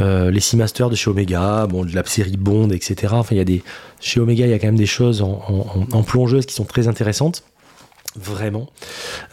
Euh, 0.00 0.30
les 0.30 0.40
Seamaster 0.40 0.88
de 0.90 0.94
chez 0.94 1.10
Omega, 1.10 1.66
bon, 1.66 1.84
de 1.84 1.94
la 1.94 2.04
série 2.04 2.36
Bond, 2.36 2.70
etc. 2.70 3.14
Enfin, 3.16 3.34
il 3.34 3.38
y 3.38 3.40
a 3.40 3.44
des, 3.44 3.62
chez 4.00 4.20
Omega, 4.20 4.46
il 4.46 4.50
y 4.50 4.54
a 4.54 4.58
quand 4.58 4.66
même 4.66 4.76
des 4.76 4.86
choses 4.86 5.22
en, 5.22 6.02
plongeuse 6.02 6.46
qui 6.46 6.54
sont 6.54 6.64
très 6.64 6.88
intéressantes. 6.88 7.44
Vraiment. 8.18 8.68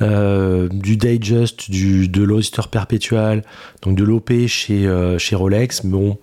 Euh, 0.01 0.67
du 0.69 0.97
Digest, 0.97 1.71
du, 1.71 2.09
de 2.09 2.21
l'Oyster 2.21 2.63
Perpetual, 2.69 3.43
donc 3.81 3.95
de 3.95 4.03
l'OP 4.03 4.31
chez, 4.47 4.85
euh, 4.87 5.17
chez 5.17 5.37
Rolex. 5.37 5.85
Bon, 5.85 6.17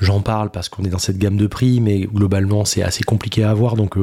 j'en 0.00 0.20
parle 0.20 0.50
parce 0.50 0.68
qu'on 0.68 0.82
est 0.82 0.88
dans 0.88 0.98
cette 0.98 1.18
gamme 1.18 1.36
de 1.36 1.46
prix, 1.46 1.80
mais 1.80 2.00
globalement, 2.00 2.64
c'est 2.64 2.82
assez 2.82 3.04
compliqué 3.04 3.44
à 3.44 3.50
avoir. 3.50 3.76
Donc, 3.76 3.96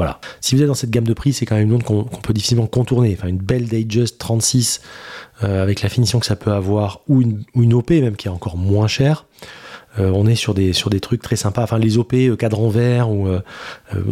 voilà. 0.00 0.18
Si 0.40 0.56
vous 0.56 0.62
êtes 0.62 0.66
dans 0.66 0.72
cette 0.72 0.88
gamme 0.88 1.04
de 1.04 1.12
prix, 1.12 1.34
c'est 1.34 1.44
quand 1.44 1.56
même 1.56 1.64
une 1.64 1.72
montre 1.72 1.84
qu'on 1.84 2.04
peut 2.04 2.32
difficilement 2.32 2.66
contourner. 2.66 3.14
Enfin, 3.18 3.28
une 3.28 3.36
belle 3.36 3.64
Digest 3.64 4.16
36 4.16 4.80
euh, 5.44 5.62
avec 5.62 5.82
la 5.82 5.90
finition 5.90 6.18
que 6.18 6.24
ça 6.24 6.36
peut 6.36 6.52
avoir, 6.52 7.00
ou 7.06 7.20
une, 7.20 7.74
OP 7.74 7.90
même 7.90 8.16
qui 8.16 8.26
est 8.26 8.30
encore 8.30 8.56
moins 8.56 8.88
chère. 8.88 9.26
Euh, 9.98 10.10
on 10.14 10.26
est 10.26 10.36
sur 10.36 10.54
des, 10.54 10.72
sur 10.72 10.88
des 10.88 11.00
trucs 11.00 11.20
très 11.20 11.36
sympas. 11.36 11.62
Enfin, 11.62 11.78
les 11.78 11.98
OP 11.98 12.14
euh, 12.14 12.34
cadran 12.34 12.70
vert 12.70 13.10
ou 13.10 13.28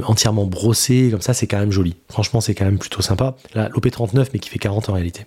entièrement 0.05 0.45
brossés, 0.45 1.09
comme 1.11 1.23
ça, 1.23 1.33
c'est 1.33 1.47
quand 1.47 1.59
même 1.59 1.73
joli. 1.73 1.97
Franchement, 2.11 2.43
c'est 2.43 2.55
quand 2.55 2.67
même 2.67 2.79
plutôt 2.79 3.01
sympa. 3.01 3.37
Là, 3.55 3.71
l'OP 3.71 3.91
39, 3.91 4.29
mais 4.35 4.41
qui 4.41 4.51
fait 4.51 4.59
40 4.59 4.91
en 4.91 4.93
réalité. 4.93 5.25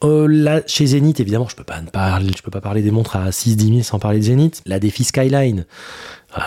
là, 0.00 0.62
chez 0.68 0.86
Zenith, 0.86 1.18
évidemment, 1.18 1.48
je 1.48 1.56
je 1.56 2.42
peux 2.42 2.50
pas 2.52 2.60
parler 2.60 2.82
des 2.82 2.92
montres 2.92 3.16
à 3.16 3.30
6-10 3.30 3.68
000 3.68 3.82
sans 3.82 3.98
parler 3.98 4.20
de 4.20 4.26
Zenith. 4.26 4.62
La 4.64 4.78
Défi 4.78 5.02
Skyline, 5.02 5.66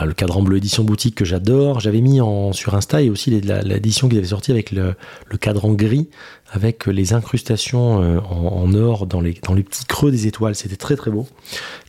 le 0.06 0.14
cadran 0.14 0.42
bleu 0.42 0.58
édition 0.58 0.84
boutique 0.84 1.16
que 1.16 1.26
j'adore. 1.26 1.80
J'avais 1.80 2.02
mis 2.02 2.22
en, 2.22 2.54
sur 2.54 2.76
Insta 2.76 3.02
et 3.02 3.10
aussi 3.10 3.30
l'édition 3.30 4.10
qu'ils 4.10 4.18
avaient 4.18 4.28
sorti 4.28 4.52
avec 4.52 4.72
le, 4.72 4.96
cadran 5.40 5.74
gris, 5.74 6.10
avec 6.52 6.86
les 6.88 7.14
incrustations 7.14 8.02
euh, 8.02 8.20
en, 8.20 8.74
or 8.74 9.08
dans 9.08 9.22
les, 9.22 9.40
dans 9.44 9.54
les 9.54 9.64
petits 9.64 9.86
creux 9.86 10.12
des 10.12 10.28
étoiles. 10.28 10.56
C'était 10.56 10.76
très 10.76 10.96
très 10.96 11.12
beau. 11.12 11.28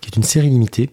Qui 0.01 0.09
est 0.09 0.17
une 0.17 0.23
série 0.23 0.51
limitée. 0.51 0.91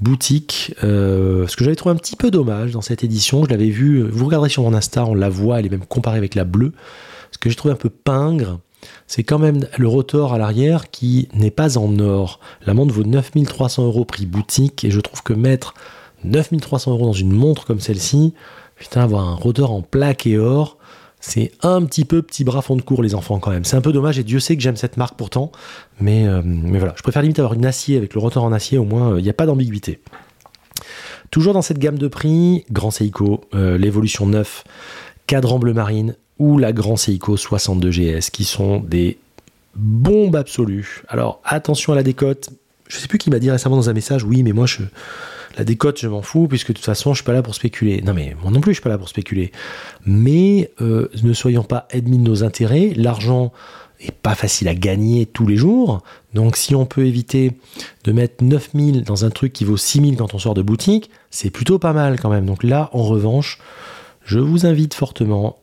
Boutique, 0.00 0.74
euh, 0.82 1.46
ce 1.46 1.56
que 1.56 1.62
j'avais 1.62 1.76
trouvé 1.76 1.94
un 1.94 1.98
petit 1.98 2.16
peu 2.16 2.32
dommage 2.32 2.72
dans 2.72 2.80
cette 2.80 3.04
édition, 3.04 3.44
je 3.44 3.50
l'avais 3.50 3.70
vu, 3.70 4.02
vous 4.02 4.26
regarderez 4.26 4.48
sur 4.48 4.64
mon 4.64 4.74
Insta, 4.74 5.04
on 5.04 5.14
la 5.14 5.28
voit, 5.28 5.60
elle 5.60 5.66
est 5.66 5.70
même 5.70 5.86
comparée 5.86 6.18
avec 6.18 6.34
la 6.34 6.42
bleue. 6.42 6.72
Ce 7.30 7.38
que 7.38 7.48
j'ai 7.48 7.54
trouvé 7.54 7.72
un 7.72 7.76
peu 7.76 7.88
pingre, 7.88 8.58
c'est 9.06 9.22
quand 9.22 9.38
même 9.38 9.66
le 9.78 9.86
rotor 9.86 10.34
à 10.34 10.38
l'arrière 10.38 10.90
qui 10.90 11.28
n'est 11.34 11.52
pas 11.52 11.78
en 11.78 12.00
or. 12.00 12.40
La 12.66 12.74
montre 12.74 12.92
vaut 12.92 13.04
9300 13.04 13.84
euros 13.84 14.04
prix 14.04 14.26
boutique 14.26 14.84
et 14.84 14.90
je 14.90 15.00
trouve 15.00 15.22
que 15.22 15.32
mettre 15.32 15.74
9300 16.24 16.92
euros 16.92 17.06
dans 17.06 17.12
une 17.12 17.32
montre 17.32 17.66
comme 17.66 17.80
celle-ci, 17.80 18.34
putain, 18.76 19.02
avoir 19.02 19.28
un 19.28 19.34
rotor 19.34 19.72
en 19.72 19.82
plaque 19.82 20.26
et 20.26 20.38
or, 20.38 20.78
c'est 21.20 21.52
un 21.62 21.84
petit 21.84 22.04
peu 22.04 22.20
petit 22.20 22.42
bras 22.42 22.62
fond 22.62 22.76
de 22.76 22.82
cours, 22.82 23.02
les 23.02 23.14
enfants, 23.14 23.38
quand 23.38 23.52
même. 23.52 23.64
C'est 23.64 23.76
un 23.76 23.80
peu 23.80 23.92
dommage, 23.92 24.18
et 24.18 24.24
Dieu 24.24 24.40
sait 24.40 24.56
que 24.56 24.62
j'aime 24.62 24.76
cette 24.76 24.96
marque 24.96 25.16
pourtant, 25.16 25.52
mais, 26.00 26.26
euh, 26.26 26.42
mais 26.44 26.78
voilà. 26.78 26.94
Je 26.96 27.02
préfère 27.02 27.22
limite 27.22 27.38
avoir 27.38 27.54
une 27.54 27.64
acier 27.64 27.96
avec 27.96 28.14
le 28.14 28.20
rotor 28.20 28.42
en 28.44 28.52
acier, 28.52 28.76
au 28.76 28.84
moins, 28.84 29.16
il 29.18 29.22
n'y 29.22 29.30
a 29.30 29.34
pas 29.34 29.46
d'ambiguïté. 29.46 30.00
Toujours 31.30 31.54
dans 31.54 31.62
cette 31.62 31.78
gamme 31.78 31.96
de 31.96 32.08
prix, 32.08 32.64
Grand 32.72 32.90
Seiko, 32.90 33.42
euh, 33.54 33.78
l'évolution 33.78 34.26
9, 34.26 34.64
cadran 35.26 35.58
bleu 35.58 35.72
marine, 35.72 36.16
ou 36.38 36.58
la 36.58 36.72
Grand 36.72 36.96
Seiko 36.96 37.36
62 37.36 37.90
GS, 37.90 38.30
qui 38.30 38.44
sont 38.44 38.80
des 38.80 39.18
bombes 39.76 40.36
absolues. 40.36 41.02
Alors, 41.08 41.40
attention 41.44 41.92
à 41.92 41.96
la 41.96 42.02
décote. 42.02 42.50
Je 42.88 42.98
sais 42.98 43.08
plus 43.08 43.18
qui 43.18 43.30
m'a 43.30 43.38
dit 43.38 43.50
récemment 43.50 43.76
dans 43.76 43.88
un 43.88 43.94
message, 43.94 44.24
oui, 44.24 44.42
mais 44.42 44.52
moi, 44.52 44.66
je 44.66 44.82
la 45.56 45.64
décote, 45.64 46.00
je 46.00 46.08
m'en 46.08 46.22
fous, 46.22 46.48
puisque 46.48 46.68
de 46.68 46.74
toute 46.74 46.84
façon, 46.84 47.12
je 47.12 47.18
suis 47.18 47.24
pas 47.24 47.32
là 47.32 47.42
pour 47.42 47.54
spéculer. 47.54 48.02
Non, 48.02 48.14
mais 48.14 48.34
moi 48.42 48.50
non 48.50 48.60
plus, 48.60 48.72
je 48.72 48.76
suis 48.76 48.82
pas 48.82 48.90
là 48.90 48.98
pour 48.98 49.08
spéculer. 49.08 49.52
Mais 50.06 50.70
euh, 50.80 51.08
ne 51.22 51.32
soyons 51.32 51.64
pas 51.64 51.86
ennemis 51.90 52.18
de 52.18 52.28
nos 52.28 52.44
intérêts. 52.44 52.92
L'argent 52.96 53.52
est 54.00 54.12
pas 54.12 54.34
facile 54.34 54.68
à 54.68 54.74
gagner 54.74 55.26
tous 55.26 55.46
les 55.46 55.56
jours. 55.56 56.02
Donc, 56.34 56.56
si 56.56 56.74
on 56.74 56.86
peut 56.86 57.06
éviter 57.06 57.52
de 58.04 58.12
mettre 58.12 58.42
9000 58.42 59.04
dans 59.04 59.24
un 59.24 59.30
truc 59.30 59.52
qui 59.52 59.64
vaut 59.64 59.76
6000 59.76 60.16
quand 60.16 60.34
on 60.34 60.38
sort 60.38 60.54
de 60.54 60.62
boutique, 60.62 61.10
c'est 61.30 61.50
plutôt 61.50 61.78
pas 61.78 61.92
mal 61.92 62.18
quand 62.18 62.30
même. 62.30 62.46
Donc 62.46 62.62
là, 62.64 62.90
en 62.92 63.02
revanche, 63.02 63.58
je 64.24 64.38
vous 64.38 64.66
invite 64.66 64.94
fortement, 64.94 65.58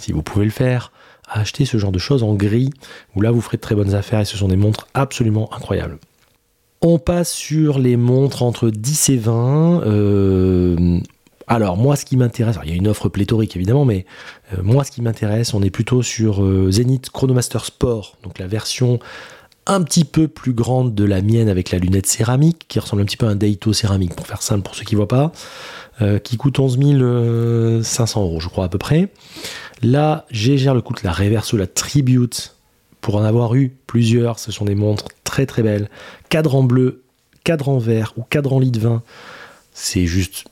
si 0.00 0.12
vous 0.12 0.22
pouvez 0.22 0.44
le 0.44 0.50
faire, 0.50 0.92
à 1.28 1.40
acheter 1.40 1.64
ce 1.64 1.78
genre 1.78 1.92
de 1.92 1.98
choses 1.98 2.22
en 2.22 2.34
gris, 2.34 2.70
où 3.16 3.20
là, 3.20 3.30
vous 3.30 3.40
ferez 3.40 3.56
de 3.56 3.62
très 3.62 3.74
bonnes 3.74 3.94
affaires 3.94 4.20
et 4.20 4.24
ce 4.24 4.36
sont 4.36 4.48
des 4.48 4.56
montres 4.56 4.86
absolument 4.94 5.52
incroyables. 5.52 5.98
On 6.84 6.98
passe 6.98 7.32
sur 7.32 7.78
les 7.78 7.96
montres 7.96 8.42
entre 8.42 8.68
10 8.68 9.10
et 9.10 9.16
20. 9.16 9.82
Euh, 9.86 10.98
alors 11.46 11.76
moi 11.76 11.94
ce 11.94 12.04
qui 12.04 12.16
m'intéresse, 12.16 12.56
il 12.64 12.70
y 12.70 12.72
a 12.72 12.76
une 12.76 12.88
offre 12.88 13.08
pléthorique 13.08 13.54
évidemment, 13.54 13.84
mais 13.84 14.04
euh, 14.52 14.62
moi 14.64 14.82
ce 14.82 14.90
qui 14.90 15.00
m'intéresse, 15.00 15.54
on 15.54 15.62
est 15.62 15.70
plutôt 15.70 16.02
sur 16.02 16.42
euh, 16.42 16.72
Zenith 16.72 17.10
Chronomaster 17.10 17.64
Sport, 17.64 18.16
donc 18.24 18.40
la 18.40 18.48
version 18.48 18.98
un 19.66 19.80
petit 19.82 20.04
peu 20.04 20.26
plus 20.26 20.54
grande 20.54 20.92
de 20.92 21.04
la 21.04 21.22
mienne 21.22 21.48
avec 21.48 21.70
la 21.70 21.78
lunette 21.78 22.08
céramique, 22.08 22.64
qui 22.66 22.80
ressemble 22.80 23.02
un 23.02 23.04
petit 23.04 23.16
peu 23.16 23.26
à 23.26 23.30
un 23.30 23.36
Daito 23.36 23.72
céramique, 23.72 24.16
pour 24.16 24.26
faire 24.26 24.42
simple 24.42 24.62
pour 24.62 24.74
ceux 24.74 24.82
qui 24.82 24.96
ne 24.96 24.98
voient 24.98 25.06
pas, 25.06 25.30
qui 26.24 26.36
coûte 26.36 26.58
11 26.58 27.84
500 27.84 28.22
euros, 28.22 28.40
je 28.40 28.48
crois, 28.48 28.64
à 28.64 28.68
peu 28.68 28.78
près. 28.78 29.12
Là, 29.80 30.26
j'ai 30.32 30.56
le 30.56 30.80
coûte 30.80 31.04
la 31.04 31.12
Reverso, 31.12 31.56
la 31.56 31.68
Tribute, 31.68 32.56
pour 33.02 33.16
en 33.16 33.24
avoir 33.24 33.54
eu 33.54 33.70
plusieurs. 33.86 34.38
Ce 34.38 34.50
sont 34.50 34.64
des 34.64 34.74
montres 34.74 35.08
très 35.24 35.44
très 35.44 35.62
belles. 35.62 35.90
Cadran 36.30 36.62
bleu, 36.62 37.02
cadran 37.44 37.78
vert 37.78 38.14
ou 38.16 38.22
cadran 38.22 38.58
lit 38.58 38.70
de 38.70 38.80
vin. 38.80 39.02
C'est 39.74 40.06
juste 40.06 40.44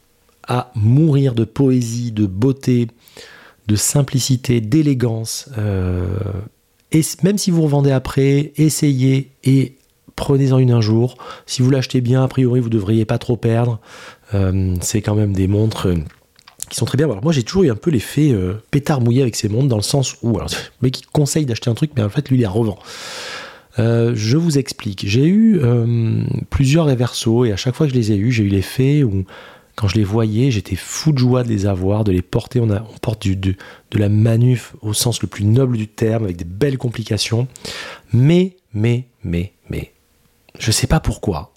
à 0.46 0.70
mourir 0.74 1.34
de 1.34 1.44
poésie, 1.44 2.12
de 2.12 2.26
beauté, 2.26 2.88
de 3.66 3.76
simplicité, 3.76 4.61
d'élégance. 4.61 5.48
Euh, 5.57 6.18
et 6.92 7.03
même 7.22 7.38
si 7.38 7.51
vous 7.51 7.62
revendez 7.62 7.92
après, 7.92 8.53
essayez 8.57 9.30
et 9.44 9.76
prenez-en 10.16 10.59
une 10.59 10.72
un 10.72 10.80
jour. 10.80 11.16
Si 11.46 11.62
vous 11.62 11.70
l'achetez 11.70 12.01
bien, 12.01 12.24
a 12.24 12.28
priori, 12.28 12.59
vous 12.59 12.68
ne 12.68 12.74
devriez 12.74 13.05
pas 13.05 13.18
trop 13.18 13.36
perdre. 13.36 13.78
Euh, 14.34 14.74
c'est 14.80 15.03
quand 15.03 15.14
même 15.14 15.32
des 15.32 15.46
montres 15.46 15.86
euh, 15.86 15.96
qui 16.70 16.76
sont 16.76 16.86
très 16.86 16.96
bien. 16.96 17.06
Alors 17.06 17.22
moi, 17.22 17.32
j'ai 17.32 17.42
toujours 17.42 17.64
eu 17.64 17.70
un 17.70 17.76
peu 17.76 17.90
l'effet 17.90 18.34
pétard 18.70 19.00
mouillé 19.00 19.22
avec 19.22 19.36
ces 19.36 19.48
montres, 19.48 19.68
dans 19.68 19.76
le 19.76 19.82
sens 19.82 20.16
où, 20.22 20.36
alors, 20.38 20.48
le 20.80 20.86
mec 20.86 20.94
qui 20.94 21.02
conseille 21.12 21.44
d'acheter 21.44 21.68
un 21.68 21.74
truc, 21.74 21.90
mais 21.96 22.02
en 22.02 22.08
fait, 22.08 22.28
lui, 22.30 22.36
il 22.36 22.40
les 22.40 22.46
revend. 22.46 22.78
je 23.76 24.36
vous 24.36 24.56
explique. 24.58 25.06
J'ai 25.06 25.26
eu 25.26 25.60
plusieurs 26.48 26.86
reversos 26.86 27.44
et 27.46 27.52
à 27.52 27.56
chaque 27.56 27.74
fois 27.74 27.86
que 27.86 27.92
je 27.92 27.98
les 27.98 28.12
ai 28.12 28.16
eus, 28.16 28.32
j'ai 28.32 28.44
eu 28.44 28.48
l'effet 28.48 29.02
où 29.02 29.24
quand 29.80 29.88
je 29.88 29.96
les 29.96 30.04
voyais, 30.04 30.50
j'étais 30.50 30.76
fou 30.76 31.10
de 31.10 31.16
joie 31.16 31.42
de 31.42 31.48
les 31.48 31.64
avoir, 31.64 32.04
de 32.04 32.12
les 32.12 32.20
porter. 32.20 32.60
On, 32.60 32.68
a, 32.70 32.82
on 32.82 32.98
porte 33.00 33.26
de, 33.26 33.54
la 33.94 34.10
manuf 34.10 34.74
au 34.82 34.92
sens 34.92 35.22
le 35.22 35.26
plus 35.26 35.46
noble 35.46 35.78
du 35.78 35.88
terme, 35.88 36.24
avec 36.24 36.36
des 36.36 36.44
belles 36.44 36.76
complications. 36.76 37.48
Mais, 38.12 38.56
mais, 38.74 39.06
mais, 39.24 39.54
mais, 39.70 39.92
je 40.58 40.70
sais 40.70 40.86
pas 40.86 41.00
pourquoi. 41.00 41.54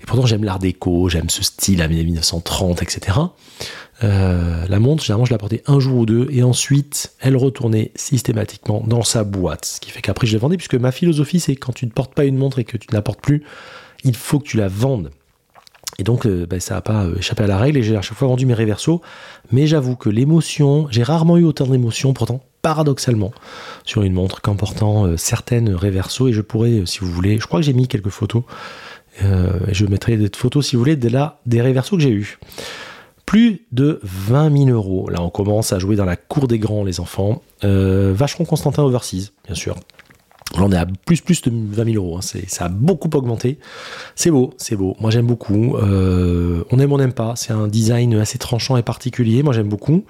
Et 0.00 0.06
pourtant, 0.06 0.24
j'aime 0.24 0.42
l'art 0.42 0.58
déco, 0.58 1.10
j'aime 1.10 1.28
ce 1.28 1.44
style 1.44 1.82
à 1.82 1.88
1930, 1.88 2.82
etc. 2.82 3.18
Euh, 4.02 4.66
la 4.68 4.80
montre, 4.80 5.04
généralement, 5.04 5.24
je 5.24 5.32
la 5.32 5.38
portais 5.38 5.62
un 5.66 5.78
jour 5.78 5.98
ou 5.98 6.06
deux, 6.06 6.26
et 6.30 6.42
ensuite, 6.42 7.12
elle 7.20 7.36
retournait 7.36 7.92
systématiquement 7.94 8.82
dans 8.86 9.02
sa 9.02 9.24
boîte. 9.24 9.64
Ce 9.64 9.80
qui 9.80 9.90
fait 9.90 10.00
qu'après, 10.00 10.26
je 10.26 10.32
la 10.34 10.40
vendais, 10.40 10.56
puisque 10.56 10.74
ma 10.74 10.90
philosophie, 10.90 11.40
c'est 11.40 11.56
quand 11.56 11.72
tu 11.72 11.86
ne 11.86 11.90
portes 11.90 12.14
pas 12.14 12.24
une 12.24 12.36
montre 12.36 12.58
et 12.58 12.64
que 12.64 12.76
tu 12.76 12.88
ne 12.90 12.94
la 12.94 13.02
portes 13.02 13.20
plus, 13.20 13.44
il 14.02 14.16
faut 14.16 14.40
que 14.40 14.48
tu 14.48 14.56
la 14.56 14.68
vendes. 14.68 15.10
Et 15.98 16.02
donc, 16.02 16.26
euh, 16.26 16.44
ben, 16.44 16.58
ça 16.58 16.74
n'a 16.74 16.80
pas 16.80 17.04
euh, 17.04 17.18
échappé 17.18 17.44
à 17.44 17.46
la 17.46 17.56
règle 17.56 17.78
et 17.78 17.82
j'ai 17.84 17.96
à 17.96 18.02
chaque 18.02 18.18
fois 18.18 18.26
vendu 18.26 18.46
mes 18.46 18.54
réversos. 18.54 19.00
Mais 19.52 19.68
j'avoue 19.68 19.94
que 19.94 20.08
l'émotion, 20.08 20.88
j'ai 20.90 21.04
rarement 21.04 21.36
eu 21.36 21.44
autant 21.44 21.66
d'émotions, 21.66 22.12
pourtant 22.12 22.42
paradoxalement, 22.62 23.30
sur 23.84 24.02
une 24.02 24.14
montre 24.14 24.40
qu'en 24.40 24.56
portant 24.56 25.18
certaines 25.18 25.74
réversos. 25.74 26.28
Et 26.28 26.32
je 26.32 26.40
pourrais, 26.40 26.82
si 26.86 27.00
vous 27.00 27.12
voulez, 27.12 27.38
je 27.38 27.46
crois 27.46 27.60
que 27.60 27.66
j'ai 27.66 27.74
mis 27.74 27.86
quelques 27.86 28.08
photos. 28.08 28.42
je 29.20 29.84
mettrai 29.84 30.16
des 30.16 30.30
photos, 30.34 30.66
si 30.66 30.74
vous 30.74 30.80
voulez, 30.80 30.96
de 30.96 31.10
là, 31.10 31.40
des 31.44 31.60
réversos 31.60 31.90
que 31.90 32.00
j'ai 32.00 32.10
eus. 32.10 32.38
Plus 33.26 33.66
de 33.72 34.00
20 34.02 34.66
000 34.66 34.70
euros. 34.70 35.08
Là, 35.08 35.22
on 35.22 35.30
commence 35.30 35.72
à 35.72 35.78
jouer 35.78 35.96
dans 35.96 36.04
la 36.04 36.16
cour 36.16 36.46
des 36.46 36.58
grands, 36.58 36.84
les 36.84 37.00
enfants. 37.00 37.42
Vacheron 37.62 38.44
Constantin 38.44 38.82
Overseas, 38.82 39.32
bien 39.46 39.54
sûr. 39.54 39.76
On 40.56 40.70
est 40.70 40.76
à 40.76 40.86
plus 40.86 41.20
plus 41.20 41.42
de 41.42 41.50
20 41.50 41.92
000 41.92 41.96
euros. 41.96 42.18
Hein. 42.18 42.20
Ça 42.46 42.66
a 42.66 42.68
beaucoup 42.68 43.10
augmenté. 43.14 43.58
C'est 44.14 44.30
beau, 44.30 44.54
c'est 44.56 44.76
beau. 44.76 44.96
Moi, 45.00 45.10
j'aime 45.10 45.26
beaucoup. 45.26 45.76
Euh, 45.76 46.64
on 46.70 46.78
aime, 46.78 46.92
on 46.92 46.98
n'aime 46.98 47.12
pas. 47.12 47.34
C'est 47.36 47.52
un 47.52 47.66
design 47.66 48.14
assez 48.14 48.38
tranchant 48.38 48.76
et 48.76 48.82
particulier. 48.82 49.42
Moi, 49.42 49.52
j'aime 49.52 49.68
beaucoup. 49.68 50.04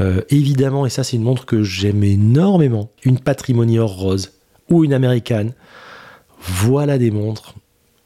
Euh, 0.00 0.22
évidemment, 0.30 0.86
et 0.86 0.90
ça, 0.90 1.04
c'est 1.04 1.16
une 1.16 1.22
montre 1.22 1.46
que 1.46 1.62
j'aime 1.62 2.02
énormément. 2.02 2.90
Une 3.04 3.20
Patrimony 3.20 3.78
or 3.78 3.96
rose 3.96 4.32
ou 4.70 4.82
une 4.82 4.92
américaine. 4.92 5.52
Voilà 6.40 6.98
des 6.98 7.10
montres, 7.10 7.54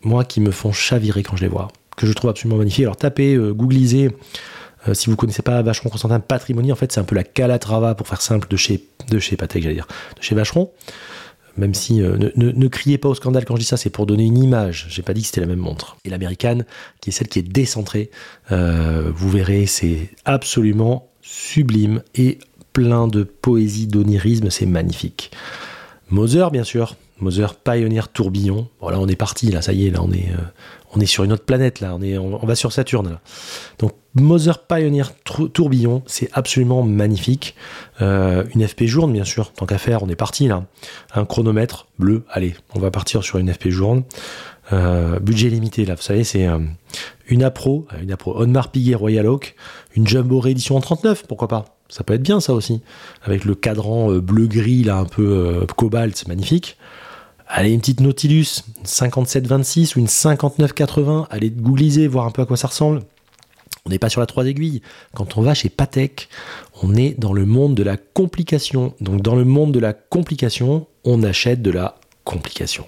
moi, 0.02 0.24
qui 0.24 0.40
me 0.40 0.50
font 0.50 0.72
chavirer 0.72 1.22
quand 1.22 1.36
je 1.36 1.42
les 1.42 1.48
vois. 1.48 1.68
Que 2.00 2.06
je 2.06 2.12
trouve 2.12 2.30
absolument 2.30 2.56
magnifiques. 2.56 2.84
Alors, 2.84 2.96
tapez, 2.96 3.34
euh, 3.34 3.52
googlisez. 3.52 4.10
si 4.94 5.10
vous 5.10 5.16
connaissez 5.16 5.42
pas 5.42 5.60
Vacheron 5.60 5.90
Constantin 5.90 6.20
Patrimony, 6.20 6.72
en 6.72 6.76
fait, 6.76 6.90
c'est 6.90 7.00
un 7.00 7.04
peu 7.04 7.14
la 7.14 7.24
Calatrava, 7.24 7.94
pour 7.94 8.08
faire 8.08 8.22
simple, 8.22 8.48
de 8.48 8.56
chez, 8.56 8.86
de 9.10 9.18
chez 9.18 9.36
Patek, 9.36 9.62
j'allais 9.62 9.74
dire, 9.74 9.86
de 10.16 10.22
chez 10.22 10.34
Vacheron 10.34 10.70
même 11.56 11.74
si 11.74 12.02
euh, 12.02 12.16
ne, 12.36 12.68
criez 12.68 12.98
pas 12.98 13.08
au 13.08 13.14
scandale 13.14 13.44
quand 13.44 13.54
je 13.54 13.60
dis 13.60 13.66
ça, 13.66 13.76
c'est 13.76 13.90
pour 13.90 14.06
donner 14.06 14.24
une 14.24 14.42
image. 14.42 14.86
J'ai 14.88 15.02
pas 15.02 15.12
dit 15.12 15.20
que 15.20 15.26
c'était 15.28 15.40
la 15.40 15.46
même 15.46 15.58
montre. 15.58 15.96
Et 16.04 16.10
l'américaine, 16.10 16.64
qui 17.00 17.10
est 17.10 17.12
celle 17.12 17.28
qui 17.28 17.38
est 17.38 17.42
décentrée, 17.42 18.10
euh, 18.52 19.10
vous 19.14 19.28
verrez, 19.28 19.66
c'est 19.66 20.10
absolument 20.24 21.08
sublime 21.20 22.02
et 22.14 22.38
plein 22.72 23.08
de 23.08 23.24
poésie, 23.24 23.86
d'onirisme, 23.86 24.50
c'est 24.50 24.66
magnifique. 24.66 25.30
Moser, 26.08 26.46
bien 26.50 26.64
sûr. 26.64 26.96
Moser 27.20 27.46
Pioneer 27.64 28.08
Tourbillon. 28.12 28.68
Voilà, 28.80 28.98
on 28.98 29.06
est 29.06 29.16
parti 29.16 29.50
là, 29.50 29.60
ça 29.60 29.72
y 29.72 29.86
est, 29.86 29.90
là 29.90 30.00
on 30.02 30.12
est, 30.12 30.30
euh, 30.30 30.42
on 30.94 31.00
est 31.00 31.06
sur 31.06 31.24
une 31.24 31.32
autre 31.32 31.44
planète 31.44 31.80
là, 31.80 31.94
on, 31.94 32.46
va 32.46 32.54
sur 32.54 32.72
Saturne. 32.72 33.18
Donc 33.78 33.92
Moser 34.14 34.52
Pioneer 34.68 35.04
Tourbillon, 35.52 36.02
c'est 36.06 36.28
absolument 36.32 36.82
magnifique. 36.82 37.54
Euh, 38.00 38.44
une 38.54 38.66
FP 38.66 38.84
journe, 38.84 39.12
bien 39.12 39.24
sûr, 39.24 39.52
tant 39.52 39.66
qu'à 39.66 39.78
faire, 39.78 40.02
on 40.02 40.08
est 40.08 40.16
parti 40.16 40.48
là. 40.48 40.64
Un 41.14 41.24
chronomètre 41.24 41.86
bleu, 41.98 42.24
allez, 42.30 42.54
on 42.74 42.80
va 42.80 42.90
partir 42.90 43.22
sur 43.22 43.38
une 43.38 43.52
FP 43.52 43.68
journe. 43.68 44.02
Euh, 44.72 45.18
budget 45.20 45.48
limité 45.48 45.84
là, 45.84 45.94
vous 45.94 46.02
savez, 46.02 46.24
c'est 46.24 46.46
euh, 46.46 46.58
une 47.28 47.42
Apro, 47.42 47.86
une 48.02 48.12
Apro 48.12 48.40
Onmar 48.40 48.70
Piguet 48.70 48.94
Royal 48.94 49.26
Oak, 49.26 49.54
une 49.94 50.06
Jumbo 50.06 50.40
réédition 50.40 50.76
en 50.76 50.80
39, 50.80 51.26
pourquoi 51.28 51.48
pas 51.48 51.76
Ça 51.88 52.02
peut 52.02 52.14
être 52.14 52.22
bien 52.22 52.40
ça 52.40 52.52
aussi, 52.52 52.80
avec 53.22 53.44
le 53.44 53.54
cadran 53.54 54.12
bleu-gris 54.12 54.84
là, 54.84 54.98
un 54.98 55.06
peu 55.06 55.66
cobalt, 55.76 56.16
c'est 56.16 56.28
magnifique. 56.28 56.76
Allez, 57.52 57.72
une 57.72 57.80
petite 57.80 57.98
Nautilus, 57.98 58.62
57-26 58.84 59.96
ou 59.96 60.00
une 60.00 60.06
59-80, 60.06 61.26
allez 61.30 61.50
googliser, 61.50 62.06
voir 62.06 62.24
un 62.26 62.30
peu 62.30 62.42
à 62.42 62.46
quoi 62.46 62.56
ça 62.56 62.68
ressemble. 62.68 63.02
On 63.84 63.90
n'est 63.90 63.98
pas 63.98 64.08
sur 64.08 64.20
la 64.20 64.26
3 64.26 64.46
aiguilles. 64.46 64.82
Quand 65.16 65.36
on 65.36 65.42
va 65.42 65.52
chez 65.52 65.68
Patek, 65.68 66.28
on 66.80 66.94
est 66.94 67.18
dans 67.18 67.32
le 67.32 67.46
monde 67.46 67.74
de 67.74 67.82
la 67.82 67.96
complication. 67.96 68.94
Donc 69.00 69.20
dans 69.22 69.34
le 69.34 69.44
monde 69.44 69.72
de 69.72 69.80
la 69.80 69.92
complication, 69.92 70.86
on 71.04 71.24
achète 71.24 71.60
de 71.60 71.72
la 71.72 71.96
complication. 72.22 72.86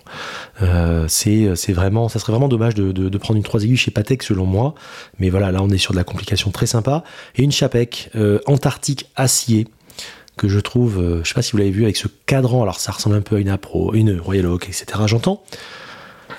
Euh, 0.61 1.09
c'est 1.09 1.73
vraiment, 1.73 2.09
ça 2.09 2.21
serait 2.21 2.33
vraiment 2.33 2.49
dommage 2.49 2.77
de, 2.77 3.19
prendre 3.19 3.39
une 3.39 3.43
3 3.43 3.65
aiguilles 3.65 3.77
chez 3.77 3.91
Patek 3.91 4.23
selon 4.23 4.47
moi. 4.47 4.75
Mais 5.19 5.29
voilà, 5.29 5.51
là 5.51 5.61
on 5.61 5.71
est 5.71 5.79
sur 5.79 5.93
de 5.93 5.99
la 5.99 6.05
complication 6.05 6.53
très 6.53 6.67
sympa. 6.67 7.03
Et 7.35 7.43
une 7.43 7.51
Chapec 7.51 8.11
euh, 8.15 8.39
Antarctique 8.47 9.11
acier 9.17 9.67
que 10.37 10.49
je 10.49 10.61
trouve, 10.61 10.99
euh, 10.99 11.15
je 11.17 11.21
ne 11.21 11.25
sais 11.25 11.35
pas 11.35 11.43
si 11.43 11.53
vous 11.53 11.59
l'avez 11.59 11.71
vu 11.71 11.85
avec 11.85 11.97
ce 11.97 12.09
cadran. 12.27 12.63
Alors 12.63 12.81
ça 12.81 12.93
ressemble 12.93 13.17
un 13.17 13.21
peu 13.21 13.37
à 13.37 13.39
une 13.39 13.49
Apro, 13.49 13.95
une 13.95 14.19
Royal 14.19 14.47
Oak, 14.47 14.69
etc. 14.69 14.87
J'entends. 15.07 15.43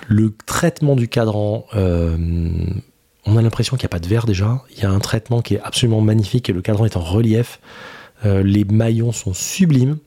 Le 0.08 0.34
traitement 0.46 0.96
du 0.96 1.08
cadran 1.08 1.66
on 3.26 3.38
a 3.38 3.42
l'impression 3.42 3.78
qu'il 3.78 3.86
n'y 3.86 3.90
a 3.90 3.96
pas 3.96 4.00
de 4.00 4.08
verre 4.08 4.26
déjà. 4.26 4.62
Il 4.76 4.84
y 4.84 4.86
a 4.86 4.90
un 4.90 5.00
traitement 5.00 5.42
qui 5.42 5.56
est 5.56 5.62
absolument 5.62 6.02
magnifique 6.02 6.50
et 6.50 6.54
le 6.54 6.62
cadran 6.62 6.86
est 6.86 6.98
en 6.98 7.02
relief. 7.02 7.60
Euh, 8.26 8.44
les 8.44 8.64
maillons 8.66 9.12
sont 9.12 9.34
sublimes. 9.34 9.98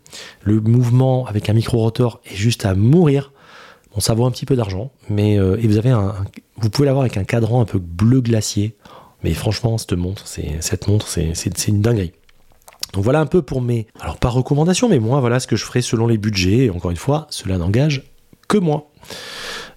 Le 0.43 0.61
mouvement 0.61 1.27
avec 1.27 1.49
un 1.49 1.53
micro-rotor 1.53 2.21
est 2.31 2.35
juste 2.35 2.65
à 2.67 2.75
mourir. 2.75 3.33
Bon, 3.95 4.01
ça 4.01 4.15
vaut 4.15 4.27
un 4.27 4.31
petit 4.31 4.47
peu 4.47 4.57
d'argent, 4.57 4.91
mais 5.09 5.39
euh, 5.39 5.57
et 5.61 5.67
vous 5.67 5.79
avez 5.79 5.91
un, 5.91 6.15
vous 6.57 6.71
pouvez 6.71 6.87
l'avoir 6.87 7.05
avec 7.05 7.17
un 7.17 7.25
cadran 7.25 7.61
un 7.61 7.65
peu 7.65 7.79
bleu 7.79 8.21
glacier. 8.21 8.77
Mais 9.23 9.33
franchement, 9.33 9.77
montre, 9.97 10.27
cette 10.61 10.89
montre, 10.89 11.09
c'est 11.09 11.69
une 11.69 11.81
dinguerie. 11.81 12.13
Donc 12.97 13.05
voilà 13.05 13.21
un 13.21 13.27
peu 13.27 13.43
pour 13.43 13.61
mes, 13.61 13.87
alors 14.01 14.17
pas 14.17 14.31
recommandations, 14.31 14.89
mais 14.89 14.99
moi 14.99 15.21
voilà 15.21 15.39
ce 15.39 15.47
que 15.47 15.55
je 15.55 15.67
ferai 15.67 15.83
selon 15.83 16.07
les 16.07 16.17
budgets. 16.17 16.65
Et 16.65 16.71
encore 16.71 16.91
une 16.91 16.97
fois, 16.97 17.27
cela 17.29 17.59
n'engage 17.59 18.05
que 18.49 18.57
moi. 18.57 18.91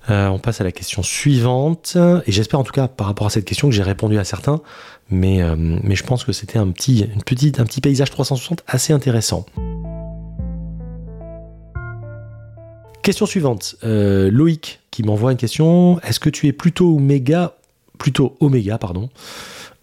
Euh, 0.09 0.29
on 0.29 0.39
passe 0.39 0.61
à 0.61 0.63
la 0.63 0.71
question 0.71 1.03
suivante. 1.03 1.97
Et 2.25 2.31
j'espère 2.31 2.61
en 2.61 2.63
tout 2.63 2.71
cas 2.71 2.87
par 2.87 3.07
rapport 3.07 3.27
à 3.27 3.29
cette 3.29 3.43
question 3.43 3.67
que 3.67 3.75
j'ai 3.75 3.83
répondu 3.83 4.17
à 4.17 4.23
certains. 4.23 4.61
Mais, 5.09 5.41
euh, 5.41 5.79
je 5.83 6.03
pense 6.03 6.23
que 6.23 6.31
c'était 6.31 6.59
un 6.59 6.69
petit 6.69 7.05
paysage 7.81 8.09
360 8.09 8.63
assez 8.67 8.93
intéressant. 8.93 9.45
Question 13.03 13.25
suivante. 13.25 13.75
Euh, 13.83 14.31
Loïc 14.31 14.79
qui 14.91 15.03
m'envoie 15.03 15.33
une 15.33 15.37
question. 15.37 15.99
Est-ce 16.03 16.21
que 16.21 16.29
tu 16.29 16.47
es 16.47 16.53
plutôt 16.53 16.95
Oméga, 16.95 17.57
plutôt 17.97 18.37
Oméga, 18.39 18.77
pardon, 18.77 19.09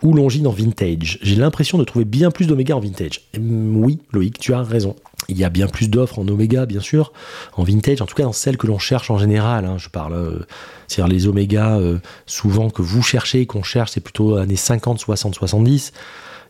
ou 0.07 0.15
Longines 0.15 0.47
en 0.47 0.53
vintage 0.53 1.19
J'ai 1.21 1.35
l'impression 1.35 1.79
de 1.79 1.85
trouver 1.85 2.05
bien 2.05 2.31
plus 2.31 2.47
d'Oméga 2.47 2.77
en 2.77 2.81
vintage. 2.81 3.23
oui, 3.39 3.99
Loïc, 4.13 4.39
tu 4.39 4.55
as 4.55 4.63
raison. 4.63 4.95
Il 5.29 5.37
y 5.37 5.43
a 5.43 5.49
bien 5.49 5.67
plus 5.67 5.91
d'offres 5.91 6.21
en 6.21 6.29
Oméga, 6.29 6.67
bien 6.67 6.81
sûr, 6.81 7.13
en 7.57 7.65
vintage, 7.65 8.01
en 8.01 8.07
tout 8.07 8.15
cas 8.15 8.23
dans 8.23 8.33
celles 8.33 8.57
que 8.57 8.69
l'on 8.69 8.79
cherche 8.79 9.11
en 9.11 9.19
général. 9.19 9.65
Hein, 9.65 9.77
je 9.79 9.89
parle, 9.89 10.15
euh, 10.15 10.47
c'est-à-dire 10.87 11.13
les 11.13 11.27
Oméga, 11.27 11.77
euh, 11.79 11.99
souvent 12.27 12.71
que 12.71 12.83
vous 12.83 13.03
cherchez, 13.03 13.47
qu'on 13.47 13.65
cherche, 13.65 13.93
c'est 13.93 14.01
plutôt 14.01 14.37
années 14.37 14.55
50, 14.55 15.01
60, 15.01 15.35
70. 15.35 15.93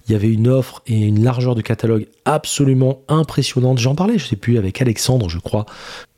Il 0.09 0.13
y 0.13 0.15
avait 0.15 0.31
une 0.31 0.47
offre 0.47 0.83
et 0.87 1.01
une 1.01 1.25
largeur 1.25 1.55
de 1.55 1.63
catalogue 1.63 2.07
absolument 2.27 3.01
impressionnante. 3.09 3.79
J'en 3.79 3.95
parlais, 3.95 4.19
je 4.19 4.27
sais 4.27 4.37
plus, 4.37 4.59
avec 4.59 4.81
Alexandre, 4.83 5.29
je 5.29 5.39
crois. 5.39 5.65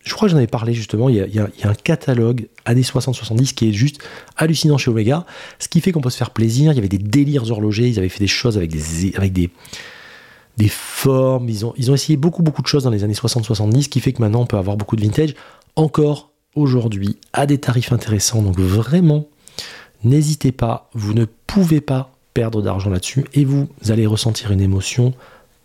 Je 0.05 0.15
crois 0.15 0.29
que 0.29 0.33
j'en 0.33 0.39
avais 0.39 0.47
parlé 0.47 0.75
justement. 0.75 1.09
Il 1.09 1.16
y, 1.16 1.39
a, 1.39 1.49
un 1.65 1.75
catalogue 1.75 2.49
années 2.65 2.83
60-70 2.83 3.55
qui 3.55 3.69
est 3.69 3.73
juste 3.73 4.01
hallucinant 4.37 4.79
chez 4.79 4.91
Omega. 4.91 5.27
Ce 5.59 5.69
qui 5.69 5.81
fait 5.81 5.93
qu'on 5.93 6.01
peut 6.01 6.11
se 6.11 6.16
faire 6.16 6.31
plaisir. 6.31 6.73
Il 6.73 6.77
y 6.77 6.79
avait 6.79 6.89
des 6.89 6.99
délires 6.99 7.51
horlogers. 7.51 7.89
Ils 7.89 7.99
avaient 7.99 8.09
fait 8.09 8.20
des 8.20 8.27
choses 8.27 8.57
avec 8.57 8.70
des, 8.70 9.51
formes. 10.69 11.49
Ils 11.49 11.65
ont 11.66 11.95
essayé 11.95 12.16
beaucoup, 12.16 12.43
beaucoup 12.43 12.62
de 12.62 12.66
choses 12.66 12.85
dans 12.85 12.91
les 12.91 13.05
années 13.05 13.15
60-70, 13.15 13.83
ce 13.83 13.89
qui 13.89 14.01
fait 14.01 14.12
que 14.12 14.23
maintenant 14.23 14.43
on 14.43 14.47
peut 14.47 14.57
avoir 14.57 14.77
beaucoup 14.77 14.97
de 14.97 15.03
vintage. 15.03 15.35
encore 15.77 16.31
aujourd'hui 16.55 17.16
à 17.33 17.47
des 17.47 17.59
tarifs 17.59 17.93
intéressants. 17.93 18.43
Donc 18.43 18.59
vraiment, 18.59 19.29
n'hésitez 20.05 20.53
pas, 20.53 20.91
vous 20.95 21.15
ne 21.15 21.25
pouvez 21.47 21.81
pas 21.81 22.12
perdre 22.35 22.62
d'argent 22.62 22.91
là-dessus 22.91 23.25
et 23.35 23.45
vous 23.45 23.69
allez 23.89 24.07
ressentir 24.07 24.51
une 24.51 24.61
émotion 24.61 25.15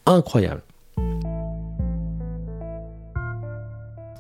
incroyable. 0.06 0.62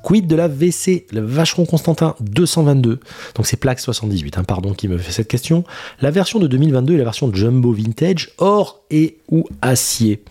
Quid 0.03 0.27
de 0.27 0.35
la 0.35 0.47
VC, 0.47 1.07
le 1.11 1.21
Vacheron 1.21 1.65
Constantin 1.65 2.15
222, 2.19 2.99
donc 3.35 3.47
c'est 3.47 3.57
Plaque 3.57 3.79
78, 3.79 4.37
hein, 4.37 4.43
pardon, 4.43 4.73
qui 4.73 4.87
me 4.89 4.97
fait 4.97 5.13
cette 5.13 5.29
question. 5.29 5.63
La 6.01 6.11
version 6.11 6.39
de 6.39 6.47
2022 6.47 6.93
et 6.93 6.97
la 6.97 7.05
version 7.05 7.33
Jumbo 7.33 7.71
Vintage, 7.71 8.31
or 8.37 8.83
et 8.91 9.17
ou 9.31 9.45
acier. 9.61 10.23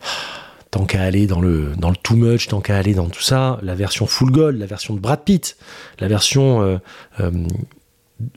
Tant 0.70 0.86
qu'à 0.86 1.02
aller 1.02 1.26
dans 1.26 1.40
le, 1.42 1.72
too 2.02 2.16
much, 2.16 2.48
tant 2.48 2.62
qu'à 2.62 2.78
aller 2.78 2.94
dans 2.94 3.10
tout 3.10 3.20
ça, 3.20 3.58
la 3.62 3.74
version 3.74 4.06
full 4.06 4.30
gold, 4.30 4.58
la 4.58 4.64
version 4.64 4.94
de 4.94 5.00
Brad 5.00 5.22
Pitt, 5.22 5.58
la 5.98 6.08
version 6.08 6.62
euh, 6.62 6.78
euh, 7.20 7.30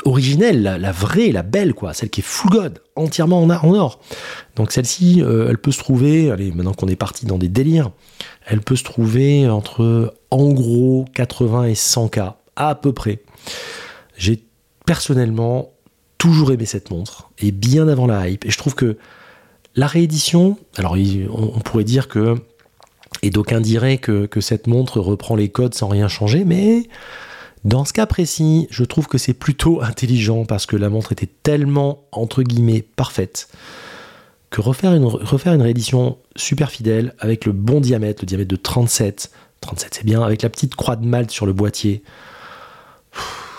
originelle, 0.04 0.62
la, 0.62 0.92
vraie, 0.92 1.32
la 1.32 1.44
belle, 1.44 1.74
quoi, 1.74 1.94
celle 1.94 2.10
qui 2.10 2.22
est 2.22 2.26
full 2.26 2.52
god, 2.52 2.82
entièrement 2.98 3.42
en, 3.42 3.50
en 3.50 3.74
or. 3.74 4.02
Donc 4.58 4.74
celle-ci, 4.74 5.22
euh, 5.22 5.48
elle 5.50 5.58
peut 5.58 5.72
se 5.72 5.80
trouver, 5.80 6.30
allez, 6.32 6.52
maintenant 6.52 6.74
qu'on 6.74 6.88
est 6.88 6.98
parti 6.98 7.26
dans 7.26 7.38
des 7.38 7.48
délires, 7.48 7.92
elle 8.46 8.62
peut 8.62 8.76
se 8.76 8.84
trouver 8.84 9.50
entre 9.50 10.14
en 10.32 10.52
gros 10.52 11.06
80 11.14 11.66
et 11.66 11.76
100 11.76 12.10
k 12.10 12.20
à 12.56 12.76
peu 12.76 12.94
près. 12.94 13.22
J'ai 14.18 14.44
personnellement 14.86 15.72
toujours 16.18 16.52
aimé 16.52 16.66
cette 16.66 16.92
montre 16.92 17.30
et 17.40 17.52
bien 17.52 17.88
avant 17.88 18.08
la 18.08 18.30
hype. 18.30 18.46
Et 18.46 18.52
je 18.52 18.58
trouve 18.58 18.76
que 18.76 18.98
la 19.76 19.88
réédition, 19.88 20.58
alors 20.78 20.96
on 21.30 21.60
pourrait 21.60 21.84
dire 21.84 22.08
que 22.08 22.36
et 23.22 23.30
d'aucuns 23.30 23.62
diraient 23.62 23.98
que, 23.98 24.26
que 24.26 24.42
cette 24.42 24.68
montre 24.68 25.00
reprend 25.00 25.36
les 25.36 25.50
codes 25.50 25.74
sans 25.74 25.88
rien 25.88 26.08
changer, 26.08 26.44
mais 26.46 26.84
dans 27.64 27.84
ce 27.84 27.94
cas 27.94 28.06
précis, 28.06 28.68
je 28.70 28.84
trouve 28.84 29.08
que 29.08 29.18
c'est 29.18 29.34
plutôt 29.34 29.82
intelligent 29.84 30.46
parce 30.46 30.66
que 30.66 30.76
la 30.76 30.90
montre 30.90 31.12
était 31.12 31.30
tellement, 31.44 32.06
entre 32.12 32.44
guillemets, 32.44 32.82
parfaite 32.82 33.50
refaire 34.62 34.94
une, 34.94 35.06
refaire 35.06 35.54
une 35.54 35.62
réédition 35.62 36.18
super 36.36 36.72
fidèle 36.72 37.14
avec 37.20 37.46
le 37.46 37.52
bon 37.52 37.80
diamètre, 37.80 38.24
le 38.24 38.28
diamètre 38.28 38.50
de 38.50 38.56
37, 38.56 39.32
37 39.62 39.94
c'est 39.94 40.06
bien, 40.06 40.22
avec 40.22 40.42
la 40.42 40.50
petite 40.50 40.76
croix 40.76 40.96
de 40.96 41.06
malte 41.06 41.32
sur 41.32 41.46
le 41.46 41.54
boîtier, 41.54 42.04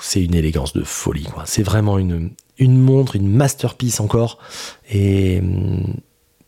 c'est 0.00 0.22
une 0.22 0.34
élégance 0.34 0.72
de 0.72 0.82
folie. 0.82 1.26
C'est 1.44 1.62
vraiment 1.62 1.98
une, 1.98 2.30
montre, 2.60 3.16
une 3.16 3.28
masterpiece 3.28 4.00
encore. 4.00 4.38
Et 4.90 5.40
hum, 5.40 5.94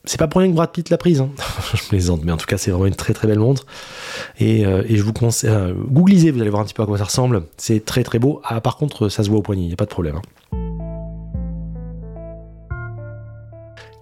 c'est 0.05 0.19
pas 0.19 0.29
pour 0.29 0.41
rien 0.41 0.51
que 0.51 0.57
Brad 0.57 0.71
Pitt 0.71 0.89
l'a 0.91 0.97
prise, 0.97 1.21
hein. 1.21 1.31
je 1.75 1.83
plaisante, 1.89 2.25
mais 2.25 2.33
en 2.33 2.37
tout 2.37 2.47
cas 2.47 2.57
c'est 2.57 2.71
vraiment 2.71 2.87
une 2.87 2.95
très 2.95 3.15
très 3.15 3.27
belle 3.27 3.41
montre. 3.41 3.67
Et, 4.39 4.65
euh, 4.65 4.83
je 4.89 5.03
vous 5.03 5.13
conseille, 5.13 5.51
euh, 5.51 5.75
googlisez, 5.75 6.31
vous 6.31 6.41
allez 6.41 6.51
voir 6.51 6.63
un 6.63 6.65
petit 6.65 6.75
peu 6.75 6.83
à 6.83 6.87
quoi 6.87 6.99
ça 6.99 7.05
ressemble. 7.05 7.45
C'est 7.57 7.85
très 7.85 8.05
très 8.05 8.19
beau. 8.19 8.41
Ah, 8.45 8.61
par 8.61 8.77
contre, 8.77 9.09
ça 9.09 9.25
se 9.25 9.29
voit 9.29 9.39
au 9.39 9.43
poignet, 9.43 9.63
il 9.63 9.69
n'y 9.69 9.73
a 9.73 9.77
pas 9.77 9.85
de 9.85 9.91
problème. 9.91 10.17
Hein. 10.17 10.68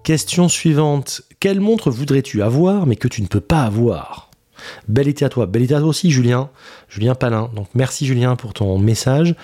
Question 0.07 0.47
suivante. 0.47 1.21
Quelle 1.41 1.59
montre 1.59 1.91
voudrais-tu 1.91 2.41
avoir 2.41 2.85
mais 2.85 2.95
que 2.95 3.09
tu 3.09 3.21
ne 3.21 3.27
peux 3.27 3.41
pas 3.41 3.63
avoir? 3.63 4.31
Bel 4.87 5.09
été 5.09 5.25
à 5.25 5.27
toi. 5.27 5.47
Bel 5.47 5.63
été 5.63 5.75
à 5.75 5.79
toi 5.79 5.89
aussi, 5.89 6.11
Julien. 6.11 6.49
Julien 6.87 7.13
Palin. 7.13 7.51
Donc 7.53 7.67
merci 7.75 8.05
Julien 8.05 8.37
pour 8.37 8.53
ton 8.53 8.79
message. 8.79 9.35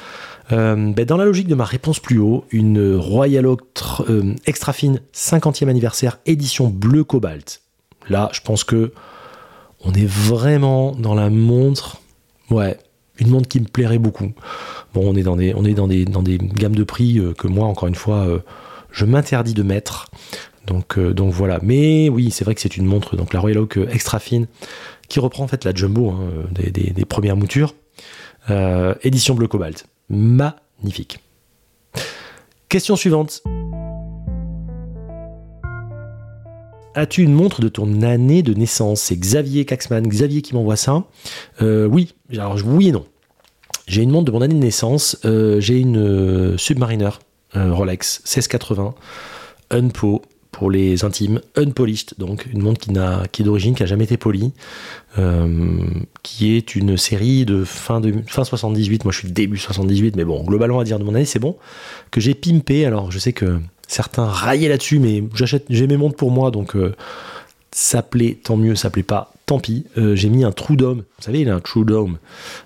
Euh, 0.53 0.93
ben, 0.93 1.03
dans 1.03 1.17
la 1.17 1.25
logique 1.25 1.49
de 1.49 1.55
ma 1.55 1.65
réponse 1.65 1.99
plus 1.99 2.17
haut, 2.17 2.45
une 2.49 2.95
Royal 2.95 3.45
Oak 3.45 3.59
euh, 4.07 4.33
extra 4.45 4.71
fine 4.71 5.01
50e 5.13 5.67
anniversaire 5.67 6.19
édition 6.25 6.69
bleu 6.69 7.03
cobalt. 7.03 7.59
Là, 8.07 8.29
je 8.31 8.39
pense 8.39 8.63
que 8.63 8.93
on 9.83 9.91
est 9.91 10.07
vraiment 10.07 10.93
dans 10.93 11.13
la 11.13 11.29
montre. 11.29 11.97
Ouais, 12.49 12.77
une 13.19 13.27
montre 13.31 13.49
qui 13.49 13.59
me 13.59 13.65
plairait 13.65 13.99
beaucoup. 13.99 14.31
Bon, 14.93 15.11
on 15.11 15.15
est 15.17 15.23
dans 15.23 15.35
des, 15.35 15.53
on 15.55 15.65
est 15.65 15.73
dans 15.73 15.89
des, 15.89 16.05
dans 16.05 16.23
des 16.23 16.37
gammes 16.37 16.75
de 16.75 16.85
prix 16.85 17.19
euh, 17.19 17.33
que 17.33 17.49
moi, 17.49 17.67
encore 17.67 17.89
une 17.89 17.95
fois, 17.95 18.25
je 18.91 19.03
m'interdis 19.03 19.53
de 19.53 19.63
mettre. 19.63 20.07
Donc, 20.67 20.99
donc 20.99 21.31
voilà. 21.33 21.59
Mais 21.61 22.09
oui, 22.09 22.31
c'est 22.31 22.45
vrai 22.45 22.55
que 22.55 22.61
c'est 22.61 22.77
une 22.77 22.85
montre, 22.85 23.15
donc 23.15 23.33
la 23.33 23.39
Royal 23.39 23.59
Oak 23.59 23.77
extra 23.91 24.19
fine, 24.19 24.47
qui 25.09 25.19
reprend 25.19 25.43
en 25.43 25.47
fait 25.47 25.65
la 25.65 25.73
jumbo 25.73 26.11
hein, 26.11 26.29
des, 26.53 27.05
premières 27.05 27.35
moutures. 27.35 27.75
édition 29.03 29.35
bleu 29.35 29.47
cobalt 29.47 29.85
magnifique. 30.09 31.19
Question 32.69 32.95
suivante. 32.95 33.43
As-tu 36.95 37.23
une 37.23 37.33
montre 37.33 37.61
de 37.61 37.69
ton 37.69 38.03
année 38.03 38.43
de 38.43 38.53
naissance? 38.53 39.01
C'est 39.01 39.15
Xavier 39.15 39.65
Caxman. 39.65 40.07
Xavier 40.07 40.41
qui 40.41 40.53
m'envoie 40.53 40.75
ça. 40.75 41.03
Euh, 41.61 41.87
oui, 41.87 42.13
alors 42.31 42.57
oui 42.65 42.89
et 42.89 42.91
non. 42.91 43.05
J'ai 43.87 44.03
une 44.03 44.11
montre 44.11 44.25
de 44.25 44.31
mon 44.31 44.41
année 44.41 44.53
de 44.53 44.59
naissance. 44.59 45.17
Euh, 45.25 45.59
j'ai 45.59 45.79
une 45.79 45.97
euh, 45.97 46.57
Submariner 46.57 47.09
Rolex 47.55 48.21
1680 48.21 48.95
Unpo 49.69 50.23
pour 50.63 50.71
les 50.71 51.03
intimes, 51.03 51.41
unpolished, 51.57 52.13
donc 52.19 52.45
une 52.45 52.61
montre 52.61 52.79
qui, 52.79 52.93
n'a, 52.93 53.23
qui 53.29 53.41
est 53.41 53.45
d'origine, 53.45 53.75
qui 53.75 53.83
n'a 53.83 53.85
jamais 53.85 54.05
été 54.05 54.15
polie, 54.15 54.53
euh, 55.19 55.81
qui 56.21 56.55
est 56.55 56.75
une 56.75 56.95
série 56.95 57.43
de 57.43 57.65
fin, 57.65 57.99
de 57.99 58.13
fin 58.27 58.45
78, 58.45 59.03
moi 59.03 59.11
je 59.11 59.17
suis 59.17 59.29
début 59.29 59.57
78, 59.57 60.15
mais 60.15 60.23
bon, 60.23 60.41
globalement 60.41 60.79
à 60.79 60.85
dire 60.85 60.99
de 60.99 61.03
mon 61.03 61.15
année, 61.15 61.25
c'est 61.25 61.39
bon, 61.39 61.57
que 62.11 62.21
j'ai 62.21 62.33
pimpé, 62.33 62.85
alors 62.85 63.11
je 63.11 63.19
sais 63.19 63.33
que 63.33 63.59
certains 63.89 64.25
raillaient 64.25 64.69
là-dessus, 64.69 64.99
mais 64.99 65.25
j'achète, 65.35 65.65
j'ai 65.69 65.85
mes 65.85 65.97
montres 65.97 66.15
pour 66.15 66.31
moi, 66.31 66.49
donc 66.49 66.77
euh, 66.77 66.95
ça 67.73 68.03
plaît, 68.03 68.39
tant 68.41 68.55
mieux, 68.55 68.75
ça 68.75 68.89
plaît 68.89 69.03
pas, 69.03 69.33
tant 69.45 69.59
pis. 69.59 69.85
Euh, 69.97 70.15
j'ai 70.15 70.29
mis 70.29 70.43
un 70.43 70.51
True 70.51 70.77
Dome, 70.77 70.99
vous 70.99 71.23
savez, 71.23 71.41
il 71.41 71.49
a 71.49 71.55
un 71.55 71.59
True 71.59 71.85
Dome, 71.85 72.17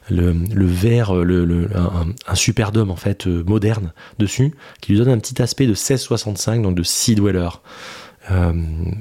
le, 0.09 0.33
le 0.33 0.65
verre, 0.65 1.15
le, 1.15 1.69
un, 1.75 2.35
super 2.35 2.71
dôme 2.71 2.91
en 2.91 2.95
fait 2.95 3.27
euh, 3.27 3.43
moderne 3.45 3.93
dessus, 4.19 4.53
qui 4.81 4.91
lui 4.91 4.99
donne 4.99 5.09
un 5.09 5.19
petit 5.19 5.41
aspect 5.41 5.65
de 5.65 5.71
1665, 5.71 6.61
donc 6.61 6.75
de 6.75 6.83
Sea 6.83 7.15
Dweller. 7.15 7.49
Euh, 8.31 8.53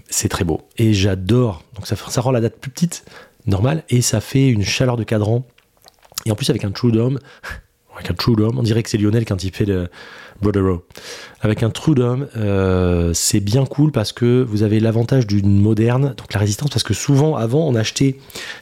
c'est 0.08 0.28
très 0.28 0.44
beau. 0.44 0.62
Et 0.78 0.94
j'adore, 0.94 1.64
donc 1.74 1.86
ça, 1.86 1.96
ça 1.96 2.20
rend 2.20 2.30
la 2.30 2.40
date 2.40 2.58
plus 2.60 2.70
petite, 2.70 3.04
normale, 3.46 3.82
et 3.88 4.02
ça 4.02 4.20
fait 4.20 4.48
une 4.48 4.64
chaleur 4.64 4.96
de 4.96 5.04
cadran. 5.04 5.44
Et 6.24 6.30
en 6.30 6.34
plus 6.34 6.50
avec 6.50 6.64
un 6.64 6.70
True 6.70 6.92
Dome, 6.92 7.18
avec 7.96 8.10
un 8.10 8.14
True 8.14 8.36
on 8.38 8.62
dirait 8.62 8.82
que 8.82 8.90
c'est 8.90 8.98
Lionel 8.98 9.24
quand 9.24 9.42
il 9.42 9.50
fait 9.52 9.64
le 9.64 9.88
Brodero. 10.40 10.84
Avec 11.40 11.62
un 11.62 11.70
True 11.70 11.94
euh, 11.98 13.12
c'est 13.14 13.40
bien 13.40 13.64
cool 13.64 13.90
parce 13.90 14.12
que 14.12 14.44
vous 14.46 14.62
avez 14.62 14.80
l'avantage 14.80 15.26
d'une 15.26 15.60
moderne, 15.60 16.14
donc 16.16 16.32
la 16.32 16.40
résistance, 16.40 16.70
parce 16.70 16.82
que 16.82 16.94
souvent, 16.94 17.36
avant, 17.36 17.66
on 17.66 17.74
achetait 17.74 18.18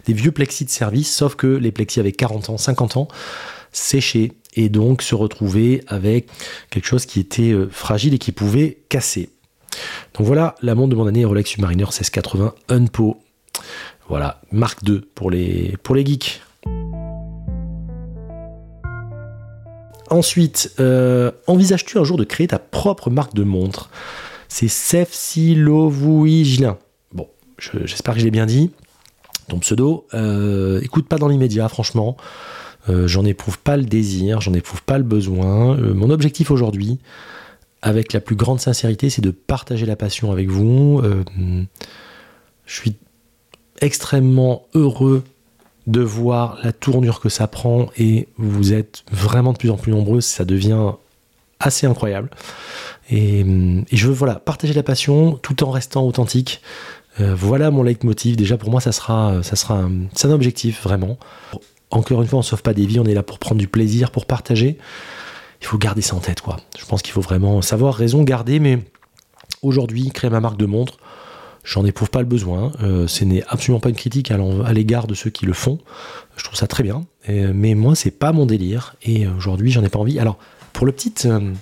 des 0.06 0.12
vieux 0.12 0.30
plexis 0.30 0.64
de 0.64 0.70
service, 0.70 1.14
sauf 1.14 1.34
que 1.34 1.48
les 1.48 1.72
plexis 1.72 2.00
avaient 2.00 2.12
40 2.12 2.50
ans, 2.50 2.58
50 2.58 2.96
ans, 2.96 3.08
séchés, 3.72 4.32
et 4.54 4.68
donc 4.68 5.02
se 5.02 5.16
retrouver 5.16 5.82
avec 5.88 6.28
quelque 6.70 6.86
chose 6.86 7.06
qui 7.06 7.18
était 7.18 7.52
euh, 7.52 7.68
fragile 7.70 8.14
et 8.14 8.18
qui 8.18 8.30
pouvait 8.30 8.78
casser. 8.88 9.30
Donc 10.14 10.26
voilà 10.26 10.54
la 10.62 10.76
montre 10.76 10.90
de 10.90 10.96
mon 10.96 11.08
année 11.08 11.24
Rolex 11.24 11.50
Submariner 11.50 11.82
1680 11.82 12.54
Unpo. 12.68 13.20
Voilà, 14.08 14.40
marque 14.52 14.84
2 14.84 15.00
pour 15.14 15.30
les, 15.30 15.76
pour 15.82 15.96
les 15.96 16.06
geeks. 16.06 16.40
Ensuite, 20.10 20.72
euh, 20.80 21.30
envisages-tu 21.46 21.98
un 21.98 22.04
jour 22.04 22.16
de 22.16 22.24
créer 22.24 22.46
ta 22.46 22.58
propre 22.58 23.10
marque 23.10 23.34
de 23.34 23.44
montre? 23.44 23.90
C'est 24.48 24.68
Gilin. 26.44 26.78
Bon, 27.12 27.28
j'espère 27.58 28.14
que 28.14 28.20
je 28.20 28.24
l'ai 28.24 28.30
bien 28.30 28.46
dit. 28.46 28.70
Ton 29.48 29.58
pseudo, 29.58 30.06
euh, 30.14 30.80
écoute 30.82 31.08
pas 31.08 31.18
dans 31.18 31.28
l'immédiat, 31.28 31.68
franchement. 31.68 32.16
Euh, 32.88 33.08
j'en 33.08 33.24
éprouve 33.24 33.58
pas 33.58 33.76
le 33.76 33.84
désir, 33.84 34.40
j'en 34.40 34.52
éprouve 34.52 34.82
pas 34.82 34.98
le 34.98 35.04
besoin. 35.04 35.76
mon 35.76 36.10
objectif 36.10 36.50
aujourd'hui, 36.50 36.98
avec 37.82 38.12
la 38.12 38.20
plus 38.20 38.36
grande 38.36 38.60
sincérité, 38.60 39.10
c'est 39.10 39.22
de 39.22 39.30
partager 39.30 39.86
la 39.86 39.96
passion 39.96 40.32
avec 40.32 40.48
vous. 40.48 41.02
je 42.66 42.74
suis 42.74 42.96
extrêmement 43.80 44.66
heureux 44.74 45.24
de 45.86 46.00
voir 46.00 46.58
la 46.62 46.72
tournure 46.72 47.20
que 47.20 47.28
ça 47.28 47.46
prend 47.46 47.88
et 47.98 48.28
vous 48.38 48.72
êtes 48.72 49.04
vraiment 49.12 49.52
de 49.52 49.58
plus 49.58 49.70
en 49.70 49.76
plus 49.76 49.92
nombreux, 49.92 50.20
ça 50.20 50.44
devient 50.44 50.92
assez 51.60 51.86
incroyable. 51.86 52.30
Et, 53.10 53.44
je 53.92 54.06
veux 54.06 54.14
voilà, 54.14 54.36
partager 54.36 54.72
la 54.72 54.82
passion 54.82 55.38
tout 55.42 55.62
en 55.62 55.70
restant 55.70 56.06
authentique. 56.06 56.62
Euh, 57.20 57.34
voilà 57.34 57.70
mon 57.70 57.82
leitmotiv. 57.82 58.36
Déjà 58.36 58.56
pour 58.56 58.70
moi, 58.70 58.80
ça 58.80 58.92
sera, 58.92 59.42
ça 59.42 59.56
sera 59.56 59.74
un, 59.74 60.06
un 60.22 60.30
objectif 60.30 60.82
vraiment. 60.82 61.18
Encore 61.90 62.22
une 62.22 62.28
fois, 62.28 62.38
on 62.38 62.42
ne 62.42 62.46
sauve 62.46 62.62
pas 62.62 62.74
des 62.74 62.86
vies, 62.86 62.98
on 62.98 63.04
est 63.04 63.14
là 63.14 63.22
pour 63.22 63.38
prendre 63.38 63.60
du 63.60 63.68
plaisir, 63.68 64.10
pour 64.10 64.26
partager. 64.26 64.78
Il 65.60 65.66
faut 65.66 65.78
garder 65.78 66.02
ça 66.02 66.16
en 66.16 66.20
tête, 66.20 66.40
quoi. 66.40 66.58
Je 66.78 66.84
pense 66.84 67.02
qu'il 67.02 67.12
faut 67.12 67.20
vraiment 67.20 67.62
savoir 67.62 67.94
raison 67.94 68.22
garder, 68.24 68.58
mais 68.58 68.80
aujourd'hui, 69.62 70.10
créer 70.10 70.30
ma 70.30 70.40
marque 70.40 70.56
de 70.56 70.66
montre, 70.66 70.98
J'en 71.64 71.84
éprouve 71.84 72.10
pas 72.10 72.20
le 72.20 72.26
besoin. 72.26 72.72
Euh, 72.82 73.06
ce 73.08 73.24
n'est 73.24 73.42
absolument 73.48 73.80
pas 73.80 73.88
une 73.88 73.96
critique 73.96 74.30
à 74.30 74.72
l'égard 74.72 75.06
de 75.06 75.14
ceux 75.14 75.30
qui 75.30 75.46
le 75.46 75.54
font. 75.54 75.78
Je 76.36 76.44
trouve 76.44 76.56
ça 76.56 76.66
très 76.66 76.82
bien. 76.82 77.06
mais 77.28 77.74
moi, 77.74 77.94
c'est 77.94 78.10
pas 78.10 78.32
mon 78.32 78.46
délire. 78.46 78.94
Et 79.02 79.26
aujourd'hui, 79.26 79.70
j'en 79.70 79.82
ai 79.82 79.88
pas 79.88 79.98
envie. 79.98 80.18
Alors, 80.18 80.38
pour 80.74 80.84
le 80.84 80.92
petit, 80.92 81.14
euh, 81.24 81.52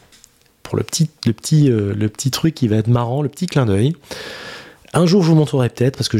pour 0.65 0.77
le 0.77 0.83
petit, 0.83 1.09
le 1.25 1.33
petit, 1.33 1.71
euh, 1.71 1.95
le 1.95 2.09
petit 2.09 2.33
truc 2.33 2.55
qui 2.55 2.67
va 2.67 2.77
être 2.77 2.89
marrant, 2.89 3.23
le 3.23 3.29
petit 3.29 3.47
clin 3.47 3.65
d'œil. 3.65 3.95
Un 4.93 5.07
jour, 5.07 5.23
je 5.23 5.29
vous 5.29 5.37
montrerai 5.37 5.69
peut-être 5.69 5.97
parce 5.97 6.09
que 6.09 6.19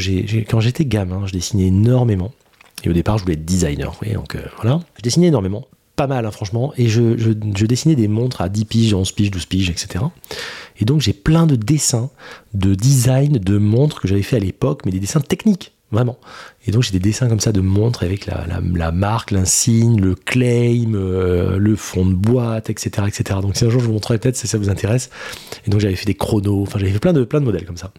quand 0.49 0.61
j'étais 0.61 0.85
gamin, 0.85 1.27
je 1.27 1.33
dessinais 1.33 1.67
énormément. 1.67 2.33
Et 2.85 2.89
au 2.89 2.93
départ, 2.93 3.19
je 3.19 3.25
voulais 3.25 3.35
être 3.35 3.45
designer. 3.45 3.93
donc 4.15 4.37
voilà. 4.57 4.81
Je 4.97 5.03
dessinais 5.03 5.27
énormément 5.27 5.67
pas 5.97 6.07
mal, 6.07 6.27
hein, 6.27 6.31
franchement. 6.31 6.73
Et 6.77 6.89
je, 6.89 7.33
dessinais 7.65 7.95
des 7.95 8.09
montres 8.09 8.41
à 8.41 8.49
10 8.49 8.65
piges, 8.65 8.95
11 8.95 9.13
piges, 9.13 9.31
12 9.31 9.47
piges, 9.47 9.71
etc. 9.71 10.05
Et 10.81 10.85
donc, 10.85 11.01
j'ai 11.01 11.13
plein 11.13 11.47
de 11.47 11.57
dessins, 11.57 12.11
de 12.55 12.75
design 12.75 13.39
de 13.39 13.59
montres 13.59 14.01
que 14.01 14.09
j'avais 14.09 14.23
fait 14.23 14.37
à 14.37 14.41
l'époque, 14.41 14.83
mais 14.85 14.91
des 14.91 15.01
dessins 15.01 15.21
techniques, 15.21 15.73
vraiment. 15.91 16.19
Et 16.67 16.71
donc, 16.71 16.83
j'ai 16.83 16.93
des 16.93 16.99
dessins 16.99 17.29
comme 17.29 17.41
ça 17.41 17.53
de 17.53 17.61
montres 17.61 18.03
avec 18.03 18.25
la, 18.25 18.47
la, 18.47 18.93
marque, 18.93 19.33
l'insigne, 19.33 20.01
le 20.01 20.15
claim, 20.15 20.95
euh, 20.95 21.59
le 21.59 21.77
fond 21.77 22.07
de 22.07 22.15
boîte, 22.15 22.71
etc., 22.71 23.07
etc. 23.07 23.41
Donc, 23.43 23.57
si 23.57 23.65
un 23.65 23.71
jour 23.71 23.81
je 23.81 23.87
vous 23.87 23.93
montrerai 23.93 24.19
peut-être 24.19 24.37
si 24.37 24.49
ça 24.49 24.57
vous 24.57 24.71
intéresse. 24.71 25.11
Et 25.67 25.71
donc, 25.71 25.81
j'avais 25.81 25.97
fait 25.97 26.07
des 26.07 26.15
chronos, 26.15 26.63
enfin, 26.63 26.79
j'avais 26.79 26.93
fait 26.93 27.01
plein 27.01 27.13
de, 27.13 27.25
plein 27.25 27.41
de 27.41 27.45
modèles 27.45 27.67
comme 27.67 27.77
ça. 27.77 27.93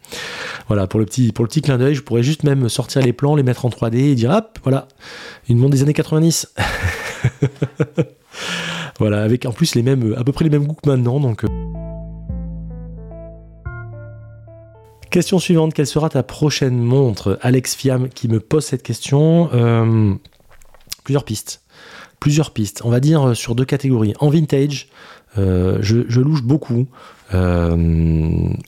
Voilà, 0.67 0.87
pour 0.87 0.99
le 0.99 1.05
petit, 1.05 1.31
pour 1.31 1.45
le 1.45 1.49
petit 1.49 1.61
clin 1.61 1.77
d'œil, 1.77 1.93
je 1.93 2.01
pourrais 2.01 2.23
juste 2.23 2.43
même 2.43 2.67
sortir 2.69 3.03
les 3.03 3.13
plans, 3.13 3.35
les 3.35 3.43
mettre 3.43 3.65
en 3.65 3.69
3D 3.69 3.97
et 3.97 4.15
dire, 4.15 4.31
hop, 4.31 4.57
voilà, 4.63 4.87
une 5.47 5.59
montre 5.59 5.73
des 5.73 5.83
années 5.83 5.93
90. 5.93 6.53
voilà, 8.99 9.23
avec 9.23 9.45
en 9.45 9.51
plus 9.51 9.75
les 9.75 9.83
mêmes, 9.83 10.15
à 10.17 10.23
peu 10.23 10.31
près 10.31 10.43
les 10.43 10.49
mêmes 10.49 10.65
goûts 10.65 10.77
que 10.81 10.89
maintenant. 10.89 11.19
Donc. 11.19 11.43
Euh. 11.43 11.47
Question 15.09 15.37
suivante, 15.37 15.73
quelle 15.73 15.87
sera 15.87 16.09
ta 16.09 16.23
prochaine 16.23 16.79
montre? 16.79 17.37
Alex 17.41 17.75
Fiam 17.75 18.09
qui 18.09 18.27
me 18.27 18.39
pose 18.39 18.65
cette 18.65 18.83
question. 18.83 19.49
Euh, 19.53 20.13
plusieurs 21.03 21.23
pistes. 21.23 21.61
Plusieurs 22.19 22.51
pistes. 22.51 22.81
On 22.83 22.89
va 22.89 22.99
dire 22.99 23.29
euh, 23.29 23.33
sur 23.33 23.53
deux 23.53 23.65
catégories. 23.65 24.13
En 24.19 24.29
vintage, 24.29 24.87
je, 25.35 26.19
louche 26.19 26.43
beaucoup 26.43 26.87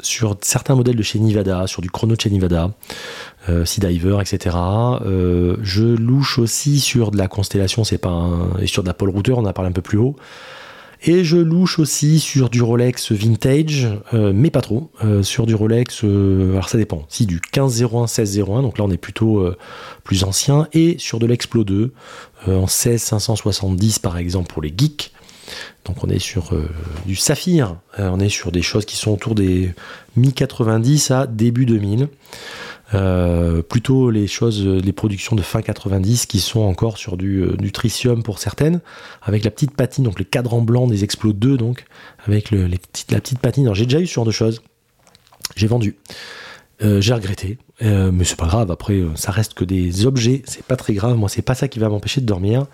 sur 0.02 0.38
certains 0.42 0.76
modèles 0.76 0.96
de 0.96 1.04
chez 1.04 1.20
Nivada, 1.20 1.68
sur 1.68 1.82
du 1.82 1.90
chrono 1.92 2.16
de 2.16 2.22
chez 2.22 2.32
Nivada. 2.32 2.72
Euh, 3.48 3.64
Sea 3.66 3.80
Diver, 3.80 4.18
etc. 4.22 4.56
Euh, 5.06 5.58
je 5.62 5.84
louche 5.84 6.40
aussi 6.40 6.80
sur 6.80 7.12
de 7.12 7.18
la 7.18 7.28
constellation, 7.28 7.84
c'est 7.84 8.00
pas 8.00 8.10
un... 8.10 8.58
et 8.60 8.66
sur 8.66 8.82
de 8.82 8.88
la 8.88 8.94
pole 8.94 9.10
router, 9.10 9.34
on 9.34 9.40
en 9.40 9.46
a 9.46 9.54
parlé 9.54 9.70
un 9.70 9.74
peu 9.74 9.82
plus 9.82 10.00
haut. 10.00 10.16
Et 11.04 11.24
je 11.24 11.38
louche 11.38 11.78
aussi 11.78 12.20
sur 12.20 12.50
du 12.50 12.64
Rolex 12.64 13.12
vintage, 13.12 13.90
euh, 14.14 14.32
mais 14.34 14.50
pas 14.50 14.62
trop. 14.62 14.90
sur 15.22 15.46
du 15.46 15.54
Rolex, 15.54 16.04
alors 16.04 16.70
ça 16.70 16.80
dépend. 16.80 17.06
Si 17.10 17.28
du 17.28 17.36
1501, 17.36 18.02
1601, 18.04 18.64
donc 18.64 18.80
là 18.80 18.86
on 18.86 18.92
est 18.92 18.98
plutôt 18.98 19.48
plus 20.04 20.24
ancien, 20.24 20.68
et 20.74 20.96
sur 20.98 21.20
de 21.20 21.28
l'Explo 21.28 21.64
2 21.64 21.94
en 22.48 22.68
16570 22.68 24.00
par 24.00 24.18
exemple 24.18 24.52
pour 24.52 24.64
les 24.64 24.74
geeks. 24.76 25.12
Donc 25.84 26.04
on 26.04 26.10
est 26.10 26.18
sur 26.18 26.52
du 27.06 27.16
saphir, 27.16 27.76
on 28.00 28.20
est 28.20 28.30
sur 28.30 28.52
des 28.52 28.64
choses 28.64 28.86
qui 28.86 28.96
sont 28.96 29.12
autour 29.12 29.36
des 29.36 29.76
mi-90 30.16 31.14
à 31.14 31.28
début 31.28 31.68
2000. 31.68 32.08
Euh, 32.94 33.64
plutôt 33.64 34.12
les 34.12 34.28
choses, 34.28 34.66
les 34.66 34.94
productions 34.94 35.36
de 35.36 35.42
fin 35.42 35.62
90 35.62 36.28
qui 36.28 36.40
sont 36.40 36.62
encore 36.62 36.98
sur 36.98 37.18
du, 37.18 37.42
euh, 37.42 38.16
pour 38.24 38.40
certaines, 38.40 38.80
avec 39.24 39.44
la 39.44 39.52
petite 39.52 39.76
patine, 39.76 40.04
donc 40.04 40.20
les 40.20 40.26
cadrans 40.26 40.62
blancs 40.62 40.90
des 40.90 41.04
Explo 41.04 41.34
2, 41.34 41.58
donc, 41.58 41.86
avec 42.26 42.52
la 42.52 43.20
petite 43.20 43.40
patine. 43.40 43.74
J'ai 43.74 43.86
déjà 43.86 44.00
eu 44.00 44.08
ce 44.08 44.14
genre 44.14 44.26
de 44.26 44.32
choses. 44.32 44.62
J'ai 45.56 45.68
vendu. 45.68 45.96
Euh, 46.84 47.00
j'ai 47.00 47.14
regretté, 47.14 47.58
mais 47.82 48.26
c'est 48.26 48.36
pas 48.36 48.48
grave. 48.48 48.70
Après, 48.70 49.02
ça 49.16 49.32
reste 49.32 49.54
que 49.54 49.64
des 49.64 50.06
objets, 50.06 50.44
c'est 50.46 50.64
pas 50.64 50.76
très 50.76 50.94
grave. 50.94 51.16
Moi, 51.16 51.30
c'est 51.30 51.42
pas 51.42 51.56
ça 51.56 51.68
qui 51.68 51.80
va 51.80 51.90
m'empêcher 51.90 52.22
de 52.22 52.26
dormir, 52.26 52.66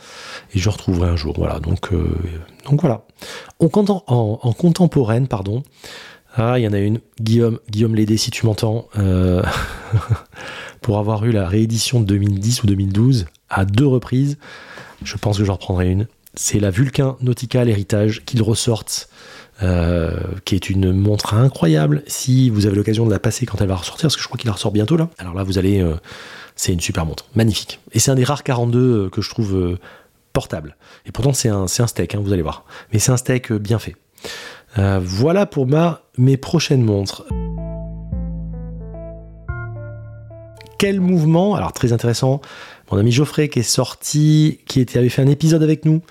et 0.53 0.59
je 0.59 0.69
retrouverai 0.69 1.07
un 1.07 1.15
jour. 1.15 1.35
Voilà. 1.37 1.59
Donc, 1.59 1.89
donc 2.65 2.81
voilà. 2.81 3.05
En, 3.59 3.69
en, 4.07 4.39
en 4.41 4.53
contemporaine, 4.53 5.27
pardon. 5.27 5.63
Ah, 6.35 6.57
il 6.59 6.63
y 6.63 6.67
en 6.67 6.73
a 6.73 6.79
une. 6.79 6.99
Guillaume, 7.19 7.59
Guillaume 7.69 7.95
Lédé, 7.95 8.17
si 8.17 8.31
tu 8.31 8.45
m'entends, 8.45 8.87
euh, 8.97 9.43
pour 10.81 10.97
avoir 10.97 11.25
eu 11.25 11.31
la 11.31 11.47
réédition 11.47 11.99
de 11.99 12.05
2010 12.05 12.63
ou 12.63 12.67
2012 12.67 13.25
à 13.49 13.65
deux 13.65 13.85
reprises, 13.85 14.37
je 15.03 15.17
pense 15.17 15.37
que 15.37 15.43
j'en 15.43 15.53
reprendrai 15.53 15.89
une. 15.89 16.07
C'est 16.33 16.59
la 16.59 16.69
Vulcain 16.69 17.17
Nautical 17.19 17.67
Héritage 17.67 18.23
qu'ils 18.25 18.41
ressortent, 18.41 19.09
euh, 19.61 20.21
qui 20.45 20.55
est 20.55 20.69
une 20.69 20.93
montre 20.93 21.33
incroyable. 21.33 22.03
Si 22.07 22.49
vous 22.49 22.65
avez 22.65 22.77
l'occasion 22.77 23.05
de 23.05 23.11
la 23.11 23.19
passer 23.19 23.45
quand 23.45 23.59
elle 23.59 23.67
va 23.67 23.75
ressortir, 23.75 24.03
parce 24.03 24.15
que 24.15 24.21
je 24.21 24.27
crois 24.27 24.37
qu'il 24.37 24.47
la 24.47 24.53
ressort 24.53 24.71
bientôt 24.71 24.95
là. 24.95 25.09
Alors 25.17 25.33
là, 25.33 25.43
vous 25.43 25.57
allez. 25.57 25.81
Euh, 25.81 25.95
c'est 26.55 26.71
une 26.71 26.79
super 26.79 27.05
montre, 27.05 27.25
magnifique. 27.35 27.79
Et 27.91 27.99
c'est 27.99 28.11
un 28.11 28.15
des 28.15 28.23
rares 28.23 28.43
42 28.43 29.09
que 29.09 29.21
je 29.21 29.29
trouve 29.29 29.77
portable. 30.31 30.77
Et 31.05 31.11
pourtant, 31.11 31.33
c'est 31.33 31.49
un, 31.49 31.63
un 31.63 31.87
steak, 31.87 32.13
hein, 32.13 32.21
vous 32.23 32.33
allez 32.33 32.41
voir. 32.41 32.65
Mais 32.93 32.99
c'est 32.99 33.11
un 33.11 33.17
steak 33.17 33.51
bien 33.51 33.79
fait. 33.79 33.95
Euh, 34.77 34.99
voilà 35.01 35.45
pour 35.45 35.67
ma, 35.67 36.01
mes 36.17 36.37
prochaines 36.37 36.83
montres. 36.83 37.25
Quel 40.77 40.99
mouvement 40.99 41.55
Alors 41.55 41.73
très 41.73 41.93
intéressant. 41.93 42.41
Mon 42.91 42.97
ami 42.97 43.11
Geoffrey 43.11 43.49
qui 43.49 43.59
est 43.59 43.63
sorti, 43.63 44.59
qui 44.65 44.85
avait 44.95 45.09
fait 45.09 45.21
un 45.21 45.27
épisode 45.27 45.63
avec 45.63 45.85
nous 45.85 46.01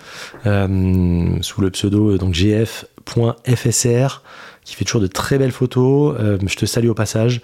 euh, 0.46 1.36
sous 1.42 1.60
le 1.60 1.70
pseudo 1.70 2.16
donc 2.16 2.32
gf.fsr, 2.32 4.22
qui 4.64 4.74
fait 4.76 4.84
toujours 4.84 5.00
de 5.00 5.08
très 5.08 5.38
belles 5.38 5.52
photos. 5.52 6.16
Euh, 6.20 6.38
je 6.46 6.56
te 6.56 6.66
salue 6.66 6.88
au 6.88 6.94
passage. 6.94 7.42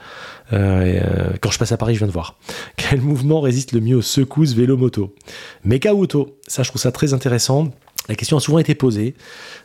quand 0.51 1.51
je 1.51 1.59
passe 1.59 1.73
à 1.73 1.77
Paris, 1.77 1.95
je 1.95 1.99
viens 1.99 2.07
de 2.07 2.13
voir. 2.13 2.39
Quel 2.77 3.01
mouvement 3.01 3.41
résiste 3.41 3.73
le 3.73 3.81
mieux 3.81 3.97
aux 3.97 4.03
secousses 4.03 4.55
vélo-moto? 4.55 5.15
Mecha 5.65 5.95
auto? 5.95 6.39
Ça, 6.47 6.63
je 6.63 6.69
trouve 6.69 6.81
ça 6.81 6.93
très 6.93 7.13
intéressant. 7.13 7.73
La 8.09 8.15
question 8.15 8.37
a 8.37 8.41
souvent 8.41 8.59
été 8.59 8.75
posée. 8.75 9.15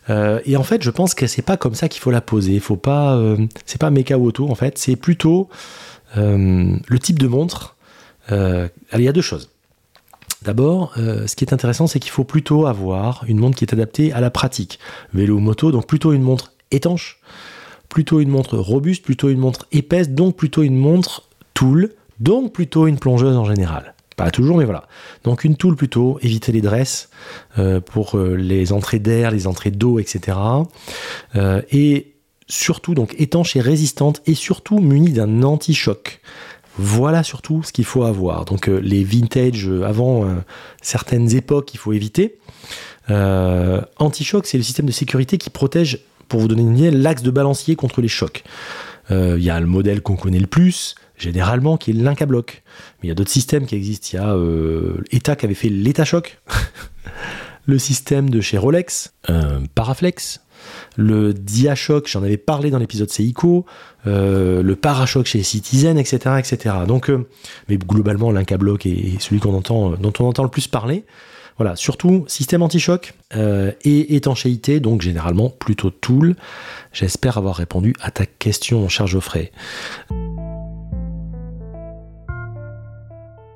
Euh, 0.10 0.40
et 0.46 0.58
en 0.58 0.64
fait, 0.64 0.82
je 0.82 0.90
pense 0.90 1.14
que 1.14 1.28
c'est 1.28 1.42
pas 1.42 1.58
comme 1.58 1.76
ça 1.76 1.90
qu'il 1.90 2.02
faut 2.02 2.12
la 2.12 2.22
poser. 2.22 2.60
Faut 2.60 2.76
pas, 2.76 3.16
euh, 3.16 3.38
c'est 3.66 3.80
pas 3.80 3.90
méca 3.90 4.18
ou 4.18 4.26
auto 4.26 4.50
en 4.50 4.56
fait. 4.56 4.78
C'est 4.78 4.96
plutôt 4.96 5.50
euh, 6.18 6.76
le 6.88 7.00
type 7.00 7.20
de 7.20 7.28
montre. 7.28 7.76
il 8.30 8.70
y 9.02 9.08
a 9.08 9.12
deux 9.12 9.22
choses. 9.22 9.50
D'abord, 10.44 10.94
ce 10.96 11.36
qui 11.36 11.46
est 11.46 11.54
intéressant, 11.54 11.86
c'est 11.86 12.00
qu'il 12.00 12.12
faut 12.12 12.24
plutôt 12.24 12.66
avoir 12.66 13.24
une 13.28 13.38
montre 13.38 13.56
qui 13.56 13.64
est 13.64 13.74
adaptée 13.74 14.12
à 14.12 14.22
la 14.22 14.32
pratique. 14.32 14.80
Vélo 15.14 15.36
ou 15.36 15.40
moto, 15.40 15.72
donc 15.72 15.86
plutôt 15.86 16.14
une 16.14 16.24
montre 16.24 16.54
étanche, 16.72 17.20
plutôt 17.90 18.22
une 18.22 18.30
montre 18.30 18.58
robuste, 18.58 19.04
plutôt 19.04 19.30
une 19.30 19.38
montre 19.38 19.68
épaisse, 19.72 20.10
donc 20.10 20.36
plutôt 20.36 20.64
une 20.64 20.78
montre 20.78 21.28
tool, 21.54 21.92
donc 22.20 22.54
plutôt 22.54 22.88
une 22.88 22.98
plongeuse 22.98 23.38
en 23.38 23.46
général. 23.46 23.94
Toujours, 24.30 24.58
mais 24.58 24.66
voilà. 24.66 24.88
Donc 25.24 25.44
une 25.44 25.56
tool 25.56 25.76
plutôt, 25.76 26.20
éviter 26.22 26.52
les 26.52 26.62
dresses 26.62 27.10
euh, 27.58 27.80
pour 27.80 28.18
euh, 28.18 28.36
les 28.36 28.74
entrées 28.74 29.00
d'air, 29.00 29.32
les 29.32 29.48
entrées 29.48 29.72
d'eau, 29.72 30.00
etc. 30.00 30.38
Euh, 31.36 31.62
et 31.72 32.14
surtout 32.48 32.94
donc 32.94 33.16
étanche 33.18 33.56
et 33.56 33.62
résistante 33.62 34.22
et 34.26 34.36
surtout 34.36 34.80
munie 34.80 35.14
d'un 35.14 35.44
anti-choc. 35.44 36.22
Voilà 36.78 37.24
surtout 37.24 37.64
ce 37.64 37.72
qu'il 37.72 37.86
faut 37.86 38.04
avoir. 38.04 38.46
Donc 38.46 38.68
les 38.68 39.04
vintage 39.04 39.70
avant 39.86 40.26
certaines 40.82 41.36
époques, 41.36 41.74
il 41.74 41.78
faut 41.78 41.92
éviter. 41.92 42.38
anti-choc, 43.10 44.48
c'est 44.48 44.58
le 44.58 44.64
système 44.64 44.86
de 44.86 44.92
sécurité 44.92 45.38
qui 45.38 45.50
protège, 45.50 46.00
pour 46.30 46.40
vous 46.40 46.48
donner 46.48 46.62
une 46.62 46.78
idée, 46.78 46.92
l'axe 46.92 47.24
de 47.24 47.32
balancier 47.32 47.76
contre 47.76 48.02
les 48.02 48.08
chocs. 48.08 48.44
Il 49.10 49.44
y 49.44 49.50
a 49.50 49.60
le 49.60 49.66
modèle 49.66 50.02
qu'on 50.02 50.16
connaît 50.16 50.40
le 50.40 50.48
plus, 50.48 50.96
généralement, 51.22 51.78
qui 51.78 51.92
est 51.92 51.94
l'Inca 51.94 52.26
Block. 52.26 52.64
Mais 53.02 53.08
il 53.08 53.10
y 53.10 53.12
a 53.12 53.16
d'autres 53.16 53.32
systèmes 53.32 53.66
qui 53.66 53.76
existent. 53.76 54.10
Il 54.14 54.16
y 54.16 54.20
a 54.20 54.36
euh, 54.36 55.04
ETA 55.12 55.36
qui 55.36 55.46
avait 55.46 55.56
fait 55.56 55.70
l'ETA 55.70 56.04
Choc, 56.04 56.42
le 57.66 57.80
système 57.80 58.30
de 58.30 58.42
chez 58.42 58.58
Rolex, 58.58 59.14
euh, 59.30 59.60
Paraflex, 59.76 60.42
le 60.98 61.34
Diachoc, 61.34 62.08
j'en 62.08 62.24
avais 62.24 62.38
parlé 62.38 62.70
dans 62.70 62.80
l'épisode 62.80 63.10
Seiko, 63.10 63.66
euh, 64.08 64.62
le 64.62 64.76
Parachoc 64.76 65.26
chez 65.26 65.44
Citizen, 65.44 65.98
etc. 65.98 66.36
etc. 66.40 66.76
Donc, 66.88 67.10
euh, 67.10 67.28
mais 67.68 67.78
globalement, 67.78 68.32
l'Inca 68.32 68.58
Block 68.58 68.86
est 68.86 69.20
celui 69.20 69.40
qu'on 69.40 69.56
entend, 69.56 69.92
dont 69.92 70.14
on 70.20 70.26
entend 70.26 70.44
le 70.44 70.50
plus 70.50 70.68
parler. 70.68 71.06
Voilà, 71.58 71.76
surtout 71.76 72.26
système 72.28 72.64
anti-choc 72.64 73.14
et 73.36 74.16
étanchéité, 74.16 74.80
donc 74.80 75.02
généralement 75.02 75.50
plutôt 75.50 75.92
tool. 75.92 76.36
J'espère 76.92 77.38
avoir 77.38 77.56
répondu 77.56 77.94
à 78.02 78.10
ta 78.10 78.26
question, 78.26 78.90
cher 78.90 79.06
Geoffrey. 79.06 79.52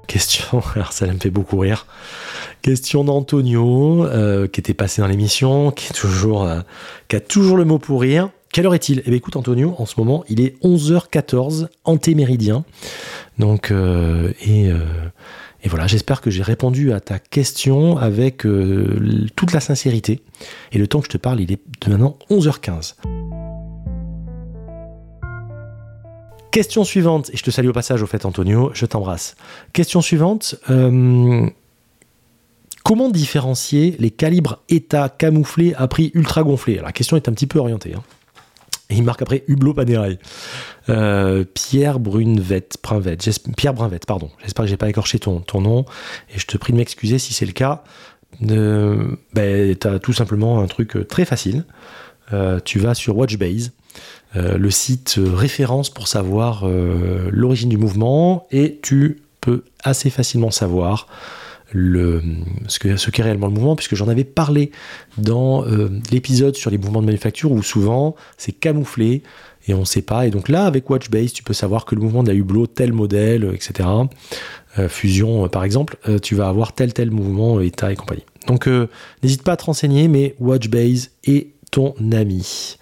Question, 0.08 0.62
alors 0.76 0.94
ça 0.94 1.06
me 1.08 1.20
fait 1.20 1.30
beaucoup 1.30 1.58
rire. 1.58 1.86
Question 2.62 3.04
d'Antonio, 3.04 4.06
euh, 4.06 4.48
qui 4.48 4.60
était 4.60 4.74
passé 4.74 5.02
dans 5.02 5.08
l'émission, 5.08 5.68
euh, 5.68 6.62
qui 7.08 7.16
a 7.16 7.20
toujours 7.20 7.58
le 7.58 7.66
mot 7.66 7.80
pour 7.80 8.02
rire. 8.02 8.30
Quelle 8.52 8.66
heure 8.66 8.76
est-il? 8.76 9.02
Eh 9.06 9.10
bien 9.10 9.18
écoute 9.18 9.36
Antonio, 9.36 9.76
en 9.78 9.86
ce 9.86 9.96
moment 9.98 10.24
il 10.30 10.40
est 10.40 10.56
11h14, 10.64 11.68
antéméridien. 11.84 12.64
Donc, 13.38 13.70
euh, 13.70 14.32
et, 14.42 14.68
et, 15.64 15.68
voilà, 15.68 15.88
j'espère 15.88 16.22
que 16.22 16.32
j'ai 16.32 16.42
répondu 16.42 16.94
à 16.94 17.02
ta 17.02 17.20
question 17.20 17.98
avec 17.98 18.48
toute 19.36 19.52
la 19.52 19.60
sincérité. 19.60 20.22
Et 20.72 20.78
le 20.78 20.88
temps 20.88 21.00
que 21.02 21.08
je 21.08 21.12
te 21.12 21.18
parle, 21.18 21.42
il 21.42 21.52
est 21.52 21.60
de 21.82 21.90
maintenant 21.90 22.18
11h15. 22.30 22.96
Question 26.56 26.86
suivante, 26.86 27.32
et 27.34 27.36
je 27.36 27.44
te 27.44 27.52
salue 27.52 27.68
au 27.68 27.74
passage 27.74 28.02
au 28.02 28.08
fait 28.08 28.24
Antonio, 28.24 28.72
je 28.74 28.86
t'embrasse. 28.86 29.36
Question 29.74 30.00
suivante, 30.00 30.56
euh, 30.70 31.50
comment 32.86 33.10
différencier 33.10 33.98
les 34.00 34.10
calibres 34.10 34.64
état 34.70 35.10
camouflés 35.10 35.74
à 35.76 35.90
prix 35.90 36.12
ultra 36.14 36.44
gonflé? 36.44 36.76
La 36.76 36.94
question 36.94 37.18
est 37.18 37.28
un 37.28 37.34
petit 37.34 37.46
peu 37.46 37.60
orientée. 37.60 37.94
Hein. 37.94 38.04
Il 38.90 39.04
marque 39.04 39.22
après 39.22 39.44
Hublot 39.50 39.74
Panerai. 39.74 40.18
Euh, 40.88 41.44
Pierre 41.44 42.00
Brunvet, 42.00 42.70
Pierre 43.58 43.74
pardon. 44.08 44.32
J'espère 44.42 44.64
que 44.64 44.70
j'ai 44.70 44.78
pas 44.78 44.88
écorché 44.88 45.20
ton, 45.20 45.42
ton 45.42 45.60
nom. 45.60 45.84
Et 46.34 46.40
je 46.40 46.46
te 46.46 46.56
prie 46.56 46.72
de 46.72 46.78
m'excuser 46.78 47.20
si 47.20 47.34
c'est 47.34 47.46
le 47.46 47.52
cas. 47.52 47.84
Euh, 48.50 49.18
ben, 49.34 49.76
tu 49.76 49.88
as 49.88 50.00
tout 50.00 50.14
simplement 50.14 50.62
un 50.62 50.68
truc 50.68 51.06
très 51.10 51.26
facile. 51.26 51.66
Euh, 52.34 52.62
tu 52.64 52.80
vas 52.80 52.96
sur 52.96 53.18
Watchbase, 53.18 53.74
euh, 54.36 54.58
le 54.58 54.72
site 54.72 55.20
référence 55.20 55.90
pour 55.90 56.08
savoir 56.08 56.64
euh, 56.64 57.30
l'origine 57.32 57.70
du 57.70 57.78
mouvement, 57.78 58.48
et 58.52 58.80
tu 58.82 59.22
peux 59.42 59.64
assez 59.84 60.10
facilement 60.10 60.52
savoir 60.52 61.08
ce 61.74 63.10
qu'est 63.10 63.22
réellement 63.22 63.48
le 63.48 63.54
mouvement, 63.54 63.76
puisque 63.76 63.96
j'en 63.96 64.08
avais 64.08 64.24
parlé 64.24 64.72
dans 65.18 65.66
l'épisode 66.10 66.56
sur 66.56 66.72
les 66.72 66.78
mouvements 66.78 67.02
de 67.02 67.08
manufacture, 67.08 67.52
où 67.52 67.62
souvent 67.64 68.16
c'est 68.38 68.54
camouflé 68.54 69.24
et 69.68 69.74
on 69.74 69.82
ne 69.82 69.86
sait 69.86 70.04
pas. 70.04 70.26
Et 70.26 70.30
donc 70.30 70.48
là, 70.48 70.66
avec 70.68 70.90
Watchbase, 70.90 71.34
tu 71.34 71.44
peux 71.44 71.54
savoir 71.54 71.84
que 71.84 71.94
le 71.96 72.02
mouvement 72.02 72.24
de 72.24 72.30
la 72.30 72.34
hublot, 72.34 72.68
tel 72.68 72.94
modèle, 72.94 73.52
etc., 73.54 73.90
fusion 74.88 75.50
par 75.50 75.66
exemple, 75.66 75.98
tu 76.22 76.36
vas 76.36 76.48
avoir 76.48 76.72
tel 76.72 76.94
tel 76.94 77.12
mouvement, 77.12 77.60
état 77.60 77.92
et 77.92 77.98
compagnie. 77.98 78.26
Donc 78.48 78.70
n'hésite 79.22 79.44
pas 79.44 79.54
à 79.54 79.58
te 79.58 79.66
renseigner, 79.66 80.08
mais 80.08 80.36
Watchbase 80.40 81.10
est 81.26 81.48
ton 81.72 81.94
ami. 82.14 82.78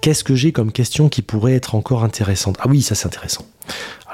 Qu'est-ce 0.00 0.24
que 0.24 0.34
j'ai 0.34 0.52
comme 0.52 0.72
question 0.72 1.08
qui 1.08 1.22
pourrait 1.22 1.54
être 1.54 1.74
encore 1.74 2.04
intéressante? 2.04 2.56
Ah 2.60 2.66
oui, 2.68 2.80
ça 2.82 2.94
c'est 2.94 3.06
intéressant. 3.06 3.44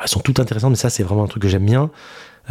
elles 0.02 0.08
sont 0.08 0.20
toutes 0.20 0.40
intéressantes, 0.40 0.70
mais 0.70 0.76
ça 0.76 0.90
c'est 0.90 1.02
vraiment 1.02 1.24
un 1.24 1.28
truc 1.28 1.42
que 1.42 1.48
j'aime 1.48 1.66
bien. 1.66 1.90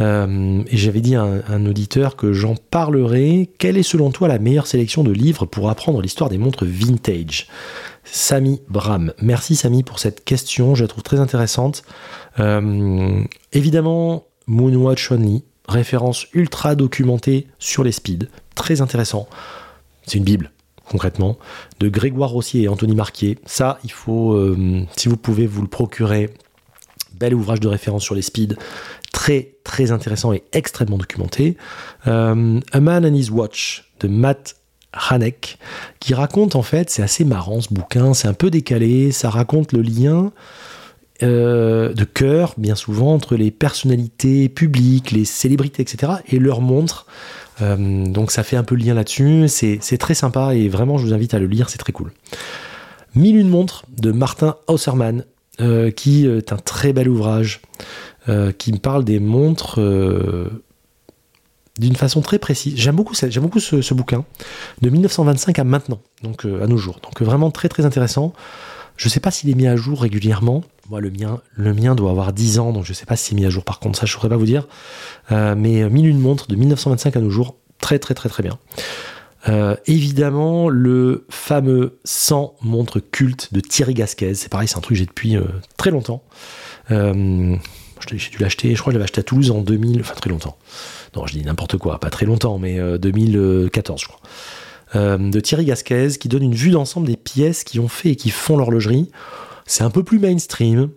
Euh, 0.00 0.62
et 0.66 0.76
j'avais 0.76 1.00
dit 1.00 1.14
à 1.16 1.22
un, 1.22 1.66
auditeur 1.66 2.16
que 2.16 2.32
j'en 2.32 2.54
parlerai. 2.54 3.50
Quelle 3.58 3.76
est 3.76 3.82
selon 3.82 4.10
toi 4.10 4.28
la 4.28 4.38
meilleure 4.38 4.66
sélection 4.66 5.04
de 5.04 5.12
livres 5.12 5.46
pour 5.46 5.70
apprendre 5.70 6.00
l'histoire 6.02 6.30
des 6.30 6.38
montres 6.38 6.64
vintage? 6.64 7.48
Samy 8.04 8.60
Bram. 8.68 9.12
Merci 9.20 9.56
Samy 9.56 9.82
pour 9.82 9.98
cette 9.98 10.24
question, 10.24 10.74
je 10.74 10.84
la 10.84 10.88
trouve 10.88 11.02
très 11.02 11.18
intéressante. 11.18 11.82
Euh, 12.38 13.22
évidemment, 13.52 14.26
Moonwatch 14.46 15.10
Only, 15.10 15.44
référence 15.68 16.26
ultra 16.32 16.74
documentée 16.74 17.48
sur 17.58 17.82
les 17.82 17.92
speeds, 17.92 18.28
très 18.54 18.80
intéressant. 18.80 19.28
C'est 20.06 20.18
une 20.18 20.24
Bible, 20.24 20.52
concrètement, 20.90 21.36
de 21.80 21.88
Grégoire 21.88 22.30
Rossier 22.30 22.62
et 22.62 22.68
Anthony 22.68 22.94
Marquier. 22.94 23.38
Ça, 23.46 23.78
il 23.84 23.92
faut, 23.92 24.32
euh, 24.32 24.84
si 24.96 25.08
vous 25.08 25.16
pouvez 25.16 25.46
vous 25.46 25.62
le 25.62 25.68
procurer, 25.68 26.30
bel 27.14 27.34
ouvrage 27.34 27.60
de 27.60 27.68
référence 27.68 28.02
sur 28.02 28.14
les 28.14 28.22
speeds, 28.22 28.56
très 29.12 29.54
très 29.64 29.90
intéressant 29.90 30.32
et 30.32 30.44
extrêmement 30.52 30.98
documenté. 30.98 31.56
Euh, 32.06 32.60
A 32.72 32.80
Man 32.80 33.04
and 33.04 33.14
His 33.14 33.30
Watch 33.30 33.90
de 34.00 34.08
Matt 34.08 34.56
Hanek, 34.92 35.58
qui 36.00 36.14
raconte 36.14 36.56
en 36.56 36.62
fait, 36.62 36.90
c'est 36.90 37.02
assez 37.02 37.24
marrant 37.24 37.60
ce 37.60 37.72
bouquin, 37.72 38.14
c'est 38.14 38.28
un 38.28 38.34
peu 38.34 38.50
décalé, 38.50 39.12
ça 39.12 39.30
raconte 39.30 39.72
le 39.72 39.82
lien 39.82 40.32
euh, 41.22 41.94
de 41.94 42.04
cœur, 42.04 42.54
bien 42.58 42.74
souvent, 42.74 43.14
entre 43.14 43.36
les 43.36 43.50
personnalités 43.50 44.48
publiques, 44.50 45.12
les 45.12 45.24
célébrités, 45.24 45.82
etc., 45.82 46.12
et 46.28 46.38
leurs 46.38 46.60
montres. 46.60 47.06
Euh, 47.62 48.06
donc 48.06 48.30
ça 48.30 48.42
fait 48.42 48.56
un 48.56 48.64
peu 48.64 48.74
le 48.74 48.84
lien 48.84 48.94
là-dessus. 48.94 49.46
C'est 49.48 49.98
très 49.98 50.14
sympa 50.14 50.54
et 50.54 50.68
vraiment, 50.68 50.98
je 50.98 51.06
vous 51.06 51.14
invite 51.14 51.32
à 51.32 51.38
le 51.38 51.46
lire, 51.46 51.70
c'est 51.70 51.78
très 51.78 51.92
cool. 51.92 52.12
Mille 53.14 53.36
une 53.36 53.48
montres 53.48 53.84
de 53.98 54.12
Martin 54.12 54.56
Haussermann, 54.66 55.24
euh, 55.60 55.90
qui 55.90 56.26
est 56.26 56.52
un 56.52 56.58
très 56.58 56.92
bel 56.92 57.08
ouvrage, 57.08 57.62
qui 58.58 58.72
me 58.72 58.78
parle 58.78 59.04
des 59.04 59.20
montres 59.20 59.78
d'une 61.78 61.94
façon 61.94 62.20
très 62.20 62.40
précise. 62.40 62.74
J'aime 62.76 62.96
beaucoup, 62.96 63.14
beaucoup 63.40 63.60
ce, 63.60 63.80
ce, 63.80 63.94
bouquin, 63.94 64.24
de 64.82 64.90
1925 64.90 65.58
à 65.60 65.64
maintenant, 65.64 66.00
donc 66.24 66.44
à 66.44 66.66
nos 66.66 66.76
jours. 66.76 66.98
Donc 67.04 67.22
vraiment 67.22 67.52
très 67.52 67.68
très 67.68 67.86
intéressant. 67.86 68.34
Je 68.96 69.06
ne 69.06 69.10
sais 69.10 69.20
pas 69.20 69.30
s'il 69.30 69.48
est 69.48 69.54
mis 69.54 69.66
à 69.68 69.76
jour 69.76 70.02
régulièrement. 70.02 70.64
Moi, 70.90 71.00
le 71.00 71.10
mien, 71.10 71.40
le 71.54 71.74
mien 71.74 71.94
doit 71.94 72.10
avoir 72.10 72.32
10 72.32 72.58
ans, 72.58 72.72
donc 72.72 72.84
je 72.84 72.90
ne 72.90 72.94
sais 72.94 73.06
pas 73.06 73.16
s'il 73.16 73.36
est 73.36 73.40
mis 73.40 73.46
à 73.46 73.50
jour. 73.50 73.64
Par 73.64 73.80
contre, 73.80 73.98
ça, 73.98 74.06
je 74.06 74.12
ne 74.12 74.16
saurais 74.16 74.28
pas 74.28 74.36
vous 74.36 74.46
dire. 74.46 74.66
Euh, 75.32 75.54
mais 75.56 75.88
mille 75.90 76.06
une 76.06 76.20
montre 76.20 76.46
de 76.48 76.56
1925 76.56 77.16
à 77.16 77.20
nos 77.20 77.30
jours, 77.30 77.56
très 77.80 77.98
très 77.98 78.14
très 78.14 78.28
très 78.28 78.42
bien. 78.42 78.58
Euh, 79.48 79.76
évidemment, 79.86 80.68
le 80.68 81.26
fameux 81.28 81.98
100 82.04 82.56
montres 82.62 83.00
culte 83.10 83.52
de 83.52 83.60
Thierry 83.60 83.94
Gasquez. 83.94 84.34
C'est 84.34 84.48
pareil, 84.48 84.68
c'est 84.68 84.76
un 84.76 84.80
truc 84.80 84.96
que 84.96 84.98
j'ai 84.98 85.06
depuis 85.06 85.36
euh, 85.36 85.44
très 85.76 85.90
longtemps. 85.90 86.22
j'ai 86.88 88.30
dû 88.30 88.38
l'acheter, 88.38 88.74
je 88.74 88.80
crois 88.80 88.90
que 88.90 88.94
je 88.94 88.98
l'avais 88.98 89.04
acheté 89.04 89.20
à 89.20 89.24
Toulouse 89.24 89.50
en 89.50 89.62
2000, 89.62 90.00
enfin 90.00 90.14
très 90.14 90.30
longtemps. 90.30 90.56
Non, 91.14 91.26
je 91.26 91.32
dis 91.32 91.44
n'importe 91.44 91.78
quoi, 91.78 91.98
pas 91.98 92.10
très 92.10 92.26
longtemps, 92.26 92.58
mais 92.58 92.78
2014, 92.98 94.00
je 94.00 94.06
crois. 94.06 94.20
Euh, 94.94 95.18
de 95.18 95.40
Thierry 95.40 95.64
Gasquez 95.64 96.10
qui 96.20 96.28
donne 96.28 96.44
une 96.44 96.54
vue 96.54 96.70
d'ensemble 96.70 97.08
des 97.08 97.16
pièces 97.16 97.64
qui 97.64 97.80
ont 97.80 97.88
fait 97.88 98.10
et 98.10 98.16
qui 98.16 98.30
font 98.30 98.56
l'horlogerie. 98.56 99.10
C'est 99.66 99.82
un 99.82 99.90
peu 99.90 100.02
plus 100.02 100.18
mainstream, 100.18 100.90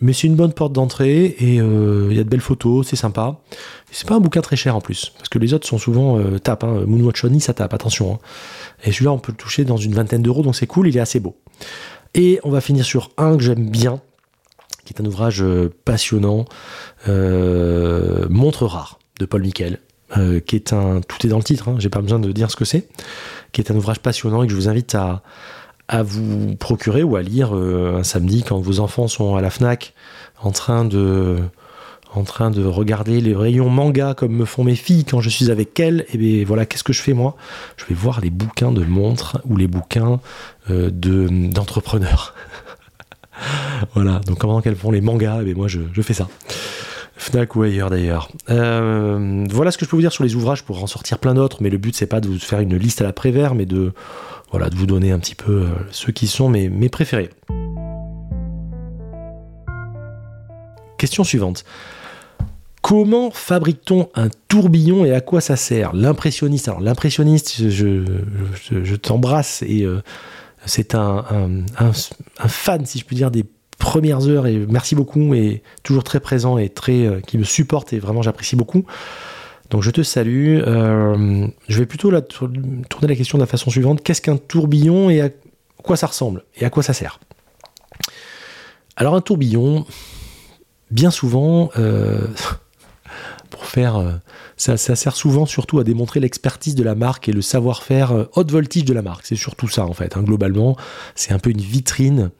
mais 0.00 0.12
c'est 0.12 0.26
une 0.26 0.36
bonne 0.36 0.52
porte 0.52 0.72
d'entrée 0.72 1.36
et 1.38 1.60
euh, 1.60 2.08
il 2.10 2.16
y 2.16 2.20
a 2.20 2.24
de 2.24 2.28
belles 2.28 2.40
photos, 2.40 2.86
c'est 2.86 2.96
sympa. 2.96 3.40
C'est 3.90 4.06
pas 4.06 4.14
un 4.14 4.20
bouquin 4.20 4.40
très 4.40 4.56
cher 4.56 4.76
en 4.76 4.80
plus, 4.80 5.12
parce 5.16 5.28
que 5.28 5.38
les 5.38 5.54
autres 5.54 5.66
sont 5.66 5.78
souvent 5.78 6.18
euh, 6.18 6.38
tapent. 6.38 6.64
Hein. 6.64 6.86
Ça 7.40 7.54
tape, 7.54 7.74
attention. 7.74 8.14
Hein. 8.14 8.18
Et 8.84 8.92
celui-là, 8.92 9.12
on 9.12 9.18
peut 9.18 9.32
le 9.32 9.36
toucher 9.36 9.64
dans 9.64 9.76
une 9.76 9.94
vingtaine 9.94 10.22
d'euros, 10.22 10.42
donc 10.42 10.54
c'est 10.54 10.66
cool, 10.66 10.88
il 10.88 10.96
est 10.96 11.00
assez 11.00 11.20
beau. 11.20 11.36
Et 12.14 12.40
on 12.44 12.50
va 12.50 12.60
finir 12.60 12.84
sur 12.84 13.10
un 13.16 13.36
que 13.36 13.42
j'aime 13.42 13.70
bien, 13.70 14.00
qui 14.84 14.94
est 14.94 15.00
un 15.00 15.06
ouvrage 15.06 15.44
passionnant, 15.84 16.44
Montre 17.06 18.66
rare, 18.66 18.98
de 19.18 19.26
Paul 19.26 19.42
Miquel. 19.42 19.80
Euh, 20.16 20.40
qui 20.40 20.56
est 20.56 20.72
un. 20.72 21.00
Tout 21.02 21.24
est 21.24 21.30
dans 21.30 21.36
le 21.36 21.44
titre, 21.44 21.68
hein, 21.68 21.76
j'ai 21.78 21.88
pas 21.88 22.00
besoin 22.00 22.18
de 22.18 22.32
dire 22.32 22.50
ce 22.50 22.56
que 22.56 22.64
c'est, 22.64 22.88
qui 23.52 23.60
est 23.60 23.70
un 23.70 23.76
ouvrage 23.76 24.00
passionnant 24.00 24.42
et 24.42 24.46
que 24.46 24.50
je 24.50 24.56
vous 24.56 24.68
invite 24.68 24.96
à, 24.96 25.22
à 25.90 26.04
vous 26.04 26.54
procurer 26.54 27.02
ou 27.02 27.16
à 27.16 27.22
lire 27.22 27.50
euh, 27.52 27.98
un 27.98 28.04
samedi 28.04 28.44
quand 28.44 28.60
vos 28.60 28.78
enfants 28.78 29.08
sont 29.08 29.34
à 29.34 29.40
la 29.40 29.50
Fnac 29.50 29.92
en 30.40 30.52
train 30.52 30.84
de 30.84 31.42
regarder 32.14 33.20
les 33.20 33.34
rayons 33.34 33.68
manga 33.68 34.14
comme 34.14 34.32
me 34.32 34.44
font 34.44 34.62
mes 34.62 34.76
filles 34.76 35.04
quand 35.04 35.20
je 35.20 35.28
suis 35.28 35.50
avec 35.50 35.78
elles, 35.80 36.06
et 36.14 36.16
bien 36.16 36.44
voilà, 36.46 36.64
qu'est-ce 36.64 36.84
que 36.84 36.92
je 36.92 37.02
fais 37.02 37.12
moi? 37.12 37.36
Je 37.76 37.84
vais 37.86 37.96
voir 37.96 38.20
les 38.20 38.30
bouquins 38.30 38.70
de 38.70 38.84
montres 38.84 39.38
ou 39.44 39.56
les 39.56 39.66
bouquins 39.66 40.20
euh, 40.70 40.90
de 40.92 41.26
d'entrepreneurs. 41.28 42.34
voilà, 43.94 44.20
donc 44.20 44.38
comment 44.38 44.60
qu'elles 44.60 44.76
font 44.76 44.92
les 44.92 45.00
mangas, 45.00 45.40
et 45.40 45.44
bien 45.44 45.54
moi 45.54 45.66
je 45.66 46.02
fais 46.02 46.14
ça. 46.14 46.28
Fnac 47.20 47.54
ou 47.54 47.62
ailleurs 47.62 47.90
d'ailleurs. 47.90 48.30
Euh, 48.48 49.44
voilà 49.50 49.70
ce 49.70 49.76
que 49.76 49.84
je 49.84 49.90
peux 49.90 49.96
vous 49.96 50.00
dire 50.00 50.10
sur 50.10 50.24
les 50.24 50.34
ouvrages 50.36 50.64
pour 50.64 50.82
en 50.82 50.86
sortir 50.86 51.18
plein 51.18 51.34
d'autres, 51.34 51.58
mais 51.60 51.68
le 51.68 51.76
but 51.76 51.94
c'est 51.94 52.06
pas 52.06 52.18
de 52.20 52.28
vous 52.28 52.38
faire 52.38 52.60
une 52.60 52.76
liste 52.76 53.02
à 53.02 53.04
la 53.04 53.12
Prévert, 53.12 53.54
mais 53.54 53.66
de, 53.66 53.92
voilà, 54.50 54.70
de 54.70 54.74
vous 54.74 54.86
donner 54.86 55.12
un 55.12 55.18
petit 55.18 55.34
peu 55.34 55.52
euh, 55.52 55.66
ceux 55.90 56.12
qui 56.12 56.26
sont 56.26 56.48
mes, 56.48 56.88
préférés. 56.88 57.28
Question 60.96 61.22
suivante. 61.22 61.64
Comment 62.80 63.30
fabrique-t-on 63.30 64.08
un 64.14 64.28
tourbillon 64.48 65.04
et 65.04 65.12
à 65.12 65.20
quoi 65.20 65.42
ça 65.42 65.56
sert? 65.56 65.94
L'impressionniste. 65.94 66.68
Alors 66.68 66.80
l'impressionniste, 66.80 67.68
je, 67.68 68.96
t'embrasse 68.96 69.62
et 69.66 69.82
euh, 69.82 70.00
c'est 70.64 70.94
un, 70.94 71.24
un, 71.78 71.92
fan, 72.48 72.86
si 72.86 72.98
je 72.98 73.04
puis 73.04 73.16
dire, 73.16 73.30
des 73.30 73.44
premières 73.80 74.28
heures 74.28 74.46
et 74.46 74.64
merci 74.68 74.94
beaucoup 74.94 75.34
et 75.34 75.64
toujours 75.82 76.04
très 76.04 76.20
présent 76.20 76.58
et 76.58 76.68
très 76.68 77.06
euh, 77.06 77.20
qui 77.20 77.38
me 77.38 77.44
supporte 77.44 77.92
et 77.92 77.98
vraiment 77.98 78.22
j'apprécie 78.22 78.54
beaucoup. 78.54 78.84
Donc 79.70 79.82
je 79.82 79.90
te 79.90 80.02
salue. 80.02 80.60
Euh, 80.64 81.46
je 81.68 81.78
vais 81.78 81.86
plutôt 81.86 82.12
tourner 82.20 83.08
la 83.08 83.16
question 83.16 83.38
de 83.38 83.42
la 83.42 83.46
façon 83.46 83.70
suivante. 83.70 84.02
Qu'est-ce 84.02 84.20
qu'un 84.20 84.36
tourbillon 84.36 85.10
et 85.10 85.20
à 85.20 85.30
quoi 85.82 85.96
ça 85.96 86.06
ressemble 86.06 86.44
et 86.56 86.64
à 86.64 86.70
quoi 86.70 86.84
ça 86.84 86.92
sert? 86.92 87.18
Alors 88.96 89.14
un 89.14 89.20
tourbillon, 89.20 89.86
bien 90.90 91.10
souvent, 91.10 91.70
euh, 91.78 92.26
pour 93.50 93.66
faire 93.66 94.20
ça, 94.56 94.76
sert 94.76 95.16
souvent 95.16 95.46
surtout 95.46 95.78
à 95.78 95.84
démontrer 95.84 96.20
l'expertise 96.20 96.74
de 96.74 96.82
la 96.82 96.94
marque 96.94 97.28
et 97.28 97.32
le 97.32 97.42
savoir-faire 97.42 98.12
euh, 98.12 98.24
haute 98.34 98.50
voltige 98.50 98.84
de 98.84 98.92
la 98.92 99.02
marque. 99.02 99.26
C'est 99.26 99.36
surtout 99.36 99.68
ça 99.68 99.86
en 99.86 99.92
fait. 99.92 100.16
Hein. 100.16 100.22
Globalement, 100.22 100.76
c'est 101.14 101.32
un 101.32 101.38
peu 101.38 101.50
une 101.50 101.60
vitrine 101.60 102.30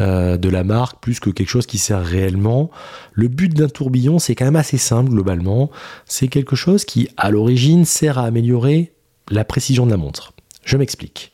euh, 0.00 0.36
de 0.36 0.48
la 0.48 0.64
marque 0.64 1.00
plus 1.00 1.20
que 1.20 1.30
quelque 1.30 1.48
chose 1.48 1.66
qui 1.66 1.78
sert 1.78 2.04
réellement. 2.04 2.70
Le 3.12 3.28
but 3.28 3.52
d'un 3.54 3.68
tourbillon, 3.68 4.18
c'est 4.18 4.34
quand 4.34 4.44
même 4.44 4.56
assez 4.56 4.78
simple 4.78 5.10
globalement. 5.10 5.70
C'est 6.06 6.28
quelque 6.28 6.56
chose 6.56 6.84
qui, 6.84 7.08
à 7.16 7.30
l'origine, 7.30 7.84
sert 7.84 8.18
à 8.18 8.24
améliorer 8.24 8.92
la 9.30 9.44
précision 9.44 9.86
de 9.86 9.90
la 9.90 9.96
montre. 9.96 10.32
Je 10.64 10.76
m'explique. 10.76 11.32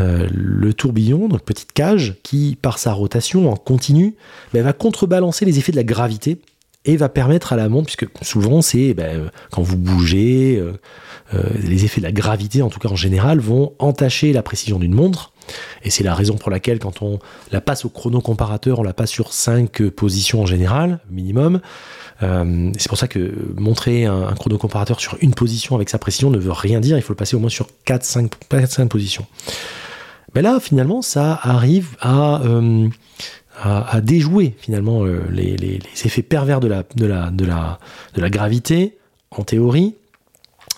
Euh, 0.00 0.26
le 0.32 0.72
tourbillon, 0.72 1.28
donc 1.28 1.42
petite 1.42 1.72
cage, 1.72 2.16
qui 2.22 2.56
par 2.60 2.78
sa 2.78 2.92
rotation 2.92 3.50
en 3.50 3.56
continu, 3.56 4.16
ben, 4.52 4.62
va 4.62 4.72
contrebalancer 4.72 5.44
les 5.44 5.58
effets 5.58 5.72
de 5.72 5.76
la 5.76 5.84
gravité 5.84 6.38
et 6.84 6.96
va 6.96 7.08
permettre 7.08 7.52
à 7.52 7.56
la 7.56 7.68
montre, 7.68 7.86
puisque 7.86 8.06
souvent 8.22 8.62
c'est 8.62 8.94
ben, 8.94 9.30
quand 9.50 9.62
vous 9.62 9.76
bougez, 9.76 10.56
euh, 10.56 10.72
euh, 11.34 11.42
les 11.62 11.84
effets 11.84 12.00
de 12.00 12.06
la 12.06 12.12
gravité 12.12 12.62
en 12.62 12.68
tout 12.68 12.80
cas 12.80 12.88
en 12.88 12.96
général 12.96 13.38
vont 13.38 13.72
entacher 13.78 14.32
la 14.32 14.42
précision 14.42 14.78
d'une 14.78 14.94
montre. 14.94 15.32
Et 15.82 15.90
c'est 15.90 16.04
la 16.04 16.14
raison 16.14 16.36
pour 16.36 16.50
laquelle 16.50 16.78
quand 16.78 17.02
on 17.02 17.18
la 17.50 17.60
passe 17.60 17.84
au 17.84 17.88
chrono-comparateur, 17.88 18.78
on 18.78 18.82
la 18.82 18.92
passe 18.92 19.10
sur 19.10 19.32
5 19.32 19.88
positions 19.90 20.42
en 20.42 20.46
général, 20.46 21.00
minimum. 21.10 21.60
Euh, 22.22 22.70
c'est 22.78 22.88
pour 22.88 22.98
ça 22.98 23.08
que 23.08 23.32
montrer 23.56 24.06
un, 24.06 24.22
un 24.28 24.34
chrono-comparateur 24.34 25.00
sur 25.00 25.16
une 25.20 25.34
position 25.34 25.74
avec 25.74 25.88
sa 25.88 25.98
précision 25.98 26.30
ne 26.30 26.38
veut 26.38 26.52
rien 26.52 26.78
dire, 26.80 26.96
il 26.96 27.02
faut 27.02 27.12
le 27.12 27.16
passer 27.16 27.34
au 27.34 27.40
moins 27.40 27.50
sur 27.50 27.66
4-5 27.86 28.86
positions. 28.88 29.26
Mais 30.34 30.42
là, 30.42 30.60
finalement, 30.60 31.02
ça 31.02 31.38
arrive 31.42 31.96
à, 32.00 32.40
à, 33.62 34.00
déjouer 34.00 34.54
finalement 34.58 35.04
euh, 35.04 35.22
les, 35.30 35.78
effets 36.04 36.22
pervers 36.22 36.60
de 36.60 36.68
la, 36.68 38.28
gravité, 38.28 38.98
en 39.30 39.44
théorie, 39.44 39.94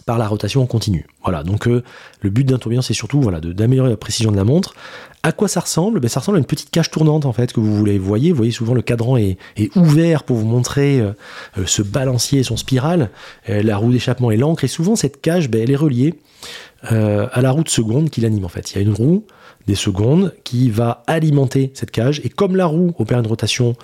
par 0.07 0.19
la 0.19 0.29
rotation 0.29 0.67
continue. 0.67 1.07
Voilà, 1.23 1.43
donc 1.43 1.67
euh, 1.67 1.83
le 2.21 2.29
but 2.29 2.45
d'un 2.45 2.59
tourbillon, 2.59 2.83
c'est 2.83 2.93
surtout 2.93 3.23
voilà, 3.23 3.41
d'améliorer 3.41 3.89
la 3.89 3.97
précision 3.97 4.31
de 4.31 4.37
la 4.37 4.45
montre. 4.45 4.75
À 5.23 5.33
quoi 5.33 5.49
ça 5.49 5.61
ressemble? 5.61 5.99
Ben, 6.01 6.09
Ça 6.09 6.21
ressemble 6.21 6.37
à 6.37 6.41
une 6.41 6.45
petite 6.45 6.71
cage 6.71 6.91
tournante 6.91 7.25
en 7.25 7.33
fait 7.33 7.55
que 7.55 7.61
vous 7.61 7.75
voulez. 7.75 7.97
voyez, 7.97 8.31
vous 8.31 8.37
voyez 8.37 8.53
souvent 8.53 8.75
le 8.75 8.83
cadran 8.83 9.17
est, 9.17 9.39
est 9.57 9.75
ouvert 9.77 10.25
pour 10.25 10.37
vous 10.37 10.47
montrer 10.47 11.01
euh, 11.01 11.15
ce 11.65 11.81
balancier 11.81 12.41
et 12.41 12.43
son 12.43 12.59
spirale. 12.59 13.09
la 13.49 13.77
roue 13.79 13.91
d'échappement 13.91 14.31
est 14.31 14.37
l'encre 14.37 14.65
et 14.65 14.69
souvent 14.69 14.95
cette 14.95 15.23
cage, 15.23 15.49
ben, 15.49 15.63
elle 15.63 15.71
est 15.71 15.77
reliée 15.77 16.15
à 16.83 17.41
la 17.41 17.51
roue 17.51 17.65
de 17.65 17.71
seconde 17.71 18.11
qui 18.11 18.21
l'anime 18.21 18.45
en 18.45 18.51
fait. 18.51 18.73
Il 18.73 18.75
y 18.77 18.79
a 18.79 18.83
une 18.83 18.93
roue 18.93 19.25
des 19.67 19.75
secondes 19.75 20.35
qui 20.45 20.71
va 20.71 21.03
alimenter 21.07 21.71
cette 21.75 21.91
cage. 21.91 22.21
Et 22.25 22.29
comme 22.29 22.57
la 22.57 22.67
roue 22.67 22.95
opère 22.99 23.19
une 23.19 23.27
rotation 23.27 23.77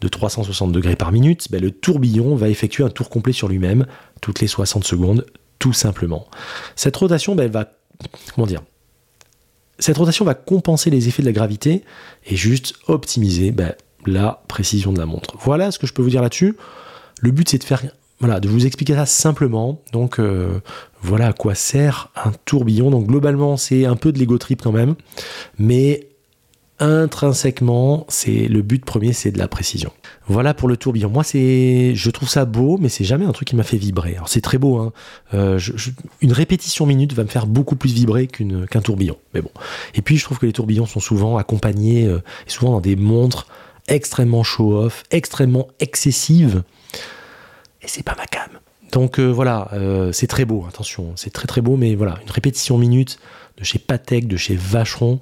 de 0.00 0.08
360 0.08 0.72
degrés 0.72 0.96
par 0.96 1.12
minute, 1.12 1.48
ben 1.50 1.60
le 1.60 1.70
tourbillon 1.70 2.34
va 2.34 2.48
effectuer 2.48 2.84
un 2.84 2.88
tour 2.88 3.10
complet 3.10 3.32
sur 3.32 3.48
lui-même 3.48 3.86
toutes 4.20 4.40
les 4.40 4.46
60 4.46 4.84
secondes, 4.84 5.26
tout 5.58 5.72
simplement. 5.72 6.26
Cette 6.76 6.96
rotation, 6.96 7.34
ben, 7.34 7.44
elle 7.44 7.50
va, 7.50 7.72
comment 8.34 8.46
dire, 8.46 8.62
cette 9.78 9.96
rotation 9.96 10.24
va 10.24 10.34
compenser 10.34 10.90
les 10.90 11.08
effets 11.08 11.22
de 11.22 11.26
la 11.26 11.32
gravité 11.32 11.84
et 12.26 12.36
juste 12.36 12.74
optimiser 12.86 13.50
ben, 13.50 13.74
la 14.06 14.42
précision 14.48 14.92
de 14.92 14.98
la 14.98 15.06
montre. 15.06 15.36
Voilà 15.40 15.70
ce 15.70 15.78
que 15.78 15.86
je 15.86 15.92
peux 15.92 16.02
vous 16.02 16.10
dire 16.10 16.22
là-dessus. 16.22 16.56
Le 17.20 17.30
but, 17.30 17.48
c'est 17.48 17.58
de 17.58 17.64
faire 17.64 17.82
voilà, 18.20 18.38
de 18.38 18.48
vous 18.48 18.66
expliquer 18.66 18.94
ça 18.94 19.06
simplement. 19.06 19.80
Donc 19.92 20.18
euh, 20.18 20.60
voilà 21.02 21.28
à 21.28 21.32
quoi 21.32 21.54
sert 21.54 22.10
un 22.16 22.32
tourbillon. 22.44 22.90
Donc 22.90 23.06
globalement, 23.06 23.56
c'est 23.56 23.86
un 23.86 23.96
peu 23.96 24.12
de 24.12 24.18
l'ego 24.18 24.38
trip 24.38 24.62
quand 24.62 24.72
même, 24.72 24.94
mais 25.58 26.06
intrinsèquement, 26.80 28.06
c'est 28.08 28.48
le 28.48 28.62
but 28.62 28.84
premier, 28.84 29.12
c'est 29.12 29.30
de 29.30 29.38
la 29.38 29.48
précision. 29.48 29.92
Voilà 30.26 30.54
pour 30.54 30.66
le 30.68 30.78
tourbillon. 30.78 31.10
Moi, 31.10 31.24
c'est, 31.24 31.94
je 31.94 32.10
trouve 32.10 32.28
ça 32.28 32.46
beau, 32.46 32.78
mais 32.78 32.88
c'est 32.88 33.04
jamais 33.04 33.26
un 33.26 33.32
truc 33.32 33.48
qui 33.48 33.56
m'a 33.56 33.62
fait 33.62 33.76
vibrer. 33.76 34.14
Alors 34.14 34.28
c'est 34.28 34.40
très 34.40 34.56
beau. 34.58 34.78
Hein. 34.78 34.92
Euh, 35.34 35.60
une 36.22 36.32
répétition 36.32 36.86
minute 36.86 37.12
va 37.12 37.22
me 37.22 37.28
faire 37.28 37.46
beaucoup 37.46 37.76
plus 37.76 37.92
vibrer 37.92 38.26
qu'un 38.26 38.80
tourbillon. 38.80 39.16
Mais 39.34 39.42
bon. 39.42 39.50
Et 39.94 40.02
puis 40.02 40.16
je 40.16 40.24
trouve 40.24 40.38
que 40.38 40.46
les 40.46 40.52
tourbillons 40.52 40.86
sont 40.86 41.00
souvent 41.00 41.36
accompagnés, 41.36 42.06
euh, 42.06 42.22
souvent 42.46 42.72
dans 42.72 42.80
des 42.80 42.96
montres 42.96 43.46
extrêmement 43.88 44.42
show-off, 44.42 45.04
extrêmement 45.10 45.68
excessives 45.80 46.62
et 47.82 47.88
c'est 47.88 48.02
pas 48.02 48.14
ma 48.16 48.26
cam. 48.26 48.50
Donc 48.92 49.18
euh, 49.20 49.28
voilà, 49.28 49.68
euh, 49.72 50.12
c'est 50.12 50.26
très 50.26 50.44
beau, 50.44 50.64
attention, 50.68 51.12
c'est 51.16 51.32
très 51.32 51.46
très 51.46 51.60
beau, 51.60 51.76
mais 51.76 51.94
voilà, 51.94 52.18
une 52.24 52.30
répétition 52.30 52.76
minute 52.76 53.18
de 53.56 53.64
chez 53.64 53.78
Patek, 53.78 54.26
de 54.26 54.36
chez 54.36 54.56
Vacheron, 54.56 55.20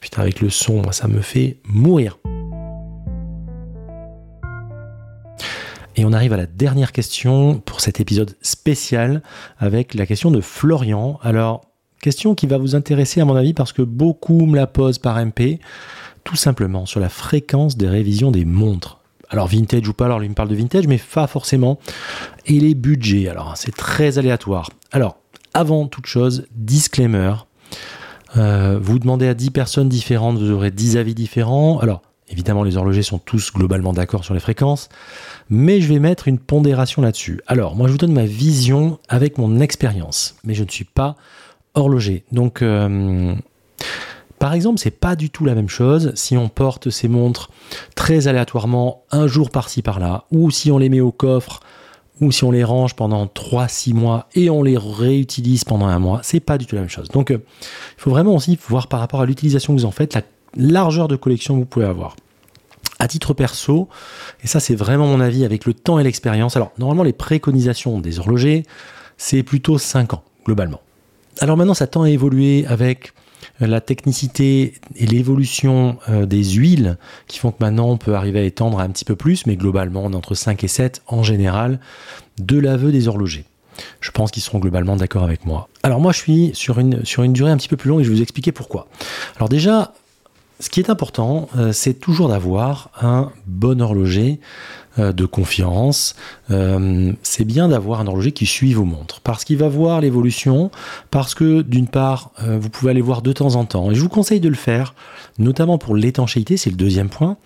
putain 0.00 0.22
avec 0.22 0.40
le 0.40 0.50
son, 0.50 0.82
moi, 0.82 0.92
ça 0.92 1.06
me 1.06 1.20
fait 1.20 1.58
mourir. 1.64 2.18
Et 5.96 6.04
on 6.04 6.12
arrive 6.12 6.32
à 6.32 6.36
la 6.36 6.46
dernière 6.46 6.92
question 6.92 7.58
pour 7.58 7.80
cet 7.80 7.98
épisode 7.98 8.36
spécial 8.40 9.22
avec 9.58 9.94
la 9.94 10.06
question 10.06 10.30
de 10.30 10.40
Florian. 10.40 11.18
Alors, 11.22 11.62
question 12.00 12.36
qui 12.36 12.46
va 12.46 12.56
vous 12.56 12.76
intéresser 12.76 13.20
à 13.20 13.24
mon 13.24 13.34
avis 13.34 13.52
parce 13.52 13.72
que 13.72 13.82
beaucoup 13.82 14.46
me 14.46 14.54
la 14.54 14.68
posent 14.68 14.98
par 14.98 15.18
MP, 15.18 15.58
tout 16.22 16.36
simplement 16.36 16.86
sur 16.86 17.00
la 17.00 17.08
fréquence 17.08 17.76
des 17.76 17.88
révisions 17.88 18.30
des 18.30 18.44
montres 18.44 18.97
alors 19.30 19.46
vintage 19.46 19.88
ou 19.88 19.92
pas, 19.92 20.06
alors 20.06 20.18
lui 20.18 20.28
me 20.28 20.34
parle 20.34 20.48
de 20.48 20.54
vintage, 20.54 20.86
mais 20.86 20.98
pas 20.98 21.26
forcément. 21.26 21.78
Et 22.46 22.58
les 22.60 22.74
budgets, 22.74 23.28
alors 23.28 23.56
c'est 23.56 23.74
très 23.74 24.18
aléatoire. 24.18 24.70
Alors, 24.92 25.18
avant 25.54 25.86
toute 25.86 26.06
chose, 26.06 26.46
disclaimer. 26.54 27.34
Euh, 28.36 28.78
vous 28.80 28.98
demandez 28.98 29.26
à 29.26 29.34
10 29.34 29.50
personnes 29.50 29.88
différentes, 29.88 30.38
vous 30.38 30.50
aurez 30.50 30.70
10 30.70 30.96
avis 30.96 31.14
différents. 31.14 31.78
Alors, 31.78 32.02
évidemment, 32.28 32.62
les 32.62 32.76
horlogers 32.76 33.02
sont 33.02 33.18
tous 33.18 33.52
globalement 33.52 33.92
d'accord 33.92 34.24
sur 34.24 34.34
les 34.34 34.40
fréquences, 34.40 34.88
mais 35.48 35.80
je 35.80 35.88
vais 35.88 35.98
mettre 35.98 36.28
une 36.28 36.38
pondération 36.38 37.02
là-dessus. 37.02 37.40
Alors, 37.46 37.74
moi, 37.74 37.88
je 37.88 37.92
vous 37.92 37.98
donne 37.98 38.12
ma 38.12 38.26
vision 38.26 38.98
avec 39.08 39.38
mon 39.38 39.60
expérience, 39.60 40.36
mais 40.44 40.54
je 40.54 40.64
ne 40.64 40.70
suis 40.70 40.84
pas 40.84 41.16
horloger. 41.74 42.24
Donc, 42.32 42.62
euh, 42.62 43.34
par 44.38 44.52
exemple, 44.52 44.78
c'est 44.78 44.90
pas 44.90 45.16
du 45.16 45.30
tout 45.30 45.44
la 45.44 45.54
même 45.54 45.68
chose 45.68 46.12
si 46.14 46.36
on 46.36 46.48
porte 46.48 46.90
ces 46.90 47.08
montres 47.08 47.50
très 47.94 48.28
aléatoirement 48.28 49.02
un 49.10 49.26
jour 49.26 49.50
par-ci 49.50 49.82
par-là, 49.82 50.24
ou 50.30 50.50
si 50.50 50.70
on 50.70 50.78
les 50.78 50.88
met 50.88 51.00
au 51.00 51.12
coffre, 51.12 51.60
ou 52.20 52.32
si 52.32 52.44
on 52.44 52.50
les 52.50 52.64
range 52.64 52.94
pendant 52.94 53.26
3-6 53.26 53.94
mois 53.94 54.28
et 54.34 54.50
on 54.50 54.62
les 54.62 54.76
réutilise 54.76 55.64
pendant 55.64 55.86
un 55.86 55.98
mois, 55.98 56.20
c'est 56.22 56.40
pas 56.40 56.58
du 56.58 56.66
tout 56.66 56.74
la 56.74 56.82
même 56.82 56.90
chose. 56.90 57.08
Donc 57.08 57.30
euh, 57.30 57.38
il 57.60 58.00
faut 58.00 58.10
vraiment 58.10 58.34
aussi 58.34 58.58
voir 58.68 58.88
par 58.88 59.00
rapport 59.00 59.20
à 59.20 59.26
l'utilisation 59.26 59.74
que 59.74 59.80
vous 59.80 59.86
en 59.86 59.90
faites, 59.90 60.14
la 60.14 60.22
largeur 60.56 61.08
de 61.08 61.16
collection 61.16 61.54
que 61.54 61.60
vous 61.60 61.66
pouvez 61.66 61.86
avoir. 61.86 62.16
À 62.98 63.06
titre 63.06 63.32
perso, 63.32 63.88
et 64.42 64.48
ça 64.48 64.58
c'est 64.58 64.74
vraiment 64.74 65.06
mon 65.06 65.20
avis 65.20 65.44
avec 65.44 65.64
le 65.64 65.74
temps 65.74 65.98
et 65.98 66.04
l'expérience, 66.04 66.56
alors 66.56 66.72
normalement 66.78 67.04
les 67.04 67.12
préconisations 67.12 68.00
des 68.00 68.18
horlogers, 68.18 68.64
c'est 69.16 69.44
plutôt 69.44 69.78
5 69.78 70.14
ans 70.14 70.24
globalement. 70.44 70.80
Alors 71.40 71.56
maintenant 71.56 71.74
ça 71.74 71.86
tend 71.86 72.02
à 72.02 72.10
évoluer 72.10 72.66
avec 72.66 73.12
la 73.60 73.80
technicité 73.80 74.74
et 74.96 75.06
l'évolution 75.06 75.98
euh, 76.08 76.26
des 76.26 76.44
huiles 76.44 76.96
qui 77.26 77.38
font 77.38 77.50
que 77.50 77.56
maintenant 77.60 77.88
on 77.88 77.96
peut 77.96 78.14
arriver 78.14 78.40
à 78.40 78.44
étendre 78.44 78.78
un 78.78 78.88
petit 78.88 79.04
peu 79.04 79.16
plus, 79.16 79.46
mais 79.46 79.56
globalement 79.56 80.04
on 80.04 80.12
est 80.12 80.16
entre 80.16 80.34
5 80.34 80.62
et 80.62 80.68
7 80.68 81.02
en 81.06 81.22
général 81.22 81.80
de 82.38 82.58
l'aveu 82.58 82.92
des 82.92 83.08
horlogers. 83.08 83.44
Je 84.00 84.10
pense 84.10 84.30
qu'ils 84.30 84.42
seront 84.42 84.58
globalement 84.58 84.96
d'accord 84.96 85.24
avec 85.24 85.44
moi. 85.44 85.68
Alors 85.82 86.00
moi 86.00 86.12
je 86.12 86.18
suis 86.18 86.50
sur 86.54 86.78
une, 86.78 87.02
durée 87.32 87.50
un 87.50 87.56
petit 87.56 87.68
peu 87.68 87.76
plus 87.76 87.88
longue 87.88 88.00
et 88.00 88.04
je 88.04 88.10
vais 88.10 88.16
vous 88.16 88.22
expliquer 88.22 88.52
pourquoi. 88.52 88.88
Alors 89.36 89.48
déjà, 89.48 89.94
ce 90.60 90.70
qui 90.70 90.80
est 90.80 90.90
important, 90.90 91.48
euh, 91.56 91.72
c'est 91.72 91.94
toujours 91.94 92.28
d'avoir 92.28 92.90
un 93.00 93.30
bon 93.46 93.80
horloger 93.80 94.40
euh, 94.40 94.77
de 94.98 95.26
confiance. 95.26 96.14
Euh, 96.50 97.12
c'est 97.22 97.44
bien 97.44 97.68
d'avoir 97.68 98.00
un 98.00 98.06
horloger 98.06 98.32
qui 98.32 98.46
suit 98.46 98.72
vos 98.72 98.84
montres 98.84 99.20
parce 99.20 99.44
qu'il 99.44 99.56
va 99.58 99.68
voir 99.68 100.00
l'évolution, 100.00 100.70
parce 101.10 101.34
que 101.34 101.62
d'une 101.62 101.88
part, 101.88 102.32
vous 102.44 102.68
pouvez 102.68 102.90
aller 102.90 103.00
voir 103.00 103.22
de 103.22 103.32
temps 103.32 103.54
en 103.54 103.64
temps. 103.64 103.90
Et 103.90 103.94
je 103.94 104.00
vous 104.00 104.08
conseille 104.08 104.40
de 104.40 104.48
le 104.48 104.54
faire, 104.54 104.94
notamment 105.38 105.78
pour 105.78 105.94
l'étanchéité, 105.94 106.56
c'est 106.56 106.70
le 106.70 106.76
deuxième 106.76 107.08
point. 107.08 107.36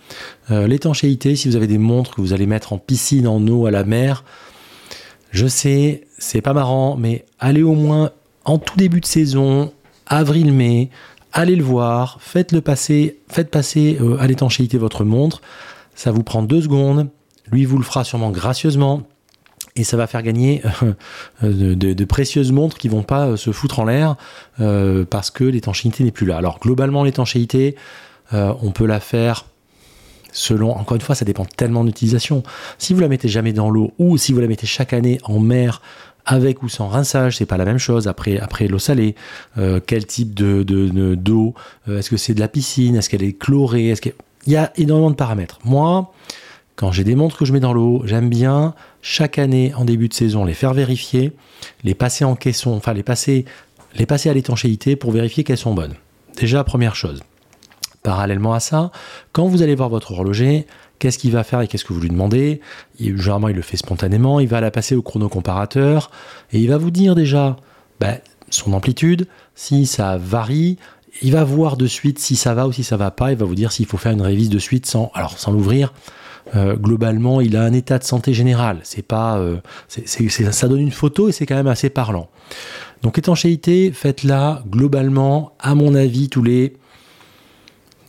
l'étanchéité, 0.50 1.36
si 1.36 1.48
vous 1.48 1.56
avez 1.56 1.66
des 1.66 1.78
montres 1.78 2.14
que 2.14 2.20
vous 2.20 2.32
allez 2.32 2.46
mettre 2.46 2.72
en 2.72 2.78
piscine, 2.78 3.26
en 3.26 3.46
eau, 3.46 3.66
à 3.66 3.70
la 3.70 3.84
mer, 3.84 4.24
je 5.32 5.46
sais, 5.46 6.02
c'est 6.18 6.42
pas 6.42 6.52
marrant, 6.52 6.96
mais 6.96 7.24
allez 7.40 7.62
au 7.62 7.74
moins 7.74 8.10
en 8.44 8.58
tout 8.58 8.76
début 8.76 9.00
de 9.00 9.06
saison, 9.06 9.72
avril-mai, 10.06 10.90
allez 11.32 11.56
le 11.56 11.64
voir, 11.64 12.18
faites-le 12.20 12.60
passer, 12.60 13.18
faites 13.28 13.50
passer 13.50 13.98
euh, 14.00 14.18
à 14.20 14.26
l'étanchéité 14.26 14.78
votre 14.78 15.04
montre. 15.04 15.40
Ça 15.94 16.10
vous 16.10 16.22
prend 16.22 16.42
deux 16.42 16.62
secondes. 16.62 17.08
Lui 17.52 17.64
vous 17.64 17.78
le 17.78 17.84
fera 17.84 18.04
sûrement 18.04 18.30
gracieusement. 18.30 19.02
Et 19.74 19.84
ça 19.84 19.96
va 19.96 20.06
faire 20.06 20.22
gagner 20.22 20.62
euh, 21.42 21.74
de, 21.74 22.04
précieuses 22.04 22.52
montres 22.52 22.76
qui 22.76 22.88
vont 22.88 23.04
pas 23.04 23.28
euh, 23.28 23.36
se 23.36 23.52
foutre 23.52 23.78
en 23.78 23.84
l'air 23.84 24.16
parce 25.08 25.30
que 25.30 25.44
l'étanchéité 25.44 26.04
n'est 26.04 26.10
plus 26.10 26.26
là. 26.26 26.36
Alors 26.36 26.58
globalement 26.58 27.04
l'étanchéité, 27.04 27.76
on 28.32 28.70
peut 28.70 28.86
la 28.86 29.00
faire 29.00 29.44
selon, 30.32 30.72
encore 30.72 30.96
une 30.96 31.02
fois, 31.02 31.14
ça 31.14 31.24
dépend 31.24 31.44
tellement 31.44 31.84
d'utilisation. 31.84 32.42
Si 32.78 32.94
vous 32.94 33.00
la 33.00 33.08
mettez 33.08 33.28
jamais 33.28 33.52
dans 33.52 33.70
l'eau 33.70 33.92
ou 33.98 34.16
si 34.18 34.32
vous 34.32 34.40
la 34.40 34.48
mettez 34.48 34.66
chaque 34.66 34.92
année 34.92 35.18
en 35.24 35.38
mer 35.38 35.80
avec 36.24 36.62
ou 36.62 36.68
sans 36.68 36.88
rinçage, 36.88 37.36
c'est 37.36 37.46
pas 37.46 37.56
la 37.56 37.64
même 37.64 37.78
chose. 37.78 38.08
Après, 38.08 38.38
après 38.38 38.68
l'eau 38.68 38.78
salée, 38.78 39.14
euh, 39.58 39.80
quel 39.84 40.06
type 40.06 40.34
de 40.34 40.62
d'eau 41.14 41.54
euh, 41.88 41.98
Est-ce 41.98 42.10
que 42.10 42.16
c'est 42.16 42.34
de 42.34 42.40
la 42.40 42.48
piscine 42.48 42.96
Est-ce 42.96 43.10
qu'elle 43.10 43.22
est 43.22 43.38
chlorée 43.38 43.88
Est-ce 43.88 44.00
qu'il 44.00 44.14
y 44.46 44.56
a 44.56 44.72
énormément 44.76 45.10
de 45.10 45.16
paramètres. 45.16 45.58
Moi, 45.64 46.12
quand 46.76 46.92
j'ai 46.92 47.04
des 47.04 47.14
montres 47.14 47.36
que 47.36 47.44
je 47.44 47.52
mets 47.52 47.60
dans 47.60 47.72
l'eau, 47.72 48.02
j'aime 48.04 48.28
bien 48.28 48.74
chaque 49.02 49.38
année 49.38 49.72
en 49.74 49.84
début 49.84 50.08
de 50.08 50.14
saison 50.14 50.44
les 50.44 50.54
faire 50.54 50.74
vérifier, 50.74 51.32
les 51.84 51.94
passer 51.94 52.24
en 52.24 52.34
caisson, 52.34 52.72
enfin 52.72 52.92
les 52.92 53.02
passer, 53.02 53.44
les 53.94 54.06
passer 54.06 54.30
à 54.30 54.34
l'étanchéité 54.34 54.96
pour 54.96 55.12
vérifier 55.12 55.44
qu'elles 55.44 55.58
sont 55.58 55.74
bonnes. 55.74 55.94
Déjà 56.38 56.64
première 56.64 56.96
chose. 56.96 57.22
Parallèlement 58.02 58.52
à 58.52 58.60
ça, 58.60 58.90
quand 59.32 59.46
vous 59.46 59.62
allez 59.62 59.74
voir 59.74 59.88
votre 59.88 60.12
horloger, 60.12 60.66
Qu'est-ce 61.02 61.18
qu'il 61.18 61.32
va 61.32 61.42
faire 61.42 61.60
et 61.60 61.66
qu'est-ce 61.66 61.84
que 61.84 61.92
vous 61.92 62.00
lui 62.00 62.10
demandez? 62.10 62.60
Généralement, 63.00 63.48
il 63.48 63.56
le 63.56 63.62
fait 63.62 63.76
spontanément. 63.76 64.38
Il 64.38 64.46
va 64.46 64.60
la 64.60 64.70
passer 64.70 64.94
au 64.94 65.02
chronocomparateur 65.02 66.12
et 66.52 66.60
il 66.60 66.68
va 66.68 66.78
vous 66.78 66.92
dire 66.92 67.16
déjà 67.16 67.56
ben, 67.98 68.20
son 68.50 68.72
amplitude, 68.72 69.26
si 69.56 69.86
ça 69.86 70.16
varie. 70.16 70.78
Il 71.20 71.32
va 71.32 71.42
voir 71.42 71.76
de 71.76 71.88
suite 71.88 72.20
si 72.20 72.36
ça 72.36 72.54
va 72.54 72.68
ou 72.68 72.72
si 72.72 72.84
ça 72.84 72.96
va 72.96 73.10
pas. 73.10 73.32
Il 73.32 73.36
va 73.36 73.44
vous 73.44 73.56
dire 73.56 73.72
s'il 73.72 73.86
faut 73.86 73.96
faire 73.96 74.12
une 74.12 74.22
révise 74.22 74.48
de 74.48 74.60
suite 74.60 74.86
sans, 74.86 75.10
sans 75.36 75.50
l'ouvrir. 75.50 75.92
Euh, 76.54 76.76
globalement, 76.76 77.40
il 77.40 77.56
a 77.56 77.62
un 77.62 77.72
état 77.72 77.98
de 77.98 78.04
santé 78.04 78.34
général. 78.34 78.80
C'est 78.82 79.06
pas, 79.06 79.38
euh, 79.38 79.58
ça 79.88 80.68
donne 80.68 80.80
une 80.80 80.90
photo 80.90 81.28
et 81.28 81.32
c'est 81.32 81.46
quand 81.46 81.54
même 81.54 81.66
assez 81.66 81.90
parlant. 81.90 82.28
Donc 83.02 83.18
étanchéité, 83.18 83.92
faites-la 83.92 84.62
globalement, 84.68 85.52
à 85.58 85.74
mon 85.74 85.94
avis, 85.94 86.28
tous 86.28 86.42
les 86.42 86.74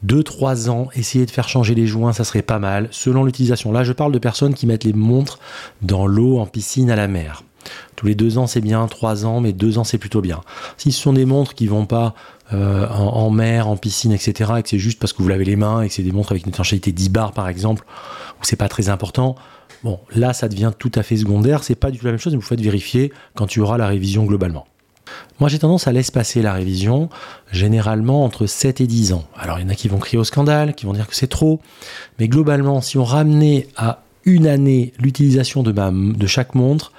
2-3 0.06 0.70
ans, 0.70 0.90
essayez 0.96 1.26
de 1.26 1.32
faire 1.32 1.48
changer 1.48 1.76
les 1.76 1.88
joints, 1.88 2.14
ça 2.14 2.24
serait 2.24 2.42
pas 2.42 2.60
mal, 2.60 2.90
selon 2.92 3.24
l'utilisation. 3.24 3.72
Là, 3.72 3.84
je 3.84 3.94
parle 3.94 4.12
de 4.12 4.20
personnes 4.20 4.54
qui 4.54 4.68
mettent 4.68 4.84
les 4.84 4.94
montres 4.94 5.40
dans 5.82 6.06
l'eau, 6.06 6.40
en 6.40 6.46
piscine, 6.46 6.92
à 6.92 6.96
la 6.96 7.08
mer. 7.08 7.44
Tous 7.96 8.06
les 8.06 8.16
2 8.16 8.38
ans, 8.38 8.48
c'est 8.48 8.62
bien, 8.62 8.86
3 8.88 9.26
ans, 9.26 9.42
mais 9.42 9.54
2 9.54 9.78
ans, 9.78 9.84
c'est 9.84 9.98
plutôt 9.98 10.22
bien. 10.22 10.42
Si 10.78 10.92
ce 10.92 11.02
sont 11.02 11.14
des 11.14 11.26
montres 11.26 11.54
qui 11.54 11.68
vont 11.68 11.86
pas 11.86 12.14
euh, 12.52 12.88
en, 12.90 13.30
mer, 13.30 13.68
en 13.68 13.78
piscine, 13.78 14.12
etc., 14.12 14.54
et 14.58 14.64
que 14.64 14.70
c'est 14.70 14.80
juste 14.80 15.00
parce 15.00 15.14
que 15.14 15.22
vous 15.22 15.30
lavez 15.30 15.46
les 15.46 15.56
mains 15.56 15.82
et 15.82 15.88
que 15.88 15.94
c'est 15.94 16.04
des 16.04 16.12
montres 16.12 16.32
avec 16.32 16.44
une 16.44 16.50
étanchéité 16.50 16.92
10 16.92 17.10
bars, 17.10 17.32
par 17.32 17.48
exemple, 17.48 17.86
où 18.40 18.44
c'est 18.44 18.56
pas 18.56 18.70
très 18.70 18.90
important, 18.90 19.36
bon, 19.84 20.00
là, 20.14 20.34
ça 20.34 20.50
devient 20.50 20.72
tout 20.78 20.92
à 20.96 21.04
fait 21.04 21.18
secondaire. 21.18 21.64
C'est 21.64 21.76
pas 21.76 21.90
du 21.90 22.00
tout 22.00 22.06
la 22.06 22.12
même 22.12 22.20
chose, 22.20 22.34
mais 22.34 22.40
vous 22.40 22.46
faites 22.46 22.62
vérifier 22.62 23.12
quand 23.36 23.56
il 23.56 23.60
y 23.60 23.62
aura 23.62 23.78
la 23.78 23.88
révision 23.88 24.26
globalement. 24.26 24.66
Moi, 25.40 25.50
j'ai 25.50 25.60
tendance 25.60 25.88
à 25.88 25.92
laisser 25.92 26.12
passer 26.12 26.42
la 26.42 26.54
révision, 26.54 27.10
généralement 27.52 28.24
entre 28.24 28.46
7 28.46 28.82
et 28.82 28.88
10 28.88 29.14
ans. 29.14 29.26
Alors, 29.38 29.60
il 29.60 29.64
y 29.64 29.66
en 29.66 29.70
a 29.70 29.76
qui 29.76 29.88
vont 29.88 30.00
crier 30.00 30.18
au 30.18 30.24
scandale, 30.24 30.76
qui 30.76 30.86
vont 30.86 30.94
dire 30.94 31.08
que 31.08 31.16
c'est 31.16 31.28
trop, 31.28 31.60
mais 32.20 32.28
globalement, 32.28 32.82
si 32.82 32.98
on 32.98 33.04
ramenait 33.04 33.68
à 33.76 34.04
une 34.26 34.48
année 34.48 34.94
l'utilisation 35.00 35.64
de 35.64 36.28
chaque 36.28 36.56
montre, 36.56 36.94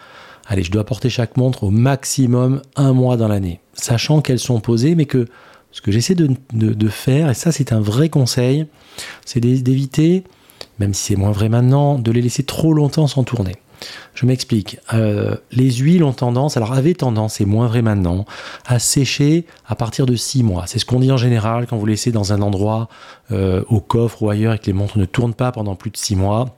allez, 0.46 0.62
je 0.62 0.70
dois 0.70 0.84
porter 0.84 1.10
chaque 1.10 1.36
montre 1.36 1.64
au 1.64 1.70
maximum 1.70 2.62
un 2.76 2.92
mois 2.92 3.16
dans 3.16 3.28
l'année, 3.28 3.60
sachant 3.74 4.20
qu'elles 4.20 4.38
sont 4.38 4.60
posées, 4.60 4.94
mais 4.94 5.06
que 5.06 5.26
ce 5.72 5.80
que 5.80 5.90
j'essaie 5.90 6.14
de, 6.14 6.88
faire, 6.88 7.30
et 7.30 7.34
ça 7.34 7.50
c'est 7.50 7.72
un 7.72 7.80
vrai 7.80 8.08
conseil, 8.08 8.66
c'est 9.24 9.40
d'éviter, 9.40 10.22
même 10.78 10.94
si 10.94 11.06
c'est 11.06 11.16
moins 11.16 11.32
vrai 11.32 11.48
maintenant, 11.48 11.98
de 11.98 12.12
les 12.12 12.22
laisser 12.22 12.44
trop 12.44 12.72
longtemps 12.72 13.08
sans 13.08 13.24
tourner. 13.24 13.56
Je 14.14 14.24
m'explique. 14.24 14.78
Euh, 14.94 15.36
les 15.50 15.70
huiles 15.72 16.04
ont 16.04 16.12
tendance, 16.12 16.56
alors 16.56 16.72
avaient 16.72 16.94
tendance, 16.94 17.40
et 17.40 17.44
moins 17.44 17.66
vrai 17.66 17.82
maintenant, 17.82 18.24
à 18.66 18.78
sécher 18.78 19.46
à 19.66 19.74
partir 19.74 20.06
de 20.06 20.14
6 20.14 20.44
mois. 20.44 20.64
C'est 20.66 20.78
ce 20.78 20.84
qu'on 20.84 21.00
dit 21.00 21.10
en 21.10 21.16
général 21.16 21.66
quand 21.66 21.76
vous 21.76 21.86
laissez 21.86 22.12
dans 22.12 22.32
un 22.32 22.40
endroit, 22.40 22.88
euh, 23.32 23.64
au 23.68 23.80
coffre 23.80 24.22
ou 24.22 24.30
ailleurs, 24.30 24.54
et 24.54 24.58
que 24.58 24.66
les 24.66 24.72
montres 24.72 24.96
ne 24.96 25.04
tournent 25.04 25.34
pas 25.34 25.52
pendant 25.52 25.74
plus 25.74 25.90
de 25.90 25.96
6 25.96 26.16
mois. 26.16 26.56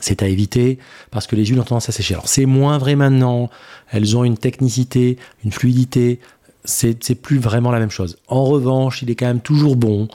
C'est 0.00 0.22
à 0.22 0.28
éviter 0.28 0.78
parce 1.10 1.26
que 1.26 1.36
les 1.36 1.46
huiles 1.46 1.60
ont 1.60 1.64
tendance 1.64 1.88
à 1.88 1.92
sécher. 1.92 2.14
Alors 2.14 2.28
c'est 2.28 2.46
moins 2.46 2.78
vrai 2.78 2.96
maintenant. 2.96 3.48
Elles 3.90 4.16
ont 4.16 4.24
une 4.24 4.36
technicité, 4.36 5.18
une 5.44 5.52
fluidité. 5.52 6.20
C'est 6.64 7.14
plus 7.14 7.38
vraiment 7.38 7.70
la 7.70 7.78
même 7.78 7.90
chose. 7.90 8.16
En 8.28 8.44
revanche, 8.44 9.02
il 9.02 9.10
est 9.10 9.14
quand 9.14 9.26
même 9.26 9.40
toujours 9.40 9.76
bon 9.76 10.08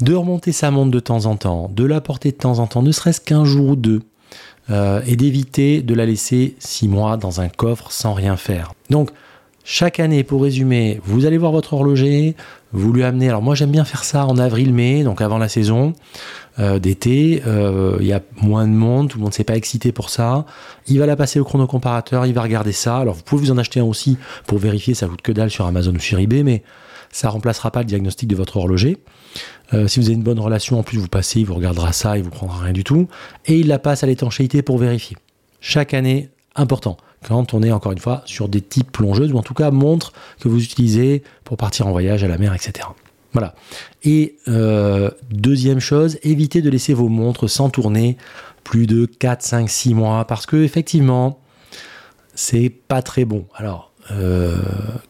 de 0.00 0.14
remonter 0.14 0.52
sa 0.52 0.70
montre 0.70 0.90
de 0.90 1.00
temps 1.00 1.26
en 1.26 1.36
temps, 1.36 1.70
de 1.74 1.84
la 1.84 2.00
porter 2.00 2.30
de 2.30 2.36
temps 2.36 2.58
en 2.58 2.66
temps, 2.66 2.82
ne 2.82 2.92
serait-ce 2.92 3.20
qu'un 3.20 3.44
jour 3.44 3.70
ou 3.70 3.76
deux, 3.76 4.02
euh, 4.70 5.00
et 5.06 5.16
d'éviter 5.16 5.80
de 5.80 5.94
la 5.94 6.06
laisser 6.06 6.54
six 6.58 6.88
mois 6.88 7.16
dans 7.16 7.40
un 7.40 7.48
coffre 7.48 7.90
sans 7.90 8.12
rien 8.12 8.36
faire. 8.36 8.74
Donc, 8.90 9.10
chaque 9.64 9.98
année, 9.98 10.22
pour 10.22 10.42
résumer, 10.42 11.00
vous 11.04 11.26
allez 11.26 11.38
voir 11.38 11.50
votre 11.50 11.72
horloger, 11.72 12.36
vous 12.72 12.92
lui 12.92 13.02
amenez. 13.02 13.28
Alors 13.28 13.42
moi 13.42 13.56
j'aime 13.56 13.72
bien 13.72 13.84
faire 13.84 14.04
ça 14.04 14.24
en 14.26 14.38
avril-mai, 14.38 15.02
donc 15.02 15.20
avant 15.20 15.38
la 15.38 15.48
saison 15.48 15.92
euh, 16.58 16.78
d'été. 16.78 17.42
Euh, 17.46 17.98
il 18.00 18.06
y 18.06 18.12
a 18.12 18.20
moins 18.40 18.66
de 18.66 18.72
monde, 18.72 19.10
tout 19.10 19.18
le 19.18 19.22
monde 19.22 19.32
ne 19.32 19.36
s'est 19.36 19.44
pas 19.44 19.56
excité 19.56 19.92
pour 19.92 20.10
ça. 20.10 20.46
Il 20.86 20.98
va 20.98 21.06
la 21.06 21.16
passer 21.16 21.38
au 21.38 21.44
chronocomparateur, 21.44 22.24
il 22.26 22.32
va 22.32 22.42
regarder 22.42 22.72
ça. 22.72 22.98
Alors 22.98 23.14
vous 23.14 23.22
pouvez 23.22 23.46
vous 23.46 23.50
en 23.50 23.58
acheter 23.58 23.80
un 23.80 23.84
aussi 23.84 24.16
pour 24.46 24.58
vérifier, 24.58 24.94
ça 24.94 25.06
coûte 25.06 25.22
que 25.22 25.32
dalle 25.32 25.50
sur 25.50 25.66
Amazon 25.66 25.92
ou 25.94 25.98
sur 25.98 26.18
eBay, 26.18 26.42
mais 26.42 26.62
ça 27.12 27.28
remplacera 27.28 27.70
pas 27.70 27.80
le 27.80 27.86
diagnostic 27.86 28.28
de 28.28 28.36
votre 28.36 28.56
horloger. 28.56 28.98
Euh, 29.74 29.88
si 29.88 30.00
vous 30.00 30.06
avez 30.06 30.14
une 30.14 30.22
bonne 30.22 30.40
relation, 30.40 30.78
en 30.78 30.82
plus 30.82 30.98
vous 30.98 31.08
passez, 31.08 31.40
il 31.40 31.46
vous 31.46 31.54
regardera 31.54 31.92
ça, 31.92 32.16
il 32.16 32.24
vous 32.24 32.30
prendra 32.30 32.64
rien 32.64 32.72
du 32.72 32.84
tout. 32.84 33.08
Et 33.46 33.58
il 33.58 33.68
la 33.68 33.78
passe 33.78 34.02
à 34.02 34.06
l'étanchéité 34.06 34.62
pour 34.62 34.78
vérifier. 34.78 35.16
Chaque 35.60 35.94
année, 35.94 36.30
important. 36.54 36.96
Quand 37.26 37.54
on 37.54 37.62
est 37.62 37.72
encore 37.72 37.92
une 37.92 37.98
fois 37.98 38.22
sur 38.24 38.48
des 38.48 38.60
types 38.60 38.92
plongeuses, 38.92 39.32
ou 39.32 39.38
en 39.38 39.42
tout 39.42 39.54
cas 39.54 39.70
montre 39.70 40.12
que 40.40 40.48
vous 40.48 40.62
utilisez 40.62 41.22
pour 41.44 41.56
partir 41.56 41.86
en 41.86 41.90
voyage 41.90 42.22
à 42.22 42.28
la 42.28 42.38
mer, 42.38 42.54
etc. 42.54 42.88
Voilà. 43.36 43.54
Et 44.02 44.36
euh, 44.48 45.10
deuxième 45.30 45.78
chose, 45.78 46.16
évitez 46.22 46.62
de 46.62 46.70
laisser 46.70 46.94
vos 46.94 47.10
montres 47.10 47.50
sans 47.50 47.68
tourner 47.68 48.16
plus 48.64 48.86
de 48.86 49.04
4, 49.04 49.42
5, 49.42 49.68
6 49.68 49.92
mois, 49.92 50.24
parce 50.24 50.46
que 50.46 50.56
effectivement, 50.56 51.38
c'est 52.34 52.70
pas 52.70 53.02
très 53.02 53.26
bon. 53.26 53.44
Alors, 53.54 53.92
euh, 54.10 54.56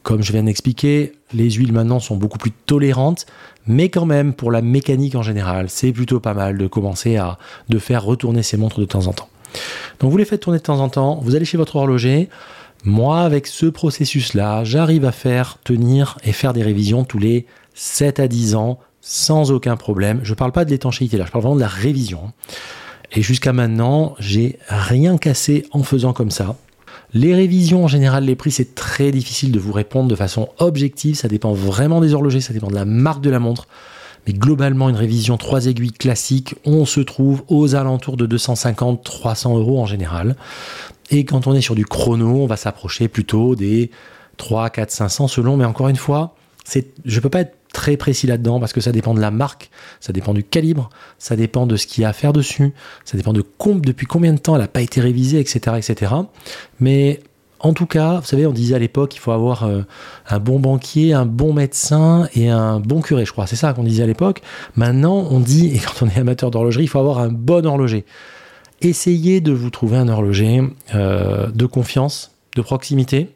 comme 0.02 0.24
je 0.24 0.32
viens 0.32 0.42
d'expliquer, 0.42 1.12
les 1.34 1.52
huiles 1.52 1.72
maintenant 1.72 2.00
sont 2.00 2.16
beaucoup 2.16 2.38
plus 2.38 2.50
tolérantes, 2.50 3.26
mais 3.68 3.90
quand 3.90 4.06
même, 4.06 4.34
pour 4.34 4.50
la 4.50 4.60
mécanique 4.60 5.14
en 5.14 5.22
général, 5.22 5.70
c'est 5.70 5.92
plutôt 5.92 6.18
pas 6.18 6.34
mal 6.34 6.58
de 6.58 6.66
commencer 6.66 7.16
à 7.16 7.38
de 7.68 7.78
faire 7.78 8.02
retourner 8.02 8.42
ces 8.42 8.56
montres 8.56 8.80
de 8.80 8.86
temps 8.86 9.06
en 9.06 9.12
temps. 9.12 9.28
Donc 10.00 10.10
vous 10.10 10.16
les 10.16 10.24
faites 10.24 10.40
tourner 10.40 10.58
de 10.58 10.64
temps 10.64 10.80
en 10.80 10.88
temps, 10.88 11.20
vous 11.22 11.36
allez 11.36 11.44
chez 11.44 11.58
votre 11.58 11.76
horloger. 11.76 12.28
Moi, 12.86 13.18
avec 13.18 13.48
ce 13.48 13.66
processus-là, 13.66 14.62
j'arrive 14.62 15.04
à 15.04 15.10
faire 15.10 15.58
tenir 15.64 16.18
et 16.22 16.32
faire 16.32 16.52
des 16.52 16.62
révisions 16.62 17.02
tous 17.02 17.18
les 17.18 17.46
7 17.74 18.20
à 18.20 18.28
10 18.28 18.54
ans 18.54 18.78
sans 19.00 19.50
aucun 19.50 19.76
problème. 19.76 20.20
Je 20.22 20.30
ne 20.30 20.36
parle 20.36 20.52
pas 20.52 20.64
de 20.64 20.70
l'étanchéité 20.70 21.16
là, 21.16 21.24
je 21.26 21.32
parle 21.32 21.42
vraiment 21.42 21.56
de 21.56 21.60
la 21.60 21.66
révision. 21.66 22.32
Et 23.10 23.22
jusqu'à 23.22 23.52
maintenant, 23.52 24.14
j'ai 24.20 24.60
rien 24.68 25.18
cassé 25.18 25.66
en 25.72 25.82
faisant 25.82 26.12
comme 26.12 26.30
ça. 26.30 26.54
Les 27.12 27.34
révisions, 27.34 27.82
en 27.82 27.88
général, 27.88 28.24
les 28.24 28.36
prix, 28.36 28.52
c'est 28.52 28.76
très 28.76 29.10
difficile 29.10 29.50
de 29.50 29.58
vous 29.58 29.72
répondre 29.72 30.08
de 30.08 30.14
façon 30.14 30.48
objective. 30.58 31.16
Ça 31.16 31.26
dépend 31.26 31.54
vraiment 31.54 32.00
des 32.00 32.14
horlogers, 32.14 32.40
ça 32.40 32.52
dépend 32.52 32.68
de 32.68 32.76
la 32.76 32.84
marque 32.84 33.20
de 33.20 33.30
la 33.30 33.40
montre. 33.40 33.66
Mais 34.26 34.32
globalement, 34.32 34.88
une 34.88 34.96
révision 34.96 35.36
3 35.36 35.66
aiguilles 35.66 35.92
classique, 35.92 36.54
on 36.64 36.84
se 36.84 37.00
trouve 37.00 37.42
aux 37.48 37.74
alentours 37.74 38.16
de 38.16 38.26
250-300 38.26 39.56
euros 39.56 39.80
en 39.80 39.86
général. 39.86 40.36
Et 41.10 41.24
quand 41.24 41.46
on 41.46 41.54
est 41.54 41.60
sur 41.60 41.74
du 41.74 41.84
chrono, 41.84 42.42
on 42.42 42.46
va 42.46 42.56
s'approcher 42.56 43.08
plutôt 43.08 43.54
des 43.54 43.90
3, 44.36 44.70
4, 44.70 44.90
500 44.90 45.28
selon. 45.28 45.56
Mais 45.56 45.64
encore 45.64 45.88
une 45.88 45.96
fois, 45.96 46.34
je 47.04 47.16
ne 47.16 47.20
peux 47.20 47.30
pas 47.30 47.40
être 47.40 47.56
très 47.72 47.96
précis 47.96 48.26
là-dedans 48.26 48.58
parce 48.58 48.72
que 48.72 48.80
ça 48.80 48.90
dépend 48.90 49.14
de 49.14 49.20
la 49.20 49.30
marque, 49.30 49.70
ça 50.00 50.12
dépend 50.12 50.32
du 50.34 50.42
calibre, 50.42 50.88
ça 51.18 51.36
dépend 51.36 51.66
de 51.66 51.76
ce 51.76 51.86
qu'il 51.86 52.02
y 52.02 52.04
a 52.04 52.08
à 52.08 52.12
faire 52.12 52.32
dessus, 52.32 52.72
ça 53.04 53.16
dépend 53.16 53.32
de 53.32 53.44
depuis 53.80 54.06
combien 54.06 54.32
de 54.32 54.38
temps 54.38 54.54
elle 54.54 54.62
n'a 54.62 54.68
pas 54.68 54.80
été 54.80 55.00
révisée, 55.00 55.38
etc., 55.38 55.76
etc. 55.76 56.12
Mais 56.80 57.20
en 57.66 57.72
tout 57.72 57.86
cas, 57.86 58.20
vous 58.20 58.26
savez, 58.26 58.46
on 58.46 58.52
disait 58.52 58.76
à 58.76 58.78
l'époque, 58.78 59.16
il 59.16 59.18
faut 59.18 59.32
avoir 59.32 59.64
euh, 59.64 59.82
un 60.28 60.38
bon 60.38 60.60
banquier, 60.60 61.12
un 61.12 61.26
bon 61.26 61.52
médecin 61.52 62.28
et 62.34 62.48
un 62.48 62.78
bon 62.78 63.00
curé, 63.00 63.24
je 63.24 63.32
crois. 63.32 63.48
C'est 63.48 63.56
ça 63.56 63.72
qu'on 63.72 63.82
disait 63.82 64.04
à 64.04 64.06
l'époque. 64.06 64.40
Maintenant, 64.76 65.26
on 65.30 65.40
dit, 65.40 65.74
et 65.74 65.78
quand 65.78 66.06
on 66.06 66.08
est 66.08 66.18
amateur 66.18 66.52
d'horlogerie, 66.52 66.84
il 66.84 66.88
faut 66.88 67.00
avoir 67.00 67.18
un 67.18 67.28
bon 67.28 67.66
horloger. 67.66 68.04
Essayez 68.82 69.40
de 69.40 69.50
vous 69.52 69.70
trouver 69.70 69.96
un 69.96 70.06
horloger 70.08 70.62
euh, 70.94 71.48
de 71.48 71.66
confiance, 71.66 72.30
de 72.54 72.62
proximité, 72.62 73.30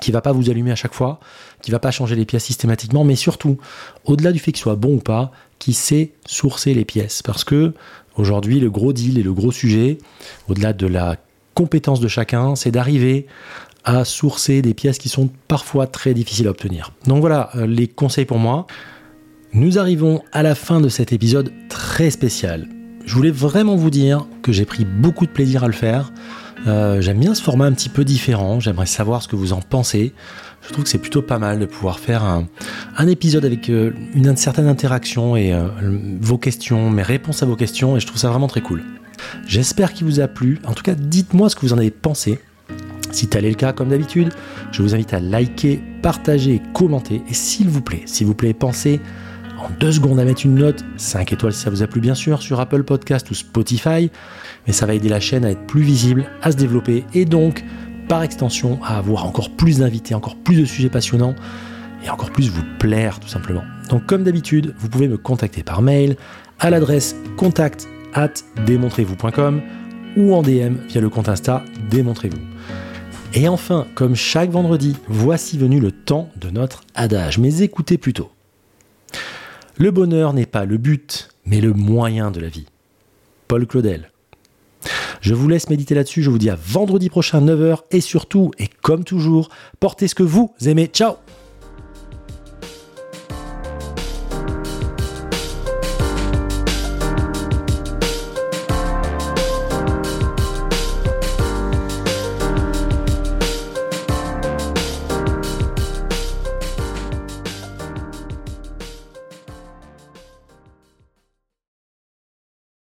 qui 0.00 0.10
va 0.10 0.22
pas 0.22 0.32
vous 0.32 0.48
allumer 0.48 0.70
à 0.70 0.76
chaque 0.76 0.94
fois, 0.94 1.20
qui 1.60 1.70
va 1.70 1.78
pas 1.78 1.90
changer 1.90 2.16
les 2.16 2.24
pièces 2.24 2.44
systématiquement, 2.44 3.04
mais 3.04 3.16
surtout, 3.16 3.58
au-delà 4.06 4.32
du 4.32 4.38
fait 4.38 4.52
qu'il 4.52 4.62
soit 4.62 4.76
bon 4.76 4.94
ou 4.94 5.00
pas, 5.00 5.32
qui 5.58 5.74
sait 5.74 6.12
sourcer 6.24 6.72
les 6.72 6.86
pièces. 6.86 7.20
Parce 7.20 7.44
que 7.44 7.74
aujourd'hui, 8.16 8.58
le 8.58 8.70
gros 8.70 8.94
deal 8.94 9.18
et 9.18 9.22
le 9.22 9.34
gros 9.34 9.52
sujet, 9.52 9.98
au-delà 10.48 10.72
de 10.72 10.86
la 10.86 11.16
compétence 11.60 12.00
de 12.00 12.08
chacun, 12.08 12.56
c'est 12.56 12.70
d'arriver 12.70 13.26
à 13.84 14.06
sourcer 14.06 14.62
des 14.62 14.72
pièces 14.72 14.96
qui 14.96 15.10
sont 15.10 15.28
parfois 15.46 15.86
très 15.86 16.14
difficiles 16.14 16.46
à 16.46 16.50
obtenir. 16.50 16.90
Donc 17.06 17.20
voilà 17.20 17.50
euh, 17.54 17.66
les 17.66 17.86
conseils 17.86 18.24
pour 18.24 18.38
moi. 18.38 18.66
Nous 19.52 19.78
arrivons 19.78 20.22
à 20.32 20.42
la 20.42 20.54
fin 20.54 20.80
de 20.80 20.88
cet 20.88 21.12
épisode 21.12 21.52
très 21.68 22.08
spécial. 22.08 22.66
Je 23.04 23.14
voulais 23.14 23.30
vraiment 23.30 23.76
vous 23.76 23.90
dire 23.90 24.26
que 24.40 24.52
j'ai 24.52 24.64
pris 24.64 24.86
beaucoup 24.86 25.26
de 25.26 25.30
plaisir 25.30 25.62
à 25.62 25.66
le 25.66 25.74
faire. 25.74 26.14
Euh, 26.66 27.02
j'aime 27.02 27.18
bien 27.18 27.34
ce 27.34 27.42
format 27.42 27.66
un 27.66 27.72
petit 27.72 27.90
peu 27.90 28.04
différent. 28.04 28.58
J'aimerais 28.58 28.86
savoir 28.86 29.22
ce 29.22 29.28
que 29.28 29.36
vous 29.36 29.52
en 29.52 29.60
pensez. 29.60 30.14
Je 30.62 30.72
trouve 30.72 30.84
que 30.84 30.90
c'est 30.90 30.96
plutôt 30.96 31.20
pas 31.22 31.38
mal 31.38 31.58
de 31.58 31.66
pouvoir 31.66 31.98
faire 31.98 32.24
un, 32.24 33.06
épisode 33.06 33.44
avec 33.44 33.68
euh, 33.68 33.92
une 34.14 34.34
certaine 34.34 34.66
interaction 34.66 35.36
et 35.36 35.54
vos 36.22 36.38
questions, 36.38 36.88
mes 36.88 37.02
réponses 37.02 37.42
à 37.42 37.46
vos 37.46 37.56
questions. 37.56 37.98
Et 37.98 38.00
je 38.00 38.06
trouve 38.06 38.18
ça 38.18 38.30
vraiment 38.30 38.48
très 38.48 38.62
cool. 38.62 38.82
J'espère 39.46 39.92
qu'il 39.92 40.06
vous 40.06 40.20
a 40.20 40.28
plu. 40.28 40.58
En 40.66 40.72
tout 40.72 40.82
cas, 40.82 40.94
dites-moi 40.94 41.48
ce 41.48 41.56
que 41.56 41.62
vous 41.62 41.72
en 41.72 41.78
avez 41.78 41.90
pensé. 41.90 42.40
Si 43.10 43.26
tel 43.26 43.44
est 43.44 43.50
le 43.50 43.56
cas, 43.56 43.72
comme 43.72 43.88
d'habitude, 43.88 44.32
je 44.72 44.82
vous 44.82 44.94
invite 44.94 45.12
à 45.14 45.20
liker, 45.20 45.80
partager 46.02 46.62
commenter. 46.74 47.22
Et 47.28 47.34
s'il 47.34 47.68
vous 47.68 47.80
plaît, 47.80 48.02
s'il 48.06 48.26
vous 48.26 48.34
plaît, 48.34 48.54
pensez 48.54 49.00
en 49.58 49.68
deux 49.78 49.92
secondes 49.92 50.18
à 50.18 50.24
mettre 50.24 50.46
une 50.46 50.54
note, 50.54 50.84
5 50.96 51.32
étoiles 51.32 51.52
si 51.52 51.60
ça 51.60 51.70
vous 51.70 51.82
a 51.82 51.86
plu 51.86 52.00
bien 52.00 52.14
sûr, 52.14 52.40
sur 52.40 52.60
Apple 52.60 52.82
Podcast 52.82 53.30
ou 53.30 53.34
Spotify. 53.34 54.10
Mais 54.66 54.72
ça 54.72 54.86
va 54.86 54.94
aider 54.94 55.08
la 55.08 55.20
chaîne 55.20 55.44
à 55.44 55.50
être 55.50 55.66
plus 55.66 55.82
visible, 55.82 56.26
à 56.42 56.52
se 56.52 56.56
développer 56.56 57.04
et 57.14 57.24
donc, 57.24 57.64
par 58.08 58.22
extension, 58.22 58.82
à 58.82 58.98
avoir 58.98 59.26
encore 59.26 59.50
plus 59.50 59.78
d'invités, 59.78 60.14
encore 60.14 60.36
plus 60.36 60.56
de 60.56 60.64
sujets 60.64 60.88
passionnants 60.88 61.34
et 62.04 62.10
encore 62.10 62.30
plus 62.30 62.48
vous 62.48 62.64
plaire 62.78 63.20
tout 63.20 63.28
simplement. 63.28 63.62
Donc 63.88 64.06
comme 64.06 64.24
d'habitude, 64.24 64.74
vous 64.78 64.88
pouvez 64.88 65.08
me 65.08 65.18
contacter 65.18 65.62
par 65.62 65.82
mail 65.82 66.16
à 66.58 66.70
l'adresse 66.70 67.14
contact 67.36 67.88
at 68.14 68.32
démontrez-vous.com 68.66 69.62
ou 70.16 70.34
en 70.34 70.42
DM 70.42 70.76
via 70.88 71.00
le 71.00 71.08
compte 71.08 71.28
Insta 71.28 71.64
Démontrez-vous. 71.90 72.40
Et 73.32 73.48
enfin, 73.48 73.86
comme 73.94 74.16
chaque 74.16 74.50
vendredi, 74.50 74.96
voici 75.06 75.56
venu 75.56 75.78
le 75.78 75.92
temps 75.92 76.30
de 76.36 76.50
notre 76.50 76.82
adage, 76.94 77.38
mais 77.38 77.62
écoutez 77.62 77.96
plutôt. 77.96 78.30
Le 79.76 79.90
bonheur 79.90 80.32
n'est 80.32 80.46
pas 80.46 80.64
le 80.64 80.78
but, 80.78 81.30
mais 81.46 81.60
le 81.60 81.72
moyen 81.72 82.30
de 82.30 82.40
la 82.40 82.48
vie. 82.48 82.66
Paul 83.48 83.66
Claudel. 83.66 84.10
Je 85.20 85.34
vous 85.34 85.48
laisse 85.48 85.68
méditer 85.68 85.94
là-dessus, 85.94 86.22
je 86.22 86.30
vous 86.30 86.38
dis 86.38 86.50
à 86.50 86.56
vendredi 86.56 87.08
prochain 87.08 87.40
9h 87.40 87.80
et 87.90 88.00
surtout, 88.00 88.50
et 88.58 88.68
comme 88.82 89.04
toujours, 89.04 89.50
portez 89.78 90.08
ce 90.08 90.14
que 90.14 90.22
vous 90.22 90.52
aimez. 90.64 90.86
Ciao 90.86 91.16